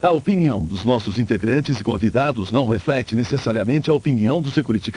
A 0.00 0.10
opinião 0.10 0.64
dos 0.64 0.82
nossos 0.82 1.18
integrantes 1.18 1.78
e 1.78 1.84
convidados 1.84 2.50
não 2.50 2.66
reflete 2.66 3.14
necessariamente 3.14 3.90
a 3.90 3.92
opinião 3.92 4.40
do 4.40 4.50
Security 4.50 4.92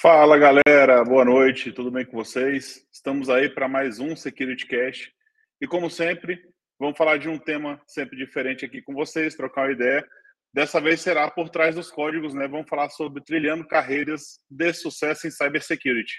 Fala 0.00 0.36
galera, 0.36 1.04
boa 1.04 1.24
noite, 1.24 1.70
tudo 1.70 1.92
bem 1.92 2.04
com 2.04 2.16
vocês? 2.16 2.84
Estamos 2.92 3.30
aí 3.30 3.48
para 3.48 3.68
mais 3.68 4.00
um 4.00 4.16
Security 4.16 4.66
Cast. 4.66 5.12
E 5.60 5.66
como 5.66 5.88
sempre, 5.88 6.42
vamos 6.78 6.96
falar 6.96 7.18
de 7.18 7.28
um 7.28 7.38
tema 7.38 7.80
sempre 7.86 8.16
diferente 8.16 8.64
aqui 8.64 8.80
com 8.82 8.94
vocês, 8.94 9.34
trocar 9.34 9.62
uma 9.66 9.72
ideia. 9.72 10.06
Dessa 10.52 10.80
vez 10.80 11.00
será 11.00 11.30
por 11.30 11.50
trás 11.50 11.74
dos 11.74 11.90
códigos, 11.90 12.34
né? 12.34 12.48
Vamos 12.48 12.68
falar 12.68 12.88
sobre 12.90 13.22
trilhando 13.22 13.66
carreiras 13.66 14.40
de 14.50 14.72
sucesso 14.72 15.26
em 15.26 15.30
cybersecurity. 15.30 16.14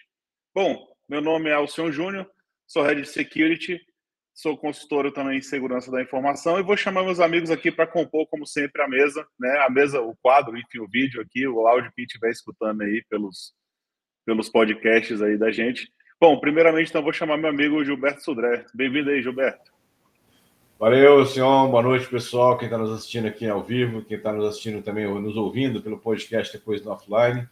Bom, 0.53 0.87
meu 1.07 1.21
nome 1.21 1.49
é 1.49 1.53
Alcion 1.53 1.91
Júnior, 1.91 2.29
sou 2.67 2.83
Head 2.83 3.01
de 3.01 3.07
Security 3.07 3.79
sou 4.39 4.57
consultor 4.57 5.11
também 5.11 5.37
em 5.37 5.41
segurança 5.41 5.91
da 5.91 6.01
informação 6.01 6.57
e 6.57 6.63
vou 6.63 6.77
chamar 6.77 7.03
meus 7.03 7.19
amigos 7.19 7.51
aqui 7.51 7.69
para 7.69 7.85
compor, 7.85 8.25
como 8.27 8.47
sempre, 8.47 8.81
a 8.81 8.87
mesa, 8.87 9.27
né? 9.37 9.59
A 9.65 9.69
mesa, 9.69 10.01
o 10.01 10.15
quadro, 10.21 10.57
enfim, 10.57 10.79
o 10.79 10.87
vídeo 10.87 11.21
aqui, 11.21 11.45
o 11.45 11.67
áudio 11.67 11.91
que 11.93 12.03
estiver 12.03 12.29
escutando 12.29 12.81
aí 12.81 13.03
pelos, 13.09 13.53
pelos 14.25 14.49
podcasts 14.49 15.21
aí 15.21 15.37
da 15.37 15.51
gente. 15.51 15.91
Bom, 16.21 16.39
primeiramente, 16.39 16.89
então, 16.89 17.03
vou 17.03 17.11
chamar 17.11 17.37
meu 17.37 17.49
amigo 17.49 17.83
Gilberto 17.83 18.23
Sudré. 18.23 18.65
Bem-vindo 18.73 19.09
aí, 19.09 19.21
Gilberto. 19.21 19.78
Valeu, 20.79 21.25
senhor. 21.25 21.67
Boa 21.67 21.83
noite, 21.83 22.07
pessoal. 22.07 22.57
Quem 22.57 22.67
está 22.67 22.77
nos 22.77 22.89
assistindo 22.89 23.27
aqui 23.27 23.45
ao 23.45 23.61
vivo, 23.61 24.01
quem 24.01 24.15
está 24.15 24.31
nos 24.31 24.45
assistindo 24.45 24.81
também, 24.81 25.05
nos 25.05 25.35
ouvindo 25.35 25.81
pelo 25.81 25.99
podcast 25.99 26.57
depois 26.57 26.81
no 26.81 26.91
offline. 26.91 27.45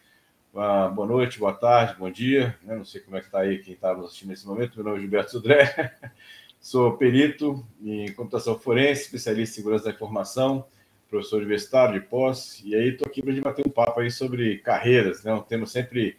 Uh, 0.54 0.90
boa 0.96 1.06
noite, 1.06 1.38
boa 1.38 1.52
tarde, 1.52 2.00
bom 2.00 2.10
dia. 2.10 2.58
Eu 2.66 2.78
não 2.78 2.86
sei 2.86 3.02
como 3.02 3.18
é 3.18 3.20
que 3.20 3.26
está 3.26 3.40
aí 3.40 3.58
quem 3.58 3.74
está 3.74 3.94
nos 3.94 4.06
assistindo 4.06 4.30
nesse 4.30 4.48
momento. 4.48 4.76
Meu 4.78 4.86
nome 4.86 5.00
é 5.00 5.02
Gilberto 5.02 5.32
Sudré. 5.32 5.94
Sou 6.62 6.96
perito 6.96 7.68
em 7.84 8.10
computação 8.14 8.58
forense, 8.58 9.02
especialista 9.02 9.56
em 9.56 9.56
segurança 9.56 9.84
da 9.84 9.92
informação, 9.92 10.66
professor 11.10 11.40
universitário 11.40 12.00
de 12.00 12.08
posse, 12.08 12.66
e 12.66 12.76
aí 12.76 12.92
estou 12.92 13.10
aqui 13.10 13.22
para 13.22 13.32
a 13.32 13.36
gente 13.36 13.44
bater 13.44 13.68
um 13.68 13.70
papo 13.70 14.00
aí 14.00 14.10
sobre 14.10 14.60
carreiras, 14.60 15.26
né? 15.26 15.34
um 15.34 15.42
tema 15.42 15.66
sempre 15.66 16.16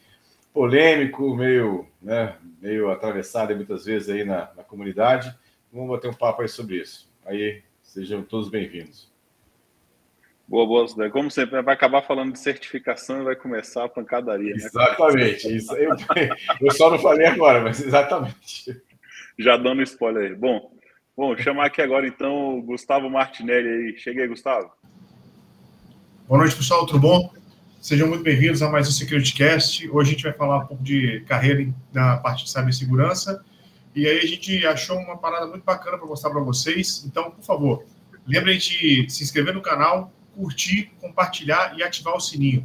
polêmico, 0.52 1.34
meio, 1.34 1.86
né, 2.02 2.36
meio 2.60 2.90
atravessado 2.90 3.56
muitas 3.56 3.86
vezes 3.86 4.10
aí 4.10 4.24
na, 4.24 4.50
na 4.54 4.62
comunidade. 4.62 5.34
Vamos 5.72 5.91
bater 5.91 6.11
um 6.11 6.14
papo 6.14 6.42
aí 6.42 6.48
sobre 6.48 6.77
isso. 6.77 7.11
Aí 7.27 7.62
sejam 7.83 8.22
todos 8.22 8.48
bem-vindos. 8.48 9.11
Boa, 10.47 10.66
boa, 10.66 11.10
Como 11.10 11.30
sempre, 11.30 11.60
vai 11.60 11.75
acabar 11.75 12.02
falando 12.02 12.33
de 12.33 12.38
certificação 12.38 13.20
e 13.20 13.25
vai 13.25 13.36
começar 13.36 13.84
a 13.84 13.88
pancadaria. 13.88 14.55
Né? 14.55 14.64
Exatamente. 14.64 15.56
Isso, 15.56 15.75
eu, 15.77 15.91
eu 16.60 16.70
só 16.72 16.91
não 16.91 16.98
falei 16.98 17.27
agora, 17.27 17.62
mas 17.62 17.80
exatamente 17.80 18.80
já 19.38 19.56
dando 19.56 19.83
spoiler 19.83 20.31
aí. 20.31 20.37
Bom, 20.37 20.72
bom, 21.16 21.37
chamar 21.37 21.66
aqui 21.66 21.81
agora 21.81 22.06
então 22.06 22.59
o 22.59 22.62
Gustavo 22.62 23.09
Martinelli 23.09 23.69
aí. 23.69 23.98
Cheguei, 23.98 24.26
Gustavo. 24.26 24.71
Boa 26.26 26.41
noite, 26.41 26.56
pessoal, 26.56 26.84
tudo 26.84 26.98
bom? 26.98 27.32
Sejam 27.81 28.09
muito 28.09 28.25
bem-vindos 28.25 28.60
a 28.60 28.69
mais 28.69 28.88
um 28.88 28.91
SecurityCast. 28.91 29.88
Hoje 29.91 30.10
a 30.10 30.12
gente 30.12 30.25
vai 30.25 30.32
falar 30.32 30.59
um 30.59 30.66
pouco 30.66 30.82
de 30.82 31.21
carreira 31.21 31.72
na 31.92 32.16
parte 32.16 32.44
de 32.44 32.50
cibersegurança. 32.50 33.44
E 33.98 34.06
aí 34.06 34.19
a 34.19 34.26
gente 34.26 34.64
achou 34.64 34.97
uma 34.97 35.19
parada 35.19 35.48
muito 35.48 35.64
bacana 35.64 35.98
para 35.98 36.06
mostrar 36.06 36.31
para 36.31 36.38
vocês. 36.38 37.04
Então, 37.04 37.32
por 37.32 37.42
favor, 37.42 37.84
lembrem 38.25 38.56
de 38.56 39.10
se 39.10 39.25
inscrever 39.25 39.53
no 39.53 39.60
canal, 39.60 40.12
curtir, 40.36 40.92
compartilhar 41.00 41.76
e 41.76 41.82
ativar 41.82 42.14
o 42.14 42.20
sininho. 42.20 42.64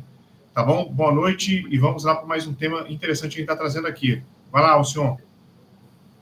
Tá 0.54 0.62
bom? 0.62 0.94
Boa 0.94 1.12
noite 1.12 1.66
e 1.68 1.78
vamos 1.80 2.04
lá 2.04 2.14
para 2.18 2.28
mais 2.28 2.46
um 2.46 2.54
tema 2.54 2.86
interessante 2.88 3.32
que 3.32 3.38
a 3.38 3.42
gente 3.42 3.50
está 3.50 3.56
trazendo 3.56 3.88
aqui. 3.88 4.22
Vai 4.52 4.62
lá, 4.62 4.74
Alcion. 4.74 5.18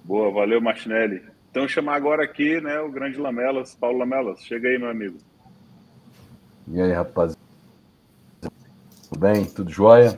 Boa, 0.05 0.31
valeu, 0.31 0.61
Martinelli. 0.61 1.21
Então, 1.49 1.67
chamar 1.67 1.95
agora 1.95 2.23
aqui 2.23 2.61
né, 2.61 2.79
o 2.79 2.89
grande 2.89 3.17
Lamelas, 3.17 3.75
Paulo 3.75 3.97
Lamelas. 3.97 4.39
Chega 4.45 4.69
aí, 4.69 4.79
meu 4.79 4.89
amigo. 4.89 5.17
E 6.69 6.81
aí, 6.81 6.93
rapaz? 6.93 7.37
Tudo 8.39 9.19
bem? 9.19 9.43
Tudo 9.43 9.69
jóia? 9.69 10.17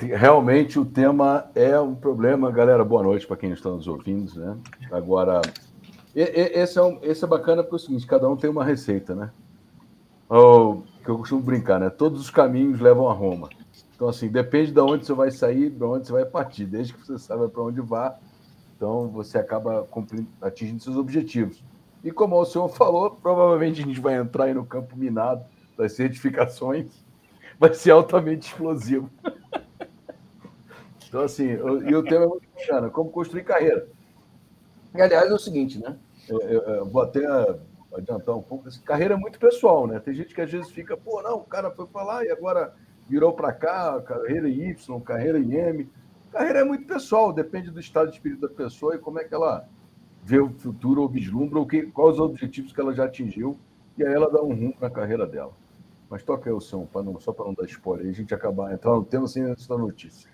Realmente 0.00 0.78
o 0.78 0.84
tema 0.84 1.50
é 1.54 1.78
um 1.78 1.94
problema. 1.94 2.50
Galera, 2.50 2.82
boa 2.82 3.02
noite 3.02 3.26
para 3.26 3.36
quem 3.36 3.50
está 3.50 3.68
nos 3.68 3.86
ouvindo. 3.86 4.40
Né? 4.40 4.56
Agora, 4.90 5.42
esse 6.14 6.78
é, 6.78 6.82
um, 6.82 6.98
esse 7.02 7.22
é 7.22 7.28
bacana 7.28 7.62
porque 7.62 7.74
é 7.74 7.76
o 7.76 7.78
seguinte: 7.78 8.06
cada 8.06 8.28
um 8.28 8.34
tem 8.34 8.48
uma 8.48 8.64
receita, 8.64 9.14
né? 9.14 9.30
Ou, 10.26 10.84
que 11.04 11.10
eu 11.10 11.18
costumo 11.18 11.42
brincar, 11.42 11.78
né? 11.78 11.90
Todos 11.90 12.20
os 12.20 12.30
caminhos 12.30 12.80
levam 12.80 13.10
a 13.10 13.12
Roma. 13.12 13.50
Então, 13.94 14.08
assim, 14.08 14.28
depende 14.28 14.72
de 14.72 14.80
onde 14.80 15.04
você 15.04 15.12
vai 15.12 15.30
sair, 15.30 15.68
de 15.68 15.84
onde 15.84 16.06
você 16.06 16.12
vai 16.12 16.24
partir. 16.24 16.64
Desde 16.64 16.94
que 16.94 17.06
você 17.06 17.18
saiba 17.18 17.48
para 17.48 17.62
onde 17.62 17.82
vá, 17.82 18.16
então, 18.74 19.08
você 19.08 19.36
acaba 19.36 19.86
atingindo 20.40 20.82
seus 20.82 20.96
objetivos. 20.96 21.62
E 22.02 22.10
como 22.10 22.40
o 22.40 22.44
senhor 22.46 22.68
falou, 22.70 23.10
provavelmente 23.10 23.82
a 23.82 23.84
gente 23.84 24.00
vai 24.00 24.14
entrar 24.14 24.44
aí 24.44 24.54
no 24.54 24.64
campo 24.64 24.96
minado 24.96 25.44
das 25.76 25.92
certificações, 25.92 26.86
vai 27.58 27.74
ser 27.74 27.90
altamente 27.90 28.48
explosivo. 28.48 29.10
Então, 31.10 31.22
assim, 31.22 31.48
e 31.48 31.94
o 31.96 32.04
tema 32.04 32.24
é 32.24 32.28
muito 32.28 32.46
bacana, 32.54 32.88
como 32.88 33.10
construir 33.10 33.42
carreira. 33.42 33.88
E, 34.94 35.02
aliás, 35.02 35.28
é 35.28 35.34
o 35.34 35.38
seguinte, 35.38 35.80
né? 35.80 35.96
Eu, 36.28 36.40
eu, 36.40 36.60
eu 36.62 36.86
vou 36.86 37.02
até 37.02 37.26
adiantar 37.92 38.36
um 38.36 38.42
pouco. 38.42 38.68
Assim, 38.68 38.80
carreira 38.82 39.14
é 39.14 39.16
muito 39.16 39.36
pessoal, 39.36 39.88
né? 39.88 39.98
Tem 39.98 40.14
gente 40.14 40.32
que 40.32 40.40
às 40.40 40.48
vezes 40.48 40.70
fica, 40.70 40.96
pô, 40.96 41.20
não, 41.20 41.38
o 41.38 41.44
cara 41.44 41.68
foi 41.72 41.88
para 41.88 42.04
lá 42.04 42.24
e 42.24 42.30
agora 42.30 42.72
virou 43.08 43.32
para 43.32 43.52
cá, 43.52 44.00
carreira 44.02 44.48
em 44.48 44.70
Y, 44.70 45.00
carreira 45.00 45.40
em 45.40 45.52
M. 45.52 45.90
Carreira 46.30 46.60
é 46.60 46.64
muito 46.64 46.86
pessoal, 46.86 47.32
depende 47.32 47.72
do 47.72 47.80
estado 47.80 48.10
de 48.10 48.14
espírito 48.14 48.42
da 48.42 48.48
pessoa 48.48 48.94
e 48.94 48.98
como 48.98 49.18
é 49.18 49.24
que 49.24 49.34
ela 49.34 49.68
vê 50.22 50.38
o 50.38 50.48
futuro 50.48 51.02
ou 51.02 51.08
vislumbra, 51.08 51.58
ou 51.58 51.66
que, 51.66 51.82
quais 51.86 52.14
os 52.14 52.20
objetivos 52.20 52.72
que 52.72 52.80
ela 52.80 52.94
já 52.94 53.06
atingiu, 53.06 53.58
e 53.98 54.06
aí 54.06 54.14
ela 54.14 54.30
dá 54.30 54.40
um 54.40 54.54
rumo 54.54 54.76
na 54.80 54.88
carreira 54.88 55.26
dela. 55.26 55.52
Mas 56.08 56.22
toca 56.22 56.48
aí 56.48 56.54
o 56.54 56.60
som, 56.60 56.86
não, 56.94 57.18
só 57.18 57.32
para 57.32 57.46
não 57.46 57.54
dar 57.54 57.64
spoiler, 57.64 58.08
a 58.08 58.12
gente 58.12 58.32
acabar 58.32 58.72
entrar 58.72 58.92
no 58.92 59.04
tema 59.04 59.26
sem 59.26 59.42
antes 59.42 59.66
da 59.66 59.76
notícia. 59.76 60.29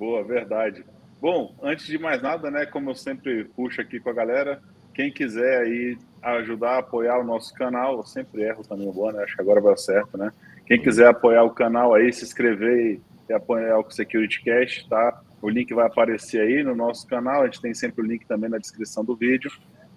Boa, 0.00 0.24
verdade. 0.24 0.82
Bom, 1.20 1.54
antes 1.62 1.84
de 1.84 1.98
mais 1.98 2.22
nada, 2.22 2.50
né, 2.50 2.64
como 2.64 2.88
eu 2.88 2.94
sempre 2.94 3.44
puxo 3.44 3.82
aqui 3.82 4.00
com 4.00 4.08
a 4.08 4.14
galera, 4.14 4.58
quem 4.94 5.12
quiser 5.12 5.60
aí 5.60 5.98
ajudar 6.22 6.70
a 6.70 6.78
apoiar 6.78 7.18
o 7.18 7.24
nosso 7.24 7.52
canal, 7.52 7.98
eu 7.98 8.06
sempre 8.06 8.44
erro 8.44 8.62
também 8.66 8.88
o 8.88 8.92
bom, 8.94 9.12
né? 9.12 9.22
Acho 9.22 9.36
que 9.36 9.42
agora 9.42 9.60
vai 9.60 9.76
certo, 9.76 10.16
né? 10.16 10.32
Quem 10.64 10.80
quiser 10.80 11.06
apoiar 11.06 11.42
o 11.42 11.50
canal 11.50 11.92
aí, 11.92 12.10
se 12.14 12.24
inscrever 12.24 12.98
e 13.28 13.32
apoiar 13.34 13.78
o 13.78 13.90
Security 13.90 14.42
Cash, 14.42 14.86
tá? 14.88 15.20
O 15.42 15.50
link 15.50 15.74
vai 15.74 15.86
aparecer 15.86 16.40
aí 16.40 16.62
no 16.62 16.74
nosso 16.74 17.06
canal, 17.06 17.42
a 17.42 17.44
gente 17.44 17.60
tem 17.60 17.74
sempre 17.74 18.02
o 18.02 18.06
link 18.06 18.24
também 18.24 18.48
na 18.48 18.56
descrição 18.56 19.04
do 19.04 19.14
vídeo. 19.14 19.50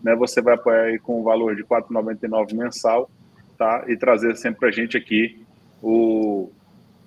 Né? 0.04 0.14
Você 0.18 0.42
vai 0.42 0.56
apoiar 0.56 0.84
aí 0.84 1.00
com 1.00 1.22
o 1.22 1.24
valor 1.24 1.56
de 1.56 1.62
R$ 1.62 1.70
4,99 1.70 2.54
mensal, 2.54 3.10
tá? 3.58 3.86
E 3.88 3.96
trazer 3.96 4.36
sempre 4.36 4.60
para 4.60 4.68
a 4.68 4.74
gente 4.74 4.98
aqui 4.98 5.42
o, 5.82 6.52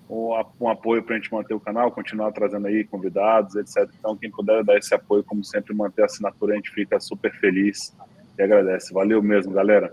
um 0.08 0.68
apoio 0.68 1.02
para 1.02 1.16
a 1.16 1.18
gente 1.18 1.32
manter 1.32 1.54
o 1.54 1.60
canal, 1.60 1.90
continuar 1.90 2.32
trazendo 2.32 2.66
aí 2.66 2.84
convidados, 2.84 3.56
etc. 3.56 3.88
Então, 3.98 4.16
quem 4.16 4.30
puder 4.30 4.62
dar 4.64 4.78
esse 4.78 4.94
apoio, 4.94 5.24
como 5.24 5.44
sempre, 5.44 5.74
manter 5.74 6.02
a 6.02 6.06
assinatura, 6.06 6.52
a 6.52 6.56
gente 6.56 6.70
fica 6.70 7.00
super 7.00 7.32
feliz 7.38 7.94
e 8.38 8.42
agradece. 8.42 8.92
Valeu 8.92 9.22
mesmo, 9.22 9.52
galera. 9.52 9.92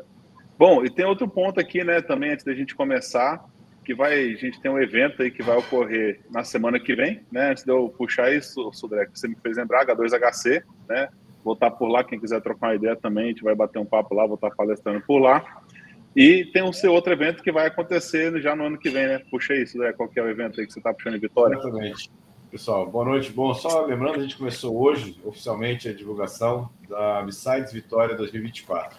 Bom, 0.58 0.86
e 0.86 0.90
tem 0.90 1.06
outro 1.06 1.28
ponto 1.28 1.60
aqui, 1.60 1.84
né, 1.84 2.02
também, 2.02 2.32
antes 2.32 2.46
da 2.46 2.54
gente 2.54 2.76
começar, 2.76 3.44
que 3.84 3.94
vai, 3.94 4.14
a 4.14 4.36
gente 4.36 4.62
tem 4.62 4.72
um 4.72 4.80
evento 4.80 5.22
aí 5.22 5.30
que 5.30 5.44
vai 5.44 5.58
ocorrer 5.58 6.22
na 6.32 6.44
semana 6.44 6.80
que 6.80 6.96
vem, 6.96 7.22
né? 7.32 7.52
Antes 7.52 7.64
de 7.64 7.72
eu 7.72 7.90
puxar 7.90 8.34
isso, 8.34 8.72
Sudré, 8.72 9.08
você 9.14 9.28
me 9.28 9.36
fez 9.36 9.58
lembrar, 9.58 9.86
H2HC, 9.86 10.64
né? 10.88 11.10
Vou 11.44 11.54
estar 11.54 11.72
por 11.72 11.90
lá, 11.90 12.04
quem 12.04 12.20
quiser 12.20 12.42
trocar 12.42 12.68
uma 12.68 12.76
ideia 12.76 12.96
também, 12.96 13.26
a 13.26 13.28
gente 13.28 13.44
vai 13.44 13.54
bater 13.54 13.80
um 13.80 13.86
papo 13.86 14.16
lá, 14.16 14.26
vou 14.26 14.36
estar 14.36 14.52
palestrando 14.52 15.02
por 15.02 15.20
lá. 15.20 15.63
E 16.16 16.46
tem 16.46 16.64
um 16.64 16.72
seu 16.72 16.94
outro 16.94 17.12
evento 17.12 17.42
que 17.42 17.52
vai 17.52 17.68
acontecer 17.68 18.40
já 18.40 18.56
no 18.56 18.66
ano 18.66 18.78
que 18.78 18.90
vem, 18.90 19.08
né? 19.08 19.20
Puxa 19.32 19.56
isso, 19.56 19.78
né? 19.80 19.92
Qual 19.94 20.08
que 20.08 20.20
é 20.20 20.24
o 20.24 20.30
evento 20.30 20.60
aí 20.60 20.68
que 20.68 20.74
você 20.74 20.80
está 20.80 20.94
puxando 20.94 21.16
em 21.16 21.20
Vitória? 21.20 21.56
Exatamente. 21.56 22.12
Pessoal, 22.52 22.86
boa 22.86 23.06
noite. 23.06 23.32
Bom, 23.32 23.52
só 23.56 23.84
lembrando, 23.84 24.20
a 24.20 24.22
gente 24.22 24.38
começou 24.38 24.80
hoje, 24.80 25.20
oficialmente, 25.24 25.90
a 25.90 25.94
divulgação 25.94 26.70
da 26.88 27.24
Besides 27.24 27.74
Vitória 27.74 28.16
2024. 28.16 28.96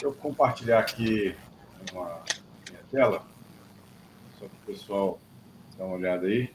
Eu 0.00 0.12
vou 0.12 0.20
compartilhar 0.20 0.78
aqui 0.78 1.34
uma 1.92 2.22
minha 2.70 2.82
tela 2.92 3.24
só 4.38 4.46
para 4.46 4.56
o 4.56 4.66
pessoal 4.66 5.20
dar 5.76 5.84
uma 5.84 5.96
olhada 5.96 6.28
aí. 6.28 6.48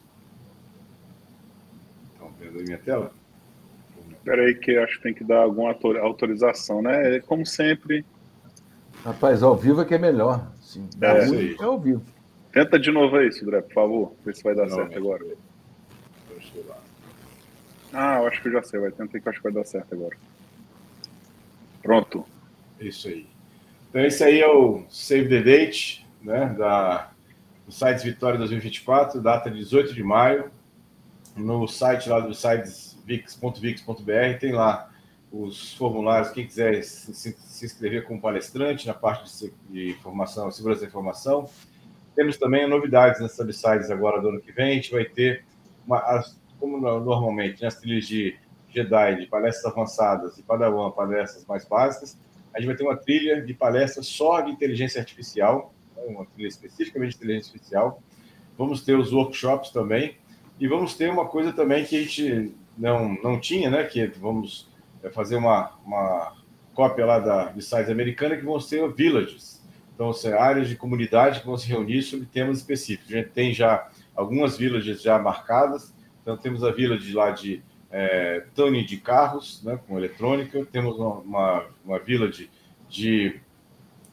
Estão 2.13 2.31
vendo 2.39 2.59
aí 2.59 2.63
minha 2.63 2.77
tela? 2.77 3.11
Espera 4.11 4.43
aí 4.43 4.55
que 4.55 4.77
acho 4.77 4.97
que 4.97 5.03
tem 5.03 5.13
que 5.13 5.25
dar 5.25 5.43
alguma 5.43 5.75
autorização, 6.01 6.81
né? 6.81 7.17
É 7.17 7.19
como 7.19 7.45
sempre. 7.45 8.05
Rapaz, 9.03 9.41
ao 9.41 9.55
vivo 9.55 9.81
é 9.81 9.85
que 9.85 9.95
é 9.95 9.97
melhor. 9.97 10.51
Sim, 10.61 10.87
é, 11.01 11.07
é, 11.07 11.55
é 11.59 11.63
ao 11.63 11.79
vivo. 11.79 12.03
Tenta 12.51 12.79
de 12.79 12.91
novo 12.91 13.15
aí, 13.15 13.31
Sudré, 13.31 13.61
por 13.61 13.73
favor. 13.73 14.13
Ver 14.25 14.35
se 14.35 14.43
vai 14.43 14.55
dar 14.55 14.67
Não, 14.67 14.75
certo 14.75 14.97
agora. 14.97 15.25
Ah, 17.93 18.17
eu 18.19 18.27
acho 18.27 18.41
que 18.41 18.47
eu 18.47 18.51
já 18.51 18.63
sei, 18.63 18.79
vai 18.79 18.91
tentar 18.91 19.19
que 19.19 19.27
eu 19.27 19.29
acho 19.29 19.39
que 19.39 19.43
vai 19.43 19.53
dar 19.53 19.65
certo 19.65 19.93
agora. 19.93 20.17
Pronto. 21.81 22.25
Isso 22.79 23.07
aí. 23.07 23.27
Então, 23.89 24.01
esse 24.01 24.23
aí 24.23 24.41
é 24.41 24.47
o 24.47 24.83
Save 24.89 25.29
the 25.29 25.41
Date, 25.41 26.05
né, 26.21 26.53
da, 26.57 27.11
do 27.65 27.71
Sites 27.71 28.03
Vitória 28.03 28.37
2024, 28.37 29.21
data 29.21 29.49
de 29.49 29.59
18 29.59 29.93
de 29.93 30.03
maio. 30.03 30.51
No 31.35 31.67
site 31.67 32.09
lá 32.09 32.19
do 32.19 32.33
sites.vix.br 32.33 34.39
tem 34.39 34.51
lá 34.51 34.89
os 35.31 35.73
formulários, 35.73 36.31
quem 36.31 36.47
quiser 36.47 36.83
se, 36.83 37.13
se, 37.13 37.37
inscrever 37.65 38.05
como 38.05 38.21
palestrante 38.21 38.87
na 38.87 38.93
parte 38.93 39.51
de, 39.69 39.91
informação, 39.91 40.49
segurança 40.51 40.81
da 40.81 40.87
informação. 40.87 41.49
Temos 42.15 42.37
também 42.37 42.67
novidades 42.67 43.21
nas 43.21 43.33
subsites 43.35 43.91
agora 43.91 44.21
do 44.21 44.29
ano 44.29 44.41
que 44.41 44.51
vem. 44.51 44.71
A 44.71 44.73
gente 44.75 44.91
vai 44.91 45.05
ter, 45.05 45.45
uma, 45.85 45.99
as, 45.99 46.39
como 46.59 46.79
normalmente, 46.79 47.61
nas 47.61 47.75
trilhas 47.75 48.07
de 48.07 48.37
Jedi, 48.69 49.21
de 49.21 49.25
palestras 49.27 49.71
avançadas 49.71 50.37
e 50.37 50.43
Padawan, 50.43 50.91
palestras 50.91 51.45
mais 51.45 51.65
básicas, 51.65 52.17
a 52.53 52.59
gente 52.59 52.67
vai 52.67 52.75
ter 52.75 52.83
uma 52.83 52.97
trilha 52.97 53.41
de 53.41 53.53
palestras 53.53 54.07
só 54.07 54.41
de 54.41 54.51
inteligência 54.51 54.99
artificial, 54.99 55.73
né, 55.95 56.03
uma 56.07 56.25
trilha 56.25 56.47
especificamente 56.47 57.11
de 57.11 57.17
inteligência 57.17 57.51
artificial. 57.51 58.01
Vamos 58.57 58.83
ter 58.83 58.97
os 58.97 59.13
workshops 59.13 59.69
também. 59.69 60.17
E 60.59 60.67
vamos 60.67 60.95
ter 60.95 61.09
uma 61.09 61.25
coisa 61.25 61.53
também 61.53 61.85
que 61.85 61.95
a 61.95 62.01
gente 62.01 62.55
não, 62.77 63.15
não 63.23 63.39
tinha, 63.39 63.69
né? 63.69 63.83
Que 63.83 64.07
vamos 64.07 64.67
é, 65.03 65.09
fazer 65.09 65.35
uma, 65.35 65.77
uma 65.85 66.35
cópia 66.77 67.07
lá 67.07 67.17
da, 67.17 67.45
de 67.45 67.63
sites 67.63 67.89
americana 67.89 68.37
que 68.37 68.45
vão 68.45 68.59
ser 68.59 68.87
villages. 68.93 69.59
Então, 69.95 70.13
são 70.13 70.39
áreas 70.39 70.69
de 70.69 70.75
comunidade 70.75 71.39
que 71.39 71.47
vão 71.47 71.57
se 71.57 71.67
reunir 71.67 72.03
sobre 72.03 72.27
temas 72.27 72.59
específicos. 72.59 73.11
A 73.11 73.17
gente 73.17 73.29
tem 73.29 73.51
já 73.51 73.89
algumas 74.15 74.55
villages 74.55 75.01
já 75.01 75.17
marcadas. 75.17 75.91
Então, 76.21 76.37
temos 76.37 76.63
a 76.63 76.71
village 76.71 77.11
lá 77.13 77.31
de 77.31 77.63
é, 77.89 78.45
tuning 78.53 78.85
de 78.85 78.97
carros, 78.97 79.63
né, 79.63 79.79
com 79.87 79.97
eletrônica, 79.97 80.63
temos 80.71 80.99
uma, 80.99 81.65
uma, 81.83 81.97
village 81.97 82.47
de 82.87 83.39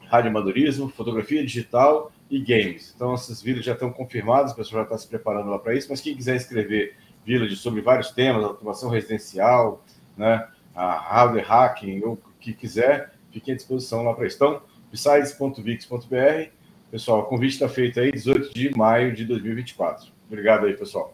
radioamadorismo, 0.07 0.89
fotografia 0.89 1.45
digital 1.45 2.11
e 2.31 2.39
games. 2.39 2.93
Então, 2.95 3.13
essas 3.13 3.43
villages 3.43 3.65
já 3.67 3.73
estão 3.73 3.91
confirmadas, 3.91 4.53
o 4.53 4.55
pessoal 4.55 4.81
já 4.81 4.85
está 4.85 4.97
se 4.97 5.07
preparando 5.07 5.51
lá 5.51 5.59
para 5.59 5.75
isso, 5.75 5.87
mas 5.91 6.01
quem 6.01 6.15
quiser 6.15 6.35
escrever 6.35 6.95
village 7.23 7.57
sobre 7.57 7.81
vários 7.81 8.09
temas, 8.09 8.43
automação 8.43 8.89
residencial, 8.89 9.83
né, 10.17 10.47
a 10.73 10.97
hardware 10.97 11.45
hacking, 11.45 12.01
ou 12.03 12.19
que 12.45 12.53
quiser, 12.53 13.11
fique 13.31 13.51
à 13.51 13.55
disposição 13.55 14.03
lá 14.03 14.13
para 14.13 14.27
isso. 14.27 14.35
Então, 14.35 14.61
besides.vix.br, 14.91 16.49
pessoal, 16.91 17.21
o 17.21 17.23
convite 17.25 17.53
está 17.53 17.67
feito 17.67 17.99
aí, 17.99 18.11
18 18.11 18.53
de 18.53 18.77
maio 18.77 19.13
de 19.13 19.25
2024. 19.25 20.11
Obrigado 20.27 20.65
aí, 20.65 20.75
pessoal. 20.75 21.13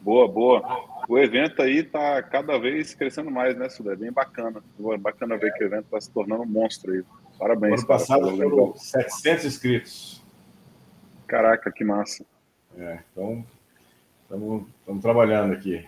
Boa, 0.00 0.28
boa. 0.28 0.62
O 1.08 1.18
evento 1.18 1.62
aí 1.62 1.78
está 1.78 2.22
cada 2.22 2.58
vez 2.58 2.94
crescendo 2.94 3.30
mais, 3.30 3.56
né, 3.56 3.68
Sudé? 3.68 3.96
Bem 3.96 4.12
bacana. 4.12 4.62
Bacana 5.00 5.36
ver 5.36 5.52
que 5.54 5.64
o 5.64 5.66
evento 5.66 5.86
está 5.86 6.00
se 6.00 6.10
tornando 6.10 6.42
um 6.42 6.46
monstro 6.46 6.92
aí. 6.92 7.02
Parabéns. 7.38 7.80
Ano 7.80 7.88
passado 7.88 8.36
foram 8.36 8.76
700 8.76 9.44
inscritos. 9.44 10.24
Caraca, 11.26 11.72
que 11.72 11.84
massa. 11.84 12.24
É, 12.78 13.00
então, 13.10 13.44
estamos 14.22 15.02
trabalhando 15.02 15.54
aqui. 15.54 15.84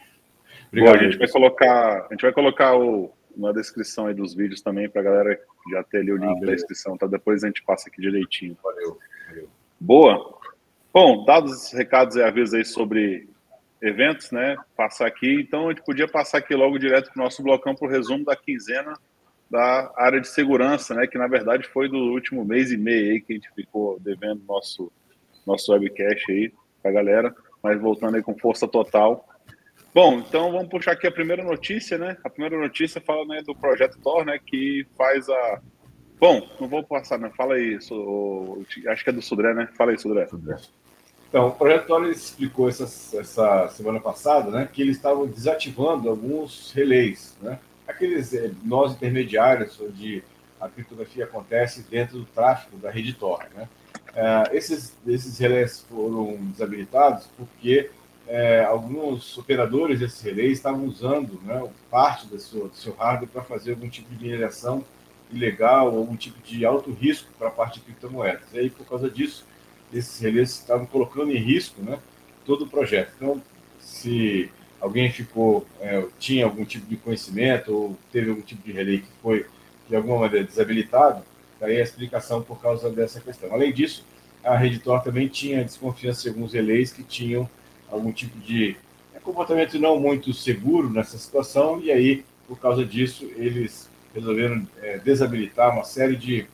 Obrigado. 0.69 0.95
Boa, 0.95 1.07
a 1.07 1.11
gente 1.11 1.19
vai 1.19 1.29
colocar, 1.29 2.07
a 2.07 2.09
gente 2.11 2.23
vai 2.23 2.33
colocar 2.33 2.77
o, 2.77 3.13
na 3.39 3.53
descrição 3.53 4.07
aí 4.07 4.15
dos 4.15 4.35
vídeos 4.35 4.61
também 4.61 4.89
para 4.89 5.01
a 5.01 5.05
galera 5.05 5.41
já 5.71 5.83
ter 5.85 5.99
ali 5.99 6.13
o 6.13 6.17
link 6.17 6.43
ah, 6.43 6.47
da 6.47 6.53
descrição, 6.53 6.97
tá? 6.97 7.07
Depois 7.07 7.45
a 7.45 7.47
gente 7.47 7.63
passa 7.63 7.89
aqui 7.89 8.01
direitinho. 8.01 8.57
Valeu. 8.63 8.99
Valeu. 9.29 9.49
Boa. 9.79 10.39
Bom, 10.93 11.25
dados 11.25 11.53
os 11.53 11.73
recados 11.73 12.17
e 12.17 12.23
avisos 12.23 12.55
aí 12.55 12.65
sobre 12.65 13.29
eventos, 13.81 14.31
né? 14.31 14.57
Passar 14.77 15.07
aqui. 15.07 15.41
Então, 15.41 15.67
a 15.67 15.73
gente 15.73 15.85
podia 15.85 16.09
passar 16.09 16.39
aqui 16.39 16.55
logo 16.55 16.79
direto 16.79 17.13
para 17.13 17.21
o 17.21 17.25
nosso 17.25 17.43
blocão 17.43 17.75
para 17.75 17.87
o 17.87 17.91
resumo 17.91 18.25
da 18.25 18.35
quinzena 18.35 18.95
da 19.51 19.93
área 19.97 20.21
de 20.21 20.29
segurança, 20.29 20.95
né? 20.95 21.07
Que 21.07 21.17
na 21.17 21.27
verdade 21.27 21.67
foi 21.69 21.89
do 21.89 21.97
último 21.97 22.45
mês 22.45 22.71
e 22.71 22.77
meio 22.77 23.13
aí 23.13 23.21
que 23.21 23.33
a 23.33 23.37
gente 23.37 23.51
ficou 23.55 23.99
devendo 24.01 24.43
nosso, 24.47 24.93
nosso 25.47 25.73
webcast 25.73 26.31
aí 26.31 26.53
para 26.83 26.91
a 26.91 26.95
galera, 26.95 27.35
mas 27.63 27.81
voltando 27.81 28.17
aí 28.17 28.23
com 28.23 28.37
força 28.37 28.69
total. 28.69 29.27
Bom, 29.95 30.19
então 30.19 30.53
vamos 30.53 30.69
puxar 30.69 30.93
aqui 30.93 31.07
a 31.07 31.13
primeira 31.13 31.43
notícia, 31.43 31.97
né? 31.97 32.17
A 32.23 32.29
primeira 32.29 32.59
notícia 32.59 33.01
fala 33.01 33.25
né, 33.27 33.43
do 33.43 33.55
projeto 33.55 33.99
Thor, 33.99 34.25
né? 34.25 34.39
Que 34.45 34.87
faz 34.97 35.29
a. 35.29 35.61
Bom, 36.21 36.47
não 36.61 36.69
vou 36.69 36.83
passar, 36.83 37.19
né? 37.19 37.31
Fala 37.37 37.55
aí, 37.55 37.77
acho 37.77 39.05
que 39.05 39.11
é 39.11 39.13
do 39.13 39.23
Sudré, 39.23 39.55
né? 39.55 39.69
Fala 39.77 39.93
aí, 39.93 39.99
Sudré. 39.99 40.27
Sudré. 40.27 40.57
Então, 41.29 41.49
o 41.49 41.53
projeto 41.53 41.87
Thor 41.87 42.07
explicou 42.07 42.69
essa, 42.69 42.85
essa 43.19 43.69
semana 43.69 44.01
passada, 44.01 44.51
né? 44.51 44.69
Que 44.71 44.83
eles 44.83 44.97
estavam 44.97 45.27
desativando 45.27 46.09
alguns 46.09 46.73
relés, 46.73 47.37
né? 47.41 47.59
Aqueles 47.87 48.35
eh, 48.35 48.51
nós 48.65 48.93
intermediários 48.93 49.81
onde 49.81 50.23
a 50.61 50.69
criptografia 50.69 51.25
acontece 51.25 51.83
dentro 51.89 52.19
do 52.19 52.25
tráfego 52.27 52.77
da 52.77 52.91
rede 52.91 53.15
Tor, 53.15 53.47
né? 53.55 53.69
Uh, 54.09 54.55
esses, 54.57 54.97
esses 55.07 55.39
relés 55.39 55.87
foram 55.89 56.37
desabilitados 56.37 57.29
porque 57.37 57.91
é, 58.29 58.63
alguns 58.63 59.37
operadores 59.39 60.01
desses 60.01 60.21
relés 60.21 60.53
estavam 60.53 60.85
usando 60.85 61.41
né, 61.45 61.67
parte 61.91 62.27
do 62.27 62.39
seu, 62.39 62.69
do 62.69 62.77
seu 62.77 62.95
hardware 62.95 63.31
para 63.31 63.43
fazer 63.43 63.71
algum 63.71 63.89
tipo 63.89 64.15
de 64.15 64.23
mineração 64.23 64.85
ilegal 65.33 65.89
algum 65.89 66.17
tipo 66.17 66.41
de 66.43 66.65
alto 66.65 66.91
risco 66.91 67.29
para 67.39 67.49
a 67.49 67.51
parte 67.51 67.81
de 67.81 67.87
criptomoedas. 67.87 68.43
E 68.53 68.59
aí, 68.59 68.71
por 68.71 68.87
causa 68.87 69.11
disso, 69.11 69.45
esses 69.93 70.21
relés 70.21 70.51
estavam 70.51 70.87
colocando 70.87 71.31
em 71.31 71.39
risco 71.39 71.83
né, 71.83 71.99
todo 72.45 72.65
o 72.65 72.69
projeto. 72.69 73.13
Então, 73.17 73.43
se 73.79 74.51
alguém 74.81 75.11
ficou, 75.11 75.67
é, 75.81 76.05
tinha 76.19 76.45
algum 76.45 76.65
tipo 76.65 76.87
de 76.87 76.97
conhecimento 76.97 77.75
ou 77.75 77.99
teve 78.13 78.31
algum 78.31 78.43
tipo 78.43 78.63
de 78.63 78.73
relé 78.73 78.99
que 78.99 79.09
foi, 79.23 79.47
de 79.89 79.97
alguma 79.97 80.19
maneira, 80.21 80.47
desabilitado, 80.47 81.23
daí 81.59 81.79
a 81.79 81.83
explicação 81.83 82.43
por 82.43 82.61
causa 82.61 82.91
dessa 82.91 83.21
questão. 83.21 83.53
Além 83.53 83.73
disso, 83.73 84.05
a 84.45 84.57
Redditor 84.57 85.03
também 85.03 85.29
tinha 85.29 85.65
desconfiança 85.65 86.23
de 86.23 86.29
alguns 86.29 86.53
relés 86.53 86.93
que 86.93 87.03
tinham 87.03 87.49
algum 87.91 88.13
tipo 88.13 88.39
de 88.39 88.77
é, 89.15 89.19
comportamento 89.19 89.79
não 89.79 89.99
muito 89.99 90.33
seguro 90.33 90.91
nessa 90.91 91.19
situação, 91.19 91.81
e 91.81 91.91
aí, 91.91 92.25
por 92.47 92.59
causa 92.59 92.85
disso, 92.85 93.25
eles 93.37 93.89
resolveram 94.15 94.67
é, 94.83 94.99
desabilitar 94.99 95.73
uma 95.73 95.85
série 95.85 96.17
de 96.17 96.47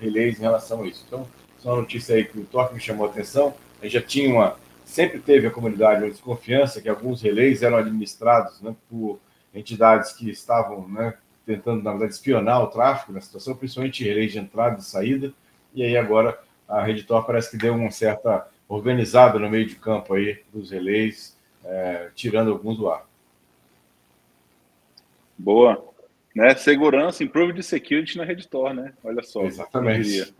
relés 0.00 0.38
em 0.38 0.42
relação 0.42 0.82
a 0.82 0.86
isso. 0.86 1.04
Então, 1.06 1.26
só 1.58 1.70
uma 1.70 1.80
notícia 1.82 2.14
aí 2.14 2.24
que 2.24 2.38
o 2.38 2.44
toque 2.44 2.74
me 2.74 2.80
chamou 2.80 3.06
a 3.06 3.10
atenção, 3.10 3.54
a 3.80 3.84
gente 3.84 3.94
já 3.94 4.02
tinha 4.02 4.30
uma, 4.30 4.56
sempre 4.84 5.18
teve 5.18 5.46
a 5.46 5.50
comunidade 5.50 6.02
uma 6.02 6.10
desconfiança 6.10 6.80
que 6.80 6.88
alguns 6.88 7.22
relés 7.22 7.62
eram 7.62 7.76
administrados 7.76 8.60
né, 8.60 8.74
por 8.88 9.18
entidades 9.54 10.12
que 10.12 10.30
estavam 10.30 10.88
né, 10.88 11.14
tentando, 11.44 11.82
na 11.82 11.90
verdade, 11.92 12.12
espionar 12.12 12.62
o 12.62 12.68
tráfego 12.68 13.12
na 13.12 13.20
situação, 13.20 13.56
principalmente 13.56 14.04
relés 14.04 14.32
de 14.32 14.38
entrada 14.38 14.78
e 14.78 14.84
saída, 14.84 15.32
e 15.74 15.82
aí 15.82 15.96
agora 15.96 16.38
a 16.68 16.82
Redditor 16.82 17.24
parece 17.24 17.50
que 17.50 17.56
deu 17.56 17.74
uma 17.74 17.90
certa 17.90 18.46
organizada 18.68 19.38
no 19.38 19.48
meio 19.48 19.66
de 19.66 19.76
campo 19.76 20.14
aí 20.14 20.42
dos 20.52 20.70
relés, 20.70 21.36
é, 21.64 22.10
tirando 22.14 22.50
alguns 22.50 22.76
do 22.76 22.90
ar. 22.90 23.08
Boa. 25.36 25.84
Né? 26.34 26.54
Segurança, 26.54 27.24
improve 27.24 27.52
de 27.52 27.62
security 27.62 28.18
na 28.18 28.24
Redditor, 28.24 28.74
né? 28.74 28.92
Olha 29.02 29.22
só. 29.22 29.44
Exatamente. 29.44 30.02
Quem 30.02 30.12
diria? 30.12 30.34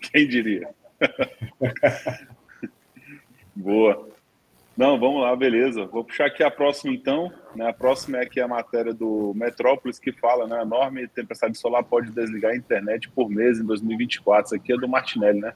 Quem 0.00 0.28
diria? 0.28 0.68
Boa. 3.54 4.08
Não, 4.76 4.98
vamos 4.98 5.22
lá, 5.22 5.34
beleza. 5.34 5.86
Vou 5.86 6.04
puxar 6.04 6.26
aqui 6.26 6.42
a 6.42 6.50
próxima 6.50 6.92
então. 6.92 7.32
Né? 7.56 7.68
A 7.68 7.72
próxima 7.72 8.18
é 8.18 8.22
aqui 8.22 8.40
a 8.40 8.46
matéria 8.46 8.94
do 8.94 9.32
Metrópolis 9.34 9.98
que 9.98 10.12
fala, 10.12 10.46
né? 10.46 10.60
A 10.60 10.62
enorme 10.62 11.08
tempestade 11.08 11.58
solar 11.58 11.82
pode 11.82 12.12
desligar 12.12 12.52
a 12.52 12.56
internet 12.56 13.10
por 13.10 13.28
mês 13.28 13.58
em 13.58 13.66
2024. 13.66 14.46
Isso 14.46 14.54
aqui 14.54 14.72
é 14.72 14.76
do 14.76 14.88
Martinelli, 14.88 15.40
né? 15.40 15.52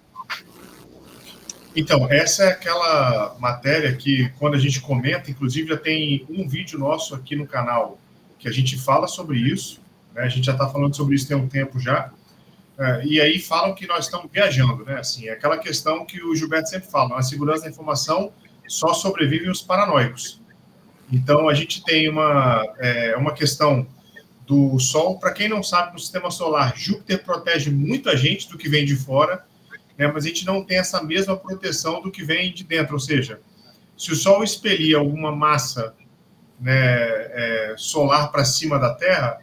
Então, 1.74 2.06
essa 2.10 2.44
é 2.44 2.48
aquela 2.48 3.34
matéria 3.38 3.94
que, 3.96 4.28
quando 4.38 4.54
a 4.54 4.58
gente 4.58 4.80
comenta, 4.80 5.30
inclusive 5.30 5.68
já 5.68 5.76
tem 5.76 6.26
um 6.28 6.46
vídeo 6.46 6.78
nosso 6.78 7.14
aqui 7.14 7.34
no 7.34 7.46
canal 7.46 7.98
que 8.38 8.46
a 8.46 8.52
gente 8.52 8.78
fala 8.78 9.06
sobre 9.08 9.38
isso, 9.38 9.80
né? 10.14 10.22
a 10.22 10.28
gente 10.28 10.44
já 10.44 10.52
está 10.52 10.68
falando 10.68 10.94
sobre 10.94 11.14
isso 11.14 11.28
tem 11.28 11.36
um 11.36 11.48
tempo 11.48 11.80
já, 11.80 12.10
é, 12.78 13.04
e 13.04 13.20
aí 13.20 13.38
falam 13.38 13.74
que 13.74 13.86
nós 13.86 14.06
estamos 14.06 14.30
viajando, 14.30 14.84
né? 14.84 14.98
Assim, 14.98 15.28
é 15.28 15.32
aquela 15.32 15.58
questão 15.58 16.04
que 16.04 16.22
o 16.22 16.34
Gilberto 16.34 16.68
sempre 16.68 16.90
fala, 16.90 17.18
a 17.18 17.22
segurança 17.22 17.64
da 17.64 17.70
informação 17.70 18.32
só 18.66 18.92
sobrevivem 18.94 19.50
os 19.50 19.62
paranoicos. 19.62 20.40
Então, 21.10 21.48
a 21.48 21.54
gente 21.54 21.84
tem 21.84 22.08
uma, 22.08 22.64
é, 22.78 23.14
uma 23.16 23.32
questão 23.32 23.86
do 24.46 24.78
Sol, 24.78 25.18
para 25.18 25.32
quem 25.32 25.48
não 25.48 25.62
sabe, 25.62 25.92
no 25.92 25.98
sistema 25.98 26.30
solar, 26.30 26.76
Júpiter 26.76 27.22
protege 27.22 27.70
muito 27.70 28.10
a 28.10 28.16
gente 28.16 28.48
do 28.48 28.58
que 28.58 28.68
vem 28.68 28.84
de 28.84 28.96
fora, 28.96 29.44
né, 30.02 30.12
mas 30.12 30.24
a 30.24 30.28
gente 30.28 30.44
não 30.44 30.64
tem 30.64 30.78
essa 30.78 31.02
mesma 31.02 31.36
proteção 31.36 32.02
do 32.02 32.10
que 32.10 32.24
vem 32.24 32.52
de 32.52 32.64
dentro. 32.64 32.94
Ou 32.94 33.00
seja, 33.00 33.40
se 33.96 34.10
o 34.10 34.16
Sol 34.16 34.42
expelir 34.42 34.96
alguma 34.96 35.34
massa 35.34 35.94
né, 36.60 36.72
é, 36.74 37.74
solar 37.76 38.32
para 38.32 38.44
cima 38.44 38.78
da 38.78 38.94
Terra, 38.94 39.38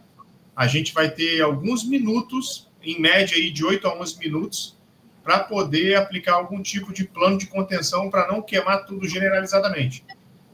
a 0.54 0.66
gente 0.66 0.92
vai 0.92 1.10
ter 1.10 1.40
alguns 1.40 1.82
minutos, 1.88 2.70
em 2.82 3.00
média 3.00 3.36
aí 3.36 3.50
de 3.50 3.64
8 3.64 3.86
a 3.86 3.94
11 3.98 4.18
minutos, 4.18 4.78
para 5.22 5.38
poder 5.40 5.96
aplicar 5.96 6.34
algum 6.34 6.62
tipo 6.62 6.92
de 6.92 7.04
plano 7.04 7.38
de 7.38 7.46
contenção 7.46 8.10
para 8.10 8.28
não 8.28 8.42
queimar 8.42 8.84
tudo 8.84 9.08
generalizadamente. 9.08 10.04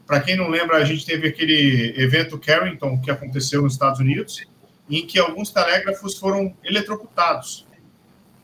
Para 0.05 0.21
quem 0.21 0.37
não 0.37 0.49
lembra, 0.49 0.77
a 0.77 0.85
gente 0.85 1.05
teve 1.05 1.27
aquele 1.27 1.93
evento 1.97 2.39
Carrington 2.39 2.99
que 3.01 3.11
aconteceu 3.11 3.61
nos 3.61 3.73
Estados 3.73 3.99
Unidos, 3.99 4.41
em 4.89 5.05
que 5.05 5.19
alguns 5.19 5.51
telégrafos 5.51 6.17
foram 6.17 6.55
eletrocutados 6.63 7.66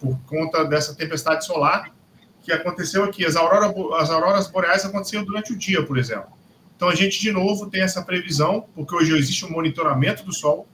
por 0.04 0.20
conta 0.26 0.66
dessa 0.66 0.94
tempestade 0.94 1.46
solar 1.46 1.94
que 2.42 2.52
aconteceu 2.52 3.06
aqui. 3.06 3.26
As, 3.26 3.38
aurora, 3.38 3.74
as 4.02 4.10
auroras 4.10 4.48
boreais 4.48 4.84
aconteceram 4.84 5.24
durante 5.24 5.54
o 5.54 5.58
dia, 5.58 5.86
por 5.86 5.98
exemplo. 5.98 6.28
Então 6.76 6.90
a 6.90 6.96
gente, 6.96 7.22
de 7.22 7.32
novo, 7.32 7.70
tem 7.70 7.82
essa 7.82 8.04
previsão, 8.04 8.68
porque 8.76 8.94
hoje 8.94 9.18
existe 9.18 9.46
um 9.46 9.50
monitoramento 9.50 10.26
do 10.26 10.34
Sol, 10.34 10.68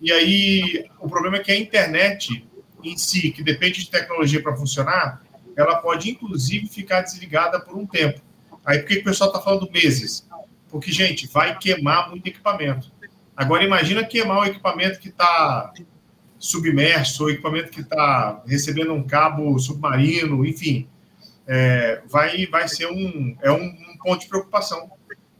e 0.00 0.10
aí 0.10 0.90
o 0.98 1.08
problema 1.08 1.36
é 1.36 1.40
que 1.40 1.52
a 1.52 1.56
internet 1.56 2.44
em 2.82 2.98
si, 2.98 3.30
que 3.30 3.44
depende 3.44 3.84
de 3.84 3.90
tecnologia 3.90 4.42
para 4.42 4.56
funcionar, 4.56 5.22
ela 5.56 5.76
pode 5.76 6.10
inclusive 6.10 6.66
ficar 6.66 7.02
desligada 7.02 7.60
por 7.60 7.76
um 7.76 7.86
tempo. 7.86 8.20
Aí 8.64 8.80
por 8.80 8.88
que 8.88 8.98
o 8.98 9.04
pessoal 9.04 9.30
está 9.30 9.40
falando 9.40 9.70
meses? 9.70 10.28
Porque, 10.68 10.90
gente, 10.90 11.28
vai 11.28 11.56
queimar 11.56 12.10
muito 12.10 12.26
equipamento. 12.26 12.90
Agora 13.36 13.62
imagina 13.62 14.02
queimar 14.02 14.38
o 14.38 14.44
equipamento 14.44 14.98
que 14.98 15.10
está 15.10 15.72
submerso, 16.42 17.24
o 17.24 17.30
equipamento 17.30 17.70
que 17.70 17.82
está 17.82 18.42
recebendo 18.44 18.92
um 18.92 19.04
cabo 19.04 19.56
submarino, 19.60 20.44
enfim. 20.44 20.88
É, 21.46 22.02
vai, 22.08 22.46
vai 22.46 22.66
ser 22.66 22.86
um, 22.86 23.36
é 23.40 23.52
um, 23.52 23.64
um 23.64 23.96
ponto 24.02 24.20
de 24.20 24.28
preocupação 24.28 24.90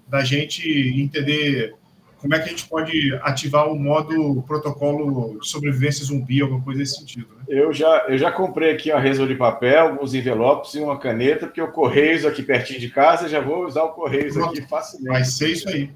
da 0.06 0.22
gente 0.22 0.62
entender 0.96 1.74
como 2.18 2.36
é 2.36 2.38
que 2.38 2.44
a 2.44 2.48
gente 2.48 2.68
pode 2.68 3.12
ativar 3.22 3.68
o 3.68 3.76
modo 3.76 4.44
protocolo 4.46 5.40
de 5.40 5.48
sobrevivência 5.48 6.04
zumbi, 6.04 6.40
alguma 6.40 6.62
coisa 6.62 6.78
nesse 6.78 6.98
sentido. 6.98 7.26
Né? 7.36 7.44
Eu, 7.48 7.72
já, 7.72 8.04
eu 8.08 8.16
já 8.16 8.30
comprei 8.30 8.70
aqui 8.70 8.92
uma 8.92 9.00
resma 9.00 9.26
de 9.26 9.34
papel, 9.34 9.88
alguns 9.88 10.14
envelopes 10.14 10.74
e 10.74 10.78
uma 10.78 11.00
caneta, 11.00 11.46
porque 11.46 11.60
o 11.60 11.72
Correios 11.72 12.24
aqui 12.24 12.44
pertinho 12.44 12.78
de 12.78 12.90
casa, 12.90 13.28
já 13.28 13.40
vou 13.40 13.66
usar 13.66 13.82
o 13.82 13.90
Correios 13.90 14.34
Pronto. 14.34 14.50
aqui 14.50 14.68
facilmente. 14.68 15.08
Vai 15.08 15.24
ser 15.24 15.48
isso 15.48 15.68
aí. 15.68 15.90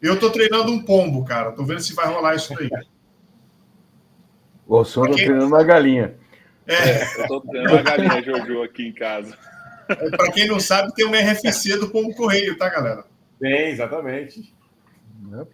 Eu 0.00 0.14
estou 0.14 0.30
treinando 0.30 0.70
um 0.70 0.80
pombo, 0.80 1.24
cara. 1.24 1.50
Estou 1.50 1.64
vendo 1.64 1.80
se 1.80 1.94
vai 1.94 2.06
rolar 2.06 2.36
isso 2.36 2.54
aí. 2.56 2.70
O 4.66 4.84
senhor 4.84 5.10
está 5.10 5.24
treinando 5.24 5.46
uma 5.46 5.62
galinha. 5.62 6.14
É. 6.66 7.02
Eu 7.18 7.22
estou 7.22 7.40
treinando 7.42 7.74
uma 7.74 7.82
galinha 7.82 8.22
Jojo 8.22 8.62
aqui 8.62 8.86
em 8.86 8.92
casa. 8.92 9.36
É, 9.88 10.10
Para 10.10 10.32
quem 10.32 10.48
não 10.48 10.58
sabe, 10.58 10.92
tem 10.94 11.06
uma 11.06 11.16
RFC 11.16 11.76
do 11.78 11.88
pombo 11.88 12.14
correio, 12.14 12.56
tá, 12.58 12.68
galera? 12.68 13.04
Tem, 13.38 13.70
exatamente. 13.70 14.54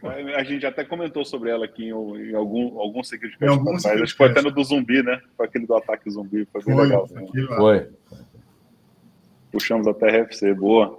É, 0.04 0.34
a 0.36 0.44
gente 0.44 0.66
até 0.66 0.84
comentou 0.84 1.24
sobre 1.24 1.50
ela 1.50 1.64
aqui 1.64 1.84
em, 1.84 1.90
em 1.90 2.34
algum, 2.34 2.78
algum 2.78 3.02
secret 3.02 3.32
alguns 3.46 3.86
Acho 3.86 4.04
que 4.04 4.16
foi 4.16 4.28
até 4.28 4.42
no 4.42 4.50
do 4.50 4.62
zumbi, 4.62 5.02
né? 5.02 5.20
Foi 5.36 5.46
aquele 5.46 5.66
do 5.66 5.74
ataque 5.74 6.10
zumbi. 6.10 6.46
Foi 6.52 6.62
bem 6.64 6.74
foi, 6.74 6.84
legal. 6.84 7.08
Né? 7.10 7.46
Foi. 7.56 7.88
Puxamos 9.50 9.86
até 9.86 10.22
RFC, 10.22 10.54
boa. 10.54 10.98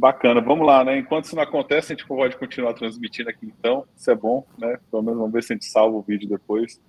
Bacana, 0.00 0.40
vamos 0.40 0.66
lá, 0.66 0.82
né? 0.82 0.98
Enquanto 0.98 1.26
isso 1.26 1.36
não 1.36 1.42
acontece, 1.42 1.92
a 1.92 1.94
gente 1.94 2.08
pode 2.08 2.34
continuar 2.38 2.72
transmitindo 2.72 3.28
aqui 3.28 3.44
então. 3.44 3.84
Isso 3.94 4.10
é 4.10 4.14
bom, 4.14 4.46
né? 4.58 4.78
Pelo 4.90 5.02
menos 5.02 5.18
vamos 5.18 5.32
ver 5.34 5.42
se 5.42 5.52
a 5.52 5.56
gente 5.56 5.66
salva 5.66 5.94
o 5.94 6.00
vídeo 6.00 6.26
depois. 6.26 6.80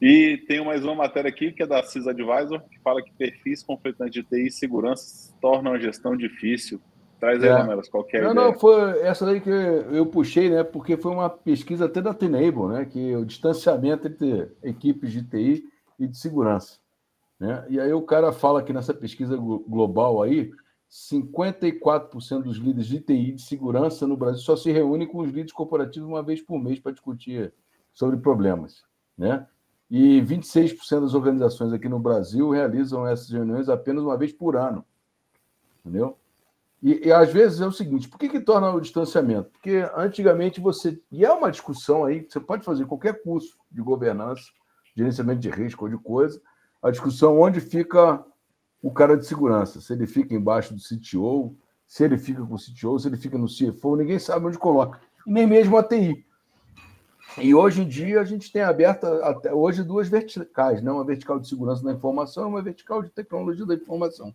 E 0.00 0.36
tem 0.46 0.62
mais 0.62 0.84
uma 0.84 0.94
matéria 0.94 1.30
aqui 1.30 1.52
que 1.52 1.62
é 1.62 1.66
da 1.66 1.82
CIS 1.82 2.06
Advisor, 2.06 2.60
que 2.68 2.78
fala 2.80 3.02
que 3.02 3.10
perfis 3.14 3.62
conflitantes 3.62 4.12
de 4.12 4.22
TI 4.22 4.46
e 4.46 4.50
segurança 4.50 5.34
tornam 5.40 5.72
a 5.72 5.78
gestão 5.78 6.14
difícil. 6.14 6.78
Traz 7.18 7.42
aí, 7.42 7.48
é. 7.48 7.90
qual 7.90 8.04
que 8.04 8.18
é 8.18 8.20
não, 8.20 8.32
ideia? 8.32 8.46
Não, 8.46 8.58
foi 8.58 9.00
essa 9.00 9.24
daí 9.24 9.40
que 9.40 9.48
eu 9.48 10.04
puxei, 10.04 10.50
né? 10.50 10.62
Porque 10.62 10.98
foi 10.98 11.12
uma 11.12 11.30
pesquisa 11.30 11.86
até 11.86 12.02
da 12.02 12.12
Tenable, 12.12 12.68
né? 12.68 12.84
Que 12.84 13.16
o 13.16 13.24
distanciamento 13.24 14.06
entre 14.06 14.52
equipes 14.62 15.10
de 15.12 15.22
TI 15.22 15.64
e 15.98 16.06
de 16.06 16.18
segurança. 16.18 16.76
Né? 17.40 17.64
E 17.70 17.80
aí 17.80 17.92
o 17.94 18.02
cara 18.02 18.32
fala 18.32 18.62
que 18.62 18.72
nessa 18.72 18.92
pesquisa 18.92 19.34
global 19.36 20.22
aí, 20.22 20.50
54% 20.90 22.42
dos 22.42 22.56
líderes 22.56 22.86
de 22.86 23.00
TI 23.00 23.32
de 23.32 23.42
segurança 23.42 24.06
no 24.06 24.16
Brasil 24.16 24.40
só 24.40 24.56
se 24.56 24.72
reúnem 24.72 25.06
com 25.06 25.18
os 25.18 25.28
líderes 25.28 25.52
corporativos 25.52 26.08
uma 26.08 26.22
vez 26.22 26.40
por 26.40 26.58
mês 26.58 26.80
para 26.80 26.92
discutir 26.92 27.52
sobre 27.92 28.16
problemas, 28.16 28.84
né? 29.16 29.46
E 29.90 30.20
26% 30.22 31.00
das 31.00 31.14
organizações 31.14 31.72
aqui 31.72 31.88
no 31.88 31.98
Brasil 31.98 32.50
realizam 32.50 33.06
essas 33.06 33.30
reuniões 33.30 33.68
apenas 33.68 34.02
uma 34.02 34.16
vez 34.16 34.32
por 34.32 34.56
ano, 34.56 34.84
entendeu? 35.80 36.16
E, 36.82 37.08
e, 37.08 37.12
às 37.12 37.32
vezes 37.32 37.60
é 37.60 37.66
o 37.66 37.72
seguinte: 37.72 38.08
por 38.08 38.18
que, 38.18 38.28
que 38.28 38.40
torna 38.40 38.70
o 38.70 38.80
distanciamento? 38.80 39.50
Porque 39.50 39.84
antigamente 39.96 40.60
você. 40.60 41.00
E 41.10 41.24
é 41.24 41.32
uma 41.32 41.50
discussão 41.50 42.04
aí, 42.04 42.26
você 42.28 42.38
pode 42.38 42.64
fazer 42.64 42.86
qualquer 42.86 43.22
curso 43.22 43.58
de 43.70 43.82
governança, 43.82 44.42
gerenciamento 44.94 45.40
de 45.40 45.50
risco 45.50 45.84
ou 45.84 45.90
de 45.90 45.98
coisa, 45.98 46.40
a 46.82 46.90
discussão 46.90 47.40
onde 47.40 47.60
fica 47.60 48.24
o 48.82 48.90
cara 48.90 49.16
de 49.16 49.26
segurança. 49.26 49.80
Se 49.80 49.92
ele 49.92 50.06
fica 50.06 50.34
embaixo 50.34 50.74
do 50.74 50.80
CTO, 50.80 51.56
se 51.86 52.04
ele 52.04 52.18
fica 52.18 52.44
com 52.44 52.54
o 52.54 52.58
CTO, 52.58 52.98
se 52.98 53.08
ele 53.08 53.16
fica 53.16 53.38
no 53.38 53.46
CFO, 53.46 53.96
ninguém 53.96 54.18
sabe 54.18 54.46
onde 54.46 54.58
coloca. 54.58 55.00
Nem 55.26 55.46
mesmo 55.46 55.76
a 55.76 55.82
TI. 55.82 56.24
E 57.36 57.54
hoje 57.54 57.82
em 57.82 57.88
dia 57.88 58.20
a 58.20 58.24
gente 58.24 58.50
tem 58.50 58.62
aberta 58.62 59.24
até 59.24 59.52
hoje 59.52 59.82
duas 59.82 60.08
verticais, 60.08 60.82
né? 60.82 60.90
uma 60.90 61.04
vertical 61.04 61.38
de 61.38 61.48
segurança 61.48 61.84
da 61.84 61.92
informação 61.92 62.44
e 62.44 62.46
uma 62.48 62.62
vertical 62.62 63.02
de 63.02 63.10
tecnologia 63.10 63.66
da 63.66 63.74
informação. 63.74 64.34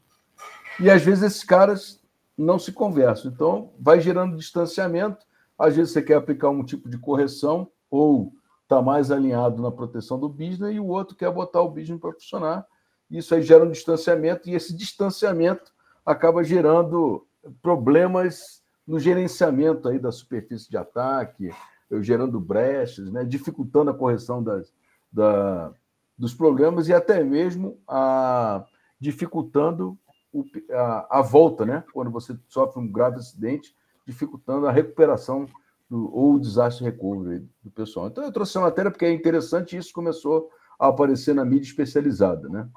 E 0.80 0.90
às 0.90 1.02
vezes 1.02 1.24
esses 1.24 1.44
caras 1.44 2.02
não 2.38 2.58
se 2.58 2.72
conversam. 2.72 3.32
Então, 3.32 3.72
vai 3.80 4.00
gerando 4.00 4.38
distanciamento. 4.38 5.26
Às 5.58 5.76
vezes 5.76 5.94
você 5.94 6.02
quer 6.02 6.16
aplicar 6.16 6.50
um 6.50 6.64
tipo 6.64 6.90
de 6.90 6.98
correção 6.98 7.70
ou 7.90 8.34
está 8.64 8.82
mais 8.82 9.12
alinhado 9.12 9.62
na 9.62 9.72
proteção 9.72 10.20
do 10.20 10.30
business 10.30 10.74
e 10.74 10.80
o 10.80 10.88
outro 10.88 11.16
quer 11.16 11.32
botar 11.32 11.62
o 11.62 11.70
business 11.70 12.00
para 12.00 12.14
funcionar. 12.14 12.66
Isso 13.10 13.36
aí 13.36 13.42
gera 13.42 13.64
um 13.64 13.72
distanciamento 13.72 14.50
e 14.50 14.56
esse 14.56 14.76
distanciamento 14.76 15.72
acaba 16.06 16.44
gerando 16.44 17.26
problemas 17.62 18.64
no 18.86 19.00
gerenciamento 19.00 19.88
aí 19.88 20.00
da 20.00 20.12
superfície 20.12 20.70
de 20.70 20.78
ataque, 20.78 21.52
gerando 22.02 22.40
brechas, 22.40 23.12
né, 23.12 23.24
dificultando 23.24 23.92
a 23.92 23.94
correção 23.94 24.44
das, 24.44 24.74
da, 25.12 25.72
dos 26.18 26.34
problemas 26.34 26.88
e 26.88 26.94
até 26.94 27.24
mesmo 27.24 27.80
a, 27.88 28.66
dificultando 29.00 29.98
o, 30.32 30.44
a, 30.72 31.20
a, 31.20 31.22
volta, 31.22 31.66
né? 31.66 31.84
Quando 31.94 32.10
você 32.10 32.36
sofre 32.48 32.82
um 32.82 32.92
grave 32.92 33.18
acidente, 33.18 33.76
dificultando 34.06 34.68
a 34.68 34.72
recuperação 34.72 35.46
do, 35.90 36.14
ou 36.14 36.34
o 36.34 36.40
desastre 36.40 36.84
recovery 36.84 37.48
do 37.64 37.70
pessoal. 37.70 38.08
Então, 38.08 38.24
eu 38.24 38.32
trouxe 38.32 38.52
essa 38.52 38.62
matéria 38.62 38.90
porque 38.90 39.06
é 39.06 39.14
interessante 39.14 39.76
e 39.76 39.80
isso 39.80 39.94
começou 39.94 40.50
a 40.80 40.88
aparecer 40.88 41.36
na 41.36 41.46
mídia 41.46 41.68
especializada, 41.68 42.50
né? 42.50 42.68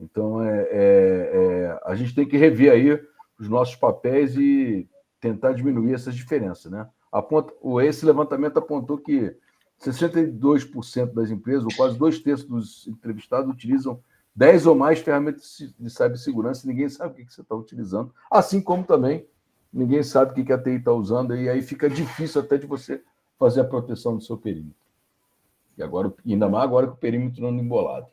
Então, 0.00 0.42
é, 0.42 0.62
é, 0.62 0.70
é, 0.72 1.80
a 1.84 1.94
gente 1.94 2.14
tem 2.14 2.26
que 2.26 2.36
rever 2.36 2.72
aí 2.72 3.00
os 3.38 3.48
nossos 3.48 3.76
papéis 3.76 4.34
e 4.36 4.88
tentar 5.20 5.52
diminuir 5.52 5.94
essas 5.94 6.14
diferenças, 6.14 6.72
né? 6.72 6.88
Aponta, 7.12 7.52
esse 7.84 8.06
levantamento 8.06 8.58
apontou 8.58 8.96
que 8.96 9.36
62% 9.82 11.12
das 11.12 11.30
empresas, 11.30 11.64
ou 11.64 11.76
quase 11.76 11.98
dois 11.98 12.18
terços 12.18 12.46
dos 12.46 12.86
entrevistados, 12.86 13.52
utilizam 13.52 14.00
10 14.34 14.66
ou 14.66 14.74
mais 14.74 15.00
ferramentas 15.00 15.72
de 15.78 15.90
cibersegurança, 15.90 16.66
ninguém 16.66 16.88
sabe 16.88 17.12
o 17.22 17.26
que 17.26 17.32
você 17.32 17.40
está 17.40 17.54
utilizando, 17.54 18.14
assim 18.30 18.60
como 18.60 18.84
também 18.84 19.26
ninguém 19.72 20.02
sabe 20.02 20.32
o 20.32 20.44
que 20.44 20.52
a 20.52 20.58
TI 20.58 20.70
está 20.70 20.92
usando, 20.92 21.36
e 21.36 21.48
aí 21.48 21.62
fica 21.62 21.88
difícil 21.88 22.40
até 22.40 22.58
de 22.58 22.66
você 22.66 23.02
fazer 23.38 23.60
a 23.60 23.64
proteção 23.64 24.16
do 24.16 24.22
seu 24.22 24.36
perímetro. 24.36 24.74
E 25.78 25.82
agora, 25.82 26.12
ainda 26.26 26.48
mais 26.48 26.64
agora 26.64 26.86
com 26.88 26.94
o 26.94 26.96
perímetro 26.96 27.42
não 27.42 27.50
embolado. 27.50 28.06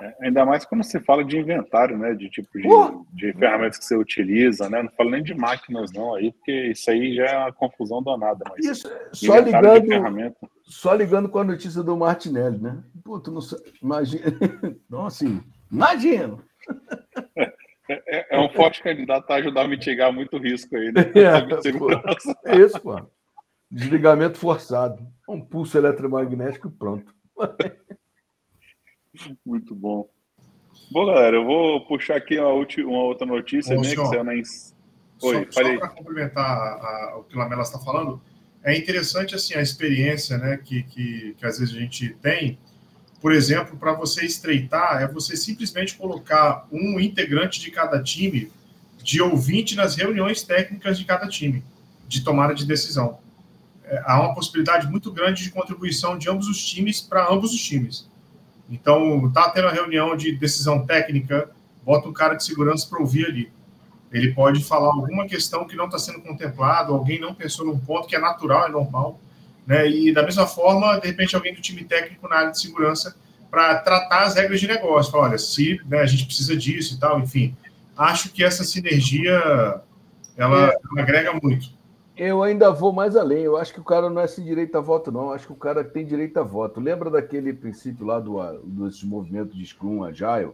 É, 0.00 0.14
ainda 0.22 0.44
mais 0.44 0.64
quando 0.64 0.82
você 0.82 0.98
fala 0.98 1.24
de 1.24 1.38
inventário, 1.38 1.96
né? 1.96 2.14
De 2.14 2.28
tipo 2.28 2.48
de, 2.52 2.68
de, 3.12 3.32
ferramentas 3.38 3.78
que 3.78 3.84
você 3.84 3.96
utiliza, 3.96 4.68
né? 4.68 4.82
Não 4.82 4.90
falo 4.90 5.10
nem 5.10 5.22
de 5.22 5.34
máquinas, 5.34 5.92
não, 5.92 6.14
aí, 6.14 6.32
porque 6.32 6.70
isso 6.72 6.90
aí 6.90 7.14
já 7.14 7.24
é 7.26 7.38
uma 7.38 7.52
confusão 7.52 8.02
danada. 8.02 8.44
Mas 8.50 8.64
isso, 8.64 8.90
só 9.12 9.38
ligando, 9.38 10.36
só 10.64 10.94
ligando 10.94 11.28
com 11.28 11.38
a 11.38 11.44
notícia 11.44 11.82
do 11.82 11.96
Martinelli, 11.96 12.58
né? 12.58 12.82
Pô, 13.04 13.20
tu 13.20 13.30
não 13.30 13.40
imagina. 13.80 14.24
Não, 14.90 15.06
assim, 15.06 15.42
imagino. 15.70 16.42
É, 17.86 18.02
é, 18.06 18.26
é, 18.30 18.40
um 18.40 18.48
forte 18.48 18.82
candidato 18.82 19.30
a 19.30 19.34
ajudar 19.34 19.66
a 19.66 19.68
mitigar 19.68 20.10
muito 20.10 20.38
risco 20.38 20.74
aí, 20.74 20.90
né? 20.90 21.02
É, 22.46 22.54
é 22.54 22.56
isso, 22.56 22.80
pô. 22.80 22.98
Desligamento 23.70 24.38
forçado. 24.38 25.06
Um 25.28 25.38
pulso 25.38 25.76
eletromagnético 25.76 26.68
e 26.68 26.70
pronto. 26.70 27.14
Muito 29.44 29.74
bom. 29.74 30.08
Bom, 30.90 31.06
galera, 31.06 31.36
eu 31.36 31.44
vou 31.44 31.86
puxar 31.86 32.16
aqui 32.16 32.38
uma, 32.38 32.52
uma 32.52 33.02
outra 33.04 33.26
notícia, 33.26 33.76
Ô, 33.76 33.80
né, 33.80 33.90
que 33.90 34.22
na... 34.22 34.32
Oi, 34.32 35.48
só, 35.50 35.62
só 35.62 35.78
para 35.78 35.88
complementar 35.88 36.44
a, 36.44 37.12
a, 37.12 37.16
o 37.18 37.24
que 37.24 37.36
a 37.36 37.38
Lamela 37.38 37.62
está 37.62 37.78
falando, 37.78 38.20
é 38.62 38.76
interessante 38.76 39.34
assim 39.34 39.54
a 39.54 39.62
experiência 39.62 40.38
né, 40.38 40.56
que, 40.56 40.82
que, 40.84 41.34
que 41.38 41.46
às 41.46 41.58
vezes 41.58 41.74
a 41.74 41.78
gente 41.78 42.10
tem. 42.20 42.58
Por 43.20 43.32
exemplo, 43.32 43.76
para 43.76 43.92
você 43.92 44.24
estreitar, 44.24 45.02
é 45.02 45.06
você 45.06 45.36
simplesmente 45.36 45.96
colocar 45.96 46.66
um 46.70 46.98
integrante 46.98 47.60
de 47.60 47.70
cada 47.70 48.02
time 48.02 48.50
de 49.02 49.20
ouvinte 49.22 49.76
nas 49.76 49.94
reuniões 49.94 50.42
técnicas 50.42 50.98
de 50.98 51.04
cada 51.04 51.28
time, 51.28 51.62
de 52.08 52.24
tomada 52.24 52.54
de 52.54 52.66
decisão. 52.66 53.18
É, 53.84 54.02
há 54.04 54.20
uma 54.20 54.34
possibilidade 54.34 54.88
muito 54.88 55.12
grande 55.12 55.44
de 55.44 55.50
contribuição 55.50 56.16
de 56.16 56.28
ambos 56.28 56.48
os 56.48 56.64
times 56.64 57.00
para 57.00 57.30
ambos 57.30 57.52
os 57.52 57.62
times. 57.62 58.08
Então, 58.68 59.30
tá 59.32 59.50
tendo 59.50 59.68
a 59.68 59.72
reunião 59.72 60.16
de 60.16 60.32
decisão 60.32 60.84
técnica, 60.86 61.50
bota 61.84 62.08
um 62.08 62.12
cara 62.12 62.34
de 62.34 62.44
segurança 62.44 62.88
para 62.88 63.00
ouvir 63.00 63.26
ali. 63.26 63.52
ele 64.10 64.32
pode 64.32 64.62
falar 64.62 64.86
alguma 64.86 65.26
questão 65.26 65.66
que 65.66 65.76
não 65.76 65.86
está 65.86 65.98
sendo 65.98 66.20
contemplado, 66.20 66.94
alguém 66.94 67.20
não 67.20 67.34
pensou 67.34 67.66
num 67.66 67.78
ponto 67.78 68.06
que 68.06 68.14
é 68.14 68.18
natural, 68.18 68.66
é 68.66 68.70
normal, 68.70 69.18
né? 69.66 69.88
E 69.88 70.12
da 70.12 70.22
mesma 70.22 70.46
forma, 70.46 70.98
de 70.98 71.08
repente, 71.08 71.34
alguém 71.34 71.52
do 71.52 71.60
time 71.60 71.84
técnico 71.84 72.28
na 72.28 72.36
área 72.36 72.50
de 72.52 72.60
segurança 72.60 73.16
para 73.50 73.78
tratar 73.78 74.22
as 74.24 74.34
regras 74.34 74.60
de 74.60 74.66
negócio, 74.66 75.12
falar, 75.12 75.28
olha, 75.28 75.38
se 75.38 75.80
né, 75.86 76.00
a 76.00 76.06
gente 76.06 76.26
precisa 76.26 76.56
disso 76.56 76.94
e 76.94 76.98
tal, 76.98 77.20
enfim. 77.20 77.56
Acho 77.96 78.30
que 78.30 78.42
essa 78.42 78.64
sinergia 78.64 79.80
ela, 80.36 80.68
é. 80.68 80.78
ela 80.92 81.02
agrega 81.02 81.32
muito. 81.40 81.68
Eu 82.16 82.42
ainda 82.42 82.70
vou 82.70 82.92
mais 82.92 83.16
além. 83.16 83.42
Eu 83.42 83.56
acho 83.56 83.74
que 83.74 83.80
o 83.80 83.84
cara 83.84 84.08
não 84.08 84.22
é 84.22 84.26
sem 84.26 84.44
direito 84.44 84.76
a 84.76 84.80
voto, 84.80 85.10
não. 85.10 85.22
Eu 85.22 85.32
acho 85.32 85.46
que 85.46 85.52
o 85.52 85.56
cara 85.56 85.82
tem 85.82 86.06
direito 86.06 86.38
a 86.38 86.42
voto. 86.42 86.80
Lembra 86.80 87.10
daquele 87.10 87.52
princípio 87.52 88.06
lá 88.06 88.20
do, 88.20 88.40
desse 88.62 89.04
movimento 89.04 89.56
de 89.56 89.66
Scrum 89.66 90.04
Agile? 90.04 90.52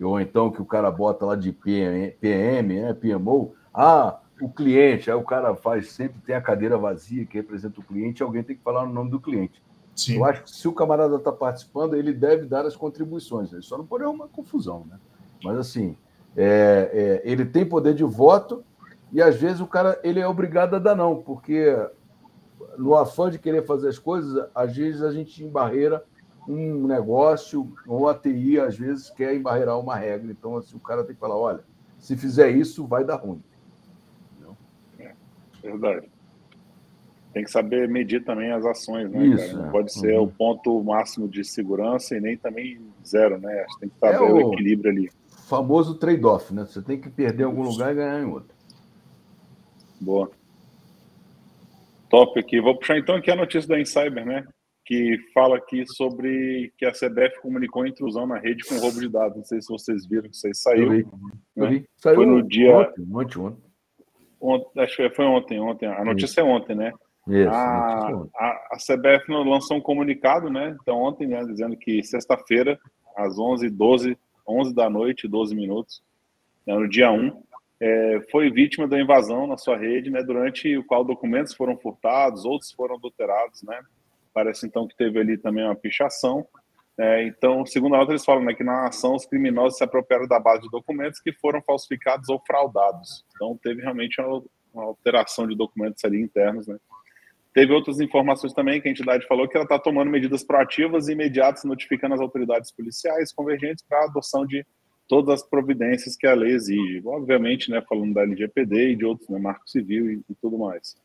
Ou 0.00 0.18
então 0.20 0.50
que 0.50 0.62
o 0.62 0.64
cara 0.66 0.90
bota 0.90 1.26
lá 1.26 1.36
de 1.36 1.52
PM, 1.52 2.10
PM 2.12 2.80
né? 2.80 2.94
PMO. 2.94 3.54
Ah, 3.72 4.20
o 4.40 4.48
cliente. 4.48 5.10
Aí 5.10 5.16
o 5.16 5.22
cara 5.22 5.54
faz 5.54 5.92
sempre, 5.92 6.20
tem 6.22 6.34
a 6.34 6.40
cadeira 6.40 6.78
vazia 6.78 7.26
que 7.26 7.36
representa 7.36 7.80
o 7.80 7.84
cliente, 7.84 8.22
alguém 8.22 8.42
tem 8.42 8.56
que 8.56 8.62
falar 8.62 8.86
no 8.86 8.92
nome 8.92 9.10
do 9.10 9.20
cliente. 9.20 9.62
Sim. 9.94 10.16
Eu 10.16 10.24
acho 10.24 10.42
que 10.44 10.50
se 10.50 10.66
o 10.66 10.72
camarada 10.72 11.16
está 11.16 11.30
participando, 11.30 11.94
ele 11.94 12.12
deve 12.12 12.46
dar 12.46 12.64
as 12.64 12.74
contribuições. 12.74 13.50
Só 13.60 13.76
não 13.76 13.86
pode 13.86 14.04
uma 14.04 14.26
confusão, 14.26 14.86
né? 14.88 14.98
Mas 15.44 15.58
assim, 15.58 15.96
é, 16.36 17.22
é, 17.24 17.30
ele 17.30 17.44
tem 17.44 17.64
poder 17.64 17.94
de 17.94 18.04
voto 18.04 18.64
e 19.12 19.20
às 19.20 19.36
vezes 19.36 19.60
o 19.60 19.66
cara 19.66 20.00
ele 20.02 20.20
é 20.20 20.26
obrigado 20.26 20.74
a 20.74 20.78
dar 20.78 20.94
não, 20.94 21.22
porque 21.22 21.76
no 22.78 22.96
afã 22.96 23.30
de 23.30 23.38
querer 23.38 23.64
fazer 23.66 23.88
as 23.88 23.98
coisas, 23.98 24.48
às 24.54 24.74
vezes 24.74 25.02
a 25.02 25.12
gente 25.12 25.44
embarreira 25.44 26.02
um 26.48 26.86
negócio, 26.86 27.72
ou 27.86 28.08
a 28.08 28.14
TI 28.14 28.58
às 28.58 28.76
vezes 28.76 29.10
quer 29.10 29.34
embarreirar 29.34 29.78
uma 29.78 29.94
regra. 29.94 30.30
Então, 30.30 30.56
assim, 30.56 30.76
o 30.76 30.80
cara 30.80 31.04
tem 31.04 31.14
que 31.14 31.20
falar: 31.20 31.36
olha, 31.36 31.60
se 31.98 32.16
fizer 32.16 32.50
isso, 32.50 32.86
vai 32.86 33.04
dar 33.04 33.16
ruim. 33.16 33.42
É, 34.98 35.12
verdade. 35.62 36.10
Tem 37.32 37.44
que 37.44 37.50
saber 37.50 37.88
medir 37.88 38.24
também 38.24 38.52
as 38.52 38.64
ações, 38.66 39.10
né, 39.10 39.24
isso, 39.24 39.46
cara? 39.46 39.58
Não 39.58 39.68
é. 39.68 39.70
pode 39.70 39.92
ser 39.92 40.18
uhum. 40.18 40.24
o 40.24 40.28
ponto 40.28 40.84
máximo 40.84 41.26
de 41.26 41.42
segurança 41.44 42.14
e 42.14 42.20
nem 42.20 42.36
também 42.36 42.80
zero, 43.06 43.38
né? 43.38 43.60
Acho 43.60 43.74
que 43.74 43.80
tem 43.80 43.88
que 43.88 43.98
saber 43.98 44.16
é 44.16 44.20
o, 44.20 44.34
o 44.34 44.52
equilíbrio 44.52 44.90
ali. 44.90 45.10
Famoso 45.46 45.94
trade-off, 45.94 46.52
né? 46.52 46.66
Você 46.66 46.82
tem 46.82 47.00
que 47.00 47.08
perder 47.08 47.44
em 47.44 47.46
algum 47.46 47.62
lugar 47.62 47.92
e 47.92 47.94
ganhar 47.94 48.20
em 48.20 48.26
outro. 48.26 48.54
Boa. 50.02 50.30
Top 52.10 52.38
aqui. 52.38 52.60
Vou 52.60 52.76
puxar 52.76 52.98
então 52.98 53.14
aqui 53.14 53.30
a 53.30 53.36
notícia 53.36 53.68
da 53.68 53.80
Incyber, 53.80 54.26
né? 54.26 54.46
Que 54.84 55.16
fala 55.32 55.56
aqui 55.56 55.84
sobre 55.86 56.72
que 56.76 56.84
a 56.84 56.90
CBF 56.90 57.40
comunicou 57.40 57.82
a 57.82 57.88
intrusão 57.88 58.26
na 58.26 58.38
rede 58.38 58.64
com 58.64 58.78
roubo 58.78 59.00
de 59.00 59.08
dados. 59.08 59.36
Não 59.36 59.44
sei 59.44 59.62
se 59.62 59.68
vocês 59.68 60.04
viram 60.06 60.28
que 60.28 60.34
isso 60.34 60.46
aí 60.46 60.54
saiu. 60.54 60.82
Eu 60.82 60.90
vi. 60.90 61.06
Eu 61.56 61.68
vi. 61.68 61.80
Né? 61.80 61.84
Saiu 61.96 62.16
foi 62.16 62.26
no 62.26 62.42
dia. 62.42 62.76
Ontem, 62.76 63.02
ontem, 63.12 63.38
ontem. 63.38 63.62
ontem 64.40 64.80
acho 64.82 64.96
que 64.96 65.10
foi 65.10 65.24
ontem, 65.24 65.60
ontem. 65.60 65.86
A 65.86 66.04
notícia 66.04 66.40
é 66.40 66.44
ontem, 66.44 66.74
né? 66.74 66.92
Isso, 67.28 67.48
a, 67.48 68.08
a, 68.36 68.68
a 68.72 68.76
CBF 68.76 69.30
lançou 69.30 69.76
um 69.76 69.80
comunicado, 69.80 70.50
né? 70.50 70.76
Então, 70.82 70.98
ontem, 70.98 71.28
né, 71.28 71.44
dizendo 71.44 71.76
que 71.76 72.02
sexta-feira, 72.02 72.78
às 73.16 73.36
11h12, 73.36 74.16
11 74.46 74.74
da 74.74 74.90
noite, 74.90 75.28
12 75.28 75.54
minutos, 75.54 76.02
né, 76.66 76.74
no 76.74 76.88
dia 76.88 77.12
1, 77.12 77.40
é, 77.82 78.20
foi 78.30 78.48
vítima 78.48 78.86
da 78.86 79.00
invasão 79.00 79.44
na 79.44 79.56
sua 79.56 79.76
rede, 79.76 80.08
né, 80.08 80.22
durante 80.22 80.76
o 80.76 80.84
qual 80.84 81.04
documentos 81.04 81.52
foram 81.52 81.76
furtados, 81.76 82.44
outros 82.44 82.70
foram 82.70 82.94
adulterados, 82.94 83.60
né, 83.64 83.76
parece 84.32 84.64
então 84.64 84.86
que 84.86 84.96
teve 84.96 85.18
ali 85.18 85.36
também 85.36 85.64
uma 85.64 85.74
pichação, 85.74 86.46
é, 86.96 87.26
então, 87.26 87.66
segundo 87.66 87.96
a 87.96 87.98
nota, 87.98 88.12
eles 88.12 88.24
falam 88.24 88.44
né, 88.44 88.54
que 88.54 88.62
na 88.62 88.86
ação 88.86 89.16
os 89.16 89.26
criminosos 89.26 89.78
se 89.78 89.82
apropriaram 89.82 90.28
da 90.28 90.38
base 90.38 90.62
de 90.62 90.70
documentos 90.70 91.18
que 91.18 91.32
foram 91.32 91.60
falsificados 91.60 92.28
ou 92.28 92.40
fraudados, 92.46 93.24
então 93.34 93.58
teve 93.60 93.82
realmente 93.82 94.20
uma, 94.20 94.44
uma 94.72 94.84
alteração 94.84 95.48
de 95.48 95.56
documentos 95.56 96.04
ali 96.04 96.20
internos, 96.22 96.68
né. 96.68 96.78
Teve 97.52 97.72
outras 97.74 98.00
informações 98.00 98.54
também 98.54 98.80
que 98.80 98.88
a 98.88 98.90
entidade 98.90 99.26
falou 99.26 99.46
que 99.46 99.54
ela 99.54 99.64
está 99.64 99.78
tomando 99.78 100.10
medidas 100.10 100.42
proativas 100.42 101.08
e 101.08 101.12
imediatas, 101.12 101.64
notificando 101.64 102.14
as 102.14 102.20
autoridades 102.20 102.72
policiais 102.72 103.30
convergentes 103.30 103.84
para 103.86 103.98
a 103.98 104.04
adoção 104.04 104.46
de 104.46 104.64
todas 105.08 105.40
as 105.40 105.48
providências 105.48 106.16
que 106.16 106.26
a 106.26 106.34
lei 106.34 106.52
exige. 106.52 107.02
Obviamente, 107.04 107.70
né, 107.70 107.82
falando 107.88 108.14
da 108.14 108.22
LGPD 108.22 108.90
e 108.90 108.96
de 108.96 109.04
outros, 109.04 109.28
né, 109.28 109.38
Marco 109.38 109.68
Civil 109.68 110.10
e, 110.10 110.24
e, 110.28 110.34
tudo 110.40 110.58
mais. 110.58 110.96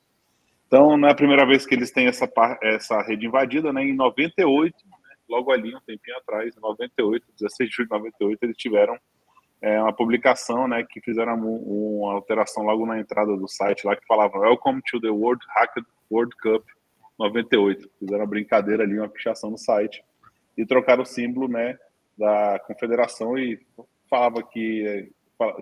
Então, 0.67 0.97
não 0.97 1.07
é 1.07 1.11
a 1.11 1.15
primeira 1.15 1.45
vez 1.45 1.65
que 1.65 1.75
eles 1.75 1.91
têm 1.91 2.07
essa, 2.07 2.29
essa 2.61 3.01
rede 3.01 3.25
invadida, 3.25 3.71
né? 3.71 3.83
Em 3.83 3.95
98, 3.95 4.75
né, 4.85 5.15
logo 5.29 5.51
ali, 5.51 5.75
um 5.75 5.79
tempinho 5.79 6.17
atrás, 6.17 6.55
em 6.55 6.59
98, 6.59 7.25
16 7.39 7.69
de 7.69 7.75
julho 7.75 7.87
de 7.87 7.95
98, 7.95 8.43
eles 8.43 8.57
tiveram 8.57 8.97
é, 9.61 9.81
uma 9.81 9.93
publicação, 9.93 10.67
né, 10.67 10.85
que 10.87 11.01
fizeram 11.01 11.35
uma 11.35 12.13
alteração 12.13 12.63
logo 12.63 12.85
na 12.85 12.99
entrada 12.99 13.35
do 13.35 13.47
site 13.47 13.87
lá 13.87 13.95
que 13.95 14.05
falava 14.05 14.39
Welcome 14.39 14.81
to 14.89 14.99
the 14.99 15.09
World 15.09 15.43
Hacked 15.55 15.87
World 16.11 16.35
Cup 16.37 16.63
98. 17.17 17.89
Fizeram 17.99 18.19
uma 18.19 18.29
brincadeira 18.29 18.83
ali, 18.83 18.97
uma 18.97 19.09
pichação 19.09 19.49
no 19.49 19.57
site 19.57 20.03
e 20.57 20.65
trocaram 20.65 21.03
o 21.03 21.05
símbolo, 21.05 21.47
né, 21.47 21.77
da 22.17 22.59
confederação 22.65 23.37
e 23.37 23.59
falava 24.09 24.41
que 24.41 25.11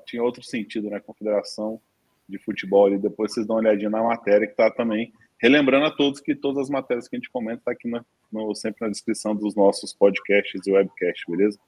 tinha 0.05 0.23
outro 0.23 0.43
sentido, 0.43 0.89
né? 0.89 0.99
Confederação 0.99 1.81
de 2.27 2.37
Futebol. 2.39 2.91
E 2.93 2.97
depois 2.97 3.33
vocês 3.33 3.45
dão 3.45 3.57
uma 3.57 3.61
olhadinha 3.61 3.89
na 3.89 4.01
matéria 4.01 4.47
que 4.47 4.53
está 4.53 4.71
também. 4.71 5.11
Relembrando 5.41 5.85
a 5.85 5.91
todos 5.91 6.21
que 6.21 6.33
todas 6.33 6.63
as 6.63 6.69
matérias 6.69 7.07
que 7.07 7.15
a 7.15 7.19
gente 7.19 7.29
comenta 7.29 7.59
está 7.59 7.71
aqui 7.71 7.89
no, 7.89 8.05
no, 8.31 8.55
sempre 8.55 8.85
na 8.85 8.89
descrição 8.89 9.35
dos 9.35 9.53
nossos 9.55 9.93
podcasts 9.93 10.65
e 10.65 10.71
webcasts, 10.71 11.25
beleza? 11.27 11.59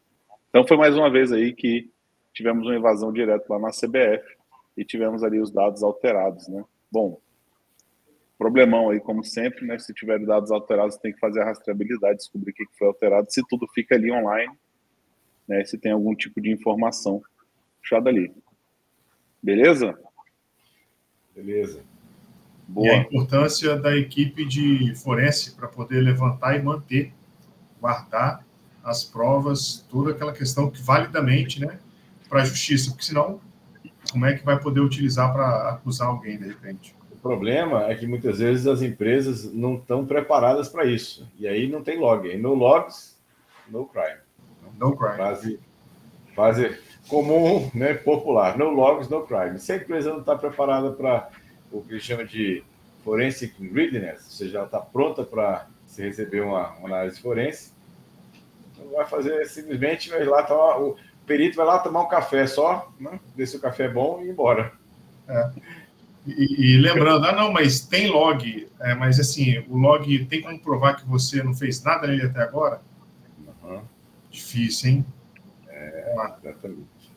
Então 0.49 0.65
foi 0.65 0.77
mais 0.77 0.95
uma 0.95 1.11
vez 1.11 1.31
aí 1.31 1.53
que 1.53 1.91
tivemos 2.33 2.65
uma 2.65 2.75
invasão 2.75 3.11
direto 3.11 3.49
lá 3.49 3.59
na 3.59 3.69
CBF 3.69 4.23
e 4.77 4.85
tivemos 4.85 5.23
ali 5.23 5.39
os 5.39 5.51
dados 5.51 5.83
alterados, 5.83 6.47
né? 6.47 6.63
Bom, 6.89 7.19
problemão 8.37 8.91
aí, 8.91 8.99
como 9.01 9.23
sempre, 9.23 9.65
né? 9.65 9.77
Se 9.79 9.93
tiver 9.93 10.19
dados 10.19 10.51
alterados, 10.51 10.97
tem 10.97 11.11
que 11.11 11.19
fazer 11.19 11.41
a 11.41 11.45
rastreabilidade, 11.45 12.17
descobrir 12.17 12.51
o 12.51 12.53
que 12.53 12.65
foi 12.77 12.87
alterado. 12.87 13.27
Se 13.29 13.41
tudo 13.49 13.67
fica 13.73 13.95
ali 13.95 14.11
online, 14.11 14.53
né, 15.47 15.63
se 15.63 15.77
tem 15.77 15.91
algum 15.91 16.13
tipo 16.15 16.41
de 16.41 16.51
informação 16.51 17.21
puxada 17.81 18.09
ali. 18.09 18.33
Beleza? 19.41 19.97
Beleza. 21.35 21.81
Boa. 22.67 22.87
E 22.87 22.89
a 22.89 22.97
importância 22.97 23.77
da 23.77 23.95
equipe 23.95 24.45
de 24.45 24.93
forense 24.95 25.55
para 25.55 25.67
poder 25.67 26.01
levantar 26.01 26.57
e 26.57 26.61
manter, 26.61 27.13
guardar 27.79 28.45
as 28.83 29.03
provas, 29.03 29.85
toda 29.89 30.11
aquela 30.11 30.33
questão 30.33 30.69
que 30.69 30.81
validamente, 30.81 31.61
né, 31.61 31.79
para 32.27 32.41
a 32.41 32.45
justiça, 32.45 32.89
porque 32.89 33.05
senão, 33.05 33.39
como 34.11 34.25
é 34.25 34.35
que 34.35 34.43
vai 34.43 34.59
poder 34.59 34.81
utilizar 34.81 35.31
para 35.31 35.69
acusar 35.69 36.07
alguém 36.07 36.37
de 36.37 36.47
repente? 36.47 36.95
O 37.11 37.15
problema 37.17 37.85
é 37.85 37.95
que 37.95 38.05
muitas 38.05 38.39
vezes 38.39 38.67
as 38.67 38.81
empresas 38.81 39.51
não 39.53 39.75
estão 39.75 40.05
preparadas 40.05 40.69
para 40.69 40.85
isso. 40.85 41.29
E 41.37 41.47
aí 41.47 41.67
não 41.67 41.83
tem 41.83 41.99
log. 41.99 42.27
E 42.27 42.37
no 42.37 42.53
logs, 42.53 43.17
no 43.69 43.85
crime. 43.85 44.26
No 44.77 44.95
crime. 44.95 45.15
Frase, 45.15 45.59
frase 46.33 46.77
comum, 47.07 47.69
né, 47.73 47.93
popular. 47.93 48.57
No 48.57 48.69
logs, 48.69 49.09
no 49.09 49.25
crime. 49.25 49.59
Se 49.59 49.73
a 49.73 49.77
empresa 49.77 50.11
não 50.11 50.19
está 50.19 50.35
preparada 50.35 50.91
para 50.91 51.29
o 51.71 51.81
que 51.81 51.99
chama 51.99 52.25
de 52.25 52.63
forensic 53.03 53.55
readiness, 53.73 54.25
ou 54.25 54.31
seja, 54.31 54.57
ela 54.57 54.65
está 54.65 54.79
pronta 54.79 55.23
para 55.23 55.67
se 55.85 56.03
receber 56.03 56.41
uma, 56.41 56.71
uma, 56.73 56.89
análise 56.89 57.21
forense, 57.21 57.71
não 58.77 58.91
vai 58.91 59.05
fazer 59.05 59.45
simplesmente 59.47 60.09
vai 60.09 60.25
lá 60.25 60.43
tomar, 60.43 60.79
o 60.81 60.97
perito 61.25 61.55
vai 61.55 61.65
lá 61.65 61.79
tomar 61.79 62.01
um 62.01 62.07
café 62.09 62.45
só, 62.45 62.91
né, 62.99 63.19
ver 63.35 63.47
se 63.47 63.55
o 63.55 63.61
café 63.61 63.85
é 63.85 63.89
bom 63.89 64.19
e 64.21 64.27
ir 64.27 64.31
embora. 64.31 64.73
É. 65.27 65.51
E, 66.25 66.73
e, 66.73 66.77
lembrando, 66.77 67.25
ah, 67.25 67.31
não, 67.31 67.53
mas 67.53 67.79
tem 67.79 68.09
log, 68.09 68.67
é, 68.81 68.93
mas 68.93 69.17
assim, 69.17 69.63
o 69.69 69.77
log 69.77 70.25
tem 70.25 70.41
como 70.41 70.59
provar 70.59 70.97
que 70.97 71.07
você 71.07 71.41
não 71.41 71.53
fez 71.53 71.81
nada 71.81 72.05
nele 72.07 72.23
até 72.23 72.41
agora? 72.41 72.81
Difícil, 74.29 74.89
hein? 74.89 75.05
É, 75.67 76.15
exatamente. 76.43 77.15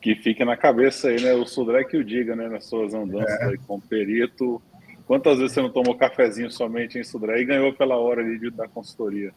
Que 0.00 0.14
fique 0.14 0.44
na 0.44 0.56
cabeça 0.56 1.08
aí, 1.08 1.20
né? 1.20 1.34
O 1.34 1.44
Sudré 1.44 1.84
que 1.84 1.96
o 1.96 2.04
diga, 2.04 2.36
né? 2.36 2.48
Nas 2.48 2.66
suas 2.66 2.94
andanças 2.94 3.52
é. 3.52 3.56
com 3.66 3.76
o 3.76 3.80
perito. 3.80 4.62
Quantas 5.06 5.38
vezes 5.38 5.54
você 5.54 5.62
não 5.62 5.70
tomou 5.70 5.96
cafezinho 5.96 6.50
somente 6.50 6.98
em 6.98 7.04
Sudré 7.04 7.40
e 7.40 7.44
ganhou 7.44 7.72
pela 7.72 7.96
hora 7.96 8.20
ali 8.20 8.38
de, 8.38 8.50
da 8.50 8.68
consultoria? 8.68 9.32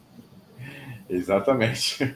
Exatamente. 1.08 2.14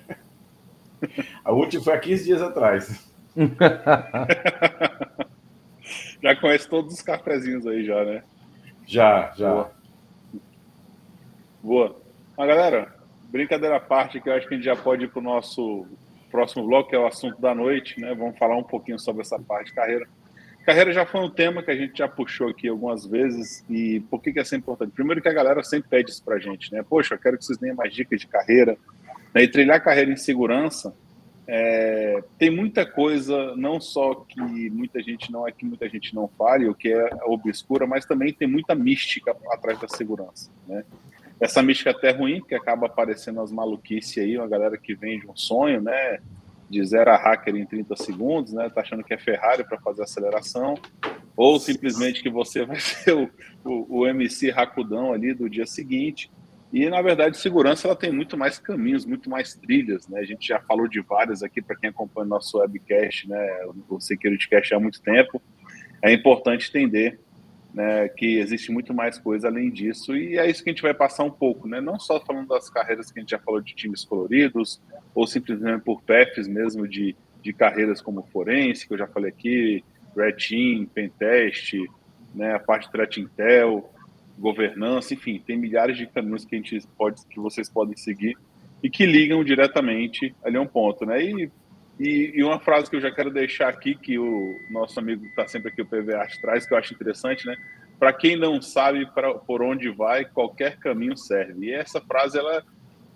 A 1.44 1.52
última 1.52 1.82
foi 1.82 1.94
há 1.94 1.98
15 1.98 2.24
dias 2.24 2.42
atrás. 2.42 3.10
já 6.22 6.36
conhece 6.36 6.68
todos 6.68 6.94
os 6.94 7.02
cafezinhos 7.02 7.66
aí, 7.66 7.84
já, 7.84 8.04
né? 8.04 8.22
Já, 8.86 9.32
já. 9.36 9.52
Boa. 9.52 9.72
Boa. 11.62 12.00
Mas, 12.36 12.48
galera, 12.48 12.95
brincadeira 13.30 13.76
à 13.76 13.80
parte, 13.80 14.20
que 14.20 14.28
eu 14.28 14.34
acho 14.34 14.46
que 14.46 14.54
a 14.54 14.56
gente 14.56 14.66
já 14.66 14.76
pode 14.76 15.04
ir 15.04 15.08
para 15.08 15.20
o 15.20 15.22
nosso 15.22 15.86
próximo 16.30 16.66
bloco, 16.66 16.90
que 16.90 16.96
é 16.96 16.98
o 16.98 17.06
assunto 17.06 17.40
da 17.40 17.54
noite, 17.54 18.00
né? 18.00 18.14
Vamos 18.14 18.38
falar 18.38 18.56
um 18.56 18.62
pouquinho 18.62 18.98
sobre 18.98 19.22
essa 19.22 19.38
parte 19.38 19.68
de 19.68 19.74
carreira. 19.74 20.06
Carreira 20.64 20.92
já 20.92 21.06
foi 21.06 21.20
um 21.20 21.30
tema 21.30 21.62
que 21.62 21.70
a 21.70 21.76
gente 21.76 21.96
já 21.96 22.08
puxou 22.08 22.48
aqui 22.48 22.68
algumas 22.68 23.06
vezes, 23.06 23.64
e 23.70 24.00
por 24.10 24.20
que, 24.20 24.32
que 24.32 24.40
é 24.40 24.44
sempre 24.44 24.64
importante? 24.64 24.92
Primeiro 24.92 25.22
que 25.22 25.28
a 25.28 25.32
galera 25.32 25.62
sempre 25.62 25.88
pede 25.88 26.10
isso 26.10 26.24
para 26.24 26.36
a 26.36 26.38
gente, 26.40 26.72
né? 26.72 26.82
Poxa, 26.82 27.14
eu 27.14 27.18
quero 27.18 27.38
que 27.38 27.44
vocês 27.44 27.58
deem 27.58 27.74
mais 27.74 27.94
dicas 27.94 28.20
de 28.20 28.26
carreira. 28.26 28.76
Né? 29.32 29.44
E 29.44 29.48
trilhar 29.48 29.82
carreira 29.82 30.10
em 30.10 30.16
segurança 30.16 30.92
é, 31.48 32.24
tem 32.36 32.50
muita 32.50 32.84
coisa, 32.84 33.54
não 33.54 33.80
só 33.80 34.14
que 34.14 34.40
muita 34.70 35.00
gente 35.00 35.30
não 35.30 35.46
é 35.46 35.52
que 35.52 35.64
muita 35.64 35.88
gente 35.88 36.12
não 36.14 36.26
fale, 36.26 36.68
o 36.68 36.74
que 36.74 36.92
é 36.92 37.10
obscura, 37.24 37.86
mas 37.86 38.04
também 38.04 38.32
tem 38.32 38.48
muita 38.48 38.74
mística 38.74 39.34
atrás 39.52 39.78
da 39.78 39.86
segurança, 39.86 40.50
né? 40.66 40.84
Essa 41.40 41.62
mística 41.62 41.90
até 41.90 42.10
ruim, 42.10 42.40
porque 42.40 42.54
acaba 42.54 42.86
aparecendo 42.86 43.40
as 43.40 43.52
maluquices 43.52 44.16
aí, 44.18 44.38
uma 44.38 44.48
galera 44.48 44.78
que 44.78 44.94
vende 44.94 45.26
um 45.26 45.36
sonho, 45.36 45.82
né? 45.82 46.18
De 46.68 46.84
zero 46.84 47.10
a 47.10 47.16
hacker 47.16 47.54
em 47.54 47.66
30 47.66 47.94
segundos, 47.96 48.52
né? 48.52 48.70
Tá 48.70 48.80
achando 48.80 49.04
que 49.04 49.12
é 49.12 49.18
Ferrari 49.18 49.62
para 49.64 49.78
fazer 49.80 50.02
aceleração, 50.02 50.74
ou 51.36 51.60
simplesmente 51.60 52.22
que 52.22 52.30
você 52.30 52.64
vai 52.66 52.80
ser 52.80 53.14
o, 53.14 53.30
o, 53.64 54.00
o 54.00 54.06
MC 54.06 54.50
racudão 54.50 55.12
ali 55.12 55.34
do 55.34 55.48
dia 55.48 55.66
seguinte. 55.66 56.30
E, 56.72 56.88
na 56.88 57.00
verdade, 57.00 57.38
segurança 57.38 57.86
ela 57.86 57.96
tem 57.96 58.10
muito 58.10 58.36
mais 58.36 58.58
caminhos, 58.58 59.04
muito 59.04 59.30
mais 59.30 59.54
trilhas. 59.54 60.08
Né? 60.08 60.20
A 60.20 60.24
gente 60.24 60.48
já 60.48 60.60
falou 60.60 60.88
de 60.88 61.00
várias 61.00 61.42
aqui 61.42 61.62
para 61.62 61.76
quem 61.76 61.90
acompanha 61.90 62.26
o 62.26 62.30
nosso 62.30 62.58
webcast, 62.58 63.28
né? 63.28 63.66
o 63.88 64.00
SecurityCast 64.00 64.74
há 64.74 64.80
muito 64.80 65.00
tempo. 65.00 65.40
É 66.02 66.12
importante 66.12 66.68
entender 66.68 67.20
né, 67.76 68.08
que 68.08 68.38
existe 68.38 68.72
muito 68.72 68.94
mais 68.94 69.18
coisa 69.18 69.48
além 69.48 69.70
disso, 69.70 70.16
e 70.16 70.38
é 70.38 70.48
isso 70.48 70.64
que 70.64 70.70
a 70.70 70.72
gente 70.72 70.80
vai 70.80 70.94
passar 70.94 71.24
um 71.24 71.30
pouco, 71.30 71.68
né? 71.68 71.78
não 71.78 71.98
só 71.98 72.18
falando 72.18 72.48
das 72.48 72.70
carreiras 72.70 73.12
que 73.12 73.18
a 73.18 73.22
gente 73.22 73.32
já 73.32 73.38
falou 73.38 73.60
de 73.60 73.74
times 73.74 74.02
coloridos, 74.02 74.80
ou 75.14 75.26
simplesmente 75.26 75.84
por 75.84 76.00
paths 76.00 76.48
mesmo 76.48 76.88
de, 76.88 77.14
de 77.42 77.52
carreiras 77.52 78.00
como 78.00 78.22
forense, 78.32 78.88
que 78.88 78.94
eu 78.94 78.98
já 78.98 79.06
falei 79.06 79.30
aqui, 79.30 79.84
Red 80.16 80.32
Team, 80.32 80.86
Pentest, 80.86 81.74
né, 82.34 82.54
a 82.54 82.58
parte 82.58 82.90
Threat 82.90 83.20
Intel, 83.20 83.92
governança, 84.38 85.12
enfim, 85.12 85.42
tem 85.46 85.58
milhares 85.58 85.98
de 85.98 86.06
caminhos 86.06 86.46
que 86.46 86.56
a 86.56 86.58
gente 86.58 86.80
pode, 86.96 87.26
que 87.26 87.38
vocês 87.38 87.68
podem 87.68 87.94
seguir 87.94 88.38
e 88.82 88.88
que 88.88 89.04
ligam 89.04 89.44
diretamente 89.44 90.34
ali 90.42 90.56
a 90.56 90.62
um 90.62 90.66
ponto, 90.66 91.04
né? 91.04 91.22
E, 91.22 91.50
e, 91.98 92.32
e 92.34 92.44
uma 92.44 92.60
frase 92.60 92.90
que 92.90 92.96
eu 92.96 93.00
já 93.00 93.10
quero 93.10 93.30
deixar 93.30 93.68
aqui 93.68 93.94
que 93.94 94.18
o 94.18 94.60
nosso 94.70 94.98
amigo 94.98 95.24
está 95.26 95.46
sempre 95.48 95.70
aqui 95.70 95.80
o 95.80 95.86
PVA 95.86 96.26
traz 96.40 96.66
que 96.66 96.74
eu 96.74 96.78
acho 96.78 96.92
interessante, 96.94 97.46
né? 97.46 97.56
Para 97.98 98.12
quem 98.12 98.36
não 98.36 98.60
sabe 98.60 99.06
pra, 99.12 99.34
por 99.34 99.62
onde 99.62 99.88
vai, 99.88 100.26
qualquer 100.26 100.78
caminho 100.78 101.16
serve. 101.16 101.66
E 101.66 101.72
essa 101.72 102.00
frase 102.00 102.38
ela 102.38 102.62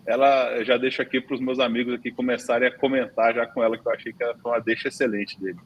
ela 0.07 0.65
já 0.65 0.79
deixa 0.79 1.03
aqui 1.03 1.21
para 1.21 1.35
os 1.35 1.41
meus 1.41 1.59
amigos 1.59 1.95
aqui 1.95 2.11
começarem 2.11 2.67
a 2.67 2.73
comentar 2.73 3.35
já 3.35 3.47
com 3.47 3.63
ela 3.63 3.77
que 3.77 3.87
eu 3.87 3.93
achei 3.93 4.13
que 4.13 4.25
foi 4.43 4.53
uma 4.53 4.59
deixa 4.59 4.89
excelente 4.89 5.39
dele. 5.39 5.59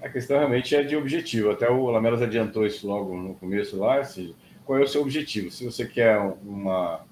A 0.00 0.08
questão 0.08 0.38
realmente 0.38 0.74
é 0.74 0.82
de 0.82 0.96
objetivo. 0.96 1.50
Até 1.50 1.68
o 1.68 1.90
Lamelas 1.90 2.22
adiantou 2.22 2.66
isso 2.66 2.86
logo 2.86 3.16
no 3.16 3.34
começo 3.34 3.78
lá. 3.78 4.00
Assim, 4.00 4.34
qual 4.64 4.78
é 4.78 4.82
o 4.82 4.86
seu 4.86 5.02
objetivo? 5.02 5.50
Se 5.50 5.64
você 5.64 5.86
quer 5.86 6.18
uma, 6.18 7.04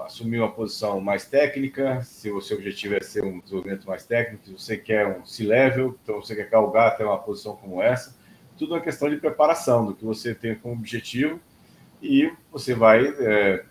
assumir 0.00 0.38
uma 0.38 0.50
posição 0.50 1.00
mais 1.00 1.24
técnica, 1.24 2.02
se 2.02 2.30
o 2.30 2.40
seu 2.40 2.56
objetivo 2.56 2.94
é 2.94 3.00
ser 3.00 3.24
um 3.24 3.40
desenvolvimento 3.40 3.86
mais 3.86 4.04
técnico, 4.04 4.44
se 4.44 4.52
você 4.52 4.76
quer 4.76 5.06
um 5.06 5.24
C-level, 5.24 5.98
então 6.02 6.16
você 6.16 6.34
quer 6.36 6.48
galgar 6.48 6.88
até 6.88 7.04
uma 7.04 7.18
posição 7.18 7.56
como 7.56 7.82
essa, 7.82 8.16
tudo 8.58 8.76
é 8.76 8.80
questão 8.80 9.08
de 9.08 9.16
preparação 9.16 9.86
do 9.86 9.94
que 9.94 10.04
você 10.04 10.34
tem 10.34 10.54
como 10.54 10.74
objetivo 10.74 11.40
e 12.02 12.32
você 12.52 12.74
vai 12.74 13.06
é, 13.06 13.64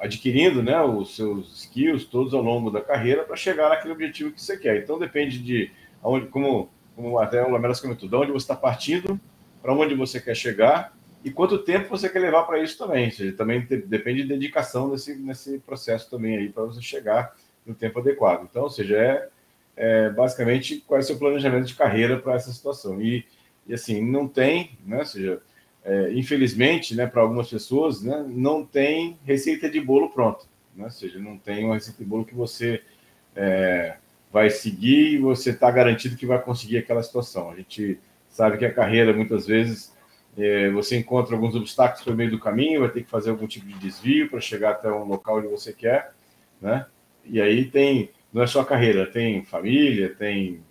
adquirindo 0.00 0.62
né, 0.62 0.80
os 0.80 1.16
seus 1.16 1.62
skills 1.62 2.04
todos 2.04 2.32
ao 2.32 2.42
longo 2.42 2.70
da 2.70 2.80
carreira 2.80 3.24
para 3.24 3.36
chegar 3.36 3.68
naquele 3.68 3.92
objetivo 3.92 4.30
que 4.30 4.40
você 4.40 4.56
quer. 4.56 4.82
Então 4.82 4.98
depende 4.98 5.38
de 5.38 5.70
aonde, 6.02 6.26
como 6.26 6.70
como 6.98 7.16
até 7.20 7.40
o 7.46 7.50
Lamelas 7.50 7.80
comentou, 7.80 8.08
de 8.08 8.16
onde 8.16 8.32
você 8.32 8.42
está 8.42 8.56
partindo, 8.56 9.20
para 9.62 9.72
onde 9.72 9.94
você 9.94 10.20
quer 10.20 10.34
chegar 10.34 10.97
e 11.24 11.30
quanto 11.30 11.58
tempo 11.58 11.88
você 11.88 12.08
quer 12.08 12.20
levar 12.20 12.44
para 12.44 12.62
isso 12.62 12.78
também. 12.78 13.06
Ou 13.06 13.10
seja, 13.10 13.36
também 13.36 13.66
depende 13.86 14.22
de 14.22 14.28
dedicação 14.28 14.88
nesse, 14.88 15.16
nesse 15.16 15.58
processo 15.58 16.08
também 16.10 16.36
aí 16.36 16.48
para 16.48 16.64
você 16.64 16.80
chegar 16.80 17.34
no 17.66 17.74
tempo 17.74 17.98
adequado. 17.98 18.46
Então, 18.48 18.62
ou 18.62 18.70
seja, 18.70 18.96
é, 18.96 19.28
é 19.76 20.10
basicamente 20.10 20.82
qual 20.86 20.98
é 20.98 21.02
o 21.02 21.04
seu 21.04 21.18
planejamento 21.18 21.66
de 21.66 21.74
carreira 21.74 22.18
para 22.18 22.34
essa 22.34 22.52
situação. 22.52 23.00
E, 23.02 23.26
e, 23.66 23.74
assim, 23.74 24.04
não 24.04 24.28
tem, 24.28 24.78
né? 24.86 24.98
Ou 24.98 25.06
seja, 25.06 25.42
é, 25.84 26.12
infelizmente, 26.12 26.94
né, 26.94 27.06
para 27.06 27.22
algumas 27.22 27.48
pessoas, 27.48 28.02
né, 28.02 28.24
não 28.28 28.64
tem 28.64 29.18
receita 29.24 29.68
de 29.68 29.80
bolo 29.80 30.10
pronta. 30.10 30.44
Né? 30.74 30.84
Ou 30.84 30.90
seja, 30.90 31.18
não 31.18 31.38
tem 31.38 31.64
uma 31.64 31.74
receita 31.74 32.02
de 32.02 32.08
bolo 32.08 32.24
que 32.24 32.34
você 32.34 32.82
é, 33.34 33.96
vai 34.32 34.50
seguir 34.50 35.14
e 35.14 35.18
você 35.18 35.50
está 35.50 35.70
garantido 35.70 36.16
que 36.16 36.26
vai 36.26 36.40
conseguir 36.40 36.78
aquela 36.78 37.02
situação. 37.02 37.50
A 37.50 37.56
gente 37.56 37.98
sabe 38.28 38.58
que 38.58 38.64
a 38.64 38.72
carreira, 38.72 39.12
muitas 39.12 39.46
vezes, 39.46 39.96
você 40.72 40.96
encontra 40.96 41.34
alguns 41.34 41.54
obstáculos 41.54 42.06
no 42.06 42.14
meio 42.14 42.30
do 42.30 42.38
caminho, 42.38 42.80
vai 42.80 42.90
ter 42.90 43.02
que 43.02 43.10
fazer 43.10 43.30
algum 43.30 43.46
tipo 43.46 43.66
de 43.66 43.74
desvio 43.74 44.30
para 44.30 44.40
chegar 44.40 44.70
até 44.70 44.90
um 44.90 45.04
local 45.04 45.38
onde 45.38 45.48
você 45.48 45.72
quer, 45.72 46.12
né? 46.60 46.86
E 47.24 47.40
aí 47.40 47.64
tem, 47.70 48.10
não 48.32 48.42
é 48.42 48.46
só 48.46 48.60
a 48.60 48.64
carreira, 48.64 49.06
tem 49.06 49.44
família, 49.44 50.14
tem 50.14 50.62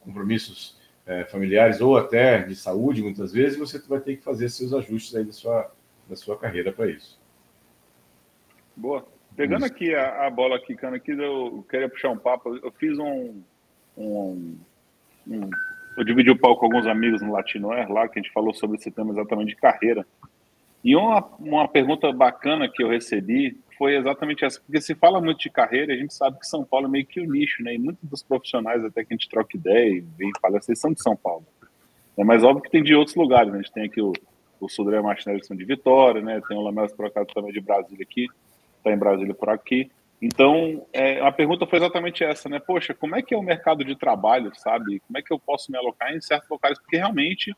compromissos 0.00 0.78
é, 1.06 1.24
familiares 1.24 1.80
ou 1.80 1.96
até 1.96 2.42
de 2.42 2.56
saúde, 2.56 3.02
muitas 3.02 3.32
vezes, 3.32 3.58
você 3.58 3.78
vai 3.86 4.00
ter 4.00 4.16
que 4.16 4.22
fazer 4.22 4.48
seus 4.48 4.72
ajustes 4.72 5.14
aí 5.14 5.24
da 5.24 5.32
sua, 5.32 5.72
da 6.08 6.16
sua 6.16 6.36
carreira 6.36 6.72
para 6.72 6.90
isso. 6.90 7.18
Boa. 8.76 9.06
Pegando 9.36 9.64
Isso. 9.64 9.74
aqui 9.74 9.94
a, 9.94 10.26
a, 10.26 10.30
bola 10.30 10.60
quicando 10.60 10.96
aqui, 10.96 11.10
eu 11.10 11.64
queria 11.68 11.88
puxar 11.88 12.10
um 12.10 12.16
papo. 12.16 12.56
Eu 12.56 12.70
fiz 12.72 12.98
um, 12.98 13.42
um, 13.96 14.56
um 15.26 15.50
eu 15.96 16.04
dividi 16.04 16.30
o 16.30 16.38
palco 16.38 16.60
com 16.60 16.66
alguns 16.66 16.86
amigos 16.86 17.22
no 17.22 17.32
Latino 17.32 17.70
Air 17.72 17.90
lá, 17.90 18.08
que 18.08 18.18
a 18.18 18.22
gente 18.22 18.32
falou 18.32 18.54
sobre 18.54 18.76
esse 18.76 18.90
tema 18.90 19.12
exatamente 19.12 19.48
de 19.48 19.56
carreira. 19.56 20.06
E 20.82 20.94
uma, 20.94 21.24
uma 21.38 21.68
pergunta 21.68 22.12
bacana 22.12 22.68
que 22.68 22.82
eu 22.82 22.88
recebi 22.88 23.58
foi 23.78 23.96
exatamente 23.96 24.44
essa, 24.44 24.60
porque 24.60 24.80
se 24.80 24.94
fala 24.94 25.20
muito 25.20 25.38
de 25.38 25.50
carreira, 25.50 25.92
a 25.92 25.96
gente 25.96 26.14
sabe 26.14 26.38
que 26.38 26.46
São 26.46 26.64
Paulo 26.64 26.86
é 26.86 26.90
meio 26.90 27.06
que 27.06 27.20
o 27.20 27.30
nicho, 27.30 27.62
né? 27.62 27.74
E 27.74 27.78
muitos 27.78 28.08
dos 28.08 28.22
profissionais, 28.22 28.84
até 28.84 29.04
que 29.04 29.12
a 29.12 29.16
gente 29.16 29.28
troca 29.28 29.56
ideia 29.56 29.96
e 29.96 30.00
vem 30.00 30.30
falar, 30.40 30.60
vocês 30.60 30.78
são 30.78 30.92
de 30.92 31.02
São 31.02 31.16
Paulo. 31.16 31.44
É 32.16 32.22
mais 32.22 32.44
óbvio 32.44 32.62
que 32.62 32.70
tem 32.70 32.82
de 32.82 32.94
outros 32.94 33.16
lugares, 33.16 33.50
né? 33.50 33.58
A 33.58 33.62
gente 33.62 33.72
tem 33.72 33.84
aqui 33.84 34.00
o, 34.00 34.12
o 34.60 34.68
Sudré 34.68 35.00
Martinelli, 35.00 35.40
que 35.40 35.46
são 35.46 35.56
de 35.56 35.64
Vitória, 35.64 36.20
né? 36.22 36.40
Tem 36.46 36.56
o 36.56 36.60
Lamelas 36.60 36.92
Procado 36.92 37.26
também 37.34 37.52
de 37.52 37.60
Brasília 37.60 38.02
aqui 38.02 38.28
está 38.84 38.92
em 38.92 38.98
Brasília 38.98 39.34
por 39.34 39.48
aqui. 39.48 39.90
Então, 40.24 40.86
é, 40.90 41.20
a 41.20 41.30
pergunta 41.30 41.66
foi 41.66 41.78
exatamente 41.78 42.24
essa, 42.24 42.48
né? 42.48 42.58
Poxa, 42.58 42.94
como 42.94 43.14
é 43.14 43.20
que 43.20 43.34
é 43.34 43.36
o 43.36 43.42
mercado 43.42 43.84
de 43.84 43.94
trabalho, 43.94 44.50
sabe? 44.54 44.98
Como 45.00 45.18
é 45.18 45.22
que 45.22 45.30
eu 45.30 45.38
posso 45.38 45.70
me 45.70 45.76
alocar 45.76 46.16
em 46.16 46.20
certos 46.22 46.48
locais? 46.48 46.78
Porque 46.78 46.96
realmente 46.96 47.54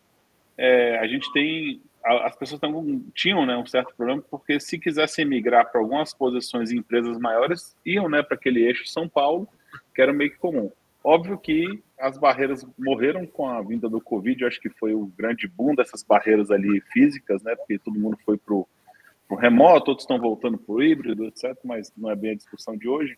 é, 0.58 0.98
a 0.98 1.06
gente 1.06 1.32
tem. 1.32 1.80
As 2.04 2.34
pessoas 2.34 2.60
tão, 2.60 3.04
tinham 3.14 3.46
né, 3.46 3.56
um 3.56 3.66
certo 3.66 3.94
problema, 3.96 4.20
porque 4.28 4.58
se 4.58 4.80
quisessem 4.80 5.24
migrar 5.24 5.70
para 5.70 5.80
algumas 5.80 6.12
posições 6.12 6.72
em 6.72 6.78
empresas 6.78 7.16
maiores, 7.18 7.76
iam 7.86 8.08
né, 8.08 8.20
para 8.20 8.36
aquele 8.36 8.64
eixo 8.64 8.84
São 8.86 9.08
Paulo, 9.08 9.48
que 9.94 10.02
era 10.02 10.12
meio 10.12 10.32
que 10.32 10.38
comum. 10.38 10.70
Óbvio 11.04 11.38
que 11.38 11.82
as 12.00 12.18
barreiras 12.18 12.66
morreram 12.76 13.26
com 13.26 13.48
a 13.48 13.62
vinda 13.62 13.88
do 13.88 14.00
Covid, 14.00 14.42
eu 14.42 14.48
acho 14.48 14.60
que 14.60 14.70
foi 14.70 14.92
o 14.92 15.06
grande 15.16 15.46
boom 15.46 15.72
dessas 15.74 16.02
barreiras 16.02 16.50
ali 16.50 16.80
físicas, 16.92 17.44
né? 17.44 17.54
Porque 17.54 17.78
todo 17.78 17.98
mundo 17.98 18.18
foi 18.24 18.36
para 18.36 18.54
o 18.54 18.66
o 19.28 19.34
remoto, 19.34 19.90
outros 19.90 20.04
estão 20.04 20.18
voltando 20.18 20.58
para 20.58 20.74
o 20.74 20.82
híbrido, 20.82 21.24
etc., 21.24 21.56
mas 21.64 21.92
não 21.96 22.10
é 22.10 22.16
bem 22.16 22.32
a 22.32 22.36
discussão 22.36 22.76
de 22.76 22.88
hoje. 22.88 23.16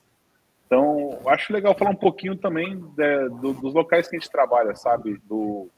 Então, 0.66 1.18
acho 1.26 1.52
legal 1.52 1.74
falar 1.74 1.90
um 1.90 1.96
pouquinho 1.96 2.36
também 2.36 2.78
de, 2.78 3.28
do, 3.40 3.52
dos 3.54 3.74
locais 3.74 4.06
que 4.06 4.16
a 4.16 4.18
gente 4.18 4.30
trabalha, 4.30 4.74
sabe? 4.76 5.18
Do, 5.26 5.68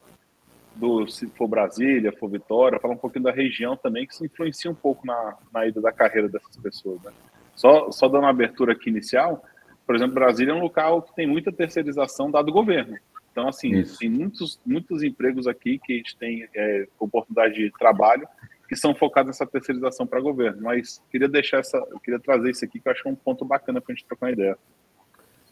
do, 0.74 1.06
se 1.06 1.26
for 1.28 1.46
Brasília, 1.46 2.12
for 2.12 2.28
Vitória, 2.28 2.80
falar 2.80 2.94
um 2.94 2.98
pouquinho 2.98 3.24
da 3.24 3.32
região 3.32 3.76
também, 3.76 4.06
que 4.06 4.16
se 4.16 4.24
influencia 4.24 4.70
um 4.70 4.74
pouco 4.74 5.06
na, 5.06 5.36
na 5.52 5.66
ida 5.66 5.80
da 5.80 5.92
carreira 5.92 6.28
dessas 6.28 6.56
pessoas, 6.56 7.00
né? 7.02 7.12
Só, 7.54 7.90
só 7.92 8.08
dando 8.08 8.22
uma 8.22 8.30
abertura 8.30 8.72
aqui 8.72 8.88
inicial, 8.88 9.44
por 9.86 9.96
exemplo, 9.96 10.14
Brasília 10.14 10.52
é 10.52 10.54
um 10.54 10.62
local 10.62 11.02
que 11.02 11.14
tem 11.14 11.26
muita 11.26 11.50
terceirização 11.50 12.30
dado 12.30 12.52
governo. 12.52 12.96
Então, 13.32 13.48
assim, 13.48 13.72
Isso. 13.72 13.98
tem 13.98 14.08
muitos, 14.08 14.60
muitos 14.64 15.02
empregos 15.02 15.46
aqui 15.46 15.78
que 15.78 15.92
a 15.92 15.96
gente 15.96 16.16
tem 16.16 16.48
é, 16.54 16.86
oportunidade 16.98 17.54
de 17.54 17.70
trabalho 17.72 18.26
que 18.70 18.76
são 18.76 18.94
focados 18.94 19.26
nessa 19.26 19.44
terceirização 19.44 20.06
para 20.06 20.20
governo. 20.20 20.62
Mas 20.62 21.02
queria 21.10 21.28
deixar 21.28 21.58
essa, 21.58 21.84
queria 22.04 22.20
trazer 22.20 22.50
isso 22.50 22.64
aqui 22.64 22.78
que 22.78 22.88
eu 22.88 22.92
acho 22.92 23.08
é 23.08 23.10
um 23.10 23.16
ponto 23.16 23.44
bacana 23.44 23.80
para 23.80 23.92
a 23.92 23.96
gente 23.96 24.06
trocar 24.06 24.26
uma 24.26 24.32
ideia. 24.32 24.56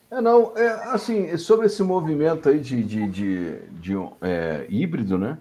É, 0.08 0.20
não, 0.20 0.56
é, 0.56 0.68
assim, 0.92 1.36
sobre 1.36 1.66
esse 1.66 1.82
movimento 1.82 2.48
aí 2.48 2.60
de, 2.60 2.80
de, 2.80 3.08
de, 3.08 3.56
de 3.72 3.94
é, 4.22 4.66
híbrido, 4.68 5.18
né? 5.18 5.36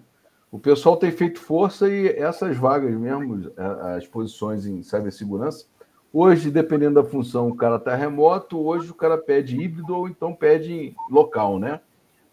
O 0.52 0.58
pessoal 0.58 0.98
tem 0.98 1.12
feito 1.12 1.40
força 1.40 1.88
e 1.88 2.08
essas 2.08 2.58
vagas 2.58 2.92
mesmo, 2.96 3.52
é, 3.56 3.96
as 3.98 4.08
posições 4.08 4.66
em 4.66 4.82
cibersegurança, 4.82 5.68
hoje, 6.12 6.50
dependendo 6.50 6.96
da 6.96 7.08
função, 7.08 7.48
o 7.48 7.56
cara 7.56 7.76
está 7.76 7.94
remoto, 7.94 8.58
hoje 8.58 8.90
o 8.90 8.96
cara 8.96 9.20
pede 9.20 9.56
híbrido 9.56 9.96
ou 9.96 10.08
então 10.10 10.34
pede 10.34 10.96
local, 11.12 11.60
né? 11.60 11.80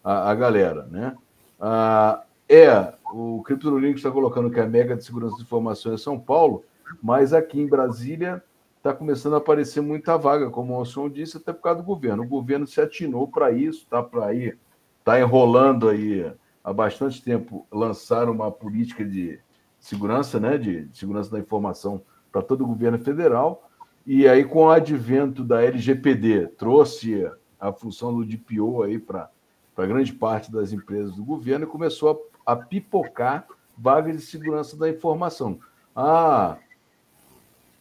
A, 0.03 0.31
a 0.31 0.35
galera, 0.35 0.87
né? 0.91 1.15
Ah, 1.61 2.23
é, 2.49 2.95
o 3.15 3.43
Criptolinks 3.45 3.99
está 3.99 4.11
colocando 4.11 4.51
que 4.51 4.59
é 4.59 4.65
a 4.65 4.69
mega 4.69 4.97
de 4.97 5.05
segurança 5.05 5.37
de 5.37 5.43
informações 5.43 6.01
é 6.01 6.03
São 6.03 6.19
Paulo, 6.19 6.65
mas 7.01 7.33
aqui 7.33 7.61
em 7.61 7.69
Brasília 7.69 8.43
está 8.77 8.93
começando 8.93 9.35
a 9.35 9.39
aparecer 9.39 9.81
muita 9.81 10.19
vaga, 10.19 10.51
como 10.51 10.73
o 10.73 10.77
Alson 10.77 11.09
disse, 11.09 11.37
até 11.37 11.53
por 11.53 11.63
causa 11.63 11.81
do 11.81 11.87
governo. 11.87 12.25
O 12.25 12.29
governo 12.29 12.67
se 12.67 12.81
atinou 12.81 13.29
para 13.29 13.53
isso, 13.53 13.85
está 13.85 14.03
para 14.03 14.27
aí, 14.27 14.59
está 14.99 15.21
enrolando 15.21 15.89
aí 15.89 16.31
há 16.63 16.73
bastante 16.73 17.23
tempo 17.23 17.65
lançar 17.71 18.29
uma 18.29 18.51
política 18.51 19.05
de 19.05 19.39
segurança, 19.79 20.41
né, 20.41 20.59
de 20.59 20.89
segurança 20.93 21.31
da 21.31 21.39
informação 21.39 22.03
para 22.33 22.43
todo 22.43 22.65
o 22.65 22.67
governo 22.67 22.99
federal. 22.99 23.71
E 24.05 24.27
aí, 24.27 24.45
com 24.45 24.65
o 24.65 24.71
advento 24.71 25.45
da 25.45 25.63
LGPD, 25.63 26.49
trouxe 26.59 27.31
a 27.61 27.73
função 27.73 28.13
do 28.13 28.25
DPO 28.25 28.83
aí 28.83 28.99
para 28.99 29.31
grande 29.77 30.13
parte 30.13 30.51
das 30.51 30.73
empresas 30.73 31.15
do 31.15 31.25
governo 31.25 31.65
e 31.65 31.69
começou 31.69 32.11
a, 32.45 32.57
pipocar 32.57 33.47
vagas 33.77 34.17
de 34.17 34.23
segurança 34.23 34.77
da 34.77 34.89
informação. 34.89 35.59
Ah, 35.95 36.57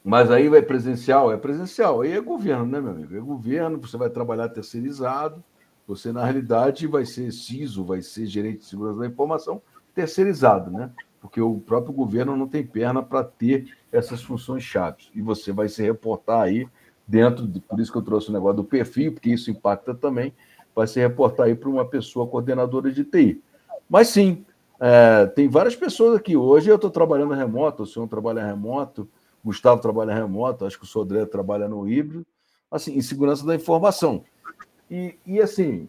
mas 0.03 0.29
aí 0.29 0.49
vai 0.49 0.61
presencial? 0.61 1.31
É 1.31 1.37
presencial. 1.37 2.01
Aí 2.01 2.11
é 2.11 2.19
governo, 2.19 2.65
né, 2.65 2.81
meu 2.81 2.91
amigo? 2.91 3.15
É 3.15 3.19
governo, 3.19 3.79
você 3.79 3.97
vai 3.97 4.09
trabalhar 4.09 4.49
terceirizado, 4.49 5.43
você, 5.87 6.11
na 6.11 6.23
realidade, 6.23 6.87
vai 6.87 7.05
ser 7.05 7.31
CISO, 7.31 7.83
vai 7.83 8.01
ser 8.01 8.25
gerente 8.25 8.59
de 8.59 8.65
segurança 8.65 8.99
da 8.99 9.07
informação 9.07 9.61
terceirizado, 9.93 10.71
né? 10.71 10.89
Porque 11.21 11.39
o 11.39 11.59
próprio 11.59 11.93
governo 11.93 12.35
não 12.35 12.47
tem 12.47 12.65
perna 12.65 13.01
para 13.01 13.23
ter 13.23 13.77
essas 13.91 14.21
funções 14.21 14.63
chaves. 14.63 15.09
E 15.13 15.21
você 15.21 15.51
vai 15.51 15.69
se 15.69 15.81
reportar 15.81 16.41
aí 16.41 16.67
dentro, 17.07 17.47
de, 17.47 17.59
por 17.59 17.79
isso 17.79 17.91
que 17.91 17.97
eu 17.97 18.01
trouxe 18.01 18.29
o 18.29 18.33
negócio 18.33 18.57
do 18.57 18.63
perfil, 18.63 19.13
porque 19.13 19.29
isso 19.29 19.51
impacta 19.51 19.93
também, 19.93 20.33
vai 20.75 20.87
se 20.87 20.99
reportar 20.99 21.47
aí 21.47 21.55
para 21.55 21.69
uma 21.69 21.85
pessoa 21.85 22.27
coordenadora 22.27 22.91
de 22.91 23.03
TI. 23.03 23.41
Mas 23.89 24.07
sim, 24.07 24.45
é, 24.79 25.25
tem 25.27 25.47
várias 25.47 25.75
pessoas 25.75 26.17
aqui. 26.17 26.35
Hoje 26.35 26.69
eu 26.69 26.75
estou 26.75 26.89
trabalhando 26.89 27.33
remoto, 27.33 27.83
o 27.83 27.87
senhor 27.87 28.07
trabalha 28.07 28.45
remoto, 28.45 29.09
Gustavo 29.43 29.81
trabalha 29.81 30.13
remoto, 30.13 30.65
acho 30.65 30.77
que 30.77 30.85
o 30.85 30.87
Sodré 30.87 31.25
trabalha 31.25 31.67
no 31.67 31.87
híbrido, 31.87 32.25
assim, 32.71 32.97
em 32.97 33.01
segurança 33.01 33.45
da 33.45 33.55
informação. 33.55 34.23
E, 34.89 35.17
e 35.25 35.41
assim, 35.41 35.87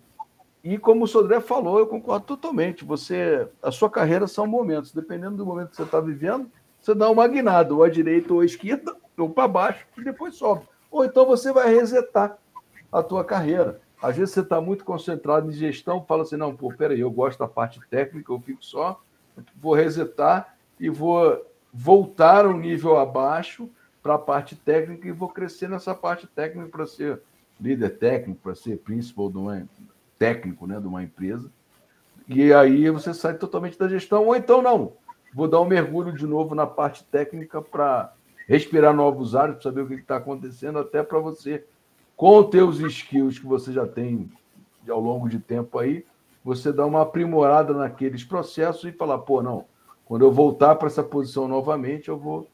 e 0.65 0.79
como 0.79 1.05
o 1.05 1.07
Sodré 1.07 1.41
falou, 1.41 1.79
eu 1.79 1.87
concordo 1.87 2.25
totalmente. 2.25 2.87
Você, 2.87 3.47
a 3.63 3.71
sua 3.71 3.91
carreira 3.91 4.27
são 4.27 4.47
momentos. 4.47 4.93
Dependendo 4.93 5.37
do 5.37 5.45
momento 5.45 5.71
que 5.71 5.77
você 5.77 5.83
está 5.83 6.01
vivendo, 6.01 6.51
você 6.81 6.95
dá 6.95 7.11
uma 7.11 7.29
guinada, 7.29 7.75
ou 7.75 7.85
à 7.85 7.89
direita 7.91 8.33
ou 8.33 8.41
à 8.41 8.47
esquerda, 8.47 8.97
ou 9.19 9.29
para 9.29 9.47
baixo, 9.47 9.87
e 9.99 10.03
depois 10.03 10.37
sobe. 10.37 10.67
Ou 10.91 11.05
então 11.05 11.27
você 11.27 11.53
vai 11.53 11.73
resetar 11.73 12.39
a 12.91 13.03
tua 13.03 13.23
carreira. 13.23 13.81
Às 14.05 14.19
vezes 14.19 14.35
você 14.35 14.41
está 14.41 14.61
muito 14.61 14.85
concentrado 14.85 15.49
em 15.49 15.53
gestão, 15.53 16.05
fala 16.05 16.25
assim, 16.25 16.37
não, 16.37 16.55
pô, 16.55 16.71
peraí, 16.71 17.01
eu 17.01 17.11
gosto 17.11 17.39
da 17.39 17.49
parte 17.49 17.81
técnica, 17.89 18.31
eu 18.31 18.39
fico 18.39 18.63
só, 18.63 19.01
vou 19.57 19.73
resetar 19.73 20.59
e 20.79 20.91
vou 20.91 21.43
voltar 21.73 22.47
um 22.47 22.59
nível 22.59 22.99
abaixo 22.99 23.67
para 24.03 24.17
a 24.17 24.19
parte 24.19 24.57
técnica 24.57 25.09
e 25.09 25.11
vou 25.11 25.31
crescer 25.31 25.71
nessa 25.71 25.95
parte 25.95 26.27
técnica 26.27 26.69
para 26.69 26.87
ser 26.87 27.23
líder 27.59 27.97
técnico, 27.97 28.43
para 28.43 28.55
ser 28.55 28.77
principal 28.77 29.31
de 29.31 29.39
uma, 29.39 29.67
técnico 30.19 30.67
né, 30.67 30.79
de 30.79 30.87
uma 30.87 31.03
empresa. 31.03 31.51
E 32.29 32.53
aí 32.53 32.91
você 32.91 33.15
sai 33.15 33.33
totalmente 33.39 33.79
da 33.79 33.89
gestão, 33.89 34.27
ou 34.27 34.37
então 34.37 34.61
não. 34.61 34.93
Vou 35.33 35.49
dar 35.49 35.63
um 35.63 35.67
mergulho 35.67 36.13
de 36.13 36.27
novo 36.27 36.55
na 36.55 36.67
parte 36.67 37.05
técnica 37.05 37.63
para 37.63 38.13
respirar 38.47 38.93
novos 38.93 39.35
ares, 39.35 39.55
para 39.55 39.63
saber 39.63 39.81
o 39.81 39.87
que 39.87 39.95
está 39.95 40.17
acontecendo, 40.17 40.79
até 40.79 41.03
para 41.03 41.19
você 41.19 41.65
com 42.17 42.39
os 42.39 42.51
teus 42.51 42.79
skills 42.79 43.39
que 43.39 43.47
você 43.47 43.73
já 43.73 43.87
tem 43.87 44.31
ao 44.89 45.01
longo 45.01 45.29
de 45.29 45.39
tempo 45.39 45.79
aí, 45.79 46.05
você 46.45 46.73
dá 46.73 46.85
uma 46.85 47.03
aprimorada 47.03 47.73
naqueles 47.73 48.23
processos 48.23 48.85
e 48.85 48.93
falar, 48.93 49.19
pô, 49.19 49.43
não, 49.43 49.65
quando 50.05 50.25
eu 50.25 50.31
voltar 50.31 50.75
para 50.75 50.89
essa 50.89 51.03
posição 51.03 51.49
novamente, 51.49 52.09
eu 52.09 52.19
vou 52.19 52.47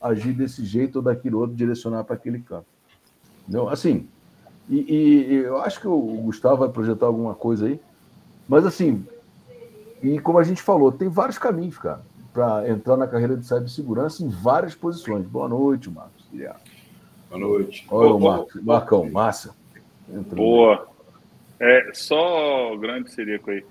agir 0.00 0.32
desse 0.32 0.64
jeito 0.64 0.96
ou 0.96 1.02
daquele 1.02 1.34
outro, 1.34 1.56
direcionar 1.56 2.04
para 2.04 2.16
aquele 2.16 2.40
campo. 2.40 2.66
Então, 3.48 3.68
assim, 3.68 4.08
e, 4.68 4.80
e, 4.80 5.34
eu 5.36 5.58
acho 5.62 5.80
que 5.80 5.88
o 5.88 5.98
Gustavo 5.98 6.58
vai 6.58 6.68
projetar 6.68 7.06
alguma 7.06 7.34
coisa 7.34 7.66
aí, 7.66 7.80
mas 8.48 8.66
assim, 8.66 9.06
e 10.02 10.18
como 10.20 10.38
a 10.38 10.44
gente 10.44 10.60
falou, 10.60 10.92
tem 10.92 11.08
vários 11.08 11.38
caminhos, 11.38 11.78
cara, 11.78 12.02
para 12.32 12.68
entrar 12.68 12.96
na 12.96 13.06
carreira 13.06 13.36
de 13.36 13.46
cibersegurança 13.46 14.22
em 14.22 14.28
várias 14.28 14.74
posições. 14.74 15.26
Boa 15.26 15.48
noite, 15.48 15.88
Marcos. 15.90 16.26
Boa 17.28 17.40
noite. 17.40 17.86
Olha 17.90 18.14
o 18.14 18.20
Marcos. 18.20 18.62
Marcão, 18.62 19.10
massa. 19.10 19.54
Boa. 20.08 20.88
É, 21.60 21.90
só 21.92 22.76
grande 22.76 23.10
Serico 23.10 23.50
aí. 23.50 23.64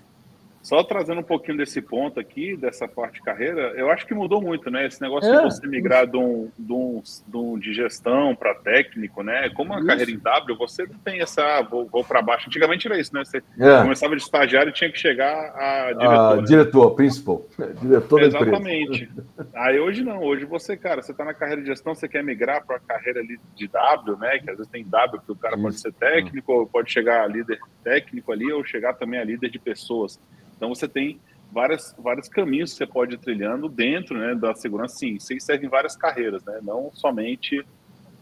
Só 0.67 0.83
trazendo 0.83 1.21
um 1.21 1.23
pouquinho 1.23 1.57
desse 1.57 1.81
ponto 1.81 2.19
aqui, 2.19 2.57
dessa 2.57 2.89
parte 2.89 3.13
de 3.13 3.21
carreira, 3.21 3.73
eu 3.77 3.89
acho 3.89 4.05
que 4.05 4.13
mudou 4.13 4.41
muito, 4.41 4.69
né? 4.69 4.85
Esse 4.85 5.01
negócio 5.01 5.33
é. 5.33 5.37
de 5.37 5.43
você 5.43 5.65
migrar 5.65 6.05
de, 6.05 6.17
um, 6.17 6.51
de, 6.59 6.73
um, 6.73 7.01
de, 7.25 7.37
um, 7.37 7.57
de 7.57 7.73
gestão 7.73 8.35
para 8.35 8.53
técnico, 8.53 9.23
né? 9.23 9.49
Como 9.51 9.71
uma 9.71 9.79
isso. 9.79 9.87
carreira 9.87 10.11
em 10.11 10.17
W, 10.17 10.57
você 10.57 10.85
não 10.85 10.99
tem 10.99 11.21
essa, 11.21 11.41
ah, 11.41 11.61
vou, 11.61 11.85
vou 11.85 12.03
para 12.03 12.21
baixo. 12.21 12.49
Antigamente 12.49 12.85
era 12.85 12.99
isso, 12.99 13.13
né? 13.13 13.23
Você 13.23 13.37
é. 13.37 13.81
começava 13.81 14.13
de 14.13 14.21
estagiário 14.21 14.69
e 14.69 14.73
tinha 14.73 14.91
que 14.91 14.99
chegar 14.99 15.31
a 15.55 15.93
diretor. 15.93 16.13
Ah, 16.13 16.35
né? 16.35 16.41
Diretor, 16.41 16.95
principal. 16.95 17.45
Diretor 17.81 18.23
Exatamente. 18.23 19.09
Aí 19.55 19.79
hoje 19.79 20.03
não, 20.03 20.21
hoje 20.21 20.43
você, 20.43 20.75
cara, 20.75 21.01
você 21.01 21.13
está 21.13 21.23
na 21.23 21.33
carreira 21.33 21.61
de 21.61 21.67
gestão, 21.67 21.95
você 21.95 22.09
quer 22.09 22.25
migrar 22.25 22.65
para 22.65 22.75
a 22.75 22.79
carreira 22.81 23.21
ali 23.21 23.39
de 23.55 23.69
W, 23.69 24.17
né? 24.17 24.37
Que 24.39 24.51
às 24.51 24.57
vezes 24.57 24.69
tem 24.69 24.83
W, 24.83 25.21
que 25.25 25.31
o 25.31 25.35
cara 25.37 25.55
isso. 25.55 25.63
pode 25.63 25.79
ser 25.79 25.93
técnico, 25.93 26.51
ou 26.51 26.67
pode 26.67 26.91
chegar 26.91 27.23
a 27.23 27.27
líder 27.27 27.57
técnico 27.85 28.33
ali, 28.33 28.51
ou 28.51 28.65
chegar 28.65 28.95
também 28.95 29.17
a 29.17 29.23
líder 29.23 29.49
de 29.49 29.59
pessoas. 29.59 30.19
Então 30.57 30.69
você 30.69 30.87
tem 30.87 31.19
várias, 31.51 31.95
vários 31.97 32.27
caminhos 32.27 32.71
que 32.71 32.77
você 32.77 32.87
pode 32.87 33.15
ir 33.15 33.19
trilhando 33.19 33.69
dentro 33.69 34.17
né, 34.17 34.35
da 34.35 34.53
segurança. 34.53 34.97
Sim, 34.97 35.15
isso 35.15 35.39
serve 35.39 35.65
em 35.65 35.69
várias 35.69 35.95
carreiras, 35.95 36.43
né? 36.43 36.59
não 36.61 36.91
somente 36.93 37.65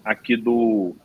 aqui 0.04 0.36
do 0.36 0.96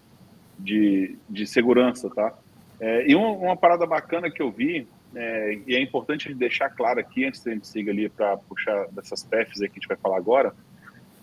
de, 0.58 1.16
de 1.28 1.46
segurança, 1.46 2.10
tá? 2.10 2.34
É, 2.78 3.10
e 3.10 3.14
uma, 3.14 3.30
uma, 3.30 3.56
parada 3.56 3.86
bacana 3.86 4.30
que 4.30 4.42
eu 4.42 4.50
vi, 4.50 4.86
é, 5.14 5.58
e 5.66 5.74
é 5.74 5.80
importante 5.80 6.32
deixar 6.34 6.68
claro 6.70 7.00
aqui, 7.00 7.24
antes 7.24 7.42
da 7.42 7.52
gente 7.52 7.66
seguir 7.66 7.90
ali 7.90 8.08
para 8.08 8.36
puxar 8.36 8.86
dessas 8.88 9.22
PFs 9.22 9.62
aí 9.62 9.68
que 9.68 9.78
a 9.78 9.80
gente 9.80 9.88
vai 9.88 9.96
falar 9.96 10.18
agora, 10.18 10.52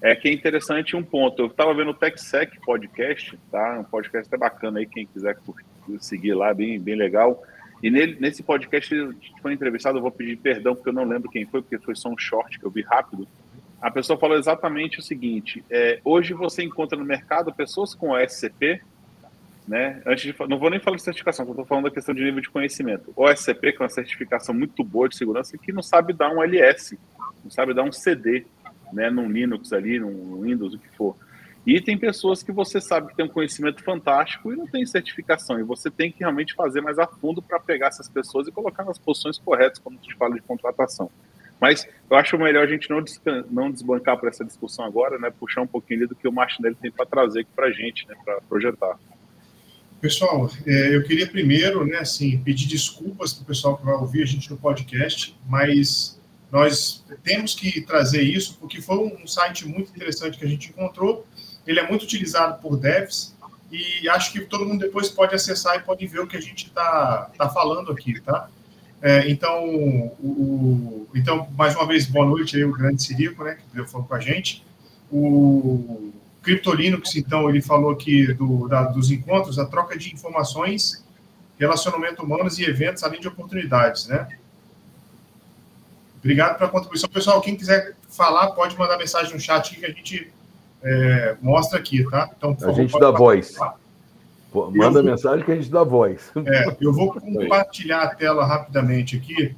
é 0.02 0.16
que 0.16 0.28
é 0.28 0.34
interessante 0.34 0.96
um 0.96 1.04
ponto. 1.04 1.42
Eu 1.42 1.48
estava 1.48 1.74
vendo 1.74 1.92
o 1.92 1.94
TechSec 1.94 2.60
podcast, 2.62 3.38
tá? 3.52 3.80
Um 3.80 3.84
podcast 3.84 4.28
até 4.28 4.38
bacana 4.38 4.80
aí, 4.80 4.86
quem 4.86 5.08
quiser 5.08 5.38
seguir 6.00 6.34
lá, 6.34 6.54
bem, 6.54 6.80
bem 6.80 6.96
legal. 6.96 7.44
E 7.82 7.92
nele, 7.92 8.18
nesse 8.20 8.42
podcast 8.42 8.90
que 8.90 9.42
foi 9.42 9.54
entrevistado, 9.54 9.98
eu 9.98 10.02
vou 10.02 10.12
pedir 10.12 10.38
perdão 10.38 10.76
porque 10.76 10.90
eu 10.90 10.94
não 10.94 11.04
lembro 11.04 11.30
quem 11.30 11.46
foi, 11.46 11.62
porque 11.62 11.78
foi 11.78 11.96
só 11.96 12.10
um 12.10 12.18
short 12.18 12.60
que 12.60 12.66
eu 12.66 12.72
vi 12.72 12.82
rápido. 12.82 13.28
A 13.80 13.92
pessoa 13.92 14.18
falou 14.18 14.38
exatamente 14.38 15.00
o 15.00 15.04
seguinte: 15.04 15.64
é, 15.70 16.00
hoje 16.04 16.34
você 16.34 16.64
encontra 16.64 16.98
no 16.98 17.06
mercado 17.06 17.54
pessoas 17.54 17.94
com 17.94 18.18
SCP, 18.18 18.82
né? 19.68 20.02
Antes 20.06 20.24
de, 20.24 20.36
não 20.48 20.58
vou 20.58 20.70
nem 20.70 20.80
falar 20.80 20.98
de 20.98 21.04
certificação, 21.04 21.48
estou 21.48 21.66
falando 21.66 21.86
da 21.86 21.92
questão 21.92 22.16
de 22.16 22.24
nível 22.24 22.42
de 22.42 22.50
conhecimento. 22.50 23.14
O 23.16 23.30
SCP, 23.30 23.74
que 23.74 23.82
é 23.82 23.84
uma 23.84 23.90
certificação 23.90 24.56
muito 24.56 24.84
boa 24.84 25.08
de 25.08 25.16
segurança, 25.16 25.58
que 25.58 25.72
não 25.72 25.84
sabe 25.84 26.14
dar 26.14 26.32
um 26.34 26.42
LS, 26.42 26.98
não 27.44 27.52
sabe 27.52 27.74
dar 27.74 27.84
um 27.84 27.92
CD, 27.92 28.46
né? 28.92 29.10
Num 29.12 29.30
Linux 29.30 29.72
ali, 29.72 30.00
num 30.00 30.42
Windows, 30.42 30.74
o 30.74 30.80
que 30.80 30.90
for. 30.96 31.16
E 31.68 31.82
tem 31.82 31.98
pessoas 31.98 32.42
que 32.42 32.50
você 32.50 32.80
sabe 32.80 33.10
que 33.10 33.18
tem 33.18 33.26
um 33.26 33.30
conhecimento 33.30 33.84
fantástico 33.84 34.54
e 34.54 34.56
não 34.56 34.66
tem 34.66 34.86
certificação. 34.86 35.60
E 35.60 35.64
você 35.64 35.92
tem 35.92 36.10
que 36.10 36.20
realmente 36.20 36.54
fazer 36.54 36.80
mais 36.80 36.98
a 36.98 37.06
fundo 37.06 37.42
para 37.42 37.60
pegar 37.60 37.88
essas 37.88 38.08
pessoas 38.08 38.48
e 38.48 38.54
colocar 38.54 38.86
nas 38.86 38.98
posições 38.98 39.38
corretas 39.38 39.78
quando 39.78 40.00
a 40.00 40.02
gente 40.02 40.16
fala 40.16 40.36
de 40.36 40.42
contratação. 40.44 41.12
Mas 41.60 41.86
eu 42.10 42.16
acho 42.16 42.38
melhor 42.38 42.64
a 42.64 42.70
gente 42.70 42.90
não, 42.90 43.04
não 43.52 43.70
desbancar 43.70 44.18
para 44.18 44.30
essa 44.30 44.46
discussão 44.46 44.86
agora, 44.86 45.20
né? 45.20 45.30
Puxar 45.30 45.62
um 45.62 45.68
pouquinho 45.68 46.08
do 46.08 46.16
que 46.16 46.26
o 46.26 46.32
Martinelli 46.32 46.76
tem 46.76 46.90
para 46.90 47.06
trazer 47.06 47.42
aqui 47.42 47.50
para 47.54 47.68
a 47.68 47.72
gente, 47.72 48.08
né? 48.08 48.16
Para 48.24 48.40
projetar. 48.48 48.98
Pessoal, 50.00 50.50
é, 50.66 50.96
eu 50.96 51.04
queria 51.04 51.28
primeiro, 51.28 51.86
né, 51.86 51.98
assim, 51.98 52.38
pedir 52.38 52.68
desculpas 52.68 53.34
para 53.34 53.44
o 53.44 53.46
pessoal 53.46 53.76
que 53.76 53.84
vai 53.84 53.96
ouvir 53.96 54.24
a 54.24 54.26
gente 54.26 54.50
no 54.50 54.56
podcast, 54.56 55.38
mas 55.46 56.18
nós 56.50 57.04
temos 57.24 57.54
que 57.54 57.82
trazer 57.82 58.22
isso 58.22 58.58
porque 58.58 58.80
foi 58.80 58.98
um 59.00 59.28
site 59.28 59.68
muito 59.68 59.90
interessante 59.90 60.38
que 60.38 60.46
a 60.46 60.48
gente 60.48 60.70
encontrou 60.70 61.26
ele 61.68 61.80
é 61.80 61.88
muito 61.88 62.04
utilizado 62.04 62.60
por 62.62 62.78
devs 62.78 63.36
e 63.70 64.08
acho 64.08 64.32
que 64.32 64.40
todo 64.42 64.66
mundo 64.66 64.80
depois 64.80 65.10
pode 65.10 65.36
acessar 65.36 65.76
e 65.76 65.80
pode 65.80 66.08
ver 66.08 66.22
o 66.22 66.28
que 66.28 66.38
a 66.38 66.42
gente 66.42 66.68
está 66.68 67.30
tá 67.38 67.50
falando 67.50 67.92
aqui, 67.92 68.20
tá? 68.22 68.50
É, 69.02 69.30
então, 69.30 69.66
o, 70.20 71.08
então, 71.14 71.48
mais 71.56 71.76
uma 71.76 71.86
vez, 71.86 72.06
boa 72.06 72.26
noite 72.26 72.56
aí, 72.56 72.64
o 72.64 72.72
grande 72.72 73.04
Sirico, 73.04 73.44
né, 73.44 73.58
que 73.72 73.86
falou 73.86 74.08
com 74.08 74.16
a 74.16 74.20
gente. 74.20 74.66
O 75.12 76.12
CryptoLinux, 76.42 77.16
então, 77.16 77.50
ele 77.50 77.62
falou 77.62 77.92
aqui 77.92 78.34
do, 78.34 78.68
da, 78.68 78.84
dos 78.84 79.12
encontros, 79.12 79.60
a 79.60 79.66
troca 79.66 79.98
de 79.98 80.14
informações, 80.14 81.06
relacionamento 81.60 82.24
humanos 82.24 82.58
e 82.58 82.64
eventos, 82.64 83.04
além 83.04 83.20
de 83.20 83.28
oportunidades, 83.28 84.08
né? 84.08 84.28
Obrigado 86.20 86.58
pela 86.58 86.70
contribuição. 86.70 87.10
Pessoal, 87.10 87.40
quem 87.42 87.56
quiser 87.56 87.96
falar, 88.10 88.52
pode 88.52 88.78
mandar 88.78 88.98
mensagem 88.98 89.34
no 89.34 89.40
chat 89.40 89.76
que 89.76 89.86
a 89.86 89.90
gente 89.90 90.32
é, 90.84 91.36
mostra 91.42 91.80
aqui, 91.80 92.04
tá? 92.10 92.30
Então, 92.38 92.56
a 92.62 92.72
gente 92.72 92.98
dá 93.00 93.12
voz. 93.12 93.56
Pô, 94.52 94.72
manda 94.72 95.02
vou, 95.02 95.12
mensagem 95.12 95.46
que 95.46 95.52
a 95.52 95.56
gente 95.56 95.70
dá 95.70 95.84
voz. 95.84 96.32
É, 96.46 96.76
eu 96.80 96.94
vou 96.94 97.12
compartilhar 97.20 98.04
a 98.04 98.16
tela 98.16 98.46
rapidamente 98.46 99.16
aqui. 99.18 99.56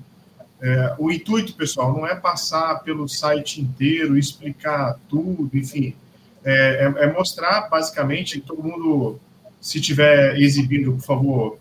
É, 0.62 0.96
o 0.98 1.12
intuito, 1.12 1.56
pessoal, 1.56 1.94
não 1.94 2.06
é 2.06 2.16
passar 2.16 2.84
pelo 2.84 3.08
site 3.08 3.62
inteiro, 3.62 4.18
explicar 4.18 5.00
tudo, 5.08 5.50
enfim. 5.54 5.96
É, 6.44 6.86
é, 6.98 7.04
é 7.06 7.14
mostrar, 7.14 7.70
basicamente, 7.70 8.42
todo 8.42 8.64
mundo, 8.64 9.20
se 9.62 9.80
tiver 9.80 10.38
exibindo, 10.38 10.94
por 10.94 11.02
favor. 11.02 11.60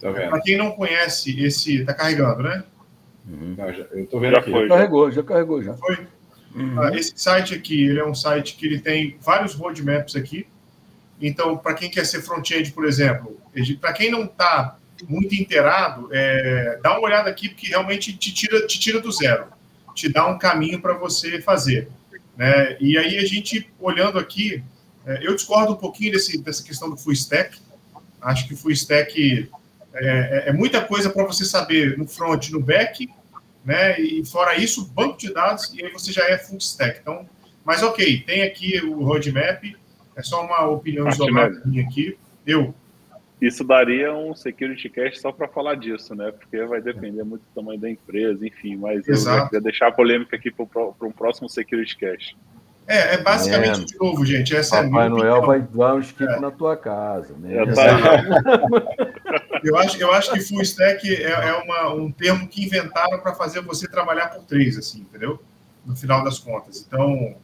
Tá 0.00 0.12
Para 0.12 0.40
quem 0.40 0.56
não 0.56 0.72
conhece, 0.72 1.42
esse. 1.42 1.80
Está 1.80 1.94
carregando, 1.94 2.42
né? 2.42 2.64
Uhum. 3.26 3.54
Não, 3.56 3.72
já, 3.72 3.84
eu 3.92 4.04
estou 4.04 4.20
vendo 4.20 4.32
já 4.32 4.40
aqui. 4.40 4.50
Foi, 4.50 4.62
já 4.62 4.68
carregou, 4.68 5.10
já 5.10 5.22
carregou, 5.22 5.62
já. 5.62 5.74
Foi? 5.74 6.06
Uhum. 6.54 6.78
Uh, 6.78 6.94
esse 6.94 7.12
site 7.16 7.54
aqui, 7.54 7.84
ele 7.84 8.00
é 8.00 8.06
um 8.06 8.14
site 8.14 8.56
que 8.56 8.66
ele 8.66 8.80
tem 8.80 9.16
vários 9.20 9.54
roadmaps 9.54 10.16
aqui. 10.16 10.46
Então, 11.20 11.56
para 11.56 11.74
quem 11.74 11.90
quer 11.90 12.04
ser 12.04 12.22
front-end, 12.22 12.72
por 12.72 12.84
exemplo, 12.84 13.38
para 13.80 13.92
quem 13.92 14.10
não 14.10 14.24
está 14.24 14.76
muito 15.08 15.34
inteirado, 15.34 16.08
é, 16.12 16.78
dá 16.82 16.92
uma 16.92 17.02
olhada 17.02 17.28
aqui, 17.28 17.48
porque 17.48 17.68
realmente 17.68 18.16
te 18.16 18.32
tira, 18.32 18.66
te 18.66 18.78
tira 18.78 19.00
do 19.00 19.12
zero, 19.12 19.46
te 19.94 20.08
dá 20.08 20.26
um 20.26 20.38
caminho 20.38 20.80
para 20.80 20.94
você 20.94 21.40
fazer. 21.40 21.88
Né? 22.36 22.76
E 22.80 22.96
aí, 22.96 23.18
a 23.18 23.24
gente, 23.26 23.70
olhando 23.78 24.18
aqui, 24.18 24.62
é, 25.06 25.26
eu 25.26 25.34
discordo 25.34 25.72
um 25.72 25.76
pouquinho 25.76 26.12
desse, 26.12 26.38
dessa 26.38 26.62
questão 26.62 26.88
do 26.88 26.96
full 26.96 27.12
stack. 27.12 27.58
Acho 28.20 28.48
que 28.48 28.56
full 28.56 28.70
stack 28.70 29.48
é, 29.94 30.44
é, 30.46 30.48
é 30.48 30.52
muita 30.52 30.80
coisa 30.80 31.10
para 31.10 31.24
você 31.24 31.44
saber 31.44 31.98
no 31.98 32.06
front 32.06 32.50
no 32.50 32.60
back, 32.60 33.08
né? 33.64 34.00
E 34.00 34.24
fora 34.24 34.56
isso, 34.56 34.86
banco 34.92 35.18
de 35.18 35.32
dados, 35.32 35.72
e 35.74 35.84
aí 35.84 35.92
você 35.92 36.12
já 36.12 36.24
é 36.24 36.38
full 36.38 36.58
stack. 36.58 37.00
Então, 37.00 37.28
mas 37.64 37.82
ok, 37.82 38.22
tem 38.22 38.42
aqui 38.42 38.80
o 38.84 39.04
roadmap, 39.04 39.64
é 40.16 40.22
só 40.22 40.44
uma 40.44 40.66
opinião 40.66 41.08
isolada 41.08 41.62
minha 41.64 41.84
aqui. 41.84 42.16
Eu. 42.46 42.74
Isso 43.40 43.64
daria 43.64 44.12
um 44.12 44.34
security 44.34 44.90
cast 44.90 45.18
só 45.18 45.32
para 45.32 45.48
falar 45.48 45.74
disso, 45.74 46.14
né? 46.14 46.30
Porque 46.30 46.62
vai 46.66 46.82
depender 46.82 47.22
muito 47.22 47.40
do 47.40 47.54
tamanho 47.54 47.80
da 47.80 47.88
empresa, 47.88 48.46
enfim. 48.46 48.76
Mas 48.76 49.08
Exato. 49.08 49.38
eu 49.38 49.44
queria 49.46 49.60
deixar 49.62 49.88
a 49.88 49.92
polêmica 49.92 50.36
aqui 50.36 50.50
para 50.50 50.66
um 51.06 51.12
próximo 51.12 51.48
security 51.48 51.96
cast. 51.96 52.36
É, 52.86 53.14
é 53.14 53.18
basicamente, 53.18 53.82
é. 53.82 53.84
de 53.84 53.98
novo, 53.98 54.24
gente, 54.26 54.56
essa 54.56 54.78
é 54.78 54.84
Papai 54.84 55.06
é 55.06 55.08
Noel 55.08 55.42
vai 55.42 55.60
dar 55.60 55.94
um 55.94 56.00
skip 56.00 56.24
é. 56.24 56.40
na 56.40 56.50
tua 56.50 56.76
casa. 56.76 57.34
Né? 57.38 57.54
eu, 59.62 59.76
acho, 59.76 59.96
eu 59.96 60.12
acho 60.12 60.32
que 60.32 60.40
full 60.40 60.60
stack 60.62 61.08
é, 61.08 61.30
é 61.30 61.54
uma, 61.54 61.94
um 61.94 62.10
termo 62.10 62.48
que 62.48 62.64
inventaram 62.64 63.20
para 63.20 63.32
fazer 63.34 63.60
você 63.60 63.86
trabalhar 63.86 64.28
por 64.28 64.42
três, 64.44 64.76
assim, 64.76 65.00
entendeu? 65.00 65.40
No 65.86 65.94
final 65.94 66.24
das 66.24 66.40
contas. 66.40 66.84
Então, 66.86 67.36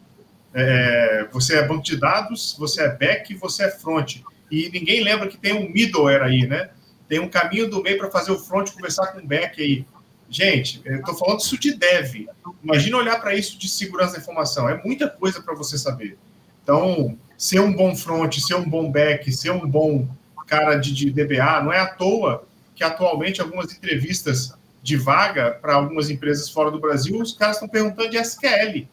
é, 0.53 1.29
você 1.31 1.59
é 1.59 1.67
banco 1.67 1.85
de 1.85 1.97
dados, 1.97 2.57
você 2.59 2.83
é 2.83 2.89
back, 2.89 3.33
você 3.35 3.65
é 3.65 3.71
front. 3.71 4.23
E 4.51 4.69
ninguém 4.71 5.05
lembra 5.05 5.29
que 5.29 5.37
tem 5.37 5.53
um 5.53 5.71
middleware 5.71 6.23
aí, 6.23 6.47
né? 6.47 6.71
Tem 7.09 7.21
um 7.21 7.29
caminho 7.29 7.71
do 7.71 7.83
meio 7.83 7.99
para 7.99 8.11
fazer 8.11 8.33
o 8.33 8.39
front 8.39 8.73
conversar 8.73 9.09
com 9.09 9.21
o 9.21 9.27
back 9.27 9.63
aí. 9.63 9.87
Gente, 10.29 10.83
eu 10.85 10.99
estou 10.99 11.15
falando 11.15 11.41
isso 11.41 11.59
de 11.59 11.75
dev. 11.75 12.27
Imagina 12.63 12.97
olhar 12.97 13.21
para 13.21 13.35
isso 13.35 13.59
de 13.59 13.69
segurança 13.69 14.15
da 14.15 14.19
informação. 14.19 14.69
É 14.69 14.81
muita 14.83 15.09
coisa 15.09 15.41
para 15.41 15.55
você 15.55 15.79
saber. 15.79 16.19
Então, 16.63 17.17
ser 17.39 17.61
um 17.61 17.73
bom 17.73 17.95
front, 17.95 18.39
ser 18.39 18.55
um 18.55 18.69
bom 18.69 18.91
back, 18.91 19.31
ser 19.33 19.51
um 19.51 19.69
bom 19.69 20.09
cara 20.47 20.77
de, 20.77 20.93
de 20.93 21.11
DBA, 21.11 21.63
não 21.63 21.73
é 21.73 21.81
à 21.81 21.87
toa 21.87 22.47
que 22.75 22.85
atualmente 22.85 23.41
algumas 23.41 23.73
entrevistas 23.73 24.55
de 24.83 24.97
vaga 24.97 25.51
para 25.51 25.75
algumas 25.75 26.11
empresas 26.11 26.49
fora 26.49 26.71
do 26.71 26.79
Brasil, 26.79 27.21
os 27.21 27.33
caras 27.33 27.57
estão 27.57 27.69
perguntando 27.69 28.11
de 28.11 28.19
SQL. 28.19 28.87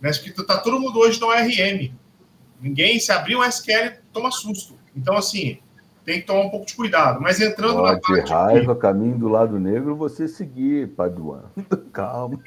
Né? 0.00 0.10
Está 0.10 0.58
todo 0.58 0.80
mundo 0.80 0.98
hoje 0.98 1.20
no 1.20 1.28
ORM. 1.28 1.94
Ninguém, 2.60 2.98
se 2.98 3.12
abrir 3.12 3.36
um 3.36 3.44
SQL, 3.44 3.98
toma 4.12 4.30
susto. 4.30 4.76
Então, 4.96 5.16
assim, 5.16 5.58
tem 6.04 6.20
que 6.20 6.26
tomar 6.26 6.42
um 6.42 6.50
pouco 6.50 6.66
de 6.66 6.74
cuidado. 6.74 7.20
Mas 7.20 7.40
entrando 7.40 7.82
na 7.82 7.98
parte. 7.98 8.30
raiva, 8.30 8.76
caminho 8.76 9.16
do 9.16 9.28
lado 9.28 9.58
negro, 9.58 9.96
você 9.96 10.28
seguir, 10.28 10.88
Paduan. 10.88 11.44
Calma. 11.92 12.38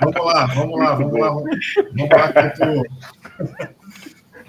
vamos 0.00 0.24
lá, 0.24 0.46
vamos 0.46 0.78
lá, 0.78 0.94
vamos 0.94 1.20
lá. 1.20 1.30
Vamos 1.30 2.10
lá 2.10 2.32
que 2.32 2.38
eu 2.38 2.54
tô. 2.54 2.82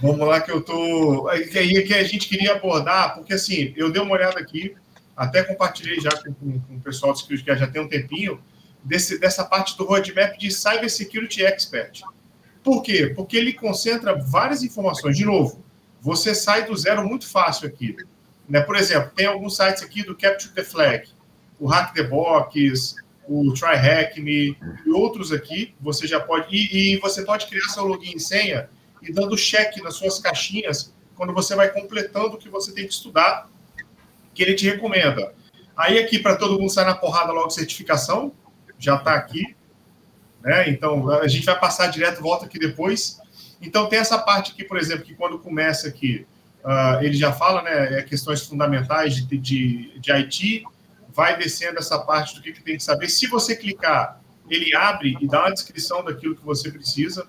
Vamos 0.02 0.28
lá 0.28 0.42
que 0.42 0.52
eu 0.52 0.62
tô. 0.62 1.30
Que 1.52 1.58
aí 1.58 1.84
que 1.84 1.94
a 1.94 2.04
gente 2.04 2.30
queria 2.30 2.54
abordar, 2.54 3.16
porque 3.16 3.34
assim, 3.34 3.74
eu 3.76 3.92
dei 3.92 4.02
uma 4.02 4.14
olhada 4.14 4.40
aqui, 4.40 4.76
até 5.18 5.44
compartilhei 5.44 6.00
já 6.00 6.12
com, 6.12 6.34
com, 6.34 6.60
com 6.60 6.76
o 6.76 6.82
pessoal 6.82 7.14
que 7.14 7.36
já 7.38 7.68
tem 7.68 7.82
um 7.82 7.88
tempinho, 7.88 8.40
desse, 8.84 9.18
dessa 9.18 9.44
parte 9.44 9.76
do 9.78 9.86
roadmap 9.86 10.38
de 10.38 10.52
Cyber 10.52 10.90
Security 10.90 11.44
Expert. 11.44 12.02
Por 12.64 12.82
quê? 12.82 13.12
Porque 13.16 13.38
ele 13.38 13.54
concentra 13.54 14.16
várias 14.16 14.64
informações. 14.64 15.18
De 15.18 15.26
novo, 15.26 15.64
você 16.04 16.36
sai 16.36 16.66
do 16.66 16.76
zero 16.76 17.08
muito 17.08 17.26
fácil 17.26 17.66
aqui. 17.66 17.96
Né? 18.48 18.60
Por 18.60 18.76
exemplo, 18.76 19.10
tem 19.16 19.26
alguns 19.26 19.56
sites 19.56 19.82
aqui 19.82 20.04
do 20.04 20.14
Capture 20.14 20.54
the 20.54 20.62
Flag, 20.62 21.08
o 21.58 21.66
Hack 21.66 21.94
the 21.94 22.04
Box, 22.04 22.96
o 23.26 23.54
Try 23.54 23.78
Hack 23.78 24.18
Me 24.18 24.58
e 24.86 24.90
outros 24.92 25.32
aqui. 25.32 25.74
Você 25.80 26.06
já 26.06 26.20
pode 26.20 26.54
e, 26.54 26.96
e 26.96 26.98
você 26.98 27.24
pode 27.24 27.48
criar 27.48 27.70
seu 27.70 27.86
login 27.86 28.18
e 28.18 28.20
senha 28.20 28.70
e 29.02 29.14
dando 29.14 29.38
check 29.38 29.78
nas 29.78 29.96
suas 29.96 30.20
caixinhas 30.20 30.94
quando 31.16 31.34
você 31.34 31.56
vai 31.56 31.70
completando 31.70 32.36
o 32.36 32.38
que 32.38 32.50
você 32.50 32.74
tem 32.74 32.86
que 32.86 32.92
estudar, 32.92 33.50
que 34.34 34.44
ele 34.44 34.56
te 34.56 34.66
recomenda. 34.66 35.34
Aí 35.76 35.98
aqui 36.00 36.20
para 36.20 36.36
todo 36.36 36.60
mundo 36.60 36.70
sair 36.70 36.86
na 36.86 36.96
porrada 36.96 37.32
logo 37.32 37.50
certificação, 37.50 38.34
já 38.78 38.96
está 38.96 39.14
aqui, 39.14 39.56
né? 40.42 40.70
Então 40.70 41.10
a 41.10 41.28
gente 41.30 41.46
vai 41.46 41.58
passar 41.58 41.88
direto, 41.88 42.22
volta 42.22 42.46
aqui 42.46 42.60
depois. 42.60 43.22
Então, 43.64 43.88
tem 43.88 43.98
essa 43.98 44.20
parte 44.20 44.52
aqui, 44.52 44.64
por 44.64 44.78
exemplo, 44.78 45.06
que 45.06 45.16
quando 45.16 45.40
começa 45.40 45.88
aqui, 45.88 46.26
uh, 46.64 47.02
ele 47.02 47.16
já 47.16 47.32
fala, 47.32 47.62
né, 47.62 48.00
é 48.00 48.04
questões 48.04 48.46
fundamentais 48.46 49.16
de, 49.16 49.38
de, 49.38 50.00
de 50.00 50.12
IT, 50.12 50.66
vai 51.14 51.38
descendo 51.38 51.80
essa 51.80 51.98
parte 52.00 52.36
do 52.36 52.42
que, 52.42 52.52
que 52.52 52.62
tem 52.62 52.76
que 52.76 52.84
saber. 52.84 53.08
Se 53.08 53.26
você 53.28 53.56
clicar, 53.56 54.22
ele 54.50 54.76
abre 54.76 55.18
e 55.22 55.28
dá 55.28 55.42
uma 55.42 55.54
descrição 55.54 56.04
daquilo 56.04 56.36
que 56.36 56.44
você 56.44 56.70
precisa. 56.70 57.26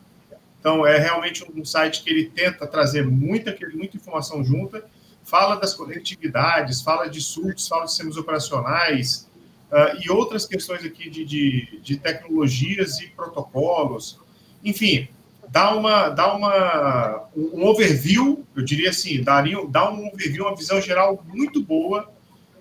Então, 0.59 0.85
é 0.85 0.99
realmente 0.99 1.45
um 1.55 1.65
site 1.65 2.03
que 2.03 2.11
ele 2.11 2.27
tenta 2.31 2.67
trazer 2.67 3.07
muita, 3.07 3.57
muita 3.73 3.97
informação 3.97 4.43
junta, 4.45 4.85
fala 5.23 5.55
das 5.55 5.73
conectividades, 5.73 6.83
fala 6.83 7.07
de 7.07 7.21
surtos, 7.21 7.69
fala 7.69 7.85
de 7.85 7.91
sistemas 7.91 8.17
operacionais 8.17 9.31
uh, 9.71 10.03
e 10.03 10.11
outras 10.11 10.47
questões 10.47 10.85
aqui 10.85 11.09
de, 11.09 11.25
de, 11.25 11.81
de 11.81 11.97
tecnologias 11.97 12.99
e 13.01 13.07
protocolos. 13.09 14.19
Enfim, 14.65 15.09
dá 15.55 15.73
uma, 15.73 16.09
dá 16.09 16.35
uma 16.35 17.29
um 17.37 17.65
overview, 17.65 18.45
eu 18.57 18.65
diria 18.65 18.91
assim, 18.91 19.23
daria, 19.23 19.57
dá 19.69 19.89
um 19.89 20.09
overview, 20.09 20.47
uma 20.47 20.57
visão 20.57 20.81
geral 20.81 21.25
muito 21.29 21.63
boa 21.63 22.13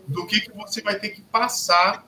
do 0.08 0.28
que, 0.28 0.42
que 0.42 0.52
você 0.52 0.80
vai 0.80 1.00
ter 1.00 1.10
que 1.10 1.24
passar 1.24 2.08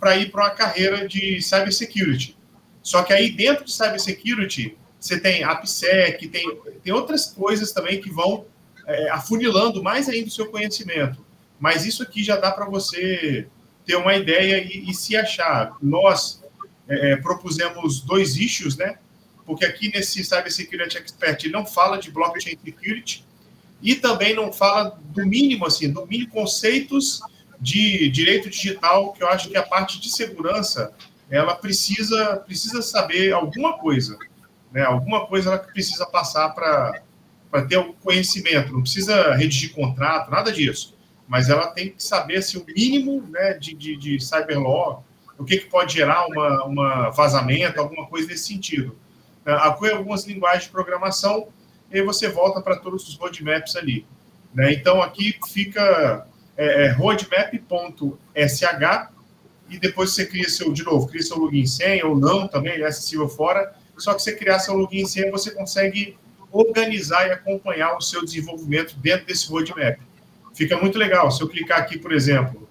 para 0.00 0.16
ir 0.16 0.30
para 0.30 0.44
uma 0.44 0.50
carreira 0.50 1.06
de 1.06 1.42
cybersecurity. 1.42 2.38
Só 2.82 3.02
que 3.02 3.12
aí 3.12 3.32
dentro 3.32 3.66
de 3.66 3.72
cybersecurity 3.74 4.78
você 4.98 5.20
tem 5.20 5.44
AppSec, 5.44 6.26
tem, 6.28 6.58
tem 6.82 6.92
outras 6.94 7.26
coisas 7.26 7.70
também 7.70 8.00
que 8.00 8.10
vão 8.10 8.46
é, 8.86 9.10
afunilando 9.10 9.82
mais 9.82 10.08
ainda 10.08 10.28
o 10.28 10.32
seu 10.32 10.46
conhecimento. 10.46 11.22
Mas 11.60 11.84
isso 11.84 12.02
aqui 12.02 12.24
já 12.24 12.36
dá 12.36 12.50
para 12.50 12.64
você 12.64 13.46
ter 13.84 13.96
uma 13.96 14.16
ideia 14.16 14.56
e, 14.56 14.88
e 14.88 14.94
se 14.94 15.18
achar. 15.18 15.76
Nós 15.82 16.42
é, 16.88 17.16
propusemos 17.16 18.00
dois 18.00 18.38
issues, 18.38 18.74
né? 18.78 18.96
Porque 19.46 19.64
aqui 19.64 19.90
nesse 19.92 20.24
Cyber 20.24 20.52
Security 20.52 20.96
Expert 20.98 21.44
não 21.50 21.66
fala 21.66 21.98
de 21.98 22.10
blockchain 22.10 22.58
security 22.64 23.24
e 23.82 23.94
também 23.94 24.34
não 24.34 24.52
fala 24.52 24.98
do 25.06 25.26
mínimo, 25.26 25.66
assim, 25.66 25.92
do 25.92 26.06
mínimo 26.06 26.30
conceitos 26.30 27.20
de 27.60 28.08
direito 28.08 28.48
digital, 28.48 29.12
que 29.12 29.22
eu 29.22 29.28
acho 29.28 29.48
que 29.48 29.56
a 29.56 29.62
parte 29.62 30.00
de 30.00 30.10
segurança 30.10 30.92
ela 31.30 31.54
precisa, 31.54 32.36
precisa 32.36 32.82
saber 32.82 33.32
alguma 33.32 33.78
coisa, 33.78 34.18
né? 34.72 34.82
Alguma 34.82 35.26
coisa 35.26 35.50
ela 35.50 35.58
precisa 35.58 36.06
passar 36.06 36.50
para 36.50 37.02
para 37.50 37.66
ter 37.66 37.76
o 37.76 37.92
conhecimento, 37.92 38.72
não 38.72 38.82
precisa 38.82 39.32
redigir 39.36 39.72
contrato, 39.72 40.28
nada 40.28 40.50
disso, 40.50 40.92
mas 41.28 41.48
ela 41.48 41.68
tem 41.68 41.90
que 41.90 42.02
saber 42.02 42.38
assim, 42.38 42.58
o 42.58 42.64
mínimo 42.66 43.22
né, 43.30 43.54
de, 43.54 43.72
de, 43.74 43.96
de 43.96 44.18
cyberlaw, 44.18 45.04
o 45.38 45.44
que, 45.44 45.58
que 45.58 45.66
pode 45.66 45.94
gerar 45.94 46.26
uma, 46.26 46.64
uma 46.64 47.10
vazamento, 47.10 47.80
alguma 47.80 48.06
coisa 48.06 48.26
nesse 48.26 48.48
sentido. 48.48 48.98
É, 49.46 49.52
apoia 49.52 49.96
algumas 49.96 50.24
linguagens 50.24 50.64
de 50.64 50.70
programação, 50.70 51.48
e 51.90 51.98
aí 51.98 52.04
você 52.04 52.28
volta 52.28 52.60
para 52.60 52.76
todos 52.76 53.08
os 53.08 53.16
roadmaps 53.16 53.76
ali. 53.76 54.06
Né? 54.54 54.72
Então, 54.72 55.02
aqui 55.02 55.38
fica 55.52 56.26
é, 56.56 56.86
é, 56.86 56.88
roadmap.sh 56.90 57.58
e 59.68 59.78
depois 59.78 60.10
você 60.10 60.26
cria 60.26 60.48
seu, 60.48 60.72
de 60.72 60.82
novo, 60.84 61.08
cria 61.08 61.22
seu 61.22 61.38
login 61.38 61.66
senha 61.66 62.06
ou 62.06 62.16
não, 62.16 62.46
também 62.46 62.80
é 62.80 62.86
acessível 62.86 63.28
fora, 63.28 63.74
só 63.96 64.14
que 64.14 64.22
você 64.22 64.34
criar 64.34 64.58
seu 64.58 64.74
login 64.74 65.06
senha, 65.06 65.30
você 65.30 65.50
consegue 65.50 66.16
organizar 66.52 67.26
e 67.26 67.32
acompanhar 67.32 67.96
o 67.96 68.00
seu 68.00 68.24
desenvolvimento 68.24 68.96
dentro 68.96 69.26
desse 69.26 69.48
roadmap. 69.48 69.98
Fica 70.54 70.76
muito 70.76 70.96
legal. 70.96 71.30
Se 71.30 71.42
eu 71.42 71.48
clicar 71.48 71.80
aqui, 71.80 71.98
por 71.98 72.12
exemplo, 72.12 72.68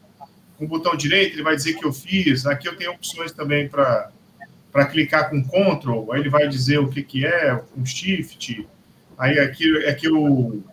com 0.57 0.65
o 0.65 0.67
botão 0.67 0.95
direito, 0.95 1.35
ele 1.35 1.43
vai 1.43 1.55
dizer 1.55 1.73
que 1.73 1.85
eu 1.85 1.91
fiz. 1.91 2.45
Aqui 2.45 2.67
eu 2.67 2.77
tenho 2.77 2.91
opções 2.91 3.33
também 3.33 3.67
para 3.67 4.09
para 4.73 4.87
clicar 4.87 5.29
com 5.29 5.43
Ctrl, 5.43 6.11
aí 6.11 6.19
ele 6.19 6.29
vai 6.29 6.47
dizer 6.47 6.79
o 6.79 6.89
que, 6.89 7.03
que 7.03 7.23
é, 7.23 7.61
um 7.77 7.85
Shift. 7.85 8.67
Aí 9.15 9.39
aqui 9.39 9.77
é 9.85 9.93
que 9.93 10.07
eu 10.07 10.63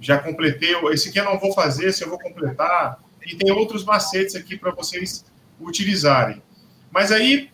já 0.00 0.18
completei. 0.18 0.74
Esse 0.90 1.10
aqui 1.10 1.20
eu 1.20 1.26
não 1.26 1.38
vou 1.38 1.52
fazer, 1.52 1.88
esse 1.88 2.02
eu 2.02 2.08
vou 2.08 2.18
completar. 2.18 2.98
E 3.24 3.36
tem 3.36 3.52
outros 3.52 3.84
macetes 3.84 4.34
aqui 4.34 4.56
para 4.56 4.70
vocês 4.70 5.26
utilizarem. 5.60 6.42
Mas 6.90 7.12
aí, 7.12 7.50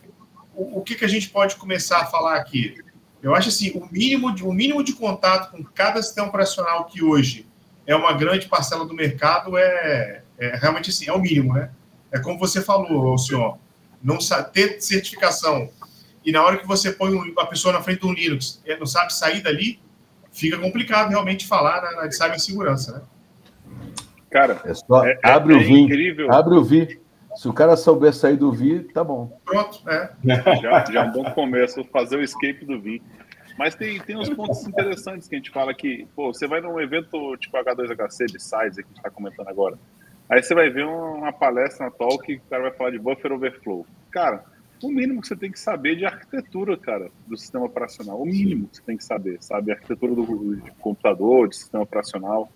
o, 0.55 0.79
o, 0.79 0.81
que, 0.81 0.95
que 0.95 1.03
a 1.03 1.09
gente 1.09 1.29
pode 1.29 1.57
começar 1.57 1.99
a 1.99 2.05
falar 2.05 2.37
aqui? 2.37 2.77
Eu 3.21 3.35
acho 3.35 3.49
assim, 3.49 3.71
o 3.71 3.85
mínimo 3.91 4.33
de, 4.33 4.45
o 4.45 4.53
mínimo 4.53 4.81
de 4.81 4.93
contato 4.93 5.51
com 5.51 5.61
cada 5.61 6.01
sistema 6.01 6.29
operacional 6.29 6.85
que 6.85 7.03
hoje 7.03 7.45
é 7.85 7.93
uma 7.93 8.13
grande 8.13 8.47
parcela 8.47 8.85
do 8.85 8.93
mercado 8.93 9.57
é, 9.57 10.23
é 10.37 10.55
realmente 10.55 10.89
assim, 10.89 11.09
é 11.09 11.13
o 11.13 11.19
mínimo, 11.19 11.53
né? 11.53 11.69
É 12.13 12.19
como 12.19 12.39
você 12.39 12.61
falou, 12.61 13.17
senhor, 13.17 13.57
não 14.01 14.17
ter 14.53 14.79
certificação 14.79 15.69
e 16.27 16.31
na 16.33 16.43
hora 16.43 16.57
que 16.57 16.67
você 16.67 16.91
põe 16.91 17.13
uma 17.13 17.45
pessoa 17.47 17.73
na 17.73 17.81
frente 17.81 18.01
de 18.01 18.05
um 18.05 18.11
Linux 18.11 18.61
e 18.65 18.75
não 18.75 18.85
sabe 18.85 19.13
sair 19.13 19.41
dali, 19.41 19.79
fica 20.29 20.57
complicado 20.57 21.07
realmente 21.07 21.47
falar 21.47 21.81
na, 21.81 22.01
na 22.01 22.07
de 22.07 22.17
cibersegurança, 22.17 22.97
né? 22.97 23.01
Cara, 24.29 24.61
é 24.65 24.73
só 24.73 25.05
é, 25.05 25.17
é 25.23 25.31
abre 25.31 25.53
é, 25.53 25.55
o 25.55 25.59
VI, 25.61 25.79
incrível. 25.79 26.33
abre 26.33 26.55
o 26.55 26.63
VI. 26.65 26.99
Se 27.33 27.47
o 27.47 27.53
cara 27.53 27.77
souber 27.77 28.13
sair 28.13 28.35
do 28.35 28.51
VI, 28.51 28.89
tá 28.93 29.05
bom. 29.05 29.39
Pronto, 29.45 29.81
é. 29.89 30.11
Já, 30.61 30.83
já 30.91 31.05
é 31.05 31.07
um 31.07 31.11
bom 31.13 31.23
começo, 31.31 31.81
fazer 31.85 32.17
o 32.17 32.21
escape 32.21 32.65
do 32.65 32.77
VI. 32.77 33.01
Mas 33.57 33.73
tem, 33.75 33.97
tem 34.01 34.17
uns 34.17 34.29
pontos 34.29 34.67
interessantes 34.67 35.29
que 35.29 35.35
a 35.35 35.37
gente 35.37 35.49
fala 35.49 35.73
que, 35.73 36.05
pô, 36.13 36.33
você 36.33 36.45
vai 36.45 36.59
num 36.59 36.77
evento 36.77 37.37
tipo 37.37 37.55
H2HC 37.57 38.25
de 38.33 38.43
sites 38.43 38.75
que 38.75 38.83
a 38.83 38.87
gente 38.87 38.97
está 38.97 39.09
comentando 39.09 39.47
agora. 39.47 39.79
Aí 40.29 40.43
você 40.43 40.53
vai 40.53 40.69
ver 40.69 40.85
uma 40.85 41.31
palestra 41.31 41.85
na 41.85 41.91
talk 41.91 42.21
que 42.25 42.35
o 42.35 42.49
cara 42.49 42.63
vai 42.63 42.71
falar 42.73 42.89
de 42.89 42.99
buffer 42.99 43.31
overflow. 43.31 43.87
Cara, 44.11 44.43
o 44.83 44.89
mínimo 44.89 45.21
que 45.21 45.27
você 45.27 45.35
tem 45.35 45.51
que 45.51 45.59
saber 45.59 45.95
de 45.95 46.05
arquitetura, 46.05 46.77
cara, 46.77 47.09
do 47.25 47.37
sistema 47.37 47.65
operacional. 47.65 48.21
O 48.21 48.25
mínimo 48.25 48.67
que 48.67 48.77
você 48.77 48.83
tem 48.83 48.97
que 48.97 49.03
saber, 49.03 49.37
sabe? 49.41 49.71
Arquitetura 49.71 50.13
do 50.13 50.55
de 50.55 50.71
computador, 50.79 51.49
de 51.49 51.57
sistema 51.57 51.83
operacional. 51.83 52.51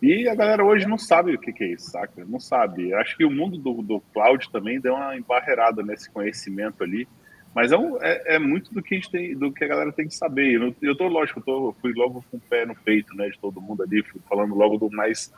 E 0.00 0.28
a 0.28 0.34
galera 0.34 0.64
hoje 0.64 0.86
não 0.86 0.96
sabe 0.96 1.34
o 1.34 1.38
que, 1.38 1.52
que 1.52 1.64
é 1.64 1.72
isso, 1.72 1.90
saca? 1.90 2.24
Não 2.24 2.38
sabe. 2.38 2.94
Acho 2.94 3.16
que 3.16 3.24
o 3.24 3.30
mundo 3.30 3.58
do, 3.58 3.82
do 3.82 4.00
cloud 4.12 4.48
também 4.50 4.80
deu 4.80 4.94
uma 4.94 5.16
embarreirada 5.16 5.82
nesse 5.82 6.10
conhecimento 6.10 6.84
ali. 6.84 7.08
Mas 7.54 7.72
é, 7.72 7.76
um, 7.76 7.96
é, 8.00 8.36
é, 8.36 8.38
muito 8.38 8.72
do 8.72 8.82
que 8.82 8.94
a 8.94 8.98
gente 8.98 9.10
tem, 9.10 9.36
do 9.36 9.52
que 9.52 9.64
a 9.64 9.68
galera 9.68 9.92
tem 9.92 10.06
que 10.06 10.14
saber. 10.14 10.54
Eu, 10.54 10.74
eu 10.80 10.96
tô, 10.96 11.08
lógico, 11.08 11.40
eu 11.40 11.44
tô, 11.44 11.74
fui 11.80 11.92
logo 11.92 12.24
com 12.30 12.36
o 12.36 12.40
pé 12.40 12.64
no 12.64 12.76
peito, 12.76 13.14
né, 13.16 13.28
de 13.28 13.38
todo 13.38 13.60
mundo 13.60 13.82
ali, 13.82 14.02
fui 14.04 14.20
falando 14.28 14.54
logo 14.54 14.78
do 14.78 14.90
mais, 14.90 15.32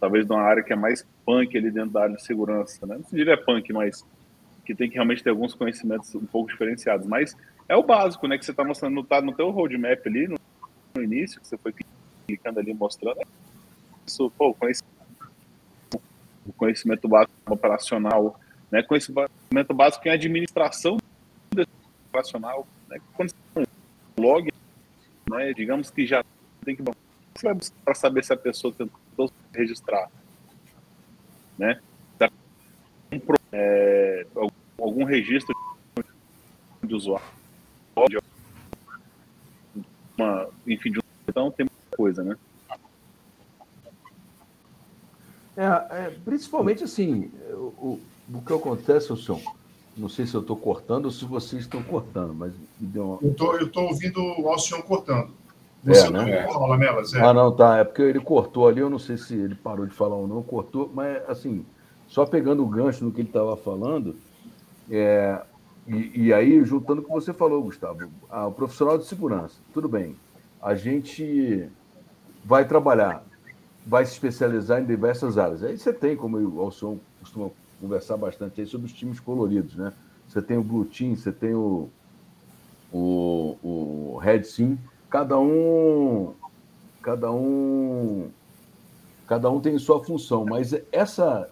talvez 0.00 0.26
de 0.26 0.32
uma 0.32 0.42
área 0.42 0.62
que 0.62 0.72
é 0.72 0.76
mais 0.76 1.06
punk 1.26 1.56
ali 1.56 1.70
dentro 1.70 1.90
da 1.90 2.04
área 2.04 2.16
de 2.16 2.24
segurança, 2.24 2.86
né? 2.86 2.96
Não 2.96 3.04
se 3.04 3.14
diria 3.14 3.36
punk, 3.36 3.70
mas 3.72 4.06
que 4.66 4.74
tem 4.74 4.88
que 4.88 4.96
realmente 4.96 5.22
ter 5.22 5.30
alguns 5.30 5.54
conhecimentos 5.54 6.14
um 6.14 6.26
pouco 6.26 6.50
diferenciados. 6.50 7.06
Mas 7.06 7.36
é 7.68 7.76
o 7.76 7.82
básico, 7.82 8.26
né, 8.26 8.36
que 8.36 8.44
você 8.44 8.52
tá 8.52 8.64
mostrando, 8.64 9.02
tá 9.04 9.22
no 9.22 9.32
teu 9.32 9.50
roadmap 9.50 10.04
ali, 10.06 10.26
no, 10.26 10.36
no 10.94 11.02
início, 11.02 11.40
que 11.40 11.46
você 11.46 11.56
foi 11.56 11.72
clicando 12.26 12.58
ali, 12.58 12.74
mostrando. 12.74 13.20
Isso, 14.04 14.30
pô, 14.36 14.52
conhecimento, 14.52 14.96
o 16.44 16.52
conhecimento 16.52 17.08
básico 17.08 17.32
operacional, 17.48 18.38
né, 18.70 18.82
conhecimento 18.82 19.74
básico 19.74 20.06
em 20.08 20.10
administração 20.10 20.98
operacional, 22.08 22.66
né? 22.88 22.98
Quando 23.14 23.30
você 23.30 23.36
tem 23.54 23.66
um 24.18 24.22
log, 24.22 24.52
né, 25.30 25.52
digamos 25.52 25.90
que 25.90 26.06
já 26.06 26.24
tem 26.64 26.74
que 26.74 26.82
você 26.82 27.46
vai 27.46 27.54
buscar 27.54 27.76
para 27.84 27.94
saber 27.94 28.24
se 28.24 28.32
a 28.32 28.36
pessoa 28.36 28.72
tentou 28.72 29.30
registrar, 29.54 30.10
né? 31.58 31.80
É, 33.52 34.26
algum 34.78 35.04
registro 35.04 35.54
de 36.82 36.94
usuário, 36.94 37.22
uma, 40.16 40.48
enfim, 40.66 40.92
de 40.92 40.98
um, 40.98 41.02
então 41.28 41.50
tem 41.50 41.66
muita 41.66 41.96
coisa, 41.96 42.24
né? 42.24 42.36
É, 45.56 45.64
é, 45.64 46.16
principalmente 46.24 46.84
assim, 46.84 47.30
o, 47.52 47.98
o 48.32 48.42
que 48.42 48.52
acontece, 48.52 49.10
Wilson, 49.10 49.40
não 49.96 50.08
sei 50.08 50.26
se 50.26 50.34
eu 50.34 50.42
estou 50.42 50.56
cortando 50.56 51.06
ou 51.06 51.10
se 51.10 51.24
vocês 51.24 51.62
estão 51.62 51.82
cortando, 51.82 52.34
mas 52.34 52.52
me 52.78 52.86
deu 52.86 53.04
uma... 53.04 53.18
Eu 53.22 53.66
estou 53.66 53.84
ouvindo 53.84 54.20
o 54.20 54.48
Alcion 54.48 54.82
cortando. 54.82 55.30
Você 55.82 56.06
é, 56.06 56.10
né? 56.10 56.46
não 56.46 56.52
fala, 56.52 56.76
Melas, 56.76 57.14
é. 57.14 57.20
Ah, 57.20 57.32
não, 57.32 57.54
tá. 57.54 57.78
É 57.78 57.84
porque 57.84 58.02
ele 58.02 58.20
cortou 58.20 58.66
ali, 58.66 58.80
eu 58.80 58.90
não 58.90 58.98
sei 58.98 59.16
se 59.16 59.34
ele 59.34 59.54
parou 59.54 59.86
de 59.86 59.94
falar 59.94 60.16
ou 60.16 60.26
não, 60.26 60.42
cortou, 60.42 60.90
mas 60.92 61.22
assim, 61.28 61.64
só 62.08 62.24
pegando 62.24 62.62
o 62.62 62.68
gancho 62.68 63.04
no 63.04 63.12
que 63.12 63.20
ele 63.20 63.28
estava 63.28 63.56
falando, 63.56 64.16
é, 64.90 65.40
e, 65.86 66.26
e, 66.26 66.32
aí, 66.32 66.64
juntando 66.64 67.00
o 67.00 67.04
que 67.04 67.10
você 67.10 67.32
falou, 67.32 67.62
Gustavo, 67.62 68.08
o 68.30 68.50
profissional 68.52 68.98
de 68.98 69.04
segurança, 69.04 69.56
tudo 69.72 69.88
bem, 69.88 70.16
a 70.60 70.74
gente 70.74 71.68
vai 72.44 72.66
trabalhar, 72.66 73.24
vai 73.86 74.04
se 74.04 74.12
especializar 74.12 74.80
em 74.80 74.86
diversas 74.86 75.38
áreas. 75.38 75.62
Aí 75.62 75.78
você 75.78 75.92
tem, 75.92 76.16
como 76.16 76.38
o 76.38 76.60
Alcion 76.60 76.96
costuma 77.20 77.50
conversar 77.80 78.16
bastante 78.16 78.60
aí 78.60 78.66
sobre 78.66 78.86
os 78.86 78.92
times 78.92 79.20
coloridos, 79.20 79.76
né? 79.76 79.92
Você 80.28 80.42
tem 80.42 80.56
o 80.56 80.62
Blue 80.62 80.84
Team, 80.84 81.14
você 81.14 81.30
tem 81.30 81.54
o, 81.54 81.88
o, 82.92 83.56
o 83.62 84.18
Red 84.20 84.40
Team, 84.40 84.78
cada 85.08 85.38
um 85.38 86.34
cada 87.00 87.30
um 87.30 88.28
cada 89.26 89.50
um 89.50 89.60
tem 89.60 89.78
sua 89.78 90.02
função, 90.02 90.44
mas 90.44 90.74
essa 90.90 91.48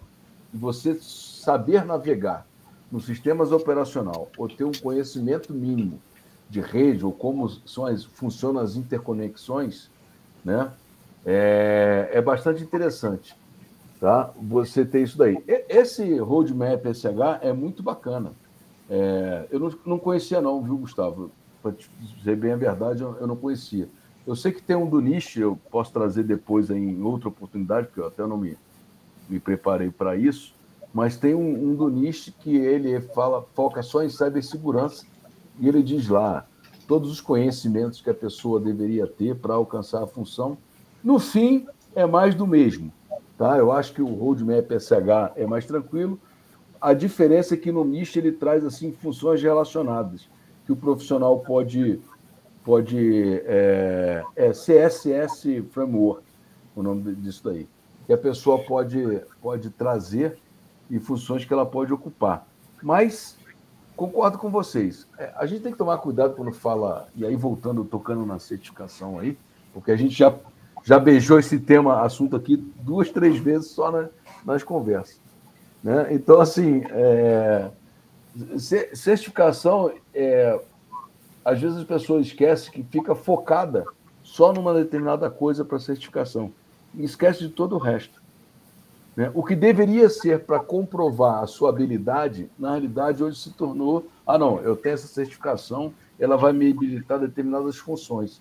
você 0.54 0.94
saber 1.00 1.84
navegar 1.84 2.46
nos 2.90 3.06
sistemas 3.06 3.52
operacional 3.52 4.30
ou 4.38 4.48
ter 4.48 4.64
um 4.64 4.72
conhecimento 4.72 5.52
mínimo 5.52 6.00
de 6.48 6.60
rede 6.60 7.04
ou 7.04 7.12
como 7.12 7.48
são 7.66 7.86
as, 7.86 8.04
funcionam 8.04 8.60
as 8.60 8.76
interconexões, 8.76 9.90
né? 10.44 10.70
É, 11.26 12.10
é 12.12 12.22
bastante 12.22 12.62
interessante 12.62 13.34
tá? 14.04 14.34
Você 14.36 14.84
tem 14.84 15.02
isso 15.02 15.16
daí. 15.16 15.42
Esse 15.66 16.18
roadmap 16.18 16.84
SH 16.84 17.40
é 17.40 17.54
muito 17.54 17.82
bacana. 17.82 18.32
É, 18.90 19.46
eu 19.50 19.58
não, 19.58 19.72
não 19.86 19.98
conhecia 19.98 20.42
não, 20.42 20.62
viu, 20.62 20.76
Gustavo? 20.76 21.30
Para 21.62 21.72
dizer 22.18 22.36
bem 22.36 22.52
a 22.52 22.56
verdade, 22.56 23.02
eu, 23.02 23.26
não 23.26 23.34
conhecia. 23.34 23.88
Eu 24.26 24.36
sei 24.36 24.52
que 24.52 24.62
tem 24.62 24.76
um 24.76 24.86
do 24.86 25.00
niche, 25.00 25.40
eu 25.40 25.58
posso 25.70 25.90
trazer 25.90 26.22
depois 26.22 26.68
em 26.68 27.02
outra 27.02 27.28
oportunidade, 27.28 27.86
porque 27.86 28.00
eu 28.00 28.06
até 28.06 28.26
não 28.26 28.36
me, 28.36 28.58
me 29.28 29.38
preparei 29.38 29.90
para 29.90 30.16
isso, 30.16 30.54
mas 30.92 31.16
tem 31.16 31.34
um, 31.34 31.70
um 31.70 31.74
do 31.74 31.88
niche 31.88 32.32
que 32.32 32.56
ele 32.56 33.00
fala, 33.00 33.44
foca 33.54 33.82
só 33.82 34.02
em 34.02 34.08
cibersegurança, 34.08 35.04
e 35.58 35.68
ele 35.68 35.82
diz 35.82 36.08
lá 36.08 36.46
todos 36.86 37.10
os 37.10 37.20
conhecimentos 37.20 38.00
que 38.00 38.10
a 38.10 38.14
pessoa 38.14 38.60
deveria 38.60 39.06
ter 39.06 39.34
para 39.36 39.54
alcançar 39.54 40.02
a 40.02 40.06
função. 40.06 40.56
No 41.02 41.18
fim, 41.18 41.66
é 41.94 42.06
mais 42.06 42.34
do 42.34 42.46
mesmo. 42.46 42.92
Tá? 43.36 43.56
Eu 43.58 43.72
acho 43.72 43.92
que 43.92 44.02
o 44.02 44.14
roadmap 44.14 44.70
SH 44.70 45.32
é 45.36 45.46
mais 45.46 45.66
tranquilo. 45.66 46.18
A 46.80 46.92
diferença 46.92 47.54
é 47.54 47.56
que 47.56 47.72
no 47.72 47.84
nicho 47.84 48.18
ele 48.18 48.30
traz 48.30 48.64
assim 48.64 48.92
funções 48.92 49.42
relacionadas, 49.42 50.28
que 50.66 50.72
o 50.72 50.76
profissional 50.76 51.40
pode 51.40 52.00
pode 52.62 53.42
é, 53.44 54.22
é 54.34 54.50
CSS 54.50 55.62
Framework, 55.70 56.22
o 56.74 56.82
nome 56.82 57.14
disso 57.16 57.44
daí, 57.44 57.68
que 58.06 58.12
a 58.12 58.18
pessoa 58.18 58.58
pode 58.58 59.20
pode 59.40 59.70
trazer 59.70 60.38
e 60.90 60.98
funções 60.98 61.44
que 61.44 61.52
ela 61.52 61.66
pode 61.66 61.92
ocupar. 61.92 62.46
Mas 62.82 63.36
concordo 63.96 64.38
com 64.38 64.50
vocês. 64.50 65.06
É, 65.18 65.32
a 65.36 65.46
gente 65.46 65.62
tem 65.62 65.72
que 65.72 65.78
tomar 65.78 65.98
cuidado 65.98 66.34
quando 66.34 66.52
fala 66.52 67.08
e 67.14 67.24
aí 67.24 67.36
voltando 67.36 67.84
tocando 67.84 68.26
na 68.26 68.38
certificação 68.38 69.18
aí, 69.18 69.38
porque 69.72 69.90
a 69.90 69.96
gente 69.96 70.14
já 70.14 70.34
já 70.84 70.98
beijou 70.98 71.38
esse 71.38 71.58
tema, 71.58 72.02
assunto 72.02 72.36
aqui, 72.36 72.56
duas, 72.56 73.10
três 73.10 73.38
vezes 73.38 73.70
só 73.70 73.90
na, 73.90 74.08
nas 74.44 74.62
conversas. 74.62 75.18
Né? 75.82 76.08
Então, 76.10 76.40
assim, 76.40 76.82
é, 76.90 77.70
certificação, 78.94 79.92
é, 80.14 80.60
às 81.42 81.58
vezes 81.58 81.78
as 81.78 81.84
pessoas 81.84 82.26
esquecem 82.26 82.70
que 82.70 82.82
fica 82.82 83.14
focada 83.14 83.86
só 84.22 84.52
numa 84.52 84.74
determinada 84.74 85.30
coisa 85.30 85.64
para 85.64 85.78
certificação 85.78 86.52
e 86.96 87.04
esquece 87.04 87.40
de 87.40 87.48
todo 87.48 87.74
o 87.74 87.78
resto. 87.78 88.22
Né? 89.16 89.30
O 89.34 89.44
que 89.44 89.54
deveria 89.54 90.08
ser 90.08 90.40
para 90.40 90.58
comprovar 90.58 91.42
a 91.42 91.46
sua 91.46 91.68
habilidade, 91.70 92.50
na 92.58 92.70
realidade, 92.70 93.22
hoje 93.22 93.38
se 93.38 93.50
tornou: 93.52 94.06
ah, 94.26 94.38
não, 94.38 94.60
eu 94.60 94.76
tenho 94.76 94.94
essa 94.94 95.06
certificação, 95.06 95.92
ela 96.18 96.36
vai 96.36 96.52
me 96.52 96.70
habilitar 96.70 97.18
determinadas 97.18 97.76
funções. 97.76 98.40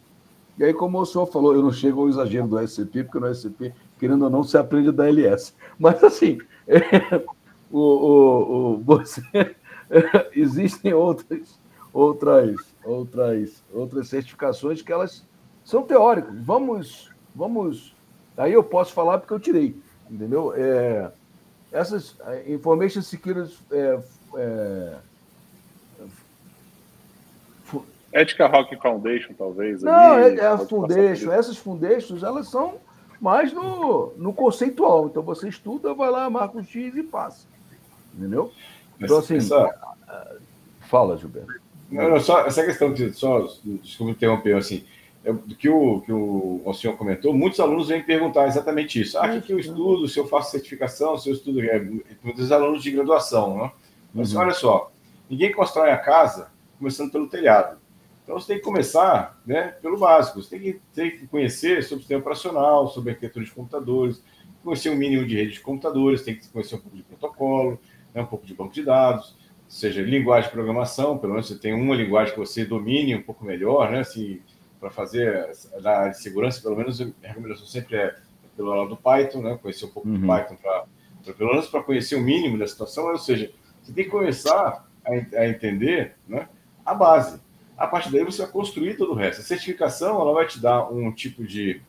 E 0.58 0.64
aí, 0.64 0.74
como 0.74 1.00
o 1.00 1.06
senhor 1.06 1.26
falou, 1.26 1.56
eu 1.56 1.64
não 1.64 1.72
chego 1.72 2.02
ao 2.02 2.10
exagero 2.10 2.48
do 2.48 2.60
SCP, 2.60 3.04
porque 3.04 3.20
no 3.20 3.34
SCP, 3.34 3.74
querendo 4.00 4.26
ou 4.26 4.30
não, 4.30 4.44
você 4.44 4.58
aprende 4.58 4.92
da 4.92 5.08
LS. 5.08 5.54
Mas, 5.80 6.04
assim, 6.04 6.38
é, 6.68 6.80
o, 7.72 7.80
o, 7.80 8.74
o, 8.74 8.78
você, 8.78 9.56
existem 10.36 10.94
outras, 10.94 11.60
outras, 11.92 12.56
outras, 12.84 13.64
outras 13.74 14.08
certificações 14.10 14.82
que 14.82 14.92
elas 14.92 15.26
são 15.64 15.82
teóricas. 15.84 16.34
Vamos, 16.44 17.12
vamos. 17.36 17.93
Aí 18.38 18.54
eu 18.54 18.64
posso 18.64 18.94
falar 18.94 19.20
porque 19.20 19.34
eu 19.34 19.40
tirei, 19.40 19.76
entendeu? 20.10 20.54
É, 20.56 21.12
essas 21.72 22.16
Information 22.48 23.02
Security 23.02 23.58
é, 23.72 24.00
é, 24.38 24.96
Ética 28.14 28.48
Rock 28.48 28.76
Foundation, 28.78 29.34
talvez. 29.36 29.82
Não, 29.82 29.92
ali, 29.92 30.40
é, 30.40 30.44
é 30.44 30.48
a 30.48 30.58
Foundation. 30.58 31.32
Essas 31.32 31.58
Foundations, 31.58 32.22
elas 32.22 32.48
são 32.48 32.76
mais 33.20 33.52
no, 33.52 34.14
no 34.16 34.32
conceitual. 34.32 35.08
Então 35.08 35.24
você 35.24 35.50
estuda, 35.50 35.94
vai 35.94 36.12
lá, 36.12 36.30
marca 36.30 36.58
um 36.58 36.64
X 36.64 36.96
e 36.96 37.04
passa. 37.04 37.48
Entendeu? 38.14 38.52
Então, 39.00 39.18
assim. 39.18 39.38
Essa... 39.38 39.74
Fala, 40.82 41.18
Gilberto. 41.18 41.54
Não, 41.90 42.10
não, 42.10 42.20
só 42.20 42.46
essa 42.46 42.64
questão 42.64 42.94
de. 42.94 43.12
Só, 43.14 43.48
desculpa 43.64 44.12
interromper, 44.12 44.56
assim. 44.56 44.86
Do 45.32 45.56
que 45.56 45.70
o, 45.70 46.02
que 46.02 46.12
o, 46.12 46.62
o 46.66 46.74
senhor 46.74 46.98
comentou, 46.98 47.34
muitos 47.34 47.60
alunos 47.62 47.88
vêm 47.88 48.04
perguntar 48.04 48.46
exatamente 48.46 49.00
isso. 49.00 49.18
Ah, 49.18 49.28
o 49.28 49.32
que, 49.34 49.42
que 49.42 49.54
eu 49.54 49.60
estudo, 49.60 50.08
se 50.08 50.20
eu 50.20 50.28
faço 50.28 50.52
certificação, 50.52 51.18
se 51.18 51.30
eu 51.30 51.34
estudo. 51.34 51.62
É, 51.62 51.80
muitos 52.22 52.52
alunos 52.52 52.84
de 52.84 52.92
graduação, 52.92 53.58
né? 53.58 53.72
Mas 54.14 54.34
uhum. 54.34 54.42
olha 54.42 54.54
só, 54.54 54.92
ninguém 55.30 55.52
constrói 55.52 55.92
a 55.92 55.98
casa 55.98 56.52
começando 56.78 57.12
pelo 57.12 57.28
telhado. 57.28 57.78
Então 58.24 58.40
você 58.40 58.48
tem 58.48 58.58
que 58.58 58.64
começar 58.64 59.42
né, 59.46 59.76
pelo 59.82 59.98
básico, 59.98 60.42
você 60.42 60.58
tem 60.58 60.60
que, 60.60 60.82
tem 60.94 61.12
que 61.12 61.28
conhecer 61.28 61.84
sobre 61.84 61.98
o 61.98 62.00
sistema 62.00 62.22
operacional, 62.22 62.88
sobre 62.88 63.12
arquitetura 63.12 63.44
de 63.44 63.52
computadores, 63.52 64.24
conhecer 64.64 64.90
o 64.90 64.94
um 64.94 64.96
mínimo 64.96 65.26
de 65.26 65.36
rede 65.36 65.54
de 65.54 65.60
computadores, 65.60 66.22
tem 66.22 66.36
que 66.36 66.48
conhecer 66.50 66.76
um 66.76 66.80
pouco 66.80 66.96
de 66.96 67.04
protocolo, 67.04 67.80
né, 68.14 68.22
um 68.22 68.26
pouco 68.26 68.46
de 68.46 68.54
banco 68.54 68.74
de 68.74 68.84
dados, 68.84 69.36
seja 69.68 70.02
linguagem 70.02 70.50
de 70.50 70.56
programação, 70.56 71.18
pelo 71.18 71.34
menos 71.34 71.48
você 71.48 71.58
tem 71.58 71.74
uma 71.74 71.96
linguagem 71.96 72.34
que 72.34 72.40
você 72.40 72.64
domine 72.64 73.16
um 73.16 73.22
pouco 73.22 73.44
melhor, 73.44 73.92
né? 73.92 74.04
Se, 74.04 74.42
para 74.84 74.92
fazer 74.92 75.50
na 75.82 75.92
área 75.92 76.12
de 76.12 76.22
segurança, 76.22 76.62
pelo 76.62 76.76
menos 76.76 77.00
a 77.00 77.06
recomendação 77.22 77.66
sempre 77.66 77.96
é 77.96 78.16
pelo 78.58 78.70
lado 78.70 78.90
do 78.90 78.98
Python, 78.98 79.42
né? 79.42 79.58
Conhecer 79.62 79.86
um 79.86 79.90
pouco 79.90 80.10
uhum. 80.10 80.20
do 80.20 80.28
Python 80.28 80.58
para 80.62 80.84
pelo 81.38 81.52
menos 81.52 81.68
para 81.68 81.82
conhecer 81.82 82.16
o 82.16 82.22
mínimo 82.22 82.58
da 82.58 82.68
situação, 82.68 83.06
ou 83.06 83.18
seja, 83.18 83.50
você 83.82 83.94
tem 83.94 84.04
que 84.04 84.10
começar 84.10 84.86
a, 85.06 85.40
a, 85.40 85.48
entender 85.48 86.16
né, 86.28 86.50
a 86.86 86.94
base. 86.94 87.40
A 87.78 87.88
partir 87.88 88.12
daí 88.12 88.26
você 88.26 88.42
vai 88.42 88.52
construir 88.52 88.98
todo 88.98 89.14
o 89.14 89.16
resto. 89.16 89.40
A 89.40 89.44
certificação 89.46 90.20
ela 90.20 90.34
vai 90.34 90.46
te 90.46 90.60
dar 90.60 90.92
um 90.92 91.14
tipo 91.14 91.46
de 91.46 91.82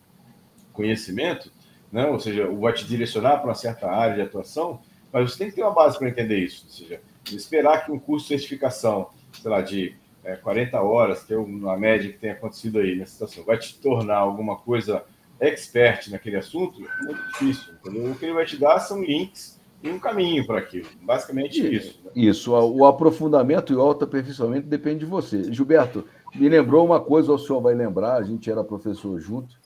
conhecimento, 0.72 1.50
né, 1.90 2.06
ou 2.06 2.20
seja, 2.20 2.48
vai 2.48 2.72
te 2.74 2.84
direcionar 2.84 3.38
para 3.38 3.48
uma 3.48 3.56
certa 3.56 3.90
área 3.90 4.14
de 4.14 4.22
atuação, 4.22 4.80
mas 5.12 5.32
você 5.32 5.38
tem 5.38 5.50
que 5.50 5.56
ter 5.56 5.62
uma 5.62 5.74
base 5.74 5.98
para 5.98 6.08
entender 6.08 6.38
isso. 6.38 6.66
Ou 6.66 6.72
seja, 6.72 7.00
esperar 7.32 7.84
que 7.84 7.90
um 7.90 7.98
curso 7.98 8.28
de 8.28 8.38
certificação, 8.38 9.10
sei 9.32 9.50
lá, 9.50 9.60
de 9.62 9.96
é, 10.24 10.36
40 10.36 10.80
horas, 10.80 11.22
que 11.22 11.34
é 11.34 11.36
uma 11.36 11.76
média 11.76 12.10
que 12.10 12.18
tem 12.18 12.30
acontecido 12.30 12.78
aí 12.78 12.96
nessa 12.96 13.12
situação, 13.12 13.44
vai 13.44 13.58
te 13.58 13.78
tornar 13.78 14.16
alguma 14.16 14.56
coisa 14.56 15.04
expert 15.38 16.10
naquele 16.10 16.36
assunto, 16.36 16.82
é 16.82 17.04
muito 17.04 17.22
difícil. 17.28 17.74
Entendeu? 17.74 18.10
O 18.10 18.14
que 18.14 18.24
ele 18.24 18.34
vai 18.34 18.46
te 18.46 18.56
dar 18.56 18.78
são 18.80 19.02
links 19.02 19.60
e 19.82 19.90
um 19.90 19.98
caminho 19.98 20.46
para 20.46 20.58
aquilo. 20.58 20.88
Basicamente 21.02 21.60
isso. 21.74 22.00
Né? 22.04 22.10
Isso. 22.16 22.52
O 22.52 22.86
aprofundamento 22.86 23.72
e 23.72 23.76
o 23.76 23.80
autoaperfeiçoamento 23.80 24.66
depende 24.66 25.00
de 25.00 25.06
você. 25.06 25.52
Gilberto, 25.52 26.06
me 26.34 26.48
lembrou 26.48 26.86
uma 26.86 27.00
coisa, 27.00 27.32
o 27.32 27.38
senhor 27.38 27.60
vai 27.60 27.74
lembrar, 27.74 28.14
a 28.14 28.22
gente 28.22 28.50
era 28.50 28.64
professor 28.64 29.20
junto, 29.20 29.56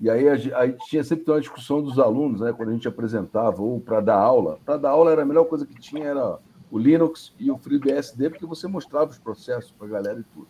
e 0.00 0.08
aí 0.08 0.28
a, 0.28 0.36
gente 0.36 0.78
tinha 0.86 1.04
sempre 1.04 1.30
uma 1.30 1.40
discussão 1.40 1.82
dos 1.82 1.98
alunos, 1.98 2.40
né, 2.40 2.54
quando 2.56 2.70
a 2.70 2.72
gente 2.72 2.88
apresentava, 2.88 3.60
ou 3.60 3.78
para 3.78 4.00
dar 4.00 4.16
aula. 4.16 4.58
Para 4.64 4.78
dar 4.78 4.90
aula 4.90 5.12
era 5.12 5.22
a 5.22 5.26
melhor 5.26 5.44
coisa 5.44 5.66
que 5.66 5.78
tinha, 5.78 6.06
era 6.06 6.38
o 6.70 6.78
Linux 6.78 7.34
e 7.38 7.50
o 7.50 7.58
FreeBSD, 7.58 8.30
porque 8.30 8.46
você 8.46 8.66
mostrava 8.66 9.10
os 9.10 9.18
processos 9.18 9.72
para 9.72 9.86
a 9.86 9.90
galera 9.90 10.20
e 10.20 10.24
tudo. 10.34 10.48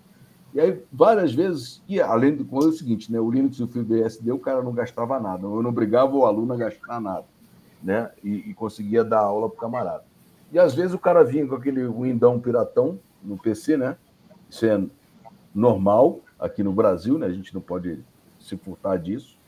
E 0.53 0.61
aí, 0.61 0.83
várias 0.93 1.33
vezes, 1.33 1.83
e 1.89 2.01
além 2.01 2.35
do 2.35 2.43
é 2.43 2.67
o 2.67 2.73
seguinte, 2.73 3.11
né? 3.11 3.21
O 3.21 3.31
Linux 3.31 3.59
e 3.59 3.63
o 3.63 3.69
FreeBSD, 3.69 4.33
o 4.33 4.39
cara 4.39 4.63
não 4.63 4.73
gastava 4.73 5.21
nada. 5.21 5.45
Eu 5.45 5.63
não 5.63 5.71
obrigava 5.71 6.15
o 6.15 6.27
aluno 6.27 6.53
a 6.53 6.57
gastar 6.57 7.01
nada, 7.01 7.25
né? 7.83 8.11
E, 8.23 8.51
e 8.51 8.55
conseguia 8.55 9.05
dar 9.05 9.21
aula 9.21 9.49
para 9.49 9.57
o 9.57 9.61
camarada. 9.61 10.05
E 10.53 10.59
às 10.59 10.75
vezes 10.75 10.93
o 10.93 10.99
cara 10.99 11.23
vinha 11.23 11.47
com 11.47 11.55
aquele 11.55 11.87
Windão 11.87 12.41
piratão 12.41 12.99
no 13.23 13.39
PC, 13.39 13.77
né? 13.77 13.97
Isso 14.49 14.67
é 14.67 14.85
normal 15.55 16.21
aqui 16.39 16.65
no 16.65 16.73
Brasil, 16.73 17.17
né? 17.17 17.27
A 17.27 17.33
gente 17.33 17.55
não 17.55 17.61
pode 17.61 18.05
se 18.41 18.57
furtar 18.57 18.97
disso. 18.97 19.39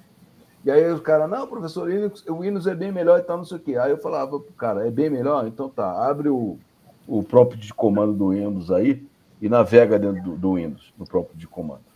E 0.64 0.70
aí 0.70 0.92
o 0.92 1.00
cara, 1.00 1.26
não, 1.26 1.46
professor, 1.46 1.88
o 2.28 2.40
Windows 2.40 2.66
é 2.66 2.74
bem 2.74 2.92
melhor 2.92 3.18
e 3.18 3.22
tal, 3.22 3.38
não 3.38 3.44
sei 3.44 3.56
o 3.56 3.60
quê. 3.60 3.76
Aí 3.76 3.90
eu 3.90 3.98
falava 3.98 4.40
cara, 4.56 4.86
é 4.86 4.90
bem 4.90 5.10
melhor? 5.10 5.46
Então 5.46 5.68
tá, 5.68 6.08
abre 6.08 6.28
o, 6.28 6.56
o 7.06 7.22
próprio 7.22 7.58
de 7.58 7.74
comando 7.74 8.12
do 8.12 8.28
Windows 8.28 8.70
aí 8.70 9.04
e 9.40 9.48
navega 9.48 9.98
dentro 9.98 10.22
do, 10.22 10.36
do 10.36 10.54
Windows, 10.54 10.92
no 10.96 11.04
próprio 11.04 11.36
de 11.36 11.48
comando. 11.48 11.92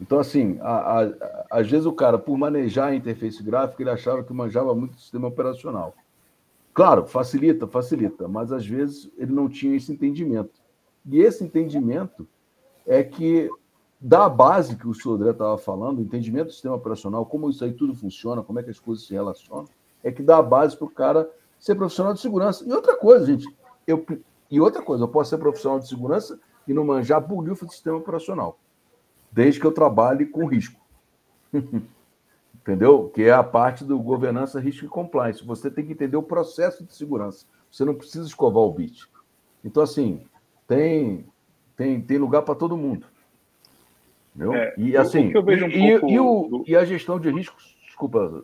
Então, 0.00 0.18
assim, 0.18 0.58
a, 0.60 1.02
a, 1.02 1.14
às 1.50 1.70
vezes 1.70 1.86
o 1.86 1.92
cara, 1.92 2.18
por 2.18 2.36
manejar 2.36 2.88
a 2.88 2.94
interface 2.94 3.42
gráfica, 3.42 3.82
ele 3.82 3.90
achava 3.90 4.24
que 4.24 4.32
manjava 4.32 4.74
muito 4.74 4.94
o 4.94 5.00
sistema 5.00 5.28
operacional. 5.28 5.94
Claro, 6.72 7.06
facilita, 7.06 7.66
facilita, 7.66 8.26
mas 8.26 8.50
às 8.50 8.66
vezes 8.66 9.10
ele 9.16 9.32
não 9.32 9.48
tinha 9.48 9.76
esse 9.76 9.92
entendimento. 9.92 10.60
E 11.06 11.20
esse 11.20 11.44
entendimento 11.44 12.26
é 12.86 13.02
que 13.02 13.48
da 14.04 14.28
base 14.28 14.76
que 14.76 14.86
o 14.86 14.92
Sodré 14.92 15.30
estava 15.30 15.56
falando, 15.56 15.98
o 15.98 16.02
entendimento 16.02 16.48
do 16.48 16.52
sistema 16.52 16.74
operacional, 16.74 17.24
como 17.24 17.48
isso 17.48 17.64
aí 17.64 17.72
tudo 17.72 17.94
funciona, 17.94 18.42
como 18.42 18.60
é 18.60 18.62
que 18.62 18.68
as 18.68 18.78
coisas 18.78 19.06
se 19.06 19.14
relacionam, 19.14 19.64
é 20.02 20.12
que 20.12 20.22
dá 20.22 20.36
a 20.36 20.42
base 20.42 20.76
para 20.76 20.84
o 20.84 20.90
cara 20.90 21.30
ser 21.58 21.74
profissional 21.74 22.12
de 22.12 22.20
segurança. 22.20 22.62
E 22.68 22.70
outra 22.70 22.98
coisa, 22.98 23.24
gente, 23.24 23.48
eu, 23.86 24.04
e 24.50 24.60
outra 24.60 24.82
coisa, 24.82 25.04
eu 25.04 25.08
posso 25.08 25.30
ser 25.30 25.38
profissional 25.38 25.78
de 25.78 25.88
segurança 25.88 26.38
e 26.68 26.74
não 26.74 26.84
manjar 26.84 27.26
burguilho 27.26 27.56
do 27.56 27.70
sistema 27.72 27.96
operacional, 27.96 28.58
desde 29.32 29.58
que 29.58 29.66
eu 29.66 29.72
trabalhe 29.72 30.26
com 30.26 30.44
risco. 30.44 30.78
Entendeu? 32.54 33.08
Que 33.08 33.22
é 33.22 33.32
a 33.32 33.42
parte 33.42 33.86
do 33.86 33.98
governança, 33.98 34.60
risco 34.60 34.84
e 34.84 34.88
compliance. 34.88 35.42
Você 35.46 35.70
tem 35.70 35.86
que 35.86 35.92
entender 35.92 36.18
o 36.18 36.22
processo 36.22 36.84
de 36.84 36.94
segurança. 36.94 37.46
Você 37.70 37.86
não 37.86 37.94
precisa 37.94 38.26
escovar 38.26 38.64
o 38.64 38.72
bit. 38.72 39.08
Então, 39.64 39.82
assim, 39.82 40.20
tem, 40.68 41.26
tem, 41.74 42.02
tem 42.02 42.18
lugar 42.18 42.42
para 42.42 42.54
todo 42.54 42.76
mundo. 42.76 43.06
É, 44.54 44.74
e 44.76 44.96
assim, 44.96 45.32
um 45.36 45.50
e, 45.50 46.12
e, 46.12 46.20
o, 46.20 46.48
do... 46.48 46.64
e 46.66 46.76
a 46.76 46.84
gestão 46.84 47.20
de 47.20 47.30
riscos, 47.30 47.76
desculpa, 47.86 48.42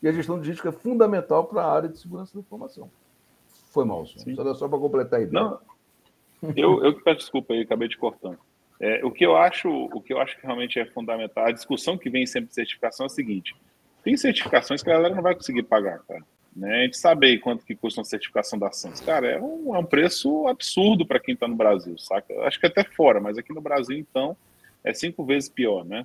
e 0.00 0.08
a 0.08 0.12
gestão 0.12 0.40
de 0.40 0.48
risco 0.48 0.68
é 0.68 0.72
fundamental 0.72 1.44
para 1.46 1.62
a 1.62 1.72
área 1.72 1.88
de 1.88 1.98
segurança 1.98 2.34
da 2.34 2.40
informação. 2.40 2.90
Foi 3.72 3.84
mal. 3.84 4.06
Só, 4.06 4.54
só 4.54 4.68
para 4.68 4.78
completar 4.78 5.20
a 5.20 5.22
ideia. 5.22 5.42
Não, 5.42 5.58
eu, 6.56 6.84
eu 6.84 6.94
que 6.94 7.02
peço 7.02 7.20
desculpa 7.20 7.54
aí, 7.54 7.62
acabei 7.62 7.88
te 7.88 7.96
cortando. 7.98 8.38
É, 8.80 9.04
o, 9.04 9.10
que 9.10 9.24
eu 9.24 9.36
acho, 9.36 9.68
o 9.68 10.00
que 10.00 10.12
eu 10.12 10.20
acho 10.20 10.36
que 10.36 10.44
realmente 10.44 10.78
é 10.78 10.84
fundamental, 10.86 11.46
a 11.46 11.52
discussão 11.52 11.96
que 11.96 12.10
vem 12.10 12.26
sempre 12.26 12.48
de 12.48 12.54
certificação 12.54 13.04
é 13.04 13.06
a 13.06 13.10
seguinte: 13.10 13.54
tem 14.02 14.16
certificações 14.16 14.82
que 14.82 14.90
a 14.90 14.94
galera 14.94 15.14
não 15.14 15.22
vai 15.22 15.34
conseguir 15.34 15.62
pagar, 15.62 16.00
cara. 16.00 16.24
Né? 16.54 16.80
A 16.80 16.82
gente 16.82 16.98
sabe 16.98 17.38
quanto 17.38 17.64
que 17.64 17.74
custa 17.74 18.00
uma 18.00 18.04
certificação 18.04 18.58
da 18.58 18.70
SANS. 18.70 19.00
Cara, 19.00 19.26
é 19.26 19.40
um, 19.40 19.74
é 19.74 19.78
um 19.78 19.84
preço 19.84 20.46
absurdo 20.48 21.06
para 21.06 21.18
quem 21.18 21.34
está 21.34 21.48
no 21.48 21.56
Brasil, 21.56 21.96
saca? 21.98 22.34
Acho 22.42 22.60
que 22.60 22.66
até 22.66 22.84
fora, 22.84 23.20
mas 23.20 23.38
aqui 23.38 23.54
no 23.54 23.60
Brasil, 23.60 23.96
então, 23.96 24.36
é 24.84 24.92
cinco 24.94 25.24
vezes 25.24 25.48
pior, 25.48 25.84
né? 25.84 26.04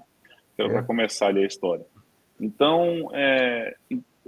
Para 0.55 0.79
é. 0.79 0.83
começar 0.83 1.27
ali 1.27 1.43
a 1.43 1.47
história. 1.47 1.85
Então, 2.39 3.09
é, 3.13 3.75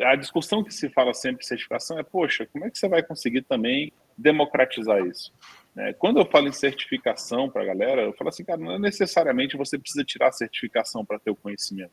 a 0.01 0.15
discussão 0.15 0.63
que 0.63 0.73
se 0.73 0.89
fala 0.89 1.13
sempre 1.13 1.41
de 1.41 1.47
certificação 1.47 1.99
é, 1.99 2.03
poxa, 2.03 2.47
como 2.51 2.65
é 2.65 2.69
que 2.69 2.77
você 2.77 2.87
vai 2.87 3.03
conseguir 3.03 3.43
também 3.43 3.91
democratizar 4.17 4.99
isso? 5.05 5.31
É, 5.77 5.93
quando 5.93 6.19
eu 6.19 6.25
falo 6.25 6.47
em 6.47 6.51
certificação 6.51 7.49
para 7.49 7.61
a 7.61 7.65
galera, 7.65 8.01
eu 8.01 8.13
falo 8.13 8.29
assim, 8.29 8.43
cara, 8.43 8.59
não 8.59 8.73
é 8.73 8.79
necessariamente 8.79 9.57
você 9.57 9.77
precisa 9.77 10.03
tirar 10.03 10.29
a 10.29 10.31
certificação 10.31 11.05
para 11.05 11.19
ter 11.19 11.31
o 11.31 11.35
conhecimento. 11.35 11.91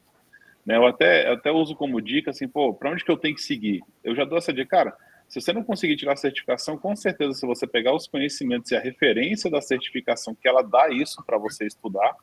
Né? 0.64 0.76
Eu, 0.76 0.86
até, 0.86 1.28
eu 1.28 1.34
até 1.34 1.52
uso 1.52 1.76
como 1.76 2.00
dica, 2.00 2.30
assim, 2.30 2.48
pô, 2.48 2.74
para 2.74 2.90
onde 2.90 3.04
que 3.04 3.10
eu 3.10 3.16
tenho 3.16 3.34
que 3.34 3.42
seguir? 3.42 3.82
Eu 4.02 4.14
já 4.16 4.24
dou 4.24 4.38
essa 4.38 4.52
dica, 4.52 4.78
cara, 4.78 4.96
se 5.28 5.40
você 5.40 5.52
não 5.52 5.62
conseguir 5.62 5.96
tirar 5.96 6.14
a 6.14 6.16
certificação, 6.16 6.78
com 6.78 6.94
certeza, 6.94 7.34
se 7.34 7.46
você 7.46 7.66
pegar 7.66 7.94
os 7.94 8.06
conhecimentos 8.06 8.70
e 8.70 8.76
a 8.76 8.80
referência 8.80 9.50
da 9.50 9.60
certificação 9.60 10.34
que 10.34 10.48
ela 10.48 10.62
dá 10.62 10.88
isso 10.88 11.22
para 11.24 11.36
você 11.36 11.66
estudar, 11.66 12.14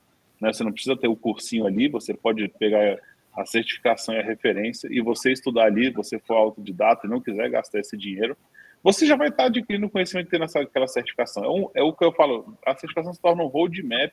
né? 0.43 0.51
Você 0.51 0.61
não 0.61 0.73
precisa 0.73 0.97
ter 0.97 1.07
o 1.07 1.15
cursinho 1.15 1.65
ali, 1.65 1.87
você 1.87 2.13
pode 2.13 2.45
pegar 2.49 2.99
a 3.33 3.45
certificação 3.45 4.13
e 4.13 4.19
a 4.19 4.23
referência 4.23 4.89
e 4.91 4.99
você 4.99 5.31
estudar 5.31 5.63
ali, 5.63 5.89
você 5.89 6.19
for 6.19 6.35
autodidata 6.35 7.07
e 7.07 7.09
não 7.09 7.21
quiser 7.21 7.49
gastar 7.49 7.79
esse 7.79 7.95
dinheiro, 7.97 8.35
você 8.83 9.05
já 9.05 9.15
vai 9.15 9.29
estar 9.29 9.45
adquirindo 9.45 9.89
conhecimento 9.89 10.29
tendo 10.29 10.43
aquela 10.43 10.87
certificação. 10.87 11.45
É, 11.45 11.49
um, 11.49 11.69
é, 11.75 11.81
o 11.81 11.93
que 11.93 12.03
eu 12.03 12.11
falo, 12.11 12.57
a 12.65 12.71
certificação 12.75 13.13
se 13.13 13.21
torna 13.21 13.41
um 13.41 13.47
roadmap 13.47 14.11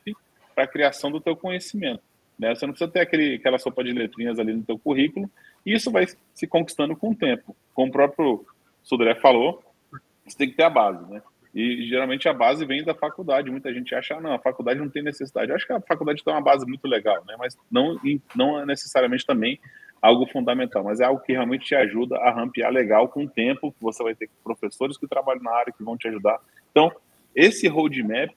para 0.55 0.63
a 0.63 0.67
criação 0.67 1.11
do 1.11 1.19
teu 1.19 1.35
conhecimento. 1.35 2.01
Né? 2.39 2.55
Você 2.55 2.65
não 2.65 2.73
precisa 2.73 2.89
ter 2.89 3.01
aquele, 3.01 3.35
aquela 3.35 3.59
sopa 3.59 3.83
de 3.83 3.91
letrinhas 3.91 4.39
ali 4.39 4.53
no 4.53 4.63
teu 4.63 4.79
currículo, 4.79 5.29
e 5.65 5.73
isso 5.73 5.91
vai 5.91 6.07
se 6.33 6.47
conquistando 6.47 6.95
com 6.95 7.11
o 7.11 7.15
tempo. 7.15 7.53
Como 7.73 7.89
o 7.89 7.91
próprio 7.91 8.45
Sudré 8.81 9.15
falou, 9.15 9.61
você 10.25 10.37
tem 10.37 10.49
que 10.49 10.55
ter 10.55 10.63
a 10.63 10.69
base, 10.69 11.05
né? 11.11 11.21
E 11.53 11.85
geralmente 11.85 12.29
a 12.29 12.33
base 12.33 12.65
vem 12.65 12.83
da 12.83 12.95
faculdade. 12.95 13.51
Muita 13.51 13.73
gente 13.73 13.93
acha, 13.93 14.15
ah, 14.15 14.21
não, 14.21 14.33
a 14.33 14.39
faculdade 14.39 14.79
não 14.79 14.89
tem 14.89 15.03
necessidade. 15.03 15.49
Eu 15.49 15.55
acho 15.55 15.67
que 15.67 15.73
a 15.73 15.81
faculdade 15.81 16.23
tem 16.23 16.33
uma 16.33 16.41
base 16.41 16.65
muito 16.65 16.87
legal, 16.87 17.23
né? 17.27 17.35
Mas 17.37 17.57
não, 17.69 17.99
não 18.33 18.59
é 18.59 18.65
necessariamente 18.65 19.25
também 19.25 19.59
algo 20.01 20.25
fundamental, 20.25 20.83
mas 20.83 20.99
é 20.99 21.05
algo 21.05 21.21
que 21.21 21.33
realmente 21.33 21.65
te 21.65 21.75
ajuda 21.75 22.17
a 22.17 22.31
rampear 22.31 22.71
legal 22.71 23.07
com 23.07 23.25
o 23.25 23.29
tempo, 23.29 23.75
você 23.79 24.01
vai 24.01 24.15
ter 24.15 24.29
professores 24.43 24.97
que 24.97 25.07
trabalham 25.07 25.43
na 25.43 25.51
área 25.51 25.71
que 25.71 25.83
vão 25.83 25.95
te 25.95 26.07
ajudar. 26.07 26.39
Então, 26.71 26.91
esse 27.35 27.67
roadmap, 27.67 28.33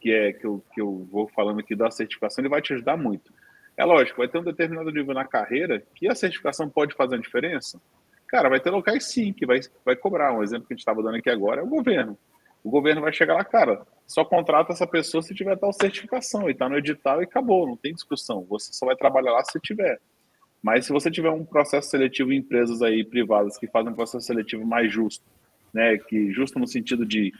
que 0.00 0.12
é 0.12 0.32
que 0.32 0.44
eu, 0.44 0.62
que 0.74 0.80
eu 0.80 1.08
vou 1.10 1.28
falando 1.28 1.60
aqui 1.60 1.74
da 1.74 1.90
certificação, 1.90 2.42
ele 2.42 2.50
vai 2.50 2.60
te 2.60 2.74
ajudar 2.74 2.98
muito. 2.98 3.32
É 3.76 3.84
lógico, 3.84 4.18
vai 4.18 4.28
ter 4.28 4.38
um 4.38 4.44
determinado 4.44 4.90
nível 4.90 5.14
na 5.14 5.24
carreira 5.24 5.82
que 5.94 6.06
a 6.06 6.14
certificação 6.14 6.68
pode 6.68 6.94
fazer 6.94 7.14
a 7.14 7.18
diferença. 7.18 7.80
Cara, 8.26 8.50
vai 8.50 8.60
ter 8.60 8.70
locais 8.70 9.04
sim 9.04 9.32
que 9.32 9.46
vai, 9.46 9.60
vai 9.84 9.96
cobrar. 9.96 10.32
Um 10.34 10.42
exemplo 10.42 10.66
que 10.66 10.74
a 10.74 10.76
gente 10.76 10.80
estava 10.80 11.02
dando 11.02 11.16
aqui 11.16 11.30
agora 11.30 11.62
é 11.62 11.64
o 11.64 11.68
governo 11.68 12.18
o 12.62 12.70
governo 12.70 13.00
vai 13.00 13.12
chegar 13.12 13.34
lá, 13.34 13.44
cara, 13.44 13.86
só 14.06 14.24
contrata 14.24 14.72
essa 14.72 14.86
pessoa 14.86 15.22
se 15.22 15.34
tiver 15.34 15.56
tal 15.56 15.72
certificação 15.72 16.48
e 16.50 16.54
tá 16.54 16.68
no 16.68 16.76
edital 16.76 17.20
e 17.20 17.24
acabou, 17.24 17.66
não 17.66 17.76
tem 17.76 17.94
discussão. 17.94 18.44
Você 18.48 18.72
só 18.72 18.86
vai 18.86 18.96
trabalhar 18.96 19.32
lá 19.32 19.44
se 19.44 19.58
tiver. 19.60 20.00
Mas 20.62 20.86
se 20.86 20.92
você 20.92 21.10
tiver 21.10 21.30
um 21.30 21.44
processo 21.44 21.88
seletivo 21.88 22.32
em 22.32 22.36
empresas 22.38 22.82
aí 22.82 23.04
privadas 23.04 23.56
que 23.56 23.66
fazem 23.66 23.92
um 23.92 23.94
processo 23.94 24.26
seletivo 24.26 24.66
mais 24.66 24.92
justo, 24.92 25.24
né, 25.72 25.96
que 25.96 26.30
justo 26.32 26.58
no 26.58 26.66
sentido 26.66 27.06
de 27.06 27.32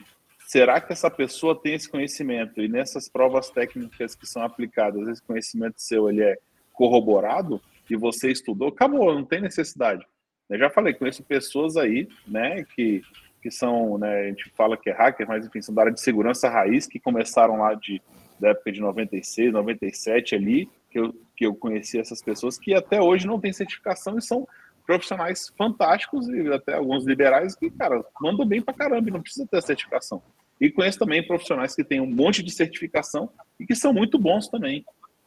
será 0.47 0.81
que 0.81 0.93
essa 0.93 1.11
pessoa 1.11 1.61
tem 1.61 1.75
esse 1.75 1.89
conhecimento 1.89 2.61
e 2.63 2.69
nessas 2.69 3.09
provas 3.09 3.51
técnicas 3.51 4.15
que 4.15 4.27
são 4.27 4.43
aplicadas, 4.43 5.07
esse 5.09 5.23
conhecimento 5.23 5.83
seu 5.83 6.09
ele 6.09 6.23
é 6.23 6.39
corroborado 6.73 7.61
e 7.91 7.97
você 7.97 8.31
estudou, 8.31 8.69
acabou, 8.69 9.15
não 9.15 9.25
tem 9.25 9.41
necessidade. 9.41 10.07
Eu 10.49 10.59
já 10.59 10.71
falei, 10.71 10.95
conheço 10.95 11.23
pessoas 11.23 11.77
aí, 11.77 12.09
né, 12.27 12.65
que 12.75 13.03
que 13.41 13.51
são, 13.51 13.99
né, 13.99 14.21
a 14.21 14.27
gente 14.29 14.51
fala 14.57 14.77
que 14.77 14.91
é 14.91 14.93
hacker, 14.93 15.27
mas 15.27 15.47
enfim, 15.47 15.63
são 15.63 15.75
da 15.75 15.83
área 15.83 15.93
de 15.93 16.01
segurança 16.01 16.49
raiz, 16.49 16.87
que 16.87 17.01
começaram 17.01 17.57
lá 17.57 17.75
de, 17.75 18.01
da 18.39 18.51
época 18.51 18.73
de 18.73 18.81
96, 18.81 19.53
97 19.53 20.35
ali, 20.35 20.69
que 20.91 20.99
eu, 20.99 21.15
que 21.37 21.47
eu 21.47 21.55
conheci 21.55 21.99
essas 21.99 22.23
pessoas 22.23 22.59
que 22.59 22.75
até 22.75 23.01
hoje 23.01 23.27
não 23.27 23.41
têm 23.41 23.53
certificação 23.53 24.19
e 24.19 24.23
são 24.23 24.47
profissionais 24.87 25.53
fantásticos 25.57 26.29
e 26.29 26.53
até 26.53 26.75
alguns 26.75 27.07
liberais 27.07 27.55
que, 27.55 27.71
cara, 27.71 28.05
mandam 28.21 28.45
bem 28.45 28.61
pra 28.61 28.75
caramba 28.75 29.09
e 29.09 29.13
não 29.13 29.23
precisa 29.23 29.47
ter 29.47 29.63
certificação. 29.63 30.23
E 30.61 30.71
conheço 30.71 30.99
também 30.99 31.27
profissionais 31.27 31.75
que 31.75 31.85
têm 31.85 32.01
um 32.01 32.11
monte 32.11 32.43
de 32.43 32.51
certificação 32.51 33.31
e 33.59 33.65
que 33.65 33.75
são 33.75 33.93
muito 33.93 34.19
bons 34.19 34.49
também. 34.49 34.85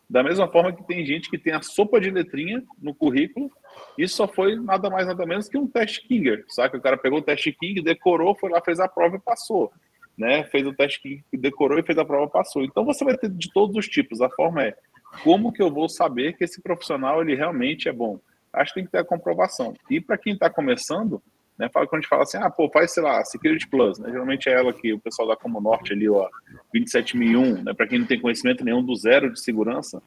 Da 0.10 0.22
mesma 0.22 0.48
forma 0.48 0.74
que 0.74 0.86
tem 0.86 1.06
gente 1.06 1.30
que 1.30 1.38
tem 1.38 1.54
a 1.54 1.62
sopa 1.62 2.00
de 2.00 2.10
letrinha 2.12 2.64
no 2.82 2.94
currículo, 2.94 3.52
isso 3.98 4.18
só 4.18 4.28
foi 4.28 4.56
nada 4.56 4.90
mais 4.90 5.08
nada 5.08 5.26
menos 5.26 5.48
que 5.48 5.58
um 5.58 5.68
teste 5.68 6.08
Kinger, 6.08 6.46
sabe? 6.50 6.78
O 6.78 6.82
cara 6.82 6.98
pegou 6.98 7.20
o 7.20 7.24
teste 7.24 7.52
King, 7.52 7.82
decorou, 7.82 8.36
foi 8.36 8.50
lá, 8.50 8.62
fez 8.62 8.80
a 8.80 8.88
prova 8.88 9.16
e 9.16 9.20
passou. 9.20 9.72
Né? 10.18 10.44
Fez 10.46 10.68
o 10.68 10.74
teste 10.74 11.02
King, 11.02 11.24
decorou 11.34 11.80
e 11.80 11.84
fez 11.84 11.98
a 11.98 12.06
prova 12.06 12.30
passou. 12.30 12.64
Então 12.64 12.86
você 12.86 13.04
vai 13.04 13.18
ter 13.18 13.30
de 13.30 13.52
todos 13.52 13.76
os 13.76 13.88
tipos. 13.88 14.22
A 14.22 14.30
forma 14.30 14.64
é 14.64 14.76
como 15.24 15.52
que 15.52 15.62
eu 15.62 15.72
vou 15.72 15.90
saber 15.90 16.34
que 16.38 16.44
esse 16.44 16.62
profissional 16.62 17.22
ele 17.22 17.36
realmente 17.36 17.90
é 17.90 17.94
bom? 17.94 18.20
acho 18.54 18.72
que 18.72 18.80
tem 18.80 18.86
que 18.86 18.92
ter 18.92 19.00
a 19.00 19.06
comprovação. 19.06 19.74
E 19.90 20.00
para 20.00 20.18
quem 20.18 20.34
está 20.34 20.50
começando, 20.50 21.22
né, 21.58 21.70
quando 21.72 21.94
a 21.94 21.96
gente 21.98 22.08
fala 22.08 22.24
assim, 22.24 22.38
ah, 22.38 22.50
pô, 22.50 22.70
faz, 22.70 22.92
sei 22.92 23.04
lá, 23.04 23.24
Security 23.24 23.68
Plus, 23.68 24.00
né, 24.00 24.10
geralmente 24.10 24.50
é 24.50 24.54
ela 24.54 24.74
que 24.74 24.94
o 24.94 25.00
pessoal 25.00 25.28
da 25.28 25.36
Como 25.36 25.62
Norte 25.62 25.94
ali, 25.94 26.10
ó, 26.10 26.30
27001, 26.72 27.64
né, 27.64 27.74
para 27.74 27.88
quem 27.88 28.00
não 28.00 28.08
tem 28.08 28.20
conhecimento 28.20 28.64
nenhum 28.64 28.84
do 28.84 28.96
zero 28.96 29.32
de 29.32 29.40
segurança, 29.40 30.02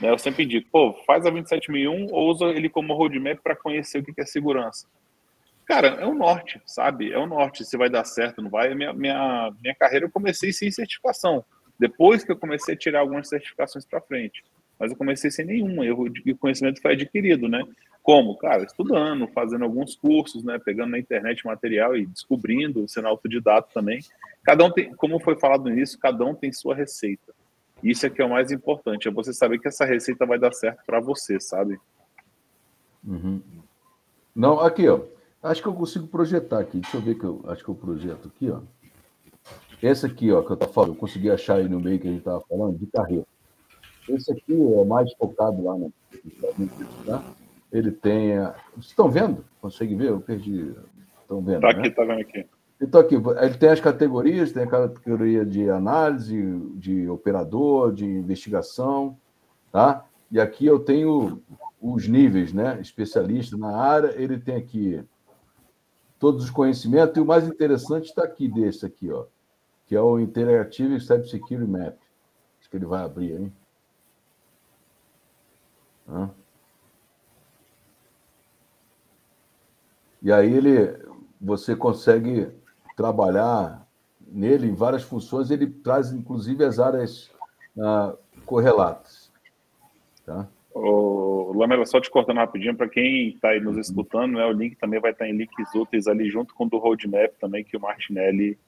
né, 0.00 0.10
eu 0.10 0.18
sempre 0.18 0.44
indico, 0.44 0.68
pô, 0.70 0.94
faz 1.06 1.24
a 1.24 1.30
27001 1.30 2.06
ou 2.10 2.30
usa 2.30 2.46
ele 2.46 2.68
como 2.68 2.94
roadmap 2.94 3.38
para 3.42 3.56
conhecer 3.56 3.98
o 3.98 4.04
que 4.04 4.20
é 4.20 4.26
segurança. 4.26 4.86
Cara, 5.66 5.88
é 6.00 6.06
o 6.06 6.14
norte, 6.14 6.60
sabe? 6.64 7.12
É 7.12 7.18
o 7.18 7.26
norte, 7.26 7.62
se 7.62 7.76
vai 7.76 7.90
dar 7.90 8.02
certo, 8.02 8.40
não 8.40 8.48
vai. 8.48 8.74
Minha, 8.74 8.90
minha, 8.94 9.52
minha 9.60 9.74
carreira 9.74 10.06
eu 10.06 10.10
comecei 10.10 10.50
sem 10.50 10.70
certificação. 10.70 11.44
Depois 11.78 12.24
que 12.24 12.32
eu 12.32 12.38
comecei 12.38 12.72
a 12.74 12.76
tirar 12.76 13.00
algumas 13.00 13.28
certificações 13.28 13.84
para 13.84 14.00
frente 14.00 14.42
mas 14.78 14.92
eu 14.92 14.96
comecei 14.96 15.30
sem 15.30 15.44
nenhum 15.44 15.82
erro 15.82 16.06
e 16.24 16.32
o 16.32 16.36
conhecimento 16.36 16.80
foi 16.80 16.92
adquirido, 16.92 17.48
né? 17.48 17.62
Como? 18.08 18.38
Cara, 18.38 18.64
estudando, 18.64 19.28
fazendo 19.28 19.64
alguns 19.64 19.94
cursos, 19.94 20.42
né? 20.42 20.58
Pegando 20.58 20.92
na 20.92 20.98
internet 20.98 21.44
material 21.44 21.94
e 21.94 22.06
descobrindo, 22.06 22.88
sendo 22.88 23.06
autodidata 23.06 23.68
também. 23.74 24.00
Cada 24.42 24.64
um 24.64 24.72
tem, 24.72 24.94
como 24.94 25.20
foi 25.20 25.38
falado 25.38 25.68
nisso, 25.68 25.98
cada 25.98 26.24
um 26.24 26.34
tem 26.34 26.50
sua 26.50 26.74
receita. 26.74 27.34
Isso 27.82 28.06
é 28.06 28.08
que 28.08 28.22
é 28.22 28.24
o 28.24 28.30
mais 28.30 28.50
importante, 28.50 29.06
é 29.06 29.10
você 29.10 29.34
saber 29.34 29.58
que 29.58 29.68
essa 29.68 29.84
receita 29.84 30.24
vai 30.24 30.38
dar 30.38 30.54
certo 30.54 30.82
para 30.86 31.00
você, 31.00 31.38
sabe? 31.38 31.78
Uhum. 33.06 33.42
Não, 34.34 34.58
aqui, 34.58 34.88
ó. 34.88 35.02
Acho 35.42 35.60
que 35.60 35.68
eu 35.68 35.74
consigo 35.74 36.06
projetar 36.06 36.60
aqui. 36.60 36.78
Deixa 36.78 36.96
eu 36.96 37.02
ver 37.02 37.14
que 37.14 37.24
eu 37.24 37.44
acho 37.48 37.62
que 37.62 37.68
eu 37.68 37.74
projeto 37.74 38.32
aqui, 38.34 38.50
ó. 38.50 38.62
Esse 39.82 40.06
aqui, 40.06 40.32
ó, 40.32 40.40
que 40.40 40.50
eu 40.50 40.56
tô 40.56 40.66
falando, 40.66 40.94
eu 40.94 40.98
consegui 40.98 41.30
achar 41.30 41.56
aí 41.56 41.68
no 41.68 41.78
meio 41.78 42.00
que 42.00 42.08
a 42.08 42.10
gente 42.10 42.24
tava 42.24 42.40
falando, 42.48 42.78
de 42.78 42.86
carreira. 42.86 43.26
Esse 44.08 44.32
aqui 44.32 44.54
é 44.54 44.84
mais 44.86 45.12
focado 45.12 45.62
lá 45.62 45.76
no. 45.76 45.92
Tá? 47.04 47.22
Ele 47.72 47.90
tem. 47.90 48.38
Vocês 48.74 48.86
estão 48.86 49.10
vendo? 49.10 49.44
Consegue 49.60 49.94
ver? 49.94 50.08
Eu 50.08 50.20
perdi. 50.20 50.74
Estão 51.20 51.42
vendo? 51.42 51.66
Está 51.66 51.70
aqui, 51.70 51.88
está 51.88 52.04
né? 52.04 52.16
vendo 52.16 52.20
aqui. 52.28 52.46
Então, 52.80 53.00
aqui, 53.00 53.16
ele 53.16 53.54
tem 53.58 53.70
as 53.70 53.80
categorias, 53.80 54.52
tem 54.52 54.62
a 54.62 54.66
categoria 54.66 55.44
de 55.44 55.68
análise, 55.68 56.36
de 56.76 57.08
operador, 57.08 57.92
de 57.92 58.04
investigação, 58.04 59.18
tá? 59.72 60.06
E 60.30 60.38
aqui 60.38 60.64
eu 60.64 60.78
tenho 60.78 61.42
os 61.80 62.06
níveis, 62.06 62.52
né? 62.52 62.80
Especialista 62.80 63.56
na 63.56 63.76
área, 63.76 64.14
ele 64.16 64.38
tem 64.38 64.54
aqui 64.54 65.04
todos 66.18 66.44
os 66.44 66.50
conhecimentos, 66.50 67.16
e 67.16 67.20
o 67.20 67.26
mais 67.26 67.46
interessante 67.46 68.06
está 68.06 68.24
aqui 68.24 68.48
desse 68.48 68.84
aqui, 68.84 69.10
ó, 69.10 69.24
que 69.86 69.94
é 69.94 70.00
o 70.00 70.18
Interactive 70.18 71.00
Cybersecurity 71.00 71.70
Map. 71.70 71.96
Acho 72.60 72.70
que 72.70 72.76
ele 72.76 72.86
vai 72.86 73.04
abrir, 73.04 73.40
hein? 73.40 73.52
Né? 76.06 76.30
E 80.22 80.32
aí 80.32 80.52
ele, 80.52 80.96
você 81.40 81.76
consegue 81.76 82.48
trabalhar 82.96 83.86
nele 84.26 84.66
em 84.66 84.74
várias 84.74 85.02
funções. 85.02 85.50
Ele 85.50 85.66
traz 85.66 86.12
inclusive 86.12 86.64
as 86.64 86.78
áreas 86.78 87.30
ah, 87.78 88.14
correlatas. 88.44 89.30
Tá? 90.24 90.48
O 90.74 91.52
Lamela, 91.54 91.86
só 91.86 92.00
te 92.00 92.10
cortando 92.10 92.36
rapidinho, 92.36 92.76
para 92.76 92.88
quem 92.88 93.30
está 93.30 93.50
aí 93.50 93.60
nos 93.60 93.74
uhum. 93.74 93.80
escutando, 93.80 94.34
né, 94.34 94.44
o 94.44 94.52
link 94.52 94.76
também 94.76 95.00
vai 95.00 95.12
estar 95.12 95.24
tá 95.24 95.30
em 95.30 95.36
links 95.36 95.74
úteis 95.74 96.06
ali, 96.06 96.30
junto 96.30 96.54
com 96.54 96.66
o 96.66 96.68
do 96.68 96.78
roadmap 96.78 97.32
também, 97.40 97.64
que 97.64 97.76
o 97.76 97.80
Martinelli 97.80 98.58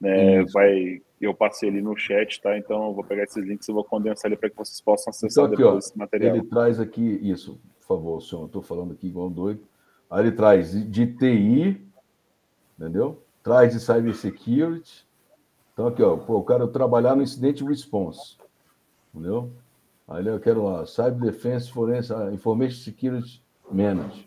né, 0.00 0.44
vai 0.52 1.00
eu 1.20 1.32
passei 1.32 1.68
ali 1.70 1.80
no 1.80 1.96
chat, 1.96 2.40
tá? 2.42 2.58
Então 2.58 2.88
eu 2.88 2.92
vou 2.92 3.02
pegar 3.02 3.24
esses 3.24 3.42
links 3.42 3.66
e 3.68 3.72
vou 3.72 3.84
condensar 3.84 4.28
ali 4.28 4.36
para 4.36 4.50
que 4.50 4.56
vocês 4.56 4.80
possam 4.80 5.10
acessar 5.10 5.44
então, 5.44 5.54
aqui, 5.54 5.56
depois 5.56 5.74
ó, 5.74 5.78
esse 5.78 5.98
material. 5.98 6.36
Ele 6.36 6.46
traz 6.46 6.78
aqui 6.78 7.18
isso, 7.22 7.58
por 7.80 7.86
favor, 7.86 8.20
senhor, 8.20 8.42
eu 8.42 8.46
estou 8.46 8.62
falando 8.62 8.92
aqui 8.92 9.06
igual 9.06 9.28
um 9.28 9.32
doido. 9.32 9.66
Aí 10.10 10.24
ele 10.24 10.32
traz 10.32 10.70
de 10.72 11.06
TI, 11.06 11.86
entendeu? 12.78 13.22
Traz 13.42 13.72
de 13.72 13.80
cybersecurity. 13.80 15.06
Então 15.72 15.88
aqui, 15.88 16.02
ó, 16.02 16.16
pô, 16.16 16.38
eu 16.38 16.44
quero 16.44 16.68
trabalhar 16.68 17.16
no 17.16 17.22
incident 17.22 17.60
response, 17.62 18.38
entendeu? 19.12 19.52
Aí 20.08 20.26
eu 20.26 20.40
quero 20.40 20.64
lá, 20.64 20.86
Cyber 20.86 21.18
Defense 21.18 21.70
Forensic 21.70 22.14
Information 22.32 22.78
Security 22.82 23.42
Manager. 23.70 24.24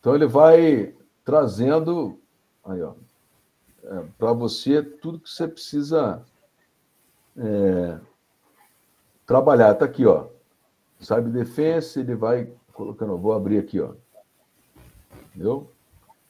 Então 0.00 0.14
ele 0.14 0.26
vai 0.26 0.94
trazendo, 1.24 2.18
aí 2.64 2.82
ó, 2.82 2.94
é, 3.84 4.04
para 4.18 4.32
você 4.32 4.82
tudo 4.82 5.20
que 5.20 5.30
você 5.30 5.46
precisa 5.46 6.24
é, 7.36 7.98
trabalhar. 9.24 9.72
Está 9.72 9.84
aqui, 9.84 10.04
ó. 10.06 10.28
Cyber 11.00 11.30
Defense, 11.30 12.00
ele 12.00 12.14
vai 12.14 12.50
colocando, 12.72 13.16
vou 13.16 13.32
abrir 13.32 13.58
aqui, 13.58 13.80
ó. 13.80 13.94
Entendeu? 15.36 15.70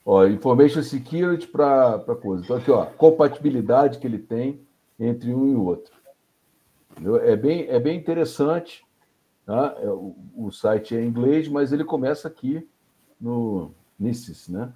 Ó, 0.05 0.27
Information 0.27 0.83
Security 0.83 1.47
para 1.47 2.01
coisa. 2.21 2.43
Então, 2.45 2.57
aqui, 2.57 2.71
ó, 2.71 2.85
compatibilidade 2.87 3.99
que 3.99 4.07
ele 4.07 4.19
tem 4.19 4.61
entre 4.99 5.33
um 5.33 5.53
e 5.53 5.55
outro. 5.55 5.95
Entendeu? 6.91 7.17
É 7.17 7.37
bem, 7.37 7.67
é 7.69 7.79
bem 7.79 7.97
interessante. 7.97 8.85
Tá? 9.45 9.77
É, 9.79 9.89
o, 9.89 10.17
o 10.37 10.51
site 10.51 10.97
é 10.97 11.01
em 11.01 11.07
inglês, 11.07 11.47
mas 11.47 11.73
ele 11.73 11.85
começa 11.85 12.27
aqui 12.27 12.69
no 13.21 13.71
NISIS, 13.99 14.49
né? 14.49 14.73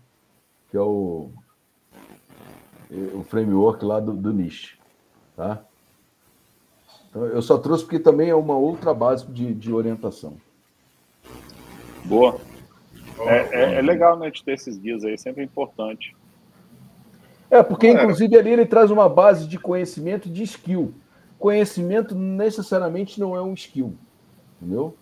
Que 0.71 0.77
é 0.77 0.81
o 0.81 1.31
o 3.15 3.23
framework 3.23 3.85
lá 3.85 4.01
do, 4.01 4.13
do 4.13 4.33
Niche. 4.33 4.77
Tá? 5.37 5.63
Então, 7.09 7.25
eu 7.27 7.41
só 7.41 7.59
trouxe 7.59 7.85
porque 7.85 7.99
também 7.99 8.31
é 8.31 8.35
uma 8.35 8.57
outra 8.57 8.93
base 8.93 9.27
de, 9.27 9.55
de 9.55 9.73
orientação. 9.73 10.37
Boa. 12.05 12.41
É, 13.27 13.49
é, 13.53 13.75
é, 13.75 13.83
legal 13.83 14.19
né, 14.19 14.31
de 14.31 14.43
ter 14.43 14.53
esses 14.53 14.79
guias 14.79 15.05
aí, 15.05 15.17
sempre 15.19 15.43
é 15.43 15.45
importante. 15.45 16.17
É, 17.51 17.63
porque 17.63 17.89
inclusive 17.89 18.39
ali 18.39 18.51
ele 18.51 18.67
traz 18.67 18.91
uma 18.91 19.09
base 19.09 19.47
de 19.49 19.59
conhecimento 19.59 20.29
de 20.29 20.43
skill. 20.45 20.95
Conhecimento 21.39 22.15
necessariamente 22.15 23.19
não 23.19 23.35
é 23.35 23.43
um 23.43 23.55
skill, 23.55 23.95
entendeu? 24.61 24.95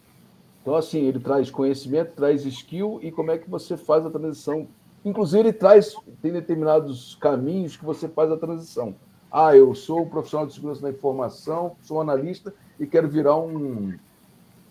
Então, 0.63 0.75
assim, 0.77 1.01
ele 1.05 1.19
traz 1.19 1.51
conhecimento, 1.51 2.15
traz 2.15 2.45
skill 2.45 3.01
e 3.03 3.11
como 3.11 3.31
é 3.31 3.39
que 3.39 3.49
você 3.49 3.77
faz 3.77 4.05
a 4.05 4.11
transição 4.11 4.69
Inclusive, 5.05 5.41
ele 5.41 5.53
traz, 5.53 5.95
tem 6.21 6.33
determinados 6.33 7.17
caminhos 7.17 7.77
que 7.77 7.85
você 7.85 8.09
faz 8.09 8.31
a 8.31 8.37
transição. 8.37 8.95
Ah, 9.31 9.57
eu 9.57 9.75
sou 9.75 10.03
um 10.03 10.09
profissional 10.09 10.47
de 10.47 10.55
segurança 10.55 10.83
da 10.83 10.91
informação, 10.91 11.77
sou 11.83 12.01
analista 12.01 12.53
e 12.79 12.87
quero 12.87 13.09
virar 13.09 13.37
um, 13.37 13.95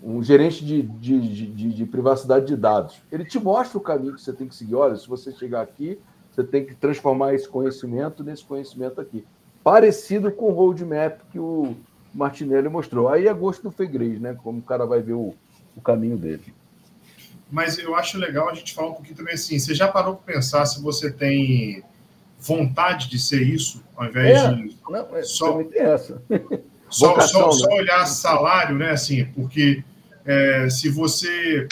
um 0.02 0.22
gerente 0.24 0.64
de, 0.64 0.82
de, 0.82 1.48
de, 1.48 1.74
de, 1.74 1.86
privacidade 1.86 2.46
de 2.46 2.56
dados. 2.56 3.02
Ele 3.12 3.26
te 3.26 3.40
mostra 3.40 3.78
o 3.78 3.82
caminho 3.82 4.16
que 4.16 4.22
você 4.22 4.32
tem 4.32 4.48
que 4.48 4.56
seguir. 4.56 4.76
Olha, 4.76 4.96
se 4.96 5.08
você 5.08 5.32
chegar 5.32 5.62
aqui, 5.62 6.00
você 6.32 6.44
tem 6.44 6.66
que 6.66 6.76
transformar 6.76 7.34
esse 7.34 7.48
conhecimento 7.48 8.24
nesse 8.24 8.44
conhecimento 8.44 9.02
aqui. 9.02 9.26
Parecido 9.64 10.32
com 10.32 10.46
o 10.46 10.54
roadmap 10.54 11.20
que 11.32 11.40
o 11.40 11.76
Martinelli 12.14 12.70
mostrou. 12.70 13.10
Aí 13.10 13.28
é 13.28 13.34
gosto 13.34 13.64
do 13.64 13.72
Fegrês, 13.72 14.20
né? 14.20 14.38
Como 14.44 14.60
o 14.60 14.64
cara 14.64 14.86
vai 14.86 15.02
ver 15.02 15.14
o, 15.14 15.34
o 15.76 15.82
caminho 15.82 16.18
dele 16.18 16.54
mas 17.50 17.78
eu 17.80 17.96
acho 17.96 18.18
legal 18.18 18.50
a 18.50 18.54
gente 18.54 18.74
falar 18.74 18.90
um 18.90 18.94
pouquinho 18.94 19.16
também 19.16 19.34
assim. 19.34 19.58
Você 19.58 19.74
já 19.74 19.88
parou 19.88 20.16
para 20.16 20.34
pensar 20.34 20.66
se 20.66 20.82
você 20.82 21.12
tem 21.12 21.84
vontade 22.40 23.10
de 23.10 23.20
ser 23.20 23.42
isso, 23.42 23.84
ao 23.96 24.06
invés 24.06 24.38
é, 24.38 24.54
de 24.54 24.78
não, 24.90 25.16
é, 25.16 25.24
só, 25.24 25.62
essa. 25.74 26.22
só, 26.90 27.10
Vocação, 27.10 27.52
só, 27.52 27.68
né? 27.68 27.72
só, 27.72 27.82
olhar 27.82 28.06
salário, 28.06 28.76
né? 28.76 28.92
Assim, 28.92 29.26
porque 29.26 29.84
é, 30.26 30.70
se 30.70 30.90
você 30.90 31.68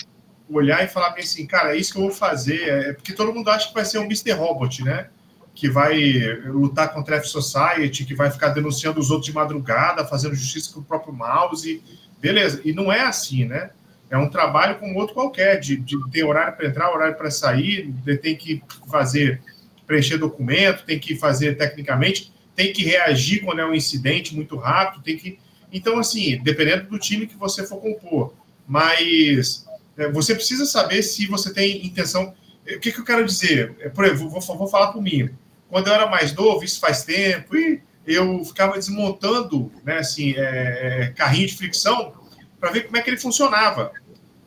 olhar 0.49 0.84
e 0.84 0.88
falar 0.88 1.11
bem 1.11 1.24
assim, 1.24 1.45
cara, 1.45 1.76
é 1.76 1.80
isso 1.80 1.91
que 1.91 1.97
eu 1.97 2.03
vou 2.03 2.11
fazer, 2.11 2.61
é 2.70 2.93
porque 2.93 3.13
todo 3.13 3.34
mundo 3.34 3.49
acha 3.49 3.68
que 3.68 3.74
vai 3.74 3.86
ser 3.86 3.97
um 3.97 4.05
Mr. 4.05 4.32
Robot, 4.32 4.84
né? 4.84 5.07
Que 5.53 5.70
vai 5.70 5.97
lutar 6.45 6.93
contra 6.93 7.16
a 7.16 7.20
F 7.20 7.28
Society, 7.28 8.05
que 8.05 8.13
vai 8.13 8.30
ficar 8.30 8.49
denunciando 8.49 8.99
os 8.99 9.09
outros 9.09 9.28
de 9.28 9.34
madrugada, 9.34 10.05
fazendo 10.05 10.36
justiça 10.36 10.74
com 10.74 10.82
o 10.82 10.84
próprio 10.84 11.13
mouse. 11.13 11.82
Beleza, 12.20 12.61
e 12.63 12.74
não 12.74 12.91
é 12.91 13.01
assim, 13.01 13.45
né? 13.45 13.72
É 14.09 14.18
um 14.18 14.30
trabalho 14.30 14.78
como 14.78 14.97
outro 14.99 15.16
qualquer, 15.16 15.59
de, 15.59 15.78
de 15.78 15.97
ter 16.11 16.24
horário 16.24 16.55
para 16.55 16.68
entrar, 16.68 16.93
horário 16.93 17.16
para 17.16 17.32
sair, 17.32 17.91
tem 18.22 18.36
que 18.36 18.61
fazer 18.89 19.41
preencher 19.88 20.18
documento, 20.18 20.86
tem 20.86 20.99
que 20.99 21.16
fazer 21.16 21.57
tecnicamente, 21.57 22.32
tem 22.56 22.72
que 22.72 22.84
reagir 22.84 23.43
quando 23.43 23.60
é 23.60 23.66
um 23.66 23.74
incidente 23.74 24.34
muito 24.34 24.56
rápido, 24.56 25.03
tem 25.03 25.18
que. 25.18 25.39
Então, 25.72 25.99
assim, 25.99 26.41
dependendo 26.41 26.89
do 26.89 26.97
time 26.97 27.28
que 27.28 27.36
você 27.36 27.66
for 27.68 27.78
compor. 27.78 28.34
Mas 28.68 29.66
é, 29.97 30.10
você 30.10 30.34
precisa 30.34 30.66
saber 30.66 31.03
se 31.03 31.28
você 31.28 31.53
tem 31.53 31.86
intenção. 31.86 32.34
O 32.68 32.80
que, 32.80 32.91
que 32.91 32.99
eu 32.99 33.06
quero 33.06 33.26
dizer? 33.26 33.76
É, 33.80 33.89
por 33.89 34.06
exemplo, 34.06 34.30
vou, 34.30 34.41
vou 34.41 34.68
falar 34.68 34.91
por 34.91 35.01
mim. 35.01 35.30
Quando 35.70 35.88
eu 35.88 35.93
era 35.93 36.08
mais 36.08 36.34
novo, 36.34 36.64
isso 36.64 36.80
faz 36.80 37.03
tempo, 37.03 37.56
e 37.56 37.82
eu 38.08 38.43
ficava 38.45 38.74
desmontando 38.74 39.72
né, 39.84 39.97
assim, 39.97 40.34
é, 40.38 41.08
é 41.08 41.08
carrinho 41.16 41.47
de 41.47 41.56
fricção 41.56 42.14
para 42.60 42.72
ver 42.72 42.86
como 42.86 42.97
é 42.97 43.01
que 43.01 43.10
ele 43.10 43.18
funcionava. 43.18 43.91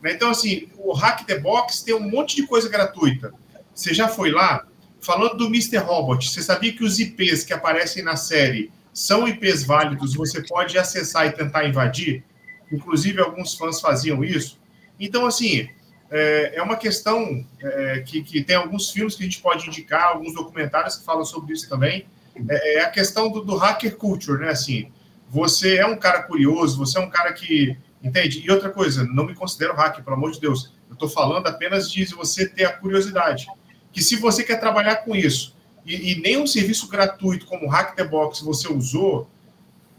Né? 0.03 0.13
Então, 0.13 0.31
assim, 0.31 0.69
o 0.77 0.93
Hack 0.93 1.25
the 1.25 1.39
Box 1.39 1.83
tem 1.83 1.95
um 1.95 2.09
monte 2.09 2.37
de 2.37 2.47
coisa 2.47 2.69
gratuita. 2.69 3.33
Você 3.75 3.93
já 3.93 4.09
foi 4.09 4.31
lá? 4.31 4.67
Falando 5.01 5.37
do 5.37 5.47
Mr. 5.47 5.79
Robot, 5.79 6.29
você 6.29 6.43
sabia 6.43 6.73
que 6.73 6.85
os 6.85 6.99
IPs 6.99 7.45
que 7.45 7.53
aparecem 7.53 8.03
na 8.03 8.17
série 8.17 8.71
são 8.93 9.29
IPs 9.29 9.65
válidos, 9.65 10.15
você 10.15 10.43
pode 10.43 10.77
acessar 10.77 11.27
e 11.27 11.33
tentar 11.33 11.67
invadir? 11.67 12.25
Inclusive, 12.71 13.21
alguns 13.21 13.55
fãs 13.55 13.81
faziam 13.81 14.25
isso. 14.25 14.59
Então, 14.99 15.27
assim, 15.27 15.69
é, 16.11 16.57
é 16.57 16.63
uma 16.63 16.77
questão 16.77 17.47
é, 17.61 18.03
que, 18.05 18.23
que 18.23 18.43
tem 18.43 18.57
alguns 18.57 18.91
filmes 18.91 19.15
que 19.15 19.23
a 19.23 19.27
gente 19.27 19.41
pode 19.41 19.69
indicar, 19.69 20.09
alguns 20.09 20.35
documentários 20.35 20.97
que 20.97 21.05
falam 21.05 21.25
sobre 21.25 21.55
isso 21.55 21.69
também. 21.69 22.07
É, 22.49 22.79
é 22.79 22.81
a 22.83 22.91
questão 22.91 23.31
do, 23.31 23.45
do 23.45 23.57
hacker 23.57 23.97
culture, 23.97 24.41
né? 24.41 24.51
Assim, 24.51 24.91
você 25.29 25.77
é 25.77 25.87
um 25.87 25.97
cara 25.97 26.23
curioso, 26.23 26.77
você 26.77 26.99
é 26.99 27.01
um 27.01 27.11
cara 27.11 27.33
que 27.33 27.79
Entende? 28.03 28.43
E 28.45 28.51
outra 28.51 28.71
coisa, 28.71 29.05
não 29.05 29.25
me 29.25 29.35
considero 29.35 29.75
hacker, 29.75 30.05
pelo 30.05 30.17
amor 30.17 30.31
de 30.31 30.41
Deus. 30.41 30.73
Eu 30.89 30.95
estou 30.95 31.09
falando 31.09 31.47
apenas 31.47 31.91
de 31.91 32.05
você 32.15 32.49
ter 32.49 32.65
a 32.65 32.73
curiosidade. 32.73 33.47
Que 33.93 34.03
se 34.03 34.17
você 34.17 34.43
quer 34.45 34.59
trabalhar 34.61 34.97
com 34.97 35.15
isso 35.15 35.57
e, 35.85 36.13
e 36.13 36.21
nenhum 36.21 36.47
serviço 36.47 36.89
gratuito 36.89 37.47
como 37.47 37.67
o 37.67 37.69
Hack 37.69 37.97
the 37.97 38.05
Box 38.05 38.41
você 38.43 38.71
usou, 38.71 39.29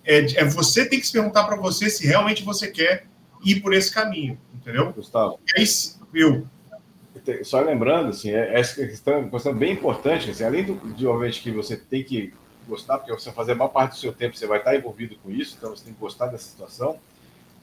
é, 0.03 0.19
é 0.41 0.45
você 0.45 0.85
tem 0.85 0.99
que 0.99 1.07
se 1.07 1.13
perguntar 1.13 1.43
para 1.45 1.55
você 1.55 1.89
se 1.89 2.05
realmente 2.05 2.43
você 2.43 2.67
quer 2.67 3.05
ir 3.43 3.61
por 3.61 3.73
esse 3.73 3.93
caminho, 3.93 4.37
entendeu? 4.53 4.91
Gustavo. 4.93 5.39
E 5.55 5.61
aí, 5.61 5.67
eu. 6.13 6.47
Só 7.43 7.59
lembrando, 7.59 8.09
assim, 8.09 8.31
é, 8.31 8.59
essa 8.59 8.75
questão, 8.75 9.13
é 9.13 9.17
uma 9.17 9.29
questão 9.29 9.53
bem 9.53 9.73
importante, 9.73 10.29
assim, 10.29 10.43
além 10.43 10.63
do, 10.63 10.75
de, 10.93 11.05
obviamente, 11.05 11.41
que 11.41 11.51
você 11.51 11.75
tem 11.75 12.03
que 12.03 12.33
gostar, 12.67 12.97
porque 12.97 13.11
você 13.11 13.31
fazer 13.31 13.51
a 13.51 13.55
maior 13.55 13.69
parte 13.69 13.91
do 13.91 13.97
seu 13.97 14.13
tempo, 14.13 14.37
você 14.37 14.47
vai 14.47 14.59
estar 14.59 14.75
envolvido 14.75 15.15
com 15.21 15.29
isso, 15.29 15.55
então 15.57 15.71
você 15.71 15.83
tem 15.83 15.93
que 15.93 15.99
gostar 15.99 16.27
dessa 16.27 16.45
situação 16.45 16.97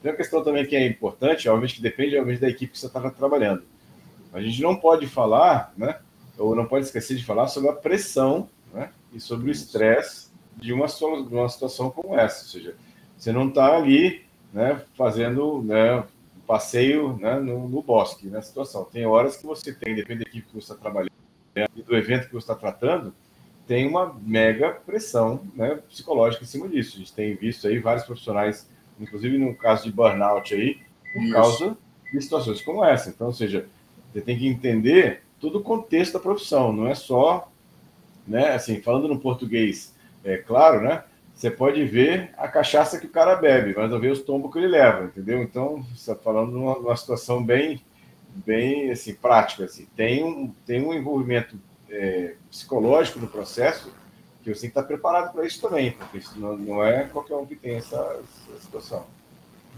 tem 0.01 0.11
uma 0.11 0.17
questão 0.17 0.43
também 0.43 0.65
que 0.65 0.75
é 0.75 0.85
importante, 0.85 1.49
obviamente 1.49 1.75
que 1.75 1.81
depende 1.81 2.15
obviamente, 2.15 2.41
da 2.41 2.49
equipe 2.49 2.71
que 2.71 2.79
você 2.79 2.87
está 2.87 3.09
trabalhando. 3.09 3.63
A 4.31 4.41
gente 4.41 4.61
não 4.61 4.75
pode 4.75 5.07
falar, 5.07 5.73
né, 5.77 5.99
ou 6.37 6.55
não 6.55 6.65
pode 6.65 6.85
esquecer 6.85 7.15
de 7.15 7.25
falar 7.25 7.47
sobre 7.47 7.69
a 7.69 7.73
pressão 7.73 8.49
né, 8.73 8.89
e 9.13 9.19
sobre 9.19 9.49
o 9.49 9.51
estresse 9.51 10.27
de 10.55 10.73
uma, 10.73 10.87
uma 11.29 11.49
situação 11.49 11.89
como 11.89 12.17
essa. 12.17 12.43
Ou 12.43 12.49
seja, 12.49 12.75
você 13.17 13.31
não 13.31 13.47
está 13.47 13.75
ali 13.75 14.23
né, 14.53 14.81
fazendo 14.95 15.61
né, 15.63 16.03
passeio 16.45 17.17
né, 17.17 17.39
no, 17.39 17.67
no, 17.67 17.81
bosque, 17.81 18.27
na 18.27 18.41
situação. 18.41 18.85
Tem 18.85 19.05
horas 19.05 19.37
que 19.37 19.45
você 19.45 19.73
tem, 19.73 19.95
depende 19.95 20.23
da 20.23 20.29
equipe 20.29 20.47
que 20.47 20.53
você 20.53 20.73
está 20.73 20.75
trabalhando 20.75 21.11
e 21.75 21.81
do 21.81 21.95
evento 21.95 22.27
que 22.27 22.33
você 22.33 22.51
está 22.51 22.55
tratando, 22.55 23.13
tem 23.65 23.87
uma 23.87 24.15
mega 24.21 24.71
pressão 24.71 25.41
né, 25.55 25.79
psicológica 25.89 26.43
em 26.43 26.47
cima 26.47 26.67
disso. 26.67 26.95
A 26.95 26.99
gente 26.99 27.13
tem 27.13 27.35
visto 27.35 27.67
aí 27.67 27.79
vários 27.79 28.05
profissionais 28.05 28.67
inclusive 28.99 29.37
no 29.37 29.55
caso 29.55 29.83
de 29.83 29.91
burnout 29.91 30.53
aí, 30.53 30.77
por 31.13 31.23
Isso. 31.23 31.33
causa 31.33 31.77
de 32.11 32.21
situações 32.21 32.61
como 32.61 32.83
essa. 32.83 33.09
Então, 33.09 33.27
ou 33.27 33.33
seja, 33.33 33.67
você 34.11 34.21
tem 34.21 34.37
que 34.37 34.47
entender 34.47 35.21
todo 35.39 35.59
o 35.59 35.63
contexto 35.63 36.13
da 36.13 36.19
profissão, 36.19 36.73
não 36.73 36.87
é 36.87 36.95
só, 36.95 37.51
né, 38.27 38.53
assim, 38.53 38.81
falando 38.81 39.07
no 39.07 39.19
português, 39.19 39.95
é 40.23 40.37
claro, 40.37 40.81
né, 40.81 41.03
você 41.37 41.51
pode 41.51 41.85
ver 41.85 42.31
a 42.35 42.47
cachaça 42.47 42.99
que 42.99 43.05
o 43.05 43.11
cara 43.11 43.35
bebe, 43.35 43.75
mas 43.77 43.91
não 43.91 43.99
vê 43.99 44.09
os 44.09 44.23
tombos 44.23 44.51
que 44.51 44.57
ele 44.57 44.67
leva, 44.67 45.05
entendeu? 45.05 45.43
Então, 45.43 45.83
você 45.83 46.11
está 46.11 46.15
falando 46.15 46.51
numa, 46.51 46.97
situação 46.97 47.43
bem, 47.43 47.79
bem, 48.33 48.89
assim, 48.89 49.13
prática, 49.13 49.65
assim. 49.65 49.87
Tem 49.95 50.23
um, 50.23 50.51
tem 50.65 50.83
um 50.83 50.95
envolvimento 50.95 51.55
é, 51.91 52.33
psicológico 52.49 53.19
no 53.19 53.27
processo 53.27 53.93
que 54.43 54.53
você 54.53 54.61
tem 54.61 54.69
que 54.71 54.79
estar 54.79 54.83
preparado 54.83 55.31
para 55.31 55.45
isso 55.45 55.61
também, 55.61 55.91
porque 55.91 56.17
isso 56.17 56.39
não, 56.39 56.57
não 56.57 56.83
é 56.83 57.03
qualquer 57.03 57.35
um 57.35 57.45
que 57.45 57.55
tem 57.55 57.75
essa, 57.75 57.97
essa 57.97 58.59
situação. 58.59 59.05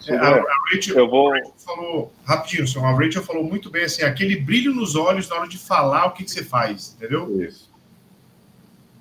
É, 0.07 0.15
a, 0.15 0.35
a, 0.35 0.55
Rachel, 0.71 0.97
eu 0.97 1.09
vou... 1.09 1.31
Rachel 1.31 1.53
falou, 1.57 2.13
rapidinho, 2.25 2.85
a 2.85 2.91
Rachel 2.91 3.23
falou 3.23 3.43
muito 3.43 3.69
bem 3.69 3.83
assim, 3.83 4.03
aquele 4.03 4.35
brilho 4.35 4.73
nos 4.73 4.95
olhos 4.95 5.27
na 5.29 5.35
hora 5.37 5.47
de 5.47 5.57
falar 5.57 6.07
o 6.07 6.11
que, 6.11 6.23
que 6.23 6.31
você 6.31 6.43
faz, 6.43 6.95
entendeu? 6.95 7.41
Isso. 7.41 7.69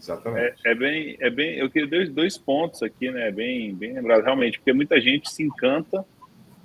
Exatamente. 0.01 0.57
É, 0.65 0.71
é, 0.71 0.75
bem, 0.75 1.17
é 1.21 1.31
bem, 1.31 1.59
eu 1.59 1.71
queria 1.71 1.89
dois, 1.89 2.11
dois 2.11 2.39
pontos 2.39 2.83
aqui, 2.83 3.11
né? 3.11 3.31
Bem, 3.31 3.75
bem 3.75 3.93
lembrado, 3.93 4.23
realmente, 4.23 4.59
porque 4.59 4.73
muita 4.73 5.01
gente 5.01 5.31
se 5.31 5.43
encanta 5.43 6.05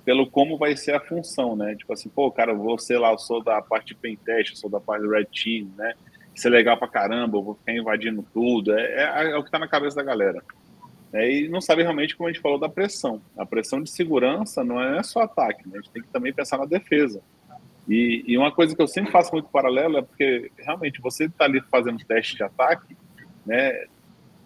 pelo 0.04 0.30
como 0.30 0.58
vai 0.58 0.76
ser 0.76 0.94
a 0.94 1.00
função, 1.00 1.56
né? 1.56 1.74
Tipo 1.74 1.92
assim, 1.92 2.08
pô, 2.08 2.30
cara, 2.30 2.54
você 2.54 2.96
lá, 2.98 3.10
eu 3.12 3.18
sou 3.18 3.42
da 3.42 3.60
parte 3.60 3.88
de 3.88 3.94
pentest, 3.94 4.50
eu 4.50 4.56
sou 4.56 4.70
da 4.70 4.80
parte 4.80 5.02
do 5.02 5.10
red 5.10 5.26
team, 5.26 5.70
né? 5.76 5.94
Isso 6.34 6.46
é 6.46 6.50
legal 6.50 6.76
pra 6.76 6.88
caramba, 6.88 7.38
eu 7.38 7.42
vou 7.42 7.54
ficar 7.54 7.72
invadindo 7.72 8.24
tudo. 8.32 8.72
É, 8.72 9.04
é, 9.04 9.30
é 9.30 9.36
o 9.36 9.44
que 9.44 9.50
tá 9.50 9.58
na 9.58 9.68
cabeça 9.68 9.96
da 9.96 10.02
galera. 10.02 10.42
É, 11.14 11.30
e 11.30 11.48
não 11.48 11.60
sabe 11.60 11.82
realmente, 11.82 12.16
como 12.16 12.28
a 12.28 12.32
gente 12.32 12.42
falou, 12.42 12.58
da 12.58 12.68
pressão. 12.68 13.22
A 13.38 13.46
pressão 13.46 13.80
de 13.80 13.88
segurança 13.88 14.64
não 14.64 14.82
é 14.82 15.00
só 15.04 15.20
ataque, 15.20 15.68
né? 15.68 15.74
a 15.74 15.80
gente 15.80 15.90
tem 15.92 16.02
que 16.02 16.08
também 16.08 16.32
pensar 16.32 16.58
na 16.58 16.64
defesa. 16.64 17.22
E, 17.88 18.24
e, 18.26 18.36
uma 18.36 18.50
coisa 18.50 18.74
que 18.74 18.82
eu 18.82 18.88
sempre 18.88 19.12
faço 19.12 19.30
muito 19.30 19.48
paralelo 19.48 19.98
é 19.98 20.02
porque, 20.02 20.50
realmente, 20.58 21.00
você 21.00 21.26
está 21.26 21.44
ali 21.44 21.60
fazendo 21.70 22.04
teste 22.04 22.34
de 22.34 22.42
ataque, 22.42 22.96
né? 23.46 23.84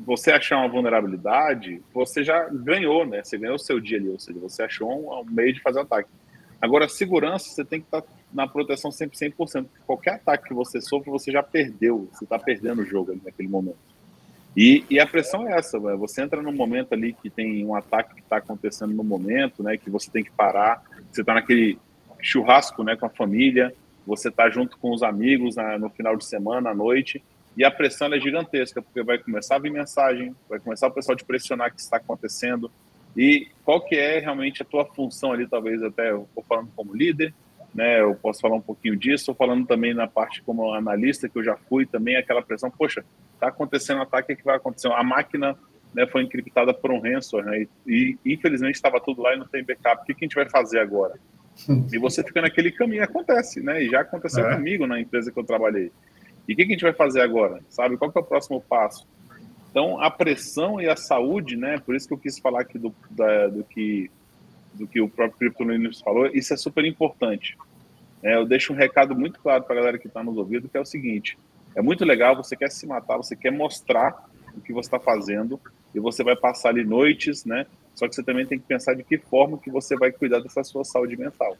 Você 0.00 0.30
achar 0.30 0.58
uma 0.58 0.68
vulnerabilidade, 0.68 1.80
você 1.94 2.22
já 2.22 2.48
ganhou, 2.48 3.06
né? 3.06 3.22
Você 3.24 3.38
ganhou 3.38 3.54
o 3.54 3.58
seu 3.58 3.80
dia 3.80 3.96
ali, 3.96 4.08
ou 4.08 4.18
seja, 4.18 4.38
você 4.38 4.62
achou 4.64 4.90
um, 4.90 5.20
um 5.20 5.24
meio 5.24 5.54
de 5.54 5.62
fazer 5.62 5.80
ataque. 5.80 6.10
Agora, 6.60 6.88
segurança, 6.88 7.48
você 7.48 7.64
tem 7.64 7.80
que 7.80 7.86
estar 7.86 8.02
tá 8.02 8.08
na 8.32 8.46
proteção 8.46 8.90
sempre 8.90 9.16
100%. 9.16 9.66
Qualquer 9.86 10.14
ataque 10.14 10.48
que 10.48 10.54
você 10.54 10.80
sofre, 10.80 11.10
você 11.10 11.30
já 11.30 11.42
perdeu. 11.42 12.08
Você 12.12 12.24
está 12.24 12.38
perdendo 12.38 12.82
o 12.82 12.84
jogo 12.84 13.12
ali 13.12 13.22
naquele 13.24 13.48
momento. 13.48 13.78
E, 14.61 14.84
e 14.90 14.98
a 14.98 15.06
pressão 15.06 15.48
é 15.48 15.56
essa, 15.56 15.78
véio. 15.78 15.96
você 15.96 16.20
entra 16.20 16.42
num 16.42 16.52
momento 16.52 16.92
ali 16.92 17.12
que 17.12 17.30
tem 17.30 17.64
um 17.64 17.76
ataque 17.76 18.16
que 18.16 18.22
está 18.22 18.38
acontecendo 18.38 18.92
no 18.92 19.04
momento, 19.04 19.62
né, 19.62 19.76
que 19.76 19.88
você 19.88 20.11
tem 20.11 20.24
que 20.24 20.32
parar, 20.32 20.82
você 21.12 21.20
está 21.20 21.32
naquele 21.32 21.78
churrasco, 22.20 22.82
né, 22.82 22.96
com 22.96 23.06
a 23.06 23.09
família, 23.09 23.72
você 24.04 24.30
está 24.30 24.50
junto 24.50 24.76
com 24.76 24.92
os 24.92 25.04
amigos 25.04 25.54
na, 25.54 25.78
no 25.78 25.88
final 25.88 26.16
de 26.16 26.24
semana, 26.24 26.70
à 26.70 26.74
noite, 26.74 27.22
e 27.56 27.64
a 27.64 27.70
pressão 27.70 28.12
é 28.12 28.18
gigantesca, 28.18 28.82
porque 28.82 29.00
vai 29.00 29.16
começar 29.16 29.54
a 29.54 29.59
vir 29.61 29.70
mensagem, 29.70 30.34
vai 30.48 30.59
começar 30.59 30.88
o 30.88 30.90
pessoal 30.90 31.14
te 31.14 31.24
pressionar 31.24 31.72
que 31.72 31.80
está 31.80 31.98
acontecendo, 31.98 32.68
e 33.16 33.46
qual 33.64 33.80
que 33.80 33.94
é 33.94 34.18
realmente 34.18 34.61
a 34.61 34.66
tua 34.66 34.84
função 34.84 35.30
ali, 35.30 35.46
talvez 35.46 35.80
até 35.84 36.11
eu 36.11 36.28
falando 36.48 36.68
como 36.74 36.96
líder, 36.96 37.32
né, 37.74 38.00
eu 38.00 38.14
posso 38.14 38.40
falar 38.40 38.56
um 38.56 38.60
pouquinho 38.60 38.96
disso, 38.96 39.34
falando 39.34 39.66
também 39.66 39.94
na 39.94 40.06
parte 40.06 40.42
como 40.42 40.72
analista, 40.72 41.28
que 41.28 41.38
eu 41.38 41.44
já 41.44 41.56
fui 41.68 41.86
também, 41.86 42.16
aquela 42.16 42.42
pressão, 42.42 42.70
poxa, 42.70 43.04
está 43.34 43.48
acontecendo 43.48 43.98
um 43.98 44.02
ataque, 44.02 44.32
o 44.32 44.36
que 44.36 44.44
vai 44.44 44.56
acontecer? 44.56 44.90
A 44.92 45.02
máquina 45.02 45.56
né, 45.94 46.06
foi 46.06 46.22
encriptada 46.22 46.72
por 46.72 46.90
um 46.90 47.00
ransomware, 47.00 47.46
né, 47.46 47.66
e, 47.86 48.18
e 48.24 48.34
infelizmente 48.34 48.76
estava 48.76 49.00
tudo 49.00 49.22
lá 49.22 49.34
e 49.34 49.38
não 49.38 49.46
tem 49.46 49.64
backup, 49.64 50.02
o 50.02 50.06
que, 50.06 50.14
que 50.14 50.24
a 50.24 50.26
gente 50.26 50.34
vai 50.34 50.48
fazer 50.48 50.80
agora? 50.80 51.14
E 51.92 51.98
você 51.98 52.22
fica 52.22 52.40
naquele 52.40 52.70
caminho, 52.70 53.02
acontece, 53.02 53.60
né, 53.60 53.82
e 53.82 53.88
já 53.88 54.00
aconteceu 54.00 54.48
é. 54.48 54.54
comigo 54.54 54.86
na 54.86 55.00
empresa 55.00 55.32
que 55.32 55.38
eu 55.38 55.44
trabalhei. 55.44 55.90
E 56.46 56.52
o 56.52 56.56
que, 56.56 56.64
que 56.64 56.72
a 56.72 56.74
gente 56.74 56.82
vai 56.82 56.94
fazer 56.94 57.20
agora? 57.20 57.60
Sabe, 57.68 57.96
qual 57.96 58.10
que 58.10 58.18
é 58.18 58.22
o 58.22 58.24
próximo 58.24 58.60
passo? 58.60 59.06
Então, 59.70 60.00
a 60.00 60.10
pressão 60.10 60.80
e 60.80 60.88
a 60.88 60.96
saúde, 60.96 61.56
né, 61.56 61.78
por 61.78 61.94
isso 61.94 62.08
que 62.08 62.14
eu 62.14 62.18
quis 62.18 62.38
falar 62.38 62.62
aqui 62.62 62.78
do, 62.78 62.94
da, 63.10 63.48
do 63.48 63.62
que 63.64 64.10
do 64.78 64.86
que 64.86 65.00
o 65.00 65.08
próprio 65.08 65.52
Crypto 65.52 66.02
falou, 66.02 66.26
isso 66.26 66.54
é 66.54 66.56
super 66.56 66.84
importante. 66.84 67.56
É, 68.22 68.36
eu 68.36 68.46
deixo 68.46 68.72
um 68.72 68.76
recado 68.76 69.14
muito 69.14 69.38
claro 69.40 69.64
para 69.64 69.74
a 69.74 69.78
galera 69.78 69.98
que 69.98 70.08
está 70.08 70.22
nos 70.22 70.36
ouvindo, 70.36 70.68
que 70.68 70.76
é 70.76 70.80
o 70.80 70.86
seguinte: 70.86 71.38
é 71.74 71.82
muito 71.82 72.04
legal, 72.04 72.36
você 72.36 72.56
quer 72.56 72.70
se 72.70 72.86
matar, 72.86 73.16
você 73.16 73.36
quer 73.36 73.52
mostrar 73.52 74.28
o 74.56 74.60
que 74.60 74.72
você 74.72 74.88
está 74.88 74.98
fazendo, 74.98 75.60
e 75.94 76.00
você 76.00 76.24
vai 76.24 76.36
passar 76.36 76.70
ali 76.70 76.84
noites, 76.84 77.44
né? 77.44 77.66
Só 77.94 78.08
que 78.08 78.14
você 78.14 78.22
também 78.22 78.46
tem 78.46 78.58
que 78.58 78.66
pensar 78.66 78.94
de 78.94 79.02
que 79.02 79.18
forma 79.18 79.58
que 79.58 79.70
você 79.70 79.96
vai 79.96 80.12
cuidar 80.12 80.40
dessa 80.40 80.62
sua 80.62 80.84
saúde 80.84 81.16
mental. 81.16 81.56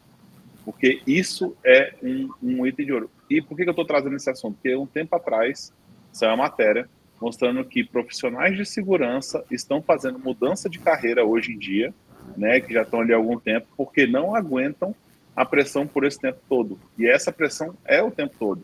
Porque 0.65 1.01
isso 1.07 1.57
é 1.65 1.95
um, 2.03 2.29
um 2.43 2.67
item 2.67 2.87
de 2.87 2.93
ouro. 2.93 3.11
E 3.29 3.41
por 3.41 3.57
que, 3.57 3.65
que 3.65 3.69
eu 3.69 3.73
estou 3.73 3.85
trazendo 3.85 4.15
esse 4.15 4.31
assunto? 4.31 4.55
Porque 4.55 4.75
um 4.77 4.87
tempo 4.87 5.17
atrás 5.17 5.73
saiu 6.13 6.31
uma 6.31 6.45
matéria 6.45 6.89
mostrando 7.21 7.65
que 7.65 7.83
profissionais 7.83 8.57
de 8.57 8.65
segurança 8.65 9.45
estão 9.51 9.83
fazendo 9.83 10.19
mudança 10.19 10.69
de 10.69 10.79
carreira 10.79 11.25
hoje 11.25 11.53
em 11.53 11.59
dia, 11.59 11.93
né, 12.37 12.61
que 12.61 12.73
já 12.73 12.83
estão 12.83 13.01
ali 13.01 13.13
há 13.13 13.17
algum 13.17 13.39
tempo, 13.39 13.67
porque 13.77 14.07
não 14.07 14.35
aguentam 14.35 14.95
a 15.35 15.45
pressão 15.45 15.87
por 15.87 16.05
esse 16.05 16.21
tempo 16.21 16.39
todo. 16.49 16.79
E 16.99 17.07
essa 17.07 17.33
pressão 17.33 17.75
é 17.85 18.03
o 18.03 18.11
tempo 18.11 18.35
todo. 18.39 18.63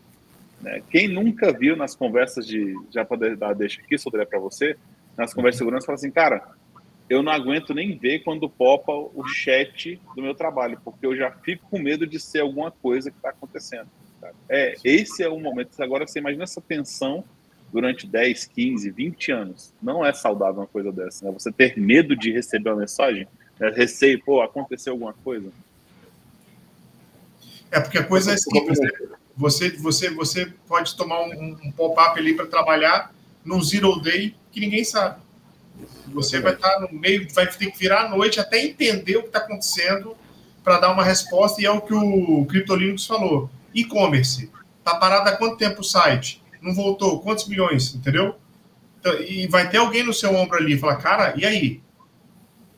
Né? 0.61 0.81
Quem 0.89 1.07
nunca 1.07 1.51
viu 1.51 1.75
nas 1.75 1.95
conversas 1.95 2.45
de. 2.45 2.75
Já 2.91 3.05
poder 3.05 3.37
dar 3.37 3.53
deixa 3.53 3.81
aqui, 3.81 3.95
eu 3.95 4.25
para 4.25 4.39
você, 4.39 4.75
nas 5.17 5.33
conversas 5.33 5.57
de 5.57 5.59
segurança, 5.59 5.85
fala 5.85 5.95
assim, 5.95 6.11
cara, 6.11 6.43
eu 7.09 7.21
não 7.21 7.31
aguento 7.31 7.73
nem 7.73 7.97
ver 7.97 8.19
quando 8.19 8.49
popa 8.49 8.91
o 8.91 9.23
chat 9.25 10.01
do 10.15 10.21
meu 10.21 10.33
trabalho, 10.33 10.79
porque 10.83 11.05
eu 11.05 11.15
já 11.15 11.31
fico 11.31 11.69
com 11.69 11.79
medo 11.79 12.07
de 12.07 12.19
ser 12.19 12.41
alguma 12.41 12.71
coisa 12.71 13.11
que 13.11 13.17
está 13.17 13.29
acontecendo. 13.29 13.87
É, 14.49 14.73
esse 14.83 15.23
é 15.23 15.29
o 15.29 15.39
momento. 15.39 15.79
Agora 15.81 16.07
você 16.07 16.19
imagina 16.19 16.43
essa 16.43 16.59
tensão 16.59 17.23
durante 17.71 18.07
10, 18.07 18.45
15, 18.47 18.89
20 18.89 19.31
anos. 19.31 19.73
Não 19.81 20.05
é 20.05 20.13
saudável 20.13 20.61
uma 20.61 20.67
coisa 20.67 20.91
dessa, 20.91 21.25
né? 21.25 21.31
Você 21.31 21.51
ter 21.51 21.77
medo 21.77 22.15
de 22.15 22.31
receber 22.31 22.69
uma 22.71 22.79
mensagem, 22.79 23.27
né? 23.59 23.69
receio, 23.75 24.21
pô, 24.23 24.41
aconteceu 24.41 24.93
alguma 24.93 25.13
coisa. 25.13 25.51
É 27.71 27.79
porque 27.79 27.97
a 27.97 28.03
coisa 28.03 28.31
é 28.31 28.37
simples, 28.37 28.79
né? 28.79 28.89
Você, 29.37 29.69
você, 29.71 30.09
você 30.09 30.45
pode 30.67 30.95
tomar 30.95 31.21
um, 31.21 31.57
um 31.63 31.71
pop-up 31.71 32.17
ali 32.17 32.33
para 32.33 32.45
trabalhar 32.45 33.13
num 33.43 33.61
zero 33.61 33.99
day 33.99 34.35
que 34.51 34.59
ninguém 34.59 34.83
sabe. 34.83 35.21
Você 36.07 36.39
vai 36.39 36.53
estar 36.53 36.79
no 36.79 36.91
meio, 36.97 37.27
vai 37.33 37.45
ter 37.47 37.69
que 37.69 37.77
virar 37.77 38.05
a 38.05 38.09
noite 38.09 38.39
até 38.39 38.63
entender 38.63 39.17
o 39.17 39.21
que 39.23 39.27
está 39.27 39.39
acontecendo 39.39 40.15
para 40.63 40.79
dar 40.79 40.91
uma 40.91 41.03
resposta, 41.03 41.61
e 41.61 41.65
é 41.65 41.69
o 41.69 41.81
que 41.81 41.93
o 41.93 42.45
CryptoLinux 42.45 43.05
falou. 43.05 43.49
E-commerce. 43.73 44.49
Está 44.79 44.95
parado 44.95 45.29
há 45.29 45.35
quanto 45.35 45.57
tempo 45.57 45.81
o 45.81 45.83
site? 45.83 46.41
Não 46.61 46.73
voltou? 46.73 47.19
Quantos 47.19 47.47
milhões? 47.47 47.93
Entendeu? 47.93 48.35
Então, 48.99 49.13
e 49.21 49.45
vai 49.47 49.69
ter 49.69 49.77
alguém 49.77 50.01
no 50.01 50.13
seu 50.13 50.33
ombro 50.33 50.57
ali 50.57 50.73
e 50.73 50.79
falar, 50.79 50.95
cara, 50.95 51.33
e 51.37 51.45
aí? 51.45 51.81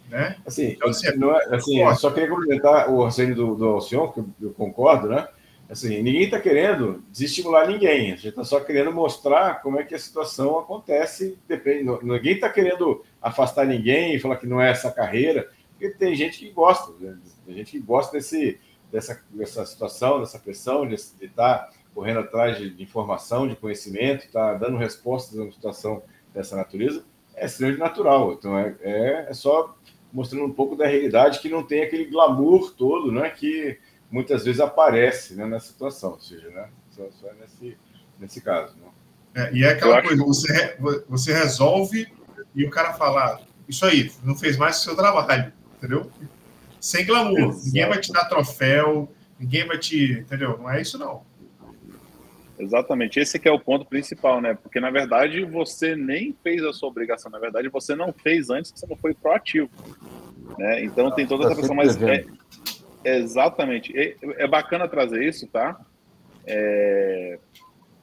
Né? 0.09 0.37
Assim, 0.45 0.67
então, 0.67 0.89
assim, 0.89 1.15
não 1.17 1.35
é, 1.35 1.55
assim 1.55 1.81
eu 1.81 1.95
só 1.95 2.09
queria 2.11 2.29
complementar 2.29 2.89
o 2.89 3.03
raciocínio 3.03 3.35
do, 3.35 3.55
do 3.55 3.65
Alcion, 3.65 4.07
que 4.09 4.19
eu, 4.19 4.29
eu 4.41 4.51
concordo, 4.51 5.09
né? 5.09 5.27
Assim, 5.69 6.01
ninguém 6.01 6.23
está 6.23 6.39
querendo 6.39 7.03
desestimular 7.11 7.67
ninguém, 7.67 8.13
a 8.13 8.15
gente 8.15 8.29
está 8.29 8.43
só 8.43 8.61
querendo 8.61 8.93
mostrar 8.93 9.61
como 9.61 9.77
é 9.77 9.83
que 9.83 9.93
a 9.93 9.99
situação 9.99 10.57
acontece. 10.57 11.37
Depende, 11.45 11.83
ninguém 12.03 12.35
está 12.35 12.49
querendo 12.49 13.03
afastar 13.21 13.65
ninguém 13.65 14.15
e 14.15 14.19
falar 14.19 14.37
que 14.37 14.47
não 14.47 14.61
é 14.61 14.71
essa 14.71 14.89
carreira, 14.89 15.49
porque 15.71 15.89
tem 15.89 16.15
gente 16.15 16.39
que 16.39 16.49
gosta, 16.51 16.93
né? 16.99 17.17
tem 17.45 17.55
gente 17.55 17.71
que 17.71 17.79
gosta 17.79 18.15
desse, 18.15 18.57
dessa, 18.89 19.21
dessa 19.29 19.65
situação, 19.65 20.21
dessa 20.21 20.39
pressão, 20.39 20.87
de 20.87 20.95
estar 20.95 21.27
tá 21.35 21.69
correndo 21.93 22.21
atrás 22.21 22.57
de, 22.57 22.69
de, 22.69 22.83
informação, 22.83 23.45
de 23.45 23.55
conhecimento, 23.57 24.25
estar 24.25 24.53
tá 24.53 24.57
dando 24.57 24.77
respostas 24.77 25.37
a 25.37 25.43
uma 25.43 25.51
situação 25.51 26.01
dessa 26.33 26.55
natureza, 26.55 27.03
é 27.35 27.45
extremamente 27.45 27.79
natural. 27.81 28.33
Então 28.33 28.57
é, 28.57 28.75
é, 28.81 29.25
é 29.29 29.33
só 29.33 29.75
mostrando 30.11 30.45
um 30.45 30.53
pouco 30.53 30.75
da 30.75 30.87
realidade 30.87 31.39
que 31.39 31.49
não 31.49 31.63
tem 31.63 31.83
aquele 31.83 32.05
glamour 32.05 32.73
todo, 32.73 33.11
né? 33.11 33.29
Que 33.29 33.77
muitas 34.11 34.45
vezes 34.45 34.61
aparece 34.61 35.35
né, 35.35 35.45
nessa 35.45 35.67
situação, 35.67 36.11
ou 36.11 36.19
seja, 36.19 36.49
né, 36.49 36.69
só, 36.89 37.09
só 37.11 37.27
nesse, 37.33 37.77
nesse 38.19 38.41
caso. 38.41 38.75
Né? 38.77 38.87
É, 39.35 39.53
e 39.53 39.63
é 39.63 39.69
aquela 39.69 40.01
coisa, 40.01 40.21
que... 40.21 40.27
você, 40.27 40.77
você 41.07 41.33
resolve 41.33 42.07
e 42.55 42.65
o 42.65 42.69
cara 42.69 42.93
fala, 42.93 43.41
isso 43.67 43.85
aí, 43.85 44.11
não 44.23 44.35
fez 44.35 44.57
mais 44.57 44.79
o 44.79 44.83
seu 44.83 44.95
trabalho, 44.95 45.51
entendeu? 45.77 46.09
Sem 46.79 47.05
glamour, 47.05 47.49
Exato. 47.49 47.65
ninguém 47.65 47.87
vai 47.87 47.99
te 47.99 48.11
dar 48.11 48.25
troféu, 48.25 49.11
ninguém 49.39 49.67
vai 49.67 49.77
te, 49.77 50.13
entendeu? 50.13 50.57
Não 50.57 50.69
é 50.69 50.81
isso 50.81 50.97
não. 50.97 51.23
Exatamente, 52.59 53.19
esse 53.19 53.37
que 53.37 53.47
é 53.47 53.51
o 53.51 53.59
ponto 53.59 53.85
principal, 53.85 54.41
né? 54.41 54.55
Porque 54.55 54.79
na 54.79 54.89
verdade 54.89 55.43
você 55.45 55.95
nem 55.95 56.35
fez 56.43 56.63
a 56.63 56.73
sua 56.73 56.89
obrigação, 56.89 57.31
na 57.31 57.39
verdade 57.39 57.69
você 57.69 57.95
não 57.95 58.11
fez 58.11 58.49
antes 58.49 58.71
você 58.75 58.87
não 58.87 58.97
foi 58.97 59.13
proativo, 59.13 59.69
né? 60.57 60.83
Então 60.83 61.11
tem 61.11 61.27
toda 61.27 61.43
essa 61.45 61.51
tá 61.51 61.57
questão, 61.57 61.75
mas 61.75 62.01
é, 62.01 62.25
Exatamente. 63.03 63.97
É, 63.97 64.15
é 64.37 64.47
bacana 64.47 64.87
trazer 64.87 65.23
isso, 65.23 65.47
tá? 65.47 65.79
É, 66.45 67.39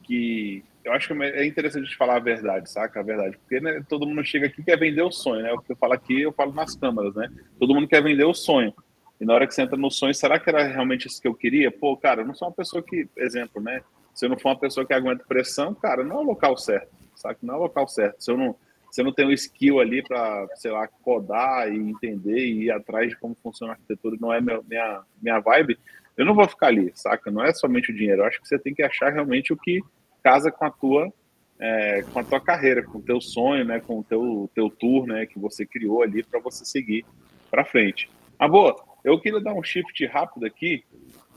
que 0.03 0.63
eu 0.83 0.93
acho 0.93 1.07
que 1.07 1.23
é 1.23 1.45
interessante 1.45 1.83
a 1.83 1.85
gente 1.85 1.97
falar 1.97 2.17
a 2.17 2.19
verdade, 2.19 2.69
saca? 2.69 2.99
A 2.99 3.03
verdade. 3.03 3.37
Porque 3.37 3.59
né, 3.59 3.83
todo 3.87 4.05
mundo 4.05 4.23
chega 4.23 4.47
aqui 4.47 4.61
e 4.61 4.63
quer 4.63 4.77
vender 4.77 5.01
o 5.01 5.11
sonho, 5.11 5.43
né? 5.43 5.51
O 5.53 5.59
que 5.59 5.71
eu 5.71 5.75
falo 5.75 5.93
aqui, 5.93 6.21
eu 6.21 6.31
falo 6.31 6.53
nas 6.53 6.75
câmaras, 6.75 7.13
né? 7.15 7.29
Todo 7.59 7.73
mundo 7.73 7.87
quer 7.87 8.03
vender 8.03 8.23
o 8.23 8.33
sonho. 8.33 8.73
E 9.19 9.25
na 9.25 9.33
hora 9.33 9.47
que 9.47 9.53
você 9.53 9.61
entra 9.61 9.77
no 9.77 9.89
sonho, 9.89 10.13
será 10.13 10.39
que 10.39 10.49
era 10.49 10.63
realmente 10.63 11.07
isso 11.07 11.21
que 11.21 11.27
eu 11.27 11.33
queria? 11.33 11.71
Pô, 11.71 11.95
cara, 11.95 12.21
eu 12.21 12.27
não 12.27 12.33
sou 12.33 12.47
uma 12.47 12.53
pessoa 12.53 12.83
que, 12.83 13.07
exemplo, 13.17 13.61
né? 13.61 13.81
Se 14.15 14.25
eu 14.25 14.29
não 14.29 14.39
for 14.39 14.49
uma 14.49 14.59
pessoa 14.59 14.85
que 14.85 14.93
aguenta 14.93 15.23
pressão, 15.27 15.75
cara, 15.75 16.03
não 16.03 16.15
é 16.15 16.19
o 16.19 16.23
local 16.23 16.57
certo, 16.57 16.89
saca? 17.15 17.37
Não 17.43 17.53
é 17.53 17.57
o 17.57 17.61
local 17.61 17.87
certo. 17.87 18.23
Se 18.23 18.31
eu 18.31 18.37
não, 18.37 18.55
você 18.89 19.03
não 19.03 19.13
tem 19.13 19.27
o 19.27 19.33
skill 19.33 19.79
ali 19.79 20.01
para, 20.01 20.47
sei 20.55 20.71
lá, 20.71 20.87
codar 20.87 21.71
e 21.71 21.77
entender 21.77 22.39
e 22.39 22.63
ir 22.63 22.71
atrás 22.71 23.09
de 23.09 23.17
como 23.17 23.35
funciona 23.35 23.73
a 23.73 23.75
arquitetura, 23.75 24.17
não 24.19 24.33
é 24.33 24.41
minha, 24.41 24.61
minha, 24.67 25.03
minha 25.21 25.39
vibe, 25.39 25.77
eu 26.17 26.25
não 26.25 26.33
vou 26.33 26.47
ficar 26.47 26.67
ali, 26.67 26.91
saca? 26.95 27.29
Não 27.29 27.43
é 27.43 27.53
somente 27.53 27.91
o 27.91 27.95
dinheiro. 27.95 28.21
Eu 28.21 28.25
acho 28.25 28.41
que 28.41 28.47
você 28.47 28.57
tem 28.57 28.73
que 28.73 28.81
achar 28.81 29.11
realmente 29.11 29.51
o 29.51 29.57
que 29.57 29.83
casa 30.23 30.49
com 30.49 30.65
a 30.65 30.71
tua 30.71 31.13
é, 31.59 32.03
com 32.11 32.19
a 32.19 32.23
tua 32.23 32.41
carreira, 32.41 32.83
com 32.83 32.97
o 32.97 33.01
teu 33.01 33.21
sonho, 33.21 33.63
né, 33.63 33.79
com 33.79 33.99
o 33.99 34.03
teu, 34.03 34.49
teu 34.53 34.69
tour, 34.69 35.07
né, 35.07 35.25
que 35.25 35.39
você 35.39 35.65
criou 35.65 36.01
ali 36.01 36.23
para 36.23 36.39
você 36.39 36.65
seguir 36.65 37.05
para 37.49 37.65
frente. 37.65 38.09
Ah, 38.37 38.47
boa, 38.47 38.75
eu 39.03 39.19
queria 39.19 39.39
dar 39.39 39.53
um 39.53 39.63
shift 39.63 40.05
rápido 40.07 40.45
aqui 40.45 40.83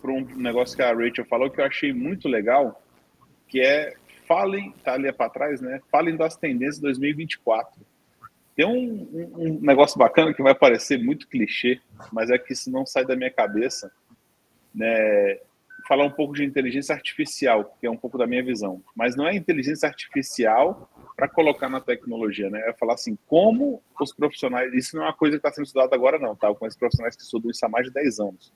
para 0.01 0.13
um 0.13 0.25
negócio 0.37 0.77
que 0.77 0.83
a 0.83 0.93
Rachel 0.93 1.25
falou 1.25 1.51
que 1.51 1.61
eu 1.61 1.65
achei 1.65 1.93
muito 1.93 2.29
legal, 2.29 2.83
que 3.49 3.61
é 3.61 3.95
falem, 4.29 4.73
tá 4.85 4.93
ali 4.93 5.11
para 5.11 5.31
trás, 5.31 5.61
né? 5.61 5.81
Falem 5.91 6.15
das 6.15 6.37
tendências 6.37 6.79
2024. 6.79 7.81
Tem 8.55 8.67
um, 8.67 9.09
um, 9.13 9.33
um, 9.37 9.61
negócio 9.61 9.99
bacana 9.99 10.35
que 10.35 10.43
vai 10.43 10.55
parecer 10.55 10.99
muito 10.99 11.27
clichê, 11.29 11.81
mas 12.13 12.29
é 12.29 12.37
que 12.37 12.53
isso 12.53 12.71
não 12.71 12.85
sai 12.85 13.07
da 13.07 13.17
minha 13.17 13.31
cabeça, 13.31 13.91
né? 14.75 15.39
Falar 15.87 16.05
um 16.05 16.11
pouco 16.11 16.35
de 16.35 16.45
inteligência 16.45 16.95
artificial, 16.95 17.75
que 17.81 17.87
é 17.87 17.91
um 17.91 17.97
pouco 17.97 18.19
da 18.19 18.27
minha 18.27 18.45
visão, 18.45 18.83
mas 18.95 19.17
não 19.17 19.27
é 19.27 19.35
inteligência 19.35 19.89
artificial 19.89 20.91
para 21.17 21.29
colocar 21.29 21.69
na 21.69 21.81
tecnologia, 21.81 22.51
né? 22.51 22.61
É 22.69 22.73
falar 22.75 22.95
assim, 22.95 23.17
como 23.27 23.83
os 23.99 24.13
profissionais, 24.13 24.75
isso 24.75 24.97
não 24.97 25.05
é 25.05 25.07
uma 25.07 25.15
coisa 25.15 25.37
que 25.37 25.39
está 25.39 25.53
sendo 25.53 25.65
estudada 25.65 25.95
agora 25.95 26.19
não, 26.19 26.37
tá? 26.37 26.49
Eu 26.49 26.55
conheço 26.55 26.79
profissionais 26.79 27.17
que 27.17 27.23
estudam 27.23 27.51
isso 27.51 27.65
há 27.65 27.69
mais 27.69 27.87
de 27.87 27.93
10 27.93 28.21
anos. 28.21 28.53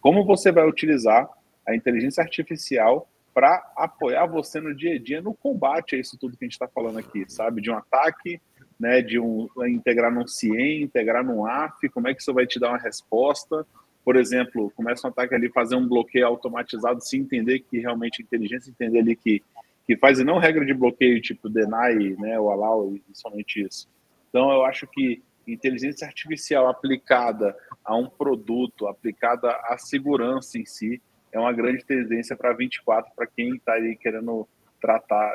Como 0.00 0.24
você 0.24 0.52
vai 0.52 0.66
utilizar 0.66 1.28
a 1.66 1.74
inteligência 1.74 2.22
artificial 2.22 3.08
para 3.34 3.70
apoiar 3.76 4.26
você 4.26 4.60
no 4.60 4.74
dia 4.74 4.94
a 4.94 4.98
dia 4.98 5.22
no 5.22 5.32
combate 5.32 5.94
a 5.94 5.98
isso 5.98 6.18
tudo 6.18 6.36
que 6.36 6.44
a 6.44 6.46
gente 6.46 6.54
está 6.54 6.66
falando 6.66 6.98
aqui, 6.98 7.24
sabe? 7.28 7.60
De 7.60 7.70
um 7.70 7.76
ataque, 7.76 8.40
né? 8.80 9.00
De 9.00 9.18
um 9.18 9.48
integrar 9.66 10.12
num 10.12 10.26
CIEM, 10.26 10.82
integrar 10.82 11.24
num 11.24 11.46
AF, 11.46 11.88
como 11.90 12.08
é 12.08 12.14
que 12.14 12.20
isso 12.20 12.34
vai 12.34 12.46
te 12.46 12.58
dar 12.58 12.70
uma 12.70 12.78
resposta? 12.78 13.64
Por 14.04 14.16
exemplo, 14.16 14.72
começa 14.74 15.06
um 15.06 15.10
ataque 15.10 15.34
ali, 15.34 15.48
fazer 15.50 15.76
um 15.76 15.86
bloqueio 15.86 16.26
automatizado, 16.26 17.00
se 17.00 17.16
entender 17.16 17.60
que 17.60 17.78
realmente 17.78 18.22
inteligência 18.22 18.70
entender 18.70 19.00
ali 19.00 19.14
que, 19.14 19.42
que 19.86 19.96
faz, 19.96 20.18
e 20.18 20.24
não 20.24 20.38
regra 20.38 20.64
de 20.64 20.74
bloqueio 20.74 21.20
tipo 21.20 21.48
deny, 21.48 22.16
né? 22.18 22.40
O 22.40 22.50
allow 22.50 22.92
e 22.92 23.02
somente 23.12 23.60
isso. 23.62 23.86
Então, 24.30 24.50
eu 24.50 24.64
acho 24.64 24.86
que 24.86 25.22
inteligência 25.52 26.06
artificial 26.06 26.68
aplicada 26.68 27.56
a 27.84 27.96
um 27.96 28.08
produto, 28.08 28.86
aplicada 28.86 29.50
à 29.64 29.76
segurança 29.78 30.58
em 30.58 30.64
si, 30.64 31.00
é 31.32 31.38
uma 31.38 31.52
grande 31.52 31.84
tendência 31.84 32.36
para 32.36 32.52
24 32.52 33.12
para 33.14 33.26
quem 33.26 33.56
está 33.56 33.74
aí 33.74 33.96
querendo 33.96 34.48
tratar, 34.80 35.34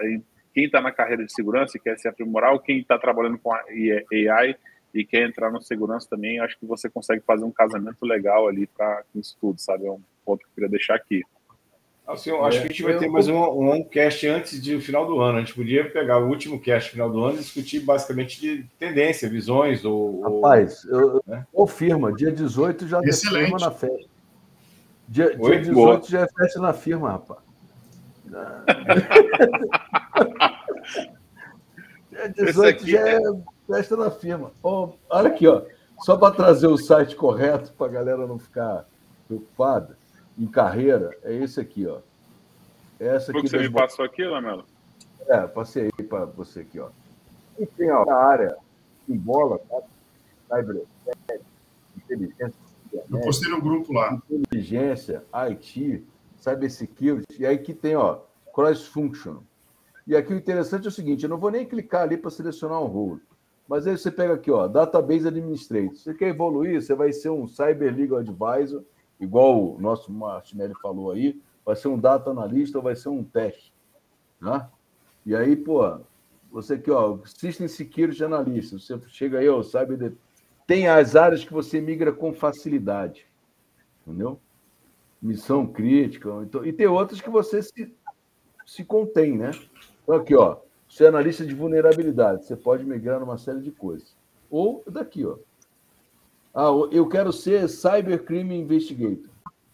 quem 0.54 0.66
está 0.66 0.82
na 0.82 0.92
carreira 0.92 1.26
de 1.26 1.34
segurança 1.34 1.78
e 1.78 1.80
quer 1.80 1.98
se 1.98 2.08
aprimorar, 2.08 2.54
ou 2.54 2.60
quem 2.60 2.80
está 2.80 2.98
trabalhando 2.98 3.38
com 3.38 3.54
AI 3.54 4.56
e 4.94 5.04
quer 5.04 5.28
entrar 5.28 5.52
no 5.52 5.62
segurança 5.62 6.08
também, 6.10 6.40
acho 6.40 6.58
que 6.60 6.66
você 6.66 6.90
consegue 6.90 7.22
fazer 7.26 7.44
um 7.44 7.52
casamento 7.52 8.06
legal 8.06 8.48
ali 8.48 8.68
para 8.68 9.04
isso 9.16 9.36
tudo, 9.42 9.60
sabe? 9.60 9.86
É 9.88 9.92
um 9.92 10.02
ponto 10.24 10.40
que 10.40 10.50
eu 10.50 10.54
queria 10.56 10.70
deixar 10.70 10.96
aqui. 10.96 11.24
Assim, 12.06 12.32
eu 12.32 12.44
acho 12.44 12.60
que 12.60 12.66
a 12.66 12.68
gente 12.68 12.84
vai 12.84 12.98
ter 12.98 13.08
mais 13.08 13.30
um, 13.30 13.42
um 13.42 13.82
cast 13.82 14.28
antes 14.28 14.60
do 14.60 14.82
final 14.82 15.08
do 15.08 15.22
ano. 15.22 15.38
A 15.38 15.42
gente 15.42 15.56
podia 15.56 15.90
pegar 15.90 16.20
o 16.20 16.28
último 16.28 16.60
cast 16.60 16.92
final 16.92 17.10
do 17.10 17.24
ano 17.24 17.38
e 17.38 17.40
discutir 17.40 17.80
basicamente 17.80 18.42
de 18.42 18.66
tendência, 18.78 19.30
visões 19.30 19.86
ou. 19.86 20.20
Rapaz, 20.22 20.84
eu, 20.84 21.24
né? 21.26 21.48
confirma, 21.54 22.12
dia 22.12 22.30
18 22.30 22.90
já 22.90 23.00
Excelente. 23.04 23.52
na 23.52 23.72
festa. 23.72 24.10
Dia, 25.08 25.38
dia 25.38 25.60
18 25.60 25.74
boa. 25.74 26.02
já 26.04 26.20
é 26.22 26.28
festa 26.28 26.60
na 26.60 26.74
firma, 26.74 27.12
rapaz. 27.12 27.40
dia 32.12 32.28
18 32.36 32.86
já 32.86 33.00
é 33.00 33.22
festa 33.66 33.96
na 33.96 34.12
firma. 34.12 34.52
Oh, 34.62 34.90
olha 35.10 35.30
aqui, 35.30 35.48
ó. 35.48 35.62
Só 36.00 36.18
para 36.18 36.36
trazer 36.36 36.68
o 36.68 36.78
site 36.78 37.16
correto, 37.16 37.72
para 37.78 37.88
a 37.88 37.92
galera 37.92 38.28
não 38.28 38.38
ficar 38.38 38.86
preocupada, 39.26 39.96
em 40.38 40.48
carreira, 40.48 41.18
é 41.24 41.34
esse 41.34 41.60
aqui, 41.60 41.86
ó. 41.88 42.00
Essa 43.00 43.32
aqui 43.32 43.48
você 43.48 43.58
me 43.58 43.70
passou 43.70 44.06
aqui, 44.06 44.24
Lamelo? 44.24 44.66
É, 45.28 45.48
passei 45.48 45.90
aí 45.98 46.04
para 46.04 46.26
você 46.26 46.62
aqui, 46.62 46.80
ó. 46.80 46.90
E 47.60 47.66
tem 47.66 47.92
ó, 47.92 48.04
a 48.10 48.26
área 48.26 48.58
em 49.08 49.18
bola, 49.18 49.60
tá? 49.60 49.82
Cyber, 50.50 50.84
inteligência 51.98 52.64
eu 52.94 53.20
postei 53.22 53.50
no 53.50 53.62
grupo 53.62 53.94
lá. 53.94 54.20
Inteligência, 54.30 55.24
IT, 55.32 56.04
cybersecurity, 56.38 57.42
e 57.42 57.46
aí 57.46 57.58
que 57.58 57.74
tem, 57.74 57.96
ó, 57.96 58.20
cross-function. 58.54 59.38
E 60.06 60.16
aqui 60.16 60.34
o 60.34 60.38
interessante 60.38 60.86
é 60.86 60.90
o 60.90 60.92
seguinte, 60.92 61.24
eu 61.24 61.30
não 61.30 61.38
vou 61.38 61.50
nem 61.50 61.66
clicar 61.66 62.04
ali 62.04 62.18
para 62.18 62.30
selecionar 62.30 62.82
um 62.82 62.88
role, 62.88 63.22
mas 63.68 63.88
aí 63.88 63.98
você 63.98 64.12
pega 64.12 64.34
aqui, 64.34 64.52
ó, 64.52 64.68
Database 64.68 65.28
Administrator. 65.28 65.96
Você 65.96 66.14
quer 66.14 66.28
evoluir, 66.28 66.82
você 66.82 66.94
vai 66.94 67.12
ser 67.14 67.30
um 67.30 67.48
Cyber 67.48 67.96
Legal 67.96 68.20
Advisor, 68.20 68.84
igual 69.24 69.76
o 69.76 69.80
nosso 69.80 70.12
Martinelli 70.12 70.74
falou 70.82 71.12
aí, 71.12 71.42
vai 71.66 71.76
ser 71.76 71.88
um 71.88 72.00
Data 72.00 72.30
Analyst 72.30 72.76
ou 72.76 72.82
vai 72.82 72.96
ser 72.96 73.10
um 73.10 73.24
teste, 73.24 73.74
né? 74.42 74.70
E 75.26 75.36
aí, 75.36 75.56
pô, 75.56 76.00
você 76.52 76.74
aqui, 76.74 76.92
ó, 76.92 77.18
System 77.26 77.68
Security 77.68 78.24
Analyst, 78.24 78.74
você 78.74 79.00
chega 79.08 79.40
aí, 79.40 79.50
ó, 79.50 79.64
Cyber 79.64 80.14
tem 80.68 80.88
as 80.88 81.16
áreas 81.16 81.44
que 81.44 81.54
você 81.54 81.82
migra 81.82 82.12
com 82.12 82.34
facilidade, 82.34 83.26
entendeu? 84.06 84.40
Missão 85.22 85.66
crítica, 85.66 86.30
então, 86.44 86.66
e 86.66 86.74
tem 86.74 86.88
outras 86.88 87.22
que 87.22 87.30
você 87.30 87.62
se, 87.62 87.96
se 88.66 88.84
contém, 88.84 89.38
né? 89.38 89.52
Então, 90.04 90.16
aqui, 90.16 90.36
ó, 90.36 90.58
Você 90.94 91.06
é 91.06 91.08
analista 91.08 91.44
de 91.44 91.56
vulnerabilidade, 91.56 92.46
você 92.46 92.56
pode 92.56 92.86
migrar 92.86 93.20
numa 93.20 93.38
série 93.38 93.62
de 93.62 93.72
coisas. 93.72 94.16
Ou 94.48 94.84
daqui, 94.86 95.26
ó. 95.26 95.38
Ah, 96.54 96.68
eu 96.92 97.08
quero 97.08 97.34
ser 97.34 97.68
Cybercrime 97.68 98.56
Investigator. 98.56 99.30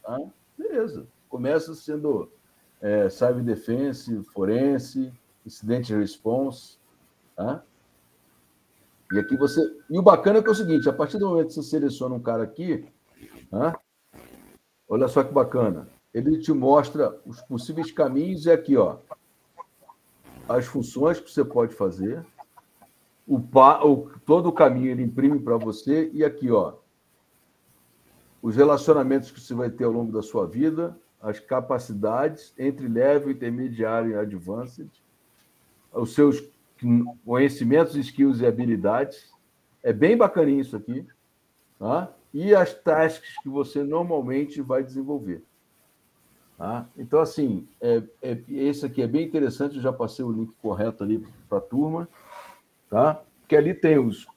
Ah, 0.05 0.19
beleza. 0.57 1.05
Começa 1.27 1.75
sendo 1.75 2.31
é, 2.81 3.09
Cyber 3.09 3.43
Defense, 3.43 4.23
Forense, 4.33 5.11
Incident 5.45 5.89
Response. 5.89 6.77
Tá? 7.35 7.63
E 9.11 9.19
aqui 9.19 9.35
você. 9.35 9.61
E 9.89 9.99
o 9.99 10.01
bacana 10.01 10.39
é 10.39 10.41
que 10.41 10.47
é 10.47 10.51
o 10.51 10.55
seguinte: 10.55 10.87
a 10.87 10.93
partir 10.93 11.17
do 11.17 11.27
momento 11.27 11.47
que 11.47 11.53
você 11.55 11.63
seleciona 11.63 12.15
um 12.15 12.21
cara 12.21 12.43
aqui, 12.43 12.85
tá? 13.49 13.77
olha 14.87 15.07
só 15.07 15.23
que 15.23 15.33
bacana. 15.33 15.87
Ele 16.13 16.39
te 16.39 16.51
mostra 16.51 17.19
os 17.25 17.41
possíveis 17.41 17.91
caminhos 17.91 18.45
e 18.45 18.51
aqui, 18.51 18.75
ó, 18.75 18.97
as 20.47 20.65
funções 20.65 21.19
que 21.19 21.29
você 21.29 21.45
pode 21.45 21.75
fazer, 21.75 22.25
o, 23.29 23.37
o 23.37 24.09
todo 24.25 24.49
o 24.49 24.51
caminho 24.51 24.89
ele 24.89 25.03
imprime 25.03 25.39
para 25.39 25.55
você 25.55 26.09
e 26.11 26.25
aqui, 26.25 26.49
ó, 26.49 26.73
os 28.41 28.55
relacionamentos 28.55 29.29
que 29.29 29.39
você 29.39 29.53
vai 29.53 29.69
ter 29.69 29.83
ao 29.83 29.91
longo 29.91 30.11
da 30.11 30.23
sua 30.23 30.47
vida, 30.47 30.97
as 31.21 31.39
capacidades 31.39 32.53
entre 32.57 32.87
level, 32.87 33.29
intermediário 33.29 34.11
e 34.11 34.15
advanced, 34.15 34.89
os 35.93 36.15
seus 36.15 36.43
conhecimentos, 37.23 37.95
skills 37.95 38.39
e 38.39 38.47
habilidades. 38.47 39.29
É 39.83 39.93
bem 39.93 40.17
bacaninho 40.17 40.61
isso 40.61 40.75
aqui. 40.75 41.05
Tá? 41.77 42.11
E 42.33 42.55
as 42.55 42.73
tasks 42.73 43.37
que 43.43 43.49
você 43.49 43.83
normalmente 43.83 44.61
vai 44.61 44.83
desenvolver. 44.83 45.43
Tá? 46.57 46.87
Então, 46.97 47.19
assim, 47.19 47.67
é, 47.79 48.03
é, 48.21 48.37
esse 48.49 48.85
aqui 48.85 49.01
é 49.01 49.07
bem 49.07 49.25
interessante, 49.25 49.75
eu 49.75 49.81
já 49.81 49.93
passei 49.93 50.25
o 50.25 50.31
link 50.31 50.53
correto 50.61 51.03
ali 51.03 51.25
para 51.47 51.57
a 51.57 51.61
turma, 51.61 52.07
tá? 52.89 53.21
que 53.49 53.55
ali 53.55 53.73
tem 53.73 53.97
os 53.97 54.27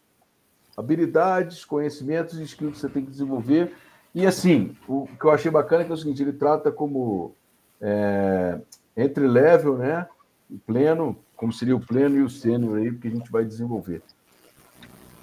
habilidades, 0.76 1.64
conhecimentos 1.64 2.38
e 2.38 2.44
skills 2.44 2.74
que 2.74 2.80
você 2.80 2.88
tem 2.88 3.04
que 3.04 3.10
desenvolver. 3.10 3.74
E, 4.14 4.26
assim, 4.26 4.74
o 4.88 5.06
que 5.06 5.26
eu 5.26 5.30
achei 5.30 5.50
bacana 5.50 5.82
é, 5.82 5.84
que 5.84 5.92
é 5.92 5.94
o 5.94 5.98
seguinte, 5.98 6.22
ele 6.22 6.32
trata 6.32 6.72
como 6.72 7.34
é, 7.80 8.58
entre 8.96 9.26
level, 9.26 9.76
né? 9.76 10.08
O 10.50 10.58
pleno, 10.58 11.16
como 11.36 11.52
seria 11.52 11.76
o 11.76 11.80
pleno 11.80 12.16
e 12.16 12.22
o 12.22 12.30
sênior 12.30 12.78
aí, 12.78 12.92
que 12.94 13.08
a 13.08 13.10
gente 13.10 13.30
vai 13.30 13.44
desenvolver. 13.44 14.02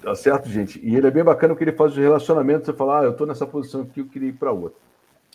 Tá 0.02 0.14
certo, 0.14 0.48
gente? 0.48 0.80
E 0.82 0.96
ele 0.96 1.08
é 1.08 1.10
bem 1.10 1.24
bacana 1.24 1.52
porque 1.52 1.64
ele 1.64 1.76
faz 1.76 1.92
os 1.92 1.98
relacionamentos, 1.98 2.66
você 2.66 2.72
fala, 2.72 3.00
ah, 3.00 3.04
eu 3.04 3.10
estou 3.10 3.26
nessa 3.26 3.46
posição 3.46 3.82
aqui, 3.82 4.00
eu 4.00 4.06
queria 4.06 4.28
ir 4.28 4.34
para 4.34 4.52
outra. 4.52 4.78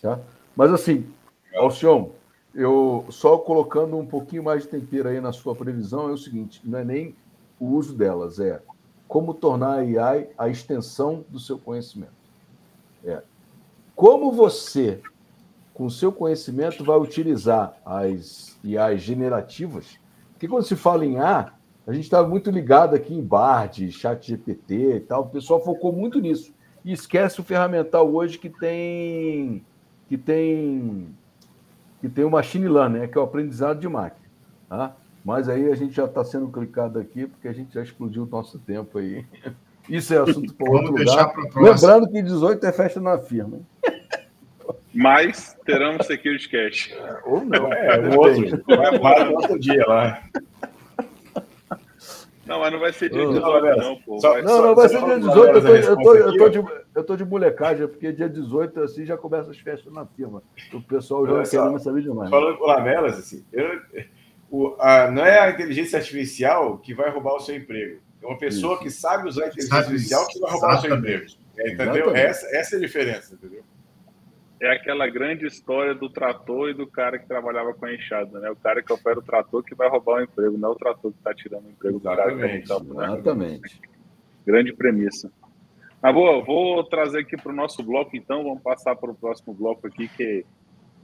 Tá? 0.00 0.18
Mas, 0.56 0.72
assim, 0.72 1.06
Alcion, 1.54 2.10
eu 2.54 3.04
só 3.10 3.36
colocando 3.36 3.98
um 3.98 4.06
pouquinho 4.06 4.42
mais 4.42 4.62
de 4.62 4.68
tempero 4.68 5.10
aí 5.10 5.20
na 5.20 5.32
sua 5.32 5.54
previsão 5.54 6.08
é 6.08 6.12
o 6.12 6.18
seguinte: 6.18 6.60
não 6.64 6.78
é 6.78 6.84
nem 6.84 7.14
o 7.58 7.66
uso 7.66 7.94
delas, 7.94 8.38
é 8.38 8.60
como 9.08 9.32
tornar 9.32 9.78
a 9.78 10.08
AI 10.08 10.28
a 10.36 10.48
extensão 10.48 11.24
do 11.28 11.38
seu 11.38 11.58
conhecimento. 11.58 12.12
É. 13.04 13.22
Como 13.94 14.32
você, 14.32 15.00
com 15.72 15.88
seu 15.88 16.12
conhecimento, 16.12 16.84
vai 16.84 16.98
utilizar 16.98 17.76
as 17.84 18.58
AI 18.64 18.98
generativas? 18.98 19.98
Porque 20.32 20.48
quando 20.48 20.64
se 20.64 20.76
fala 20.76 21.06
em 21.06 21.18
A, 21.18 21.52
a 21.86 21.92
gente 21.92 22.04
está 22.04 22.22
muito 22.22 22.50
ligado 22.50 22.94
aqui 22.94 23.14
em 23.14 23.22
Bard, 23.22 23.90
Chat 23.92 24.26
GPT 24.26 24.96
e 24.96 25.00
tal. 25.00 25.22
O 25.22 25.28
pessoal 25.28 25.62
focou 25.62 25.92
muito 25.92 26.20
nisso. 26.20 26.52
E 26.84 26.92
esquece 26.92 27.40
o 27.40 27.44
ferramental 27.44 28.12
hoje 28.12 28.38
que 28.38 28.50
tem 28.50 29.64
que 30.08 30.18
tem 30.18 31.08
que 32.00 32.08
tem 32.08 32.24
o 32.24 32.30
machine 32.30 32.68
learning, 32.68 32.98
né, 32.98 33.06
que 33.06 33.16
é 33.16 33.20
o 33.20 33.24
aprendizado 33.24 33.80
de 33.80 33.88
máquina. 33.88 34.26
Tá? 34.68 34.96
Mas 35.26 35.48
aí 35.48 35.68
a 35.72 35.74
gente 35.74 35.92
já 35.92 36.04
está 36.04 36.22
sendo 36.22 36.46
clicado 36.46 37.00
aqui, 37.00 37.26
porque 37.26 37.48
a 37.48 37.52
gente 37.52 37.74
já 37.74 37.82
explodiu 37.82 38.22
o 38.22 38.26
nosso 38.26 38.60
tempo 38.60 38.96
aí. 38.98 39.26
Isso 39.90 40.14
é 40.14 40.18
assunto 40.18 40.54
para 40.54 40.70
outro 40.70 40.92
lugar. 40.92 41.34
Lembrando 41.56 42.08
que 42.08 42.22
18 42.22 42.64
é 42.64 42.72
festa 42.72 43.00
na 43.00 43.18
firma. 43.18 43.58
Mas 44.94 45.56
teremos 45.66 46.06
Security 46.06 46.48
Cash. 46.48 46.94
Ou 47.24 47.44
não. 47.44 47.72
É, 47.72 48.00
um 48.00 48.16
outro, 48.16 48.64
vai 49.00 49.28
outro 49.28 49.58
dia 49.58 49.84
lá. 49.86 50.22
Não, 52.46 52.60
mas 52.60 52.72
não 52.72 52.78
vai 52.78 52.92
ser 52.92 53.10
dia 53.10 53.26
18, 53.26 53.42
não, 53.42 53.76
não 53.76 53.96
pô. 53.96 54.20
Só, 54.20 54.40
não, 54.40 54.62
não, 54.62 54.74
vai 54.74 54.88
ser 54.88 55.04
dia 55.04 55.18
18. 55.18 55.36
Eu 55.36 55.62
tô, 55.62 55.74
eu, 55.74 55.96
tô, 55.96 56.14
eu, 56.14 56.38
tô 56.38 56.48
de, 56.48 56.64
eu 56.94 57.04
tô 57.04 57.16
de 57.16 57.24
molecagem, 57.24 57.88
porque 57.88 58.12
dia 58.12 58.28
18 58.28 58.80
assim 58.80 59.04
já 59.04 59.16
começa 59.16 59.50
as 59.50 59.58
festas 59.58 59.92
na 59.92 60.06
firma. 60.06 60.42
O 60.72 60.80
pessoal 60.80 61.26
já 61.26 61.62
não 61.64 61.72
quer 61.72 61.80
saber 61.80 62.02
demais. 62.02 62.30
Falando 62.30 62.56
com 62.56 62.64
Lamelas, 62.64 63.18
assim, 63.18 63.44
eu, 63.52 63.80
o, 64.50 64.76
a, 64.78 65.10
não 65.10 65.24
é 65.24 65.38
a 65.40 65.50
inteligência 65.50 65.98
artificial 65.98 66.78
que 66.78 66.94
vai 66.94 67.10
roubar 67.10 67.34
o 67.34 67.40
seu 67.40 67.56
emprego. 67.56 68.00
É 68.22 68.26
uma 68.26 68.38
pessoa 68.38 68.74
Isso. 68.74 68.82
que 68.82 68.90
sabe 68.90 69.28
usar 69.28 69.44
a 69.44 69.46
inteligência 69.48 69.76
artificial 69.76 70.26
que 70.28 70.38
vai 70.40 70.50
roubar 70.50 70.78
Exatamente. 70.78 70.96
o 70.96 70.98
seu 70.98 70.98
emprego. 70.98 71.46
É, 71.58 71.72
entendeu? 71.72 72.16
Essa, 72.16 72.46
essa 72.56 72.76
é 72.76 72.78
a 72.78 72.80
diferença, 72.80 73.34
entendeu? 73.34 73.64
é 74.60 74.70
aquela 74.72 75.06
grande 75.06 75.46
história 75.46 75.94
do 75.94 76.08
trator 76.08 76.70
e 76.70 76.74
do 76.74 76.86
cara 76.86 77.18
que 77.18 77.26
trabalhava 77.26 77.74
com 77.74 77.84
a 77.84 77.94
enxada, 77.94 78.40
né? 78.40 78.50
O 78.50 78.56
cara 78.56 78.82
que 78.82 78.92
opera 78.92 79.18
o 79.18 79.22
trator 79.22 79.62
que 79.62 79.74
vai 79.74 79.88
roubar 79.88 80.20
o 80.20 80.22
emprego, 80.22 80.56
não 80.56 80.70
é 80.70 80.72
o 80.72 80.76
trator 80.76 81.12
que 81.12 81.18
está 81.18 81.34
tirando 81.34 81.66
o 81.66 81.70
emprego 81.70 81.98
Exatamente. 81.98 82.62
do 82.62 82.68
cara. 82.68 82.80
Que 82.80 82.94
tá 82.94 83.04
Exatamente. 83.04 83.80
Grande 84.46 84.72
premissa. 84.72 85.30
Ah, 86.02 86.12
vou, 86.12 86.42
vou 86.44 86.84
trazer 86.84 87.20
aqui 87.20 87.36
para 87.36 87.52
o 87.52 87.54
nosso 87.54 87.82
bloco, 87.82 88.16
então, 88.16 88.44
vamos 88.44 88.62
passar 88.62 88.96
para 88.96 89.10
o 89.10 89.14
próximo 89.14 89.52
bloco 89.52 89.86
aqui, 89.86 90.08
que, 90.08 90.44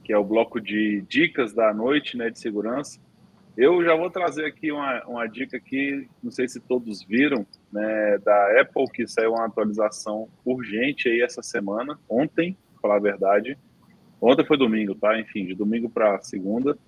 que 0.05 0.13
é 0.13 0.19
o 0.19 0.25
bloco 0.25 0.61
de 0.61 1.03
dicas 1.09 1.53
da 1.53 1.75
noite, 1.75 2.17
né, 2.17 2.31
de 2.31 2.39
segurança. 2.39 2.99
Eu 3.57 3.85
já 3.85 3.95
vou 3.95 4.11
trazer 4.11 4.47
aqui 4.47 4.73
uma, 4.73 5.05
uma 5.05 5.27
dica 5.27 5.61
que 5.61 6.09
não 6.23 6.31
sei 6.31 6.49
se 6.49 6.59
todos 6.59 7.03
viram, 7.03 7.47
né, 7.71 8.19
da 8.19 8.61
Apple, 8.61 8.91
que 8.91 9.07
saiu 9.07 9.33
uma 9.33 9.45
atualização 9.45 10.29
urgente 10.45 11.09
aí 11.09 11.21
essa 11.21 11.43
semana, 11.43 11.99
ontem, 12.09 12.57
falar 12.81 12.97
a 12.97 13.01
verdade. 13.01 13.59
Ontem 14.21 14.45
foi 14.45 14.57
domingo, 14.57 14.95
tá? 14.95 15.19
Enfim, 15.19 15.45
de 15.45 15.55
domingo 15.55 15.91
para 15.91 16.23
segunda. 16.23 16.79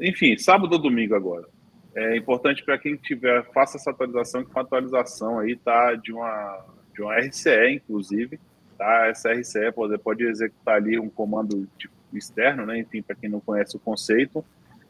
Enfim, 0.00 0.36
sábado 0.36 0.72
ou 0.72 0.78
domingo 0.78 1.14
agora. 1.14 1.46
É 1.94 2.16
importante 2.16 2.64
para 2.64 2.78
quem 2.78 2.96
tiver, 2.96 3.44
faça 3.52 3.76
essa 3.76 3.90
atualização, 3.90 4.44
que 4.44 4.50
uma 4.50 4.62
atualização 4.62 5.38
aí 5.38 5.56
tá 5.56 5.94
de 5.94 6.12
uma, 6.12 6.64
de 6.94 7.02
uma 7.02 7.16
RCE, 7.18 7.74
inclusive. 7.74 8.40
Tá? 8.76 9.06
Essa 9.08 9.32
RCE 9.32 9.72
pode, 9.72 9.98
pode 9.98 10.24
executar 10.24 10.76
ali 10.76 10.98
um 10.98 11.08
comando 11.08 11.68
de, 11.76 11.90
externo, 12.16 12.64
né? 12.64 12.78
Enfim, 12.78 13.02
para 13.02 13.16
quem 13.16 13.28
não 13.28 13.40
conhece 13.40 13.76
o 13.76 13.80
conceito, 13.80 14.44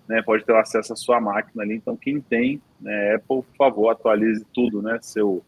né? 0.09 0.23
Pode 0.23 0.45
ter 0.45 0.55
acesso 0.55 0.93
à 0.93 0.97
sua 0.97 1.21
máquina 1.21 1.63
ali. 1.63 1.75
Então, 1.75 1.97
quem 1.97 2.21
tem, 2.21 2.61
né, 2.81 3.15
Apple, 3.15 3.43
por 3.43 3.57
favor, 3.57 3.91
atualize 3.91 4.45
tudo, 4.53 4.83
né? 4.83 4.99
Seu 5.03 5.43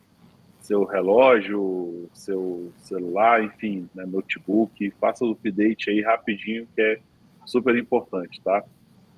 seu 0.61 0.85
relógio, 0.85 2.09
seu 2.13 2.71
celular, 2.77 3.43
enfim, 3.43 3.89
né, 3.95 4.05
notebook, 4.07 4.91
faça 5.01 5.25
o 5.25 5.33
update 5.33 5.91
aí 5.91 6.03
rapidinho, 6.03 6.69
que 6.75 6.83
é 6.83 7.01
super 7.47 7.75
importante, 7.77 8.41
tá? 8.43 8.63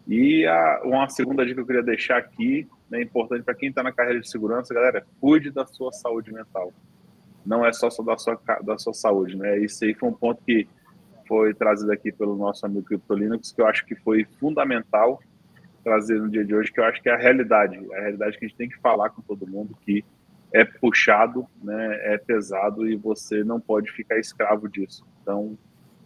E 0.06 0.46
a, 0.46 0.80
uma 0.84 1.08
segunda 1.08 1.44
dica 1.44 1.56
que 1.56 1.60
eu 1.60 1.66
queria 1.66 1.82
deixar 1.82 2.16
aqui, 2.16 2.68
né, 2.88 3.02
importante 3.02 3.42
para 3.42 3.54
quem 3.54 3.68
está 3.68 3.82
na 3.82 3.92
carreira 3.92 4.20
de 4.20 4.30
segurança, 4.30 4.72
galera, 4.72 5.04
cuide 5.20 5.50
da 5.50 5.66
sua 5.66 5.92
saúde 5.92 6.32
mental. 6.32 6.72
Não 7.44 7.66
é 7.66 7.72
só, 7.72 7.90
só 7.90 8.02
da, 8.02 8.16
sua, 8.16 8.40
da 8.62 8.78
sua 8.78 8.94
saúde, 8.94 9.36
né? 9.36 9.58
Isso 9.58 9.84
aí 9.84 9.94
foi 9.94 10.08
um 10.08 10.14
ponto 10.14 10.40
que 10.44 10.68
foi 11.26 11.54
trazido 11.54 11.92
aqui 11.92 12.12
pelo 12.12 12.36
nosso 12.36 12.64
amigo 12.66 12.86
CryptoLinux, 12.86 13.52
que 13.52 13.60
eu 13.60 13.66
acho 13.66 13.84
que 13.86 13.94
foi 13.94 14.26
fundamental 14.38 15.20
trazer 15.82 16.20
no 16.20 16.28
dia 16.28 16.44
de 16.44 16.54
hoje, 16.54 16.72
que 16.72 16.80
eu 16.80 16.84
acho 16.84 17.02
que 17.02 17.08
é 17.08 17.12
a 17.12 17.16
realidade, 17.16 17.76
a 17.94 18.00
realidade 18.00 18.38
que 18.38 18.44
a 18.44 18.48
gente 18.48 18.56
tem 18.56 18.68
que 18.68 18.78
falar 18.78 19.10
com 19.10 19.22
todo 19.22 19.46
mundo, 19.46 19.76
que 19.84 20.04
é 20.52 20.64
puxado, 20.64 21.46
né, 21.62 22.14
é 22.14 22.18
pesado 22.18 22.86
e 22.88 22.94
você 22.94 23.42
não 23.42 23.60
pode 23.60 23.90
ficar 23.90 24.18
escravo 24.18 24.68
disso. 24.68 25.04
Então, 25.22 25.56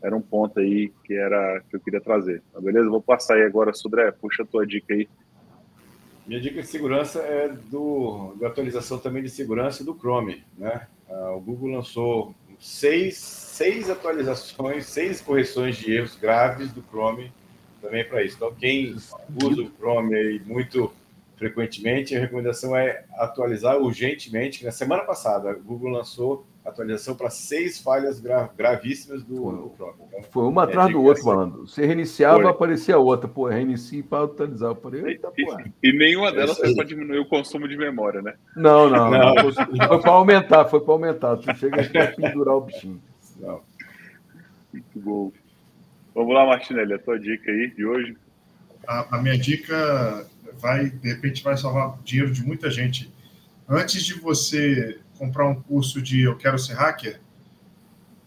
era 0.02 0.16
um 0.16 0.20
ponto 0.20 0.60
aí 0.60 0.92
que 1.04 1.14
era 1.14 1.60
que 1.68 1.76
eu 1.76 1.80
queria 1.80 2.00
trazer. 2.00 2.42
Tá 2.52 2.60
beleza? 2.60 2.88
Vou 2.88 3.02
passar 3.02 3.34
aí 3.34 3.42
agora 3.42 3.72
sobre, 3.74 4.02
é, 4.02 4.10
puxa 4.12 4.44
a 4.44 4.46
tua 4.46 4.66
dica 4.66 4.94
aí. 4.94 5.08
Minha 6.26 6.40
dica 6.40 6.60
de 6.60 6.66
segurança 6.66 7.20
é 7.20 7.48
do, 7.48 8.34
da 8.40 8.48
atualização 8.48 8.98
também 8.98 9.22
de 9.22 9.30
segurança 9.30 9.84
do 9.84 9.94
Chrome, 9.94 10.44
né? 10.58 10.86
Ah, 11.08 11.32
o 11.32 11.40
Google 11.40 11.70
lançou 11.70 12.34
seis, 12.58 13.16
seis 13.57 13.88
atualizações, 13.88 14.84
seis 14.84 15.22
correções 15.22 15.76
de 15.76 15.90
erros 15.90 16.14
graves 16.14 16.70
do 16.72 16.82
Chrome 16.82 17.32
também 17.80 18.04
para 18.04 18.22
isso. 18.22 18.36
Então, 18.36 18.52
quem 18.54 18.94
usa 18.94 19.62
o 19.62 19.70
Chrome 19.78 20.14
aí 20.14 20.42
muito 20.44 20.92
frequentemente, 21.38 22.14
a 22.14 22.20
recomendação 22.20 22.76
é 22.76 23.04
atualizar 23.14 23.78
urgentemente. 23.78 24.64
Na 24.64 24.70
semana 24.70 25.04
passada, 25.04 25.50
a 25.50 25.54
Google 25.54 25.90
lançou 25.90 26.46
atualização 26.64 27.14
para 27.14 27.30
seis 27.30 27.78
falhas 27.78 28.18
gra 28.18 28.50
gravíssimas 28.57 29.22
do, 29.22 29.34
do 29.34 29.72
Chrome. 29.74 29.94
Então, 30.09 30.22
foi 30.30 30.42
uma 30.44 30.62
é, 30.62 30.64
atrás 30.64 30.92
do 30.92 31.02
outro, 31.02 31.22
assim. 31.22 31.24
falando. 31.24 31.66
Você 31.66 31.86
reiniciava, 31.86 32.42
foi. 32.42 32.50
aparecia 32.50 32.98
outra. 32.98 33.26
Pô, 33.26 33.48
reinicie 33.48 34.02
para 34.02 34.24
atualizar. 34.24 34.70
Eu 34.72 34.76
falei, 34.76 35.02
Eita, 35.02 35.32
e, 35.38 35.88
e, 35.88 35.92
nenhuma 35.96 36.30
delas 36.30 36.59
foi 36.59 36.74
para 36.74 36.84
diminuir 36.84 37.20
o 37.20 37.26
consumo 37.26 37.66
de 37.66 37.76
memória, 37.76 38.20
né? 38.20 38.34
Não, 38.54 38.90
não. 38.90 39.11
não. 39.11 39.34
não. 39.34 39.88
Foi 39.88 40.00
para 40.00 40.12
aumentar, 40.12 40.64
foi 40.66 40.80
para 40.80 40.92
aumentar. 40.92 41.36
Tu 41.38 41.57
chega 41.57 41.80
aqui 41.80 41.96
a 41.96 42.09
pendurar 42.12 42.57
o 42.57 42.61
bichinho. 42.61 43.00
Muito 44.72 45.01
bom. 45.01 45.32
Vamos 46.14 46.34
lá, 46.34 46.47
Martinelli, 46.47 46.95
a 46.95 46.99
tua 46.99 47.18
dica 47.18 47.51
aí 47.51 47.70
de 47.74 47.84
hoje. 47.84 48.16
A, 48.87 49.16
a 49.16 49.22
minha 49.22 49.39
dica 49.39 50.26
vai, 50.59 50.91
de 50.91 51.09
repente, 51.09 51.43
vai 51.43 51.57
salvar 51.57 51.99
dinheiro 52.03 52.32
de 52.32 52.43
muita 52.43 52.70
gente. 52.70 53.12
Antes 53.68 54.05
de 54.05 54.14
você 54.14 54.99
comprar 55.18 55.47
um 55.47 55.61
curso 55.61 56.01
de 56.01 56.22
eu 56.22 56.37
quero 56.37 56.59
ser 56.59 56.74
hacker, 56.74 57.20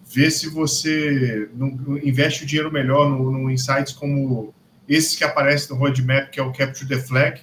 vê 0.06 0.30
se 0.30 0.50
você 0.50 1.50
não, 1.54 1.98
investe 1.98 2.44
o 2.44 2.48
dinheiro 2.48 2.72
melhor 2.72 3.10
no, 3.10 3.32
no 3.32 3.52
insights 3.52 3.94
como 3.94 4.54
esses 4.88 5.16
que 5.16 5.24
aparecem 5.24 5.76
no 5.76 5.82
roadmap, 5.82 6.30
que 6.32 6.40
é 6.40 6.44
o 6.44 6.52
Capture 6.52 6.88
the 6.88 6.98
Flag, 6.98 7.42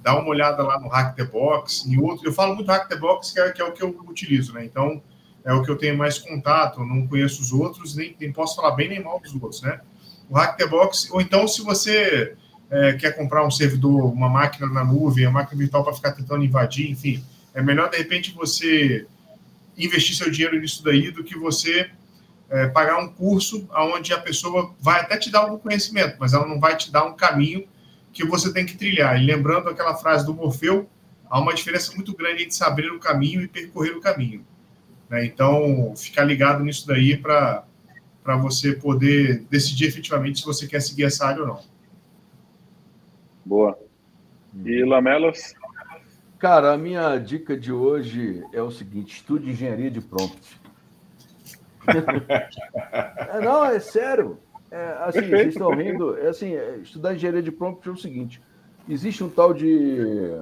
dá 0.00 0.18
uma 0.18 0.28
olhada 0.28 0.62
lá 0.62 0.80
no 0.80 0.88
Hack 0.88 1.16
the 1.16 1.24
Box 1.24 1.84
e 1.86 1.98
outro. 1.98 2.26
Eu 2.26 2.32
falo 2.32 2.54
muito 2.54 2.70
Hack 2.70 2.88
the 2.88 2.96
Box, 2.96 3.32
que 3.32 3.40
é, 3.40 3.50
que 3.50 3.60
é, 3.60 3.64
o 3.64 3.72
que 3.72 3.82
eu 3.82 3.90
utilizo, 4.06 4.52
né? 4.52 4.64
Então, 4.64 5.02
é 5.44 5.52
o 5.52 5.62
que 5.62 5.70
eu 5.70 5.76
tenho 5.76 5.96
mais 5.96 6.18
contato, 6.18 6.84
não 6.84 7.06
conheço 7.06 7.40
os 7.40 7.52
outros, 7.52 7.94
nem, 7.94 8.14
nem 8.20 8.32
posso 8.32 8.56
falar 8.56 8.72
bem 8.72 8.88
nem 8.88 9.02
mal 9.02 9.20
dos 9.20 9.34
outros, 9.34 9.62
né? 9.62 9.80
O 10.28 10.34
Hack 10.34 10.56
the 10.56 10.66
Box, 10.66 11.08
ou 11.10 11.20
então, 11.20 11.48
se 11.48 11.62
você 11.62 12.36
é, 12.70 12.92
quer 12.94 13.16
comprar 13.16 13.46
um 13.46 13.50
servidor, 13.50 14.12
uma 14.12 14.28
máquina 14.28 14.66
na 14.66 14.84
nuvem, 14.84 15.26
uma 15.26 15.40
máquina 15.40 15.58
virtual 15.58 15.82
para 15.82 15.94
ficar 15.94 16.12
tentando 16.12 16.44
invadir, 16.44 16.90
enfim, 16.90 17.24
é 17.54 17.62
melhor, 17.62 17.88
de 17.88 17.96
repente, 17.96 18.32
você 18.32 19.06
investir 19.76 20.16
seu 20.16 20.30
dinheiro 20.30 20.60
nisso 20.60 20.82
daí 20.84 21.10
do 21.10 21.24
que 21.24 21.38
você 21.38 21.90
é, 22.50 22.66
pagar 22.66 22.98
um 22.98 23.08
curso 23.08 23.68
onde 23.74 24.12
a 24.12 24.18
pessoa 24.18 24.74
vai 24.80 25.00
até 25.00 25.16
te 25.16 25.30
dar 25.30 25.40
algum 25.40 25.58
conhecimento, 25.58 26.16
mas 26.18 26.34
ela 26.34 26.46
não 26.46 26.58
vai 26.58 26.76
te 26.76 26.90
dar 26.90 27.04
um 27.04 27.14
caminho 27.14 27.66
que 28.12 28.24
você 28.24 28.52
tem 28.52 28.66
que 28.66 28.76
trilhar. 28.76 29.20
E 29.20 29.24
lembrando 29.24 29.68
aquela 29.68 29.94
frase 29.94 30.26
do 30.26 30.34
Morfeu, 30.34 30.88
há 31.30 31.38
uma 31.38 31.54
diferença 31.54 31.94
muito 31.94 32.16
grande 32.16 32.42
entre 32.42 32.54
saber 32.54 32.90
o 32.90 32.98
caminho 32.98 33.42
e 33.42 33.48
percorrer 33.48 33.96
o 33.96 34.00
caminho. 34.00 34.44
Né? 35.08 35.24
Então, 35.24 35.94
ficar 35.96 36.24
ligado 36.24 36.62
nisso 36.62 36.86
daí 36.86 37.16
para 37.16 37.64
você 38.42 38.72
poder 38.72 39.44
decidir 39.50 39.86
efetivamente 39.86 40.40
se 40.40 40.44
você 40.44 40.66
quer 40.66 40.80
seguir 40.80 41.04
essa 41.04 41.26
área 41.26 41.42
ou 41.42 41.48
não. 41.48 41.60
Boa. 43.44 43.78
E 44.64 44.84
Lamelas? 44.84 45.54
Cara, 46.38 46.72
a 46.72 46.78
minha 46.78 47.16
dica 47.18 47.56
de 47.56 47.72
hoje 47.72 48.44
é 48.52 48.62
o 48.62 48.70
seguinte: 48.70 49.16
estude 49.16 49.50
engenharia 49.50 49.90
de 49.90 50.00
prompt. 50.00 50.60
é, 53.32 53.40
não, 53.40 53.64
é 53.64 53.80
sério. 53.80 54.38
É, 54.70 54.98
assim, 55.00 55.20
Perfeito. 55.20 55.36
vocês 55.36 55.54
estão 55.54 55.70
rindo. 55.70 56.18
É 56.18 56.28
assim, 56.28 56.54
é, 56.54 56.76
estudar 56.76 57.14
engenharia 57.14 57.42
de 57.42 57.50
prompt 57.50 57.88
é 57.88 57.92
o 57.92 57.96
seguinte: 57.96 58.42
existe 58.88 59.24
um 59.24 59.28
tal 59.30 59.54
de 59.54 60.36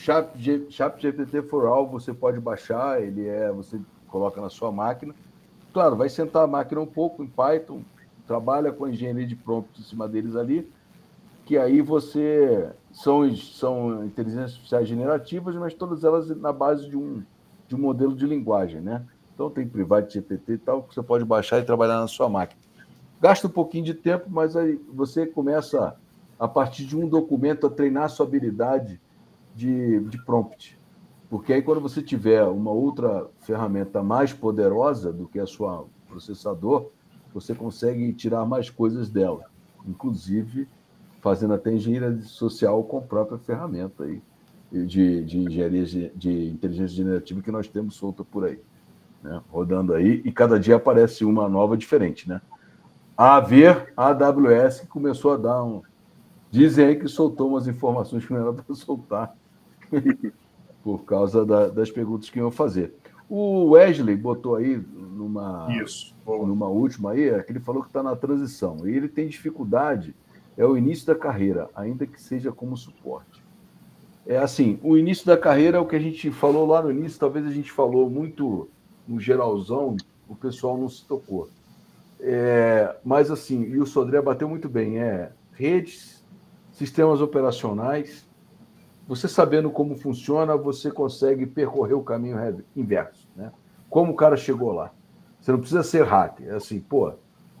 Chat, 0.00 0.30
Chat 0.70 0.98
GPT 0.98 1.42
for 1.42 1.66
All, 1.66 1.86
você 1.86 2.14
pode 2.14 2.40
baixar, 2.40 3.02
ele 3.02 3.28
é, 3.28 3.52
você 3.52 3.78
coloca 4.08 4.40
na 4.40 4.48
sua 4.48 4.72
máquina. 4.72 5.14
Claro, 5.74 5.94
vai 5.94 6.08
sentar 6.08 6.42
a 6.42 6.46
máquina 6.46 6.80
um 6.80 6.86
pouco 6.86 7.22
em 7.22 7.26
Python, 7.26 7.82
trabalha 8.26 8.72
com 8.72 8.86
a 8.86 8.90
engenharia 8.90 9.26
de 9.26 9.36
prompt 9.36 9.78
em 9.78 9.84
cima 9.84 10.08
deles 10.08 10.36
ali, 10.36 10.66
que 11.44 11.58
aí 11.58 11.82
você 11.82 12.70
são, 12.90 13.36
são 13.36 14.06
inteligências 14.06 14.52
artificiais 14.52 14.88
generativas, 14.88 15.54
mas 15.56 15.74
todas 15.74 16.02
elas 16.02 16.30
na 16.30 16.52
base 16.52 16.88
de 16.88 16.96
um, 16.96 17.22
de 17.68 17.74
um 17.74 17.78
modelo 17.78 18.16
de 18.16 18.26
linguagem, 18.26 18.80
né? 18.80 19.04
Então 19.34 19.50
tem 19.50 19.68
Private 19.68 20.14
GPT 20.14 20.52
e 20.54 20.58
tal, 20.58 20.82
que 20.82 20.94
você 20.94 21.02
pode 21.02 21.26
baixar 21.26 21.58
e 21.58 21.62
trabalhar 21.62 22.00
na 22.00 22.08
sua 22.08 22.28
máquina. 22.28 22.60
Gasta 23.20 23.46
um 23.46 23.50
pouquinho 23.50 23.84
de 23.84 23.92
tempo, 23.92 24.30
mas 24.30 24.56
aí 24.56 24.80
você 24.94 25.26
começa, 25.26 25.94
a 26.38 26.48
partir 26.48 26.86
de 26.86 26.96
um 26.96 27.06
documento, 27.06 27.66
a 27.66 27.70
treinar 27.70 28.04
a 28.04 28.08
sua 28.08 28.24
habilidade 28.24 28.98
de, 29.60 30.00
de 30.00 30.24
prompt. 30.24 30.78
Porque 31.28 31.52
aí, 31.52 31.62
quando 31.62 31.80
você 31.80 32.02
tiver 32.02 32.42
uma 32.44 32.72
outra 32.72 33.28
ferramenta 33.40 34.02
mais 34.02 34.32
poderosa 34.32 35.12
do 35.12 35.28
que 35.28 35.38
a 35.38 35.46
sua 35.46 35.86
processador, 36.08 36.90
você 37.32 37.54
consegue 37.54 38.12
tirar 38.12 38.44
mais 38.44 38.68
coisas 38.68 39.08
dela, 39.08 39.44
inclusive 39.86 40.66
fazendo 41.20 41.54
até 41.54 41.72
engenharia 41.72 42.20
social 42.22 42.82
com 42.82 42.98
a 42.98 43.02
própria 43.02 43.38
ferramenta 43.38 44.04
aí 44.04 44.20
de, 44.72 45.24
de 45.24 45.38
engenharia 45.38 45.84
de, 45.84 46.48
inteligência 46.48 46.96
generativa 46.96 47.42
que 47.42 47.50
nós 47.50 47.68
temos 47.68 47.94
solta 47.94 48.24
por 48.24 48.44
aí, 48.44 48.58
né? 49.22 49.40
rodando 49.50 49.92
aí, 49.94 50.22
e 50.24 50.32
cada 50.32 50.58
dia 50.58 50.76
aparece 50.76 51.24
uma 51.24 51.48
nova 51.48 51.76
diferente, 51.76 52.28
né? 52.28 52.40
A 53.16 53.38
ver 53.38 53.92
a 53.96 54.08
AWS 54.08 54.86
começou 54.88 55.34
a 55.34 55.36
dar 55.36 55.62
um. 55.62 55.82
Dizem 56.50 56.86
aí 56.86 56.96
que 56.96 57.06
soltou 57.06 57.48
umas 57.48 57.68
informações 57.68 58.24
que 58.24 58.32
não 58.32 58.40
era 58.40 58.52
para 58.52 58.74
soltar, 58.74 59.36
por 60.82 61.04
causa 61.04 61.44
da, 61.44 61.68
das 61.68 61.90
perguntas 61.90 62.30
que 62.30 62.38
iam 62.38 62.50
fazer. 62.50 62.94
O 63.28 63.70
Wesley 63.70 64.16
botou 64.16 64.56
aí 64.56 64.76
numa, 64.76 65.68
Isso, 65.82 66.14
numa 66.26 66.66
última 66.66 67.12
aí, 67.12 67.28
é 67.28 67.42
que 67.42 67.52
ele 67.52 67.60
falou 67.60 67.82
que 67.82 67.88
está 67.88 68.02
na 68.02 68.16
transição. 68.16 68.78
E 68.84 68.96
ele 68.96 69.08
tem 69.08 69.28
dificuldade, 69.28 70.14
é 70.56 70.64
o 70.64 70.76
início 70.76 71.06
da 71.06 71.14
carreira, 71.14 71.68
ainda 71.74 72.06
que 72.06 72.20
seja 72.20 72.50
como 72.50 72.76
suporte. 72.76 73.42
É 74.26 74.36
assim, 74.36 74.78
o 74.82 74.96
início 74.96 75.26
da 75.26 75.36
carreira 75.36 75.78
é 75.78 75.80
o 75.80 75.86
que 75.86 75.96
a 75.96 76.00
gente 76.00 76.30
falou 76.30 76.66
lá 76.66 76.82
no 76.82 76.90
início, 76.90 77.18
talvez 77.18 77.46
a 77.46 77.50
gente 77.50 77.70
falou 77.70 78.10
muito 78.10 78.68
no 79.06 79.18
geralzão, 79.20 79.96
o 80.28 80.34
pessoal 80.34 80.76
não 80.76 80.88
se 80.88 81.04
tocou. 81.04 81.48
É, 82.20 82.96
mas 83.04 83.30
assim, 83.30 83.62
e 83.62 83.78
o 83.78 83.86
Sodré 83.86 84.20
bateu 84.20 84.48
muito 84.48 84.68
bem, 84.68 84.98
é 84.98 85.32
redes, 85.52 86.24
sistemas 86.72 87.20
operacionais. 87.20 88.28
Você 89.10 89.26
sabendo 89.26 89.72
como 89.72 89.96
funciona, 89.96 90.56
você 90.56 90.88
consegue 90.88 91.44
percorrer 91.44 91.94
o 91.94 92.00
caminho 92.00 92.62
inverso, 92.76 93.28
né? 93.34 93.50
Como 93.88 94.12
o 94.12 94.14
cara 94.14 94.36
chegou 94.36 94.70
lá. 94.70 94.92
Você 95.40 95.50
não 95.50 95.58
precisa 95.58 95.82
ser 95.82 96.04
hacker, 96.04 96.46
é 96.46 96.54
assim, 96.54 96.78
pô, 96.78 97.12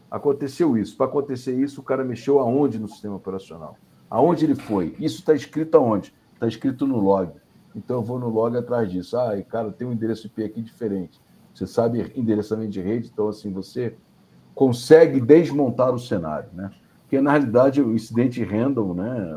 aconteceu 0.08 0.78
isso. 0.78 0.96
Para 0.96 1.06
acontecer 1.06 1.52
isso, 1.52 1.80
o 1.80 1.82
cara 1.82 2.04
mexeu 2.04 2.38
aonde 2.38 2.78
no 2.78 2.86
sistema 2.86 3.16
operacional? 3.16 3.76
Aonde 4.08 4.44
ele 4.44 4.54
foi? 4.54 4.94
Isso 5.00 5.18
está 5.18 5.34
escrito 5.34 5.76
aonde? 5.76 6.14
Está 6.34 6.46
escrito 6.46 6.86
no 6.86 7.00
log. 7.00 7.32
Então 7.74 7.96
eu 7.96 8.02
vou 8.02 8.20
no 8.20 8.28
log 8.28 8.56
atrás 8.56 8.88
disso. 8.88 9.18
Ah, 9.18 9.32
cara, 9.42 9.72
tem 9.72 9.88
um 9.88 9.92
endereço 9.92 10.28
IP 10.28 10.44
aqui 10.44 10.62
diferente. 10.62 11.20
Você 11.52 11.66
sabe 11.66 12.12
endereçamento 12.14 12.70
de 12.70 12.80
rede, 12.80 13.10
então 13.12 13.28
assim, 13.28 13.52
você 13.52 13.96
consegue 14.54 15.20
desmontar 15.20 15.92
o 15.92 15.98
cenário, 15.98 16.48
né? 16.52 16.70
Porque 17.00 17.20
na 17.20 17.32
realidade 17.32 17.82
o 17.82 17.92
incidente 17.92 18.40
random, 18.44 18.94
né? 18.94 19.36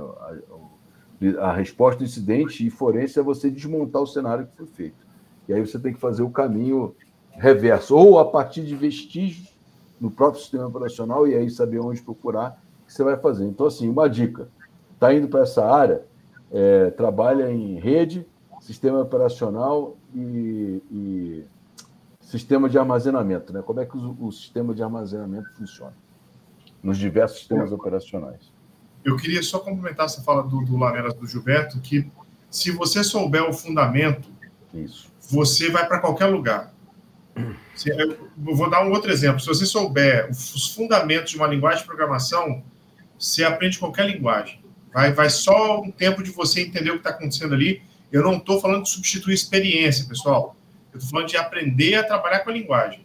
A, 1.39 1.51
resposta 1.53 1.99
do 1.99 2.05
incidente 2.05 2.65
e 2.65 2.69
forense 2.69 3.19
é 3.19 3.23
você 3.23 3.49
desmontar 3.49 4.01
o 4.01 4.07
cenário 4.07 4.47
que 4.47 4.57
foi 4.57 4.67
feito. 4.67 5.05
E 5.47 5.53
aí 5.53 5.61
você 5.61 5.79
tem 5.79 5.93
que 5.93 5.99
fazer 5.99 6.23
o 6.23 6.29
caminho 6.29 6.95
reverso, 7.31 7.95
ou 7.95 8.19
a 8.19 8.25
partir 8.25 8.63
de 8.63 8.75
vestígios 8.75 9.53
no 9.99 10.11
próprio 10.11 10.41
sistema 10.41 10.67
operacional 10.67 11.27
e 11.27 11.35
aí 11.35 11.49
saber 11.49 11.79
onde 11.79 12.01
procurar 12.01 12.61
que 12.85 12.93
você 12.93 13.03
vai 13.03 13.17
fazer. 13.17 13.45
Então, 13.45 13.65
assim, 13.65 13.89
uma 13.89 14.09
dica: 14.09 14.49
está 14.93 15.13
indo 15.13 15.27
para 15.27 15.41
essa 15.41 15.65
área, 15.65 16.05
é, 16.51 16.91
trabalha 16.91 17.51
em 17.51 17.79
rede, 17.79 18.27
sistema 18.59 19.01
operacional 19.01 19.97
e, 20.13 20.81
e 20.91 21.45
sistema 22.21 22.69
de 22.69 22.77
armazenamento, 22.77 23.51
né? 23.51 23.61
Como 23.61 23.79
é 23.79 23.85
que 23.85 23.97
o, 23.97 24.17
o 24.19 24.31
sistema 24.31 24.73
de 24.73 24.83
armazenamento 24.83 25.49
funciona 25.55 25.93
nos 26.83 26.97
diversos 26.97 27.39
sistemas 27.39 27.71
operacionais. 27.71 28.52
Eu 29.03 29.17
queria 29.17 29.43
só 29.43 29.59
complementar 29.59 30.05
essa 30.05 30.21
fala 30.21 30.43
do, 30.43 30.63
do 30.63 30.77
Lamelas 30.77 31.13
do 31.13 31.27
Gilberto, 31.27 31.79
que 31.79 32.09
se 32.49 32.71
você 32.71 33.03
souber 33.03 33.43
o 33.43 33.53
fundamento, 33.53 34.29
Isso. 34.73 35.11
você 35.29 35.69
vai 35.69 35.87
para 35.87 35.99
qualquer 35.99 36.27
lugar. 36.27 36.73
Eu 37.85 38.17
vou 38.37 38.69
dar 38.69 38.85
um 38.85 38.91
outro 38.91 39.11
exemplo. 39.11 39.39
Se 39.39 39.47
você 39.47 39.65
souber 39.65 40.29
os 40.29 40.73
fundamentos 40.73 41.31
de 41.31 41.37
uma 41.37 41.47
linguagem 41.47 41.79
de 41.79 41.87
programação, 41.87 42.63
você 43.17 43.43
aprende 43.43 43.79
qualquer 43.79 44.07
linguagem. 44.07 44.63
Vai, 44.93 45.11
vai 45.11 45.29
só 45.29 45.81
um 45.81 45.89
tempo 45.89 46.21
de 46.21 46.29
você 46.29 46.61
entender 46.61 46.91
o 46.91 46.93
que 46.93 46.99
está 46.99 47.09
acontecendo 47.09 47.55
ali. 47.55 47.81
Eu 48.11 48.21
não 48.21 48.37
estou 48.37 48.61
falando 48.61 48.83
de 48.83 48.89
substituir 48.89 49.33
experiência, 49.33 50.05
pessoal. 50.05 50.55
Eu 50.93 50.99
estou 50.99 51.09
falando 51.09 51.29
de 51.29 51.37
aprender 51.37 51.95
a 51.95 52.03
trabalhar 52.03 52.41
com 52.41 52.51
a 52.51 52.53
linguagem. 52.53 53.03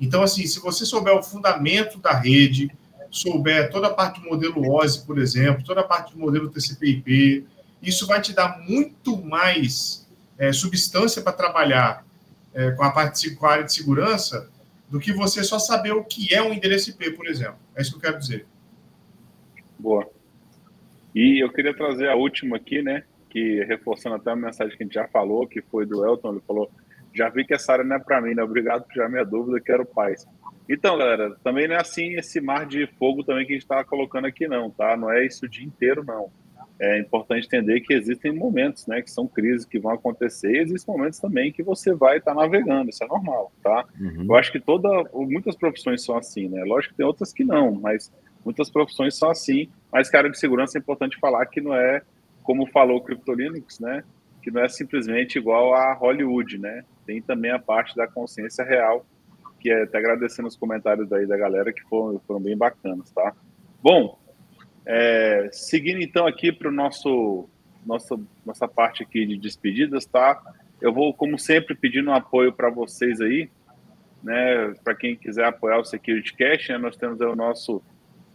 Então, 0.00 0.22
assim, 0.22 0.46
se 0.46 0.60
você 0.60 0.86
souber 0.86 1.14
o 1.14 1.22
fundamento 1.22 1.98
da 1.98 2.12
rede, 2.12 2.70
souber 3.16 3.70
toda 3.70 3.86
a 3.88 3.94
parte 3.94 4.20
do 4.20 4.28
modelo 4.28 4.74
OSI, 4.74 5.06
por 5.06 5.18
exemplo, 5.18 5.64
toda 5.64 5.80
a 5.80 5.84
parte 5.84 6.12
do 6.12 6.18
modelo 6.18 6.50
TCP/IP, 6.50 7.46
isso 7.82 8.06
vai 8.06 8.20
te 8.20 8.32
dar 8.32 8.58
muito 8.60 9.16
mais 9.22 10.08
é, 10.38 10.52
substância 10.52 11.22
para 11.22 11.32
trabalhar 11.32 12.04
é, 12.52 12.70
com 12.72 12.82
a 12.82 12.90
parte 12.90 13.34
com 13.34 13.46
a 13.46 13.52
área 13.52 13.64
de 13.64 13.72
segurança 13.72 14.50
do 14.88 14.98
que 14.98 15.12
você 15.12 15.42
só 15.42 15.58
saber 15.58 15.92
o 15.92 16.04
que 16.04 16.34
é 16.34 16.42
um 16.42 16.52
endereço 16.52 16.90
IP, 16.90 17.12
por 17.12 17.26
exemplo. 17.26 17.58
É 17.74 17.82
isso 17.82 17.92
que 17.92 17.96
eu 17.98 18.02
quero 18.02 18.18
dizer. 18.18 18.46
Boa. 19.78 20.08
E 21.14 21.42
eu 21.42 21.52
queria 21.52 21.74
trazer 21.74 22.08
a 22.08 22.16
última 22.16 22.56
aqui, 22.56 22.82
né? 22.82 23.04
Que 23.30 23.64
reforçando 23.64 24.16
até 24.16 24.30
a 24.30 24.36
mensagem 24.36 24.76
que 24.76 24.82
a 24.82 24.86
gente 24.86 24.94
já 24.94 25.06
falou, 25.08 25.46
que 25.46 25.62
foi 25.62 25.86
do 25.86 26.04
Elton, 26.04 26.32
ele 26.32 26.42
falou 26.46 26.70
já 27.14 27.28
vi 27.28 27.44
que 27.44 27.54
essa 27.54 27.72
área 27.72 27.84
não 27.84 27.96
é 27.96 27.98
para 27.98 28.20
mim, 28.20 28.34
né? 28.34 28.42
Obrigado 28.42 28.84
por 28.84 28.94
já 28.94 29.08
minha 29.08 29.24
dúvida, 29.24 29.60
quero 29.60 29.86
paz. 29.86 30.26
Então, 30.68 30.96
galera, 30.96 31.36
também 31.42 31.68
não 31.68 31.76
é 31.76 31.80
assim 31.80 32.14
esse 32.14 32.40
mar 32.40 32.66
de 32.66 32.86
fogo 32.98 33.22
também 33.22 33.44
que 33.44 33.52
a 33.52 33.56
gente 33.56 33.64
está 33.64 33.84
colocando 33.84 34.26
aqui, 34.26 34.48
não, 34.48 34.70
tá? 34.70 34.96
Não 34.96 35.10
é 35.10 35.26
isso 35.26 35.44
o 35.44 35.48
dia 35.48 35.64
inteiro, 35.64 36.02
não. 36.04 36.30
É 36.80 36.98
importante 36.98 37.46
entender 37.46 37.80
que 37.80 37.94
existem 37.94 38.32
momentos, 38.32 38.86
né, 38.86 39.00
que 39.00 39.10
são 39.10 39.28
crises 39.28 39.64
que 39.64 39.78
vão 39.78 39.92
acontecer, 39.92 40.52
e 40.52 40.58
existem 40.58 40.94
momentos 40.94 41.20
também 41.20 41.52
que 41.52 41.62
você 41.62 41.94
vai 41.94 42.18
estar 42.18 42.34
tá 42.34 42.40
navegando, 42.40 42.90
isso 42.90 43.04
é 43.04 43.06
normal, 43.06 43.52
tá? 43.62 43.84
Uhum. 44.00 44.26
Eu 44.28 44.34
acho 44.34 44.50
que 44.50 44.58
toda, 44.58 44.88
muitas 45.14 45.54
profissões 45.54 46.02
são 46.04 46.16
assim, 46.16 46.48
né? 46.48 46.64
Lógico 46.64 46.92
que 46.92 46.96
tem 46.96 47.06
outras 47.06 47.32
que 47.32 47.44
não, 47.44 47.72
mas 47.72 48.12
muitas 48.44 48.70
profissões 48.70 49.16
são 49.16 49.30
assim. 49.30 49.68
Mas, 49.92 50.10
cara, 50.10 50.28
de 50.28 50.38
segurança 50.38 50.76
é 50.76 50.80
importante 50.80 51.18
falar 51.18 51.46
que 51.46 51.60
não 51.60 51.74
é 51.74 52.02
como 52.42 52.66
falou 52.66 52.98
o 52.98 53.00
CryptoLinux, 53.00 53.80
né, 53.80 54.04
que 54.42 54.50
não 54.50 54.62
é 54.62 54.68
simplesmente 54.68 55.38
igual 55.38 55.74
a 55.74 55.94
Hollywood, 55.94 56.58
né? 56.58 56.84
Tem 57.06 57.22
também 57.22 57.50
a 57.50 57.58
parte 57.58 57.96
da 57.96 58.06
consciência 58.06 58.62
real, 58.62 59.06
que 59.64 59.70
é 59.70 59.84
até 59.84 59.96
agradecendo 59.96 60.46
os 60.46 60.56
comentários 60.56 61.10
aí 61.10 61.26
da 61.26 61.38
galera 61.38 61.72
que 61.72 61.80
foram, 61.84 62.20
foram 62.26 62.38
bem 62.38 62.54
bacanas, 62.54 63.10
tá? 63.10 63.34
Bom, 63.82 64.18
é, 64.84 65.48
seguindo 65.52 66.02
então 66.02 66.26
aqui 66.26 66.52
para 66.52 66.68
o 66.68 66.70
nosso 66.70 67.48
nossa, 67.86 68.20
nossa 68.44 68.68
parte 68.68 69.02
aqui 69.02 69.24
de 69.24 69.38
despedidas, 69.38 70.04
tá? 70.04 70.38
Eu 70.82 70.92
vou, 70.92 71.14
como 71.14 71.38
sempre, 71.38 71.74
pedindo 71.74 72.10
um 72.10 72.14
apoio 72.14 72.52
para 72.52 72.68
vocês 72.68 73.22
aí, 73.22 73.48
né? 74.22 74.74
Para 74.84 74.94
quem 74.94 75.16
quiser 75.16 75.46
apoiar 75.46 75.78
o 75.78 75.84
Security 75.84 76.34
Cash, 76.36 76.68
né? 76.68 76.76
Nós 76.76 76.98
temos 76.98 77.18
o 77.18 77.34
nosso 77.34 77.82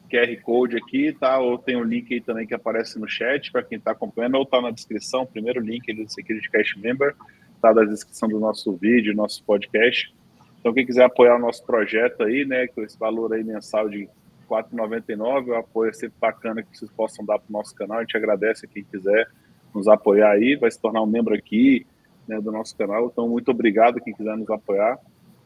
QR 0.10 0.36
Code 0.42 0.78
aqui, 0.78 1.14
tá? 1.14 1.38
Ou 1.38 1.60
tem 1.60 1.76
um 1.76 1.84
link 1.84 2.12
aí 2.12 2.22
também 2.22 2.48
que 2.48 2.56
aparece 2.56 2.98
no 2.98 3.08
chat 3.08 3.52
para 3.52 3.62
quem 3.62 3.78
está 3.78 3.92
acompanhando, 3.92 4.34
ou 4.34 4.44
está 4.44 4.60
na 4.60 4.72
descrição, 4.72 5.28
primeiro 5.28 5.62
link 5.62 5.94
do 5.94 6.12
Security 6.12 6.50
Cash 6.50 6.76
Member, 6.76 7.16
tá 7.62 7.72
da 7.72 7.86
descrição 7.86 8.28
do 8.28 8.40
nosso 8.40 8.76
vídeo, 8.76 9.16
nosso 9.16 9.44
podcast. 9.44 10.12
Então, 10.60 10.74
quem 10.74 10.86
quiser 10.86 11.04
apoiar 11.04 11.38
o 11.38 11.40
nosso 11.40 11.66
projeto 11.66 12.24
aí, 12.24 12.46
né, 12.46 12.68
com 12.68 12.82
esse 12.84 12.98
valor 12.98 13.34
aí 13.34 13.44
mensal 13.44 13.90
de 13.90 14.04
R$ 14.04 14.10
4,99, 14.50 15.48
o 15.48 15.56
apoio 15.56 15.90
é 15.90 15.94
sempre 15.94 16.18
bacana 16.20 16.62
que 16.62 16.78
vocês 16.78 16.92
possam 16.92 17.26
dar 17.26 17.40
para 17.40 17.50
o 17.50 17.54
nosso 17.54 17.74
canal. 17.74 18.00
A 18.00 18.02
gente 18.02 18.18
agradece 18.18 18.66
a 18.66 18.70
quem 18.70 18.84
quiser 18.84 19.30
nos 19.74 19.88
apoiar 19.88 20.32
aí, 20.32 20.56
vai 20.56 20.70
se 20.70 20.82
tornar 20.82 21.02
um 21.02 21.08
membro 21.08 21.34
aqui 21.34 21.86
né, 22.28 22.42
do 22.42 22.52
nosso 22.52 22.76
canal. 22.76 23.08
Então, 23.12 23.30
muito 23.30 23.52
obrigado 23.52 24.02
quem 24.02 24.14
quiser 24.14 24.36
nos 24.36 24.50
apoiar, 24.50 25.00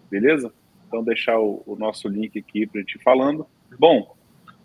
beleza? 0.09 0.51
Então, 0.87 1.03
deixar 1.03 1.39
o, 1.39 1.61
o 1.65 1.75
nosso 1.75 2.07
link 2.07 2.39
aqui 2.39 2.65
para 2.65 2.79
a 2.79 2.81
gente 2.81 2.95
ir 2.95 3.03
falando. 3.03 3.45
Bom, 3.77 4.15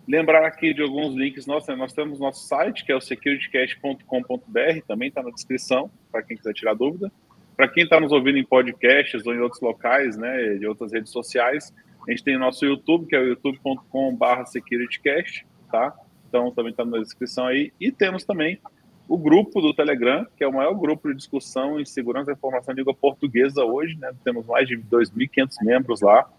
Lembrar 0.09 0.43
aqui 0.47 0.73
de 0.73 0.81
alguns 0.81 1.15
links 1.15 1.47
nossos, 1.47 1.69
né? 1.69 1.77
nós 1.77 1.93
temos 1.93 2.19
nosso 2.19 2.47
site, 2.47 2.83
que 2.83 2.91
é 2.91 2.97
o 2.97 3.01
securitycast.com.br, 3.01 4.81
também 4.87 5.09
está 5.09 5.23
na 5.23 5.29
descrição, 5.29 5.91
para 6.11 6.23
quem 6.23 6.35
quiser 6.35 6.55
tirar 6.55 6.73
dúvida. 6.73 7.13
Para 7.59 7.69
quem 7.69 7.83
está 7.83 7.99
nos 7.99 8.13
ouvindo 8.13 8.39
em 8.39 8.45
podcasts 8.45 9.27
ou 9.27 9.35
em 9.35 9.41
outros 9.41 9.61
locais, 9.61 10.17
né, 10.17 10.55
de 10.55 10.67
outras 10.67 10.93
redes 10.93 11.11
sociais, 11.11 11.75
a 12.07 12.11
gente 12.11 12.23
tem 12.23 12.37
o 12.37 12.39
nosso 12.39 12.65
YouTube, 12.65 13.07
que 13.07 13.17
é 13.17 13.19
o 13.19 13.27
youtube.com.br 13.27 14.47
securitycast, 14.47 15.45
tá? 15.71 15.93
Então 16.29 16.53
também 16.53 16.71
está 16.71 16.85
na 16.85 16.99
descrição 16.99 17.47
aí. 17.47 17.73
E 17.81 17.91
temos 17.91 18.25
também 18.25 18.61
o 19.09 19.19
grupo 19.19 19.61
do 19.61 19.75
Telegram, 19.75 20.25
que 20.37 20.45
é 20.45 20.49
o 20.49 20.53
maior 20.53 20.73
grupo 20.75 21.09
de 21.09 21.17
discussão 21.17 21.81
em 21.81 21.85
segurança 21.85 22.27
da 22.27 22.33
informação 22.35 22.73
em 22.73 22.77
língua 22.77 22.95
portuguesa 22.95 23.65
hoje, 23.65 23.99
né? 23.99 24.13
Temos 24.23 24.47
mais 24.47 24.69
de 24.69 24.79
2.500 24.79 25.57
membros 25.65 26.01
lá 26.01 26.31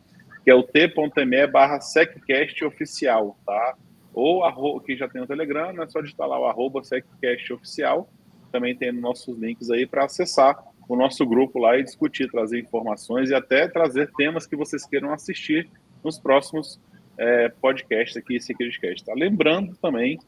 que 0.43 0.49
é 0.49 0.55
o 0.55 0.63
t.me 0.63 1.47
barra 1.47 1.79
seccast 1.79 2.63
oficial, 2.65 3.37
tá? 3.45 3.75
Ou 4.13 4.43
arroba, 4.43 4.83
que 4.83 4.95
já 4.95 5.07
tem 5.07 5.21
o 5.21 5.27
Telegram, 5.27 5.69
é 5.81 5.87
só 5.87 6.01
digitar 6.01 6.27
lá 6.27 6.39
o 6.39 6.45
arroba 6.45 6.83
seccast 6.83 7.53
oficial. 7.53 8.09
Também 8.51 8.75
tem 8.75 8.91
nossos 8.91 9.37
links 9.37 9.69
aí 9.69 9.85
para 9.85 10.05
acessar 10.05 10.57
o 10.89 10.95
nosso 10.95 11.25
grupo 11.25 11.59
lá 11.59 11.77
e 11.77 11.83
discutir, 11.83 12.29
trazer 12.29 12.59
informações 12.59 13.29
e 13.29 13.35
até 13.35 13.67
trazer 13.67 14.11
temas 14.17 14.45
que 14.45 14.55
vocês 14.55 14.85
queiram 14.85 15.13
assistir 15.13 15.69
nos 16.03 16.19
próximos 16.19 16.81
é, 17.17 17.49
podcasts 17.61 18.17
aqui, 18.17 18.39
SecurityCast. 18.41 19.05
Tá? 19.05 19.13
Lembrando 19.15 19.75
também 19.77 20.19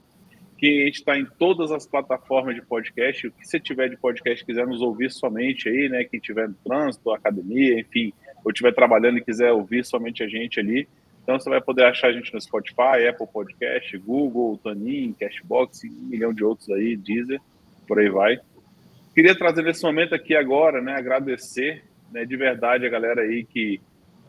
que 0.58 0.84
a 0.84 0.86
gente 0.86 1.00
está 1.00 1.18
em 1.18 1.26
todas 1.26 1.72
as 1.72 1.88
plataformas 1.88 2.54
de 2.54 2.62
podcast. 2.62 3.28
O 3.28 3.32
que 3.32 3.48
você 3.48 3.60
tiver 3.60 3.90
de 3.90 3.98
podcast 3.98 4.46
quiser 4.46 4.68
nos 4.68 4.82
ouvir 4.82 5.12
somente 5.12 5.68
aí, 5.68 5.90
né? 5.90 6.04
Quem 6.04 6.20
tiver 6.20 6.48
no 6.48 6.56
trânsito, 6.64 7.12
academia, 7.12 7.80
enfim, 7.80 8.14
ou 8.46 8.52
estiver 8.52 8.72
trabalhando 8.72 9.18
e 9.18 9.24
quiser 9.24 9.52
ouvir 9.52 9.84
somente 9.84 10.24
a 10.24 10.28
gente 10.28 10.60
ali, 10.60 10.88
então 11.24 11.40
você 11.40 11.50
vai 11.50 11.62
poder 11.62 11.86
achar 11.86 12.08
a 12.08 12.12
gente 12.12 12.34
no 12.34 12.42
Spotify, 12.42 13.08
Apple 13.08 13.28
Podcast, 13.32 13.98
Google, 14.00 14.60
Tanin, 14.64 15.14
Cashbox, 15.14 15.84
um 15.86 16.08
milhão 16.08 16.34
de 16.34 16.44
outros 16.44 16.70
aí, 16.70 16.96
Deezer, 16.96 17.40
por 17.88 18.00
aí 18.00 18.10
vai. 18.10 18.40
Queria 19.14 19.36
trazer 19.36 19.64
nesse 19.64 19.84
momento 19.84 20.16
aqui 20.16 20.36
agora, 20.36 20.82
né, 20.82 20.94
agradecer 20.94 21.84
né, 22.12 22.26
de 22.26 22.36
verdade 22.38 22.86
a 22.86 22.90
galera 22.90 23.22
aí 23.22 23.44
que 23.44 23.82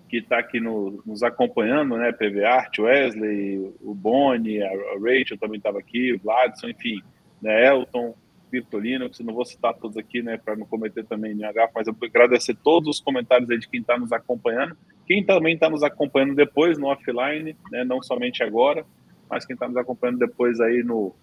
que 0.09 0.19
está 0.19 0.39
aqui 0.39 0.61
no, 0.61 1.03
nos 1.07 1.23
acompanhando, 1.23 1.97
né, 1.97 2.13
PV 2.13 2.45
Art, 2.45 2.79
Wesley, 2.79 3.73
o 3.81 3.95
Boni, 3.95 4.63
a 4.63 4.69
Rachel 5.01 5.39
também 5.39 5.57
estava 5.57 5.79
aqui, 5.79 6.13
o 6.13 6.19
Vladson, 6.19 6.69
enfim, 6.69 7.01
né, 7.41 7.67
Elton, 7.67 8.15
Virtolino, 8.51 9.09
que 9.09 9.23
não 9.23 9.33
vou 9.33 9.47
citar 9.47 9.73
todos 9.73 9.97
aqui, 9.97 10.23
né, 10.23 10.37
para 10.37 10.55
não 10.55 10.67
cometer 10.67 11.03
também 11.07 11.35
nenhum 11.35 11.49
H, 11.49 11.71
mas 11.75 11.87
eu 11.87 11.95
vou 11.95 12.07
agradecer 12.07 12.55
todos 12.63 12.91
os 12.91 13.01
comentários 13.01 13.49
aí 13.49 13.59
de 13.59 13.67
quem 13.67 13.81
está 13.81 13.99
nos 13.99 14.13
acompanhando, 14.13 14.77
quem 15.07 15.25
também 15.25 15.55
está 15.55 15.71
nos 15.71 15.83
acompanhando 15.83 16.35
depois 16.35 16.77
no 16.77 16.89
offline, 16.89 17.57
né, 17.71 17.83
não 17.83 18.03
somente 18.03 18.43
agora, 18.43 18.85
mas 19.31 19.47
quem 19.47 19.55
está 19.55 19.67
nos 19.67 19.79
acompanhando 19.79 20.19
depois 20.19 20.61
aí 20.61 20.83
no, 20.83 21.17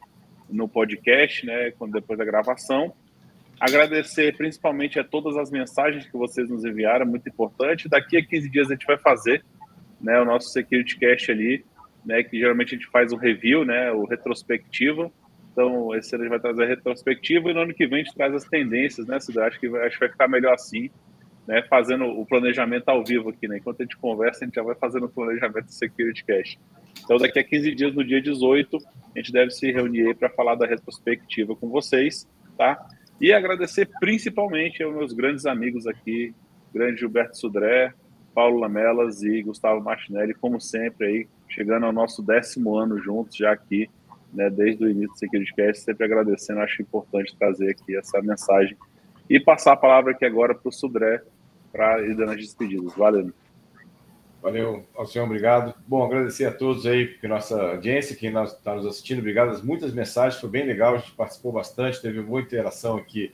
no 0.49 0.67
podcast, 0.67 1.45
né, 1.45 1.69
quando 1.77 1.91
depois 1.91 2.17
da 2.17 2.25
gravação. 2.25 2.91
Agradecer 3.59 4.35
principalmente 4.37 4.99
a 4.99 5.03
todas 5.03 5.35
as 5.37 5.51
mensagens 5.51 6.05
que 6.05 6.17
vocês 6.17 6.49
nos 6.49 6.63
enviaram, 6.63 7.05
muito 7.05 7.27
importante. 7.27 7.89
Daqui 7.89 8.17
a 8.17 8.25
15 8.25 8.49
dias 8.49 8.67
a 8.67 8.73
gente 8.73 8.85
vai 8.85 8.97
fazer, 8.97 9.43
né, 9.99 10.19
o 10.19 10.25
nosso 10.25 10.49
Security 10.49 10.97
Cast 10.97 11.31
ali, 11.31 11.65
né, 12.05 12.23
que 12.23 12.39
geralmente 12.39 12.75
a 12.75 12.77
gente 12.77 12.89
faz 12.89 13.11
o 13.11 13.17
review, 13.17 13.65
né, 13.65 13.91
o 13.91 14.05
retrospectiva, 14.05 15.11
então, 15.51 15.93
esse 15.93 16.15
ano 16.15 16.23
a 16.23 16.27
gente 16.27 16.31
vai 16.31 16.39
trazer 16.39 16.63
a 16.63 16.67
retrospectiva 16.67 17.49
e 17.49 17.53
no 17.53 17.59
ano 17.59 17.73
que 17.73 17.85
vem 17.85 17.99
a 17.99 18.03
gente 18.03 18.15
traz 18.15 18.33
as 18.33 18.45
tendências, 18.45 19.05
né, 19.05 19.19
Cida? 19.19 19.45
Acho 19.45 19.59
que, 19.59 19.67
acho 19.67 19.95
que 19.95 19.99
vai 19.99 20.09
ficar 20.09 20.27
melhor 20.29 20.53
assim, 20.53 20.89
né, 21.45 21.61
fazendo 21.63 22.05
o 22.05 22.25
planejamento 22.25 22.87
ao 22.87 23.03
vivo 23.03 23.29
aqui, 23.29 23.45
né? 23.45 23.57
Enquanto 23.57 23.81
a 23.81 23.83
gente 23.83 23.97
conversa, 23.97 24.43
a 24.43 24.47
gente 24.47 24.55
já 24.55 24.63
vai 24.63 24.75
fazendo 24.75 25.07
o 25.07 25.09
planejamento 25.09 25.65
do 25.65 25.73
Security 25.73 26.23
Cash. 26.23 26.57
Então, 27.03 27.17
daqui 27.17 27.39
a 27.39 27.43
15 27.43 27.75
dias, 27.75 27.93
no 27.93 28.05
dia 28.05 28.21
18, 28.21 28.77
a 28.77 29.19
gente 29.19 29.33
deve 29.33 29.51
se 29.51 29.69
reunir 29.69 30.15
para 30.15 30.29
falar 30.29 30.55
da 30.55 30.65
retrospectiva 30.65 31.53
com 31.55 31.67
vocês, 31.67 32.25
tá? 32.57 32.87
E 33.19 33.33
agradecer 33.33 33.89
principalmente 33.99 34.81
aos 34.81 34.95
meus 34.95 35.13
grandes 35.13 35.45
amigos 35.45 35.85
aqui, 35.85 36.33
grande 36.73 36.99
Gilberto 36.99 37.37
Sudré, 37.37 37.93
Paulo 38.33 38.59
Lamelas 38.59 39.21
e 39.23 39.41
Gustavo 39.41 39.81
Martinelli, 39.81 40.33
como 40.33 40.61
sempre 40.61 41.07
aí, 41.07 41.27
chegando 41.49 41.85
ao 41.85 41.91
nosso 41.91 42.21
décimo 42.21 42.77
ano 42.77 42.97
juntos 43.01 43.35
já 43.35 43.51
aqui 43.51 43.89
né, 44.33 44.49
desde 44.49 44.85
o 44.85 44.89
início 44.89 45.09
do 45.09 45.17
SecurityCast, 45.17 45.83
sempre 45.83 46.05
agradecendo, 46.05 46.61
acho 46.61 46.81
importante 46.81 47.35
trazer 47.37 47.71
aqui 47.71 47.97
essa 47.97 48.21
mensagem 48.21 48.77
e 49.29 49.39
passar 49.39 49.73
a 49.73 49.77
palavra 49.77 50.11
aqui 50.11 50.25
agora 50.25 50.55
para 50.55 50.69
o 50.69 50.71
Sudré 50.71 51.21
para 51.71 52.01
ir 52.01 52.15
dando 52.15 52.31
as 52.31 52.37
despedidas. 52.37 52.93
Valeu. 52.95 53.31
Valeu, 54.41 54.85
Alcião, 54.95 55.25
obrigado. 55.25 55.73
Bom, 55.85 56.01
agradecer 56.01 56.45
a 56.45 56.51
todos 56.51 56.85
aí, 56.85 57.07
porque 57.07 57.27
nossa 57.27 57.61
audiência, 57.71 58.15
quem 58.15 58.29
está 58.29 58.73
nos 58.73 58.85
assistindo, 58.85 59.19
obrigado. 59.19 59.61
Muitas 59.65 59.93
mensagens, 59.93 60.39
foi 60.39 60.49
bem 60.49 60.65
legal, 60.65 60.95
a 60.95 60.97
gente 60.99 61.11
participou 61.11 61.51
bastante, 61.51 62.01
teve 62.01 62.21
muita 62.21 62.47
interação 62.47 62.95
aqui 62.95 63.33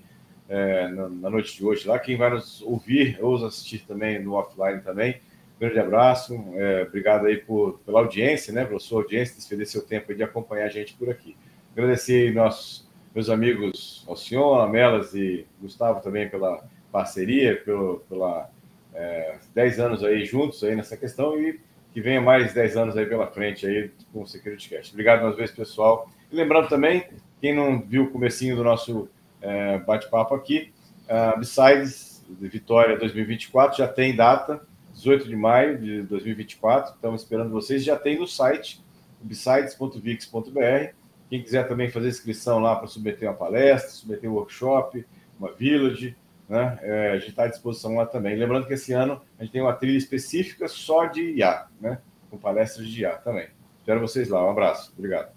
é, 0.50 0.88
na, 0.88 1.08
na, 1.08 1.30
noite 1.30 1.56
de 1.56 1.64
hoje 1.64 1.88
lá. 1.88 2.00
Quem 2.00 2.18
vai 2.18 2.32
nos 2.32 2.60
ouvir 2.64 3.20
ou 3.22 3.34
nos 3.34 3.44
assistir 3.44 3.86
também 3.86 4.20
no 4.20 4.34
offline 4.34 4.82
também, 4.82 5.22
grande 5.60 5.80
abraço, 5.80 6.34
é, 6.56 6.84
obrigado 6.88 7.28
aí 7.28 7.38
por, 7.38 7.80
pela 7.86 8.00
audiência, 8.00 8.52
né, 8.52 8.66
pela 8.66 8.80
sua 8.80 9.02
audiência, 9.02 9.36
despender 9.36 9.68
seu 9.68 9.86
tempo 9.86 10.14
de 10.14 10.24
acompanhar 10.24 10.66
a 10.66 10.70
gente 10.70 10.96
por 10.96 11.10
aqui. 11.10 11.38
Agradecer 11.74 12.34
nossos, 12.34 12.90
meus 13.14 13.30
amigos 13.30 14.04
Alcion, 14.08 14.56
Amelas 14.56 15.14
e 15.14 15.46
Gustavo 15.62 16.02
também 16.02 16.28
pela 16.28 16.64
parceria, 16.92 17.62
pelo, 17.64 18.00
pela 18.10 18.50
é, 18.96 19.36
10 19.54 19.80
anos 19.80 20.04
aí 20.04 20.26
juntos 20.26 20.64
aí 20.64 20.76
nessa 20.76 20.98
questão 20.98 21.40
e 21.40 21.60
que 21.94 22.02
venha 22.02 22.22
mais 22.22 22.54
10 22.54 22.78
anos 22.78 22.98
aí 22.98 23.06
pela 23.06 23.28
frente 23.28 23.66
aí 23.66 23.92
com 24.12 24.24
o 24.24 24.28
Security 24.28 24.70
Cast. 24.70 24.92
Obrigado 24.92 25.22
mais 25.22 25.32
uma 25.32 25.38
vez, 25.38 25.52
pessoal. 25.52 26.10
E 26.32 26.36
lembrando 26.36 26.68
também, 26.68 27.08
quem 27.40 27.56
não 27.56 27.80
viu 27.82 28.04
o 28.04 28.12
comecinho 28.12 28.56
do 28.56 28.64
nosso 28.64 29.08
é, 29.42 29.78
bate-papo 29.80 30.34
aqui, 30.34 30.74
uh, 31.06 31.40
Besides 31.40 32.16
de 32.28 32.48
Vitória 32.48 32.98
2024 32.98 33.78
já 33.78 33.88
tem 33.88 34.16
data, 34.16 34.62
18 34.94 35.28
de 35.28 35.36
maio 35.36 35.78
de 35.78 36.02
2024. 36.04 36.96
Estamos 36.96 37.22
esperando 37.22 37.52
vocês. 37.52 37.84
Já 37.84 37.96
tem 37.96 38.20
no 38.20 38.28
site, 38.28 38.84
besides.vix.br. 39.22 40.94
Quem 41.30 41.42
quiser 41.42 41.68
também 41.68 41.90
fazer 41.90 42.08
inscrição 42.08 42.60
lá 42.60 42.76
para 42.76 42.88
submeter 42.88 43.30
uma 43.30 43.36
palestra, 43.36 43.90
submeter 43.90 44.30
um 44.30 44.34
workshop, 44.34 45.06
uma 45.40 45.52
village, 45.52 46.16
né? 46.48 46.78
É, 46.82 47.12
a 47.12 47.18
gente 47.18 47.30
está 47.30 47.44
à 47.44 47.48
disposição 47.48 47.96
lá 47.96 48.06
também. 48.06 48.36
Lembrando 48.36 48.68
que 48.68 48.74
esse 48.74 48.94
ano 48.94 49.22
a 49.38 49.44
gente 49.44 49.52
tem 49.52 49.62
uma 49.62 49.74
trilha 49.74 49.98
específica 49.98 50.68
só 50.68 51.06
de 51.06 51.36
IA, 51.36 51.68
né? 51.80 52.00
Com 52.30 52.38
palestras 52.38 52.88
de 52.88 53.02
IA 53.02 53.18
também. 53.18 53.48
Espero 53.80 54.00
vocês 54.00 54.30
lá. 54.30 54.46
Um 54.46 54.50
abraço. 54.50 54.94
Obrigado. 54.98 55.32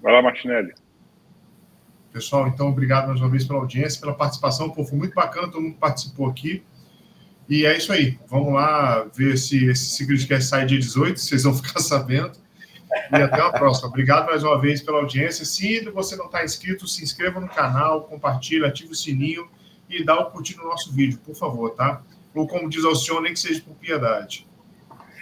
Vai 0.00 0.12
lá, 0.12 0.22
Martinelli. 0.22 0.72
Pessoal, 2.12 2.48
então, 2.48 2.68
obrigado 2.68 3.08
mais 3.08 3.20
uma 3.20 3.28
vez 3.28 3.44
pela 3.44 3.58
audiência, 3.60 4.00
pela 4.00 4.14
participação. 4.14 4.70
Pô, 4.70 4.84
foi 4.84 4.98
muito 4.98 5.14
bacana, 5.14 5.48
todo 5.48 5.60
mundo 5.60 5.76
participou 5.76 6.28
aqui. 6.28 6.64
E 7.48 7.64
é 7.64 7.76
isso 7.76 7.92
aí. 7.92 8.18
Vamos 8.28 8.52
lá 8.52 9.04
ver 9.14 9.36
se 9.38 9.66
esse 9.66 9.96
Secretcast 9.96 10.48
sai 10.48 10.66
dia 10.66 10.78
18, 10.78 11.18
vocês 11.18 11.42
vão 11.42 11.54
ficar 11.60 11.80
sabendo. 11.80 12.32
E 13.12 13.16
até 13.16 13.40
a 13.40 13.50
próxima. 13.50 13.88
Obrigado 13.88 14.26
mais 14.26 14.42
uma 14.42 14.58
vez 14.60 14.82
pela 14.82 14.98
audiência. 14.98 15.44
Se 15.44 15.80
você 15.90 16.16
não 16.16 16.26
está 16.26 16.44
inscrito, 16.44 16.86
se 16.86 17.02
inscreva 17.02 17.40
no 17.40 17.48
canal, 17.48 18.02
compartilhe, 18.02 18.64
ative 18.64 18.92
o 18.92 18.94
sininho 18.94 19.48
e 19.88 20.04
dá 20.04 20.18
o 20.18 20.28
um 20.28 20.30
curtir 20.30 20.56
no 20.56 20.64
nosso 20.64 20.92
vídeo, 20.92 21.18
por 21.24 21.34
favor, 21.34 21.70
tá? 21.70 22.02
Ou 22.34 22.46
como 22.46 22.68
diz 22.68 22.84
o 22.84 22.94
senhor, 22.94 23.22
nem 23.22 23.32
que 23.32 23.40
seja 23.40 23.62
por 23.62 23.74
piedade. 23.74 24.46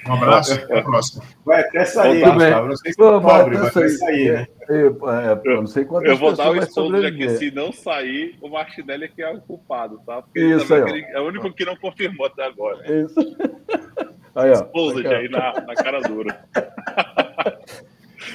Um 0.07 0.15
abraço, 0.15 0.55
até 0.55 0.79
a 0.79 0.83
próxima. 0.83 1.25
Vai 1.45 1.61
até 1.63 1.85
sair. 1.85 2.25
Gustavo. 2.25 2.69
Não 2.69 2.77
sei 2.77 2.93
se 2.93 2.97
Pô, 2.97 3.21
vai 3.21 3.43
cobre, 3.43 3.57
até 3.57 3.65
mas 3.65 3.75
vai 3.75 3.89
sair. 3.89 4.33
né? 4.33 4.47
Eu, 4.69 5.11
é, 5.11 5.41
eu 5.45 5.57
não 5.57 5.67
sei 5.67 5.85
quantas 5.85 6.11
Eu 6.11 6.17
vou 6.17 6.35
dar 6.35 6.51
o 6.51 6.57
spoiler 6.59 7.11
de 7.13 7.19
que 7.19 7.25
sobreviver. 7.25 7.39
se 7.39 7.51
não 7.51 7.73
sair, 7.73 8.37
o 8.41 8.49
Martinelli 8.49 9.05
é 9.05 9.09
que 9.09 9.23
é 9.23 9.33
o 9.33 9.41
culpado, 9.41 10.01
tá? 10.07 10.23
Porque 10.23 10.41
Isso 10.41 10.73
aí, 10.73 10.83
ele 10.83 11.05
é 11.07 11.21
o 11.21 11.27
único 11.27 11.53
que 11.53 11.65
não 11.65 11.77
confirmou 11.77 12.27
até 12.27 12.45
agora. 12.45 12.85
Isso. 13.03 13.17
Aí, 14.37 14.51
ó. 14.51 14.53
Exposed 14.53 15.07
aí 15.07 15.31
na, 15.31 15.63
na 15.63 15.75
cara 15.75 15.99
dura. 16.03 16.45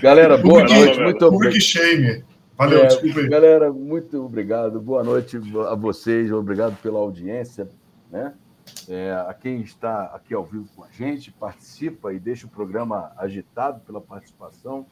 Galera, 0.02 0.38
boa 0.38 0.62
Public- 0.62 0.86
noite. 0.86 1.00
Muito 1.02 1.26
obrigado. 1.26 1.62
Shame. 1.62 2.24
Valeu, 2.58 2.84
É, 2.84 2.88
desculpa 2.88 3.20
aí. 3.20 3.30
Galera, 3.30 3.74
muito 3.74 4.24
obrigado. 4.26 4.80
Boa 4.80 5.04
noite 5.04 5.38
a 5.68 5.76
vocês. 5.76 6.32
Obrigado 6.32 6.80
pela 6.82 7.00
audiência. 7.00 7.68
Né? 8.12 8.34
É, 8.88 9.12
a 9.28 9.34
quem 9.34 9.62
está 9.62 10.06
aqui 10.14 10.34
ao 10.34 10.46
vivo 10.46 10.68
com 10.76 10.84
a 10.84 10.88
gente, 10.92 11.32
participa 11.32 12.14
e 12.14 12.20
deixa 12.20 12.46
o 12.46 12.50
programa 12.50 13.12
agitado 13.18 13.80
pela 13.82 14.00
participação. 14.00 14.86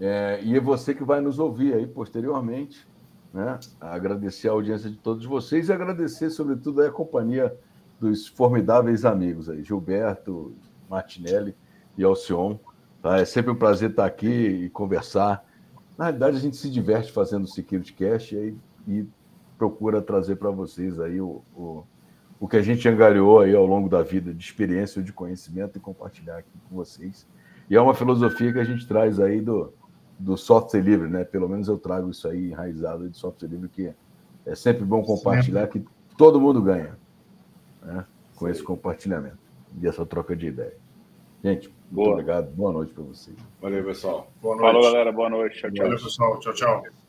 É, 0.00 0.40
e 0.42 0.56
é 0.56 0.60
você 0.60 0.94
que 0.94 1.04
vai 1.04 1.20
nos 1.20 1.38
ouvir 1.38 1.74
aí 1.74 1.86
posteriormente. 1.86 2.86
Né? 3.32 3.58
Agradecer 3.80 4.48
a 4.48 4.52
audiência 4.52 4.90
de 4.90 4.96
todos 4.96 5.24
vocês 5.24 5.68
e 5.68 5.72
agradecer, 5.72 6.30
sobretudo, 6.30 6.82
a 6.82 6.90
companhia 6.90 7.54
dos 7.98 8.26
formidáveis 8.28 9.04
amigos 9.04 9.48
aí, 9.48 9.62
Gilberto, 9.62 10.54
Martinelli 10.90 11.54
e 11.96 12.04
Alcion. 12.04 12.58
Tá? 13.02 13.18
É 13.18 13.24
sempre 13.24 13.50
um 13.50 13.56
prazer 13.56 13.90
estar 13.90 14.04
aqui 14.04 14.26
e 14.26 14.70
conversar. 14.70 15.44
Na 15.96 16.04
realidade, 16.04 16.36
a 16.36 16.40
gente 16.40 16.56
se 16.56 16.70
diverte 16.70 17.12
fazendo 17.12 17.44
o 17.44 17.48
Security 17.48 17.92
Cash 17.92 18.32
e, 18.32 18.56
e 18.88 19.06
procura 19.58 20.00
trazer 20.00 20.36
para 20.36 20.50
vocês 20.50 20.98
aí 20.98 21.20
o, 21.20 21.42
o, 21.54 21.84
o 22.40 22.48
que 22.48 22.56
a 22.56 22.62
gente 22.62 22.88
angariou 22.88 23.40
aí 23.40 23.54
ao 23.54 23.66
longo 23.66 23.88
da 23.88 24.02
vida 24.02 24.32
de 24.32 24.44
experiência 24.44 25.00
ou 25.00 25.04
de 25.04 25.12
conhecimento 25.12 25.78
e 25.78 25.80
compartilhar 25.80 26.38
aqui 26.38 26.50
com 26.68 26.76
vocês. 26.76 27.26
E 27.68 27.76
é 27.76 27.80
uma 27.80 27.94
filosofia 27.94 28.52
que 28.52 28.58
a 28.58 28.64
gente 28.64 28.86
traz 28.86 29.20
aí 29.20 29.40
do, 29.40 29.72
do 30.18 30.36
software 30.36 30.80
livre, 30.80 31.08
né? 31.08 31.24
Pelo 31.24 31.48
menos 31.48 31.68
eu 31.68 31.78
trago 31.78 32.10
isso 32.10 32.28
aí 32.28 32.50
enraizado 32.50 33.08
de 33.08 33.16
software 33.16 33.48
livre, 33.48 33.68
que 33.68 33.92
é 34.44 34.54
sempre 34.54 34.84
bom 34.84 35.02
compartilhar, 35.02 35.66
que 35.68 35.84
todo 36.16 36.40
mundo 36.40 36.60
ganha 36.60 36.96
né? 37.82 38.04
com 38.36 38.48
esse 38.48 38.62
compartilhamento 38.62 39.38
e 39.80 39.86
essa 39.86 40.04
troca 40.04 40.34
de 40.34 40.46
ideia. 40.48 40.76
Gente, 41.42 41.72
muito 41.92 42.04
Boa. 42.06 42.12
obrigado. 42.12 42.50
Boa 42.52 42.72
noite 42.72 42.94
para 42.94 43.04
vocês. 43.04 43.36
Valeu, 43.60 43.84
pessoal. 43.84 44.26
Boa 44.40 44.56
noite. 44.56 44.72
Falou, 44.72 44.82
galera. 44.82 45.12
Boa 45.12 45.28
noite. 45.28 45.60
Tchau, 45.60 45.70
tchau. 45.70 45.84
Valeu, 45.84 46.02
pessoal. 46.02 46.40
Tchau. 46.40 46.54
Tchau. 46.54 47.01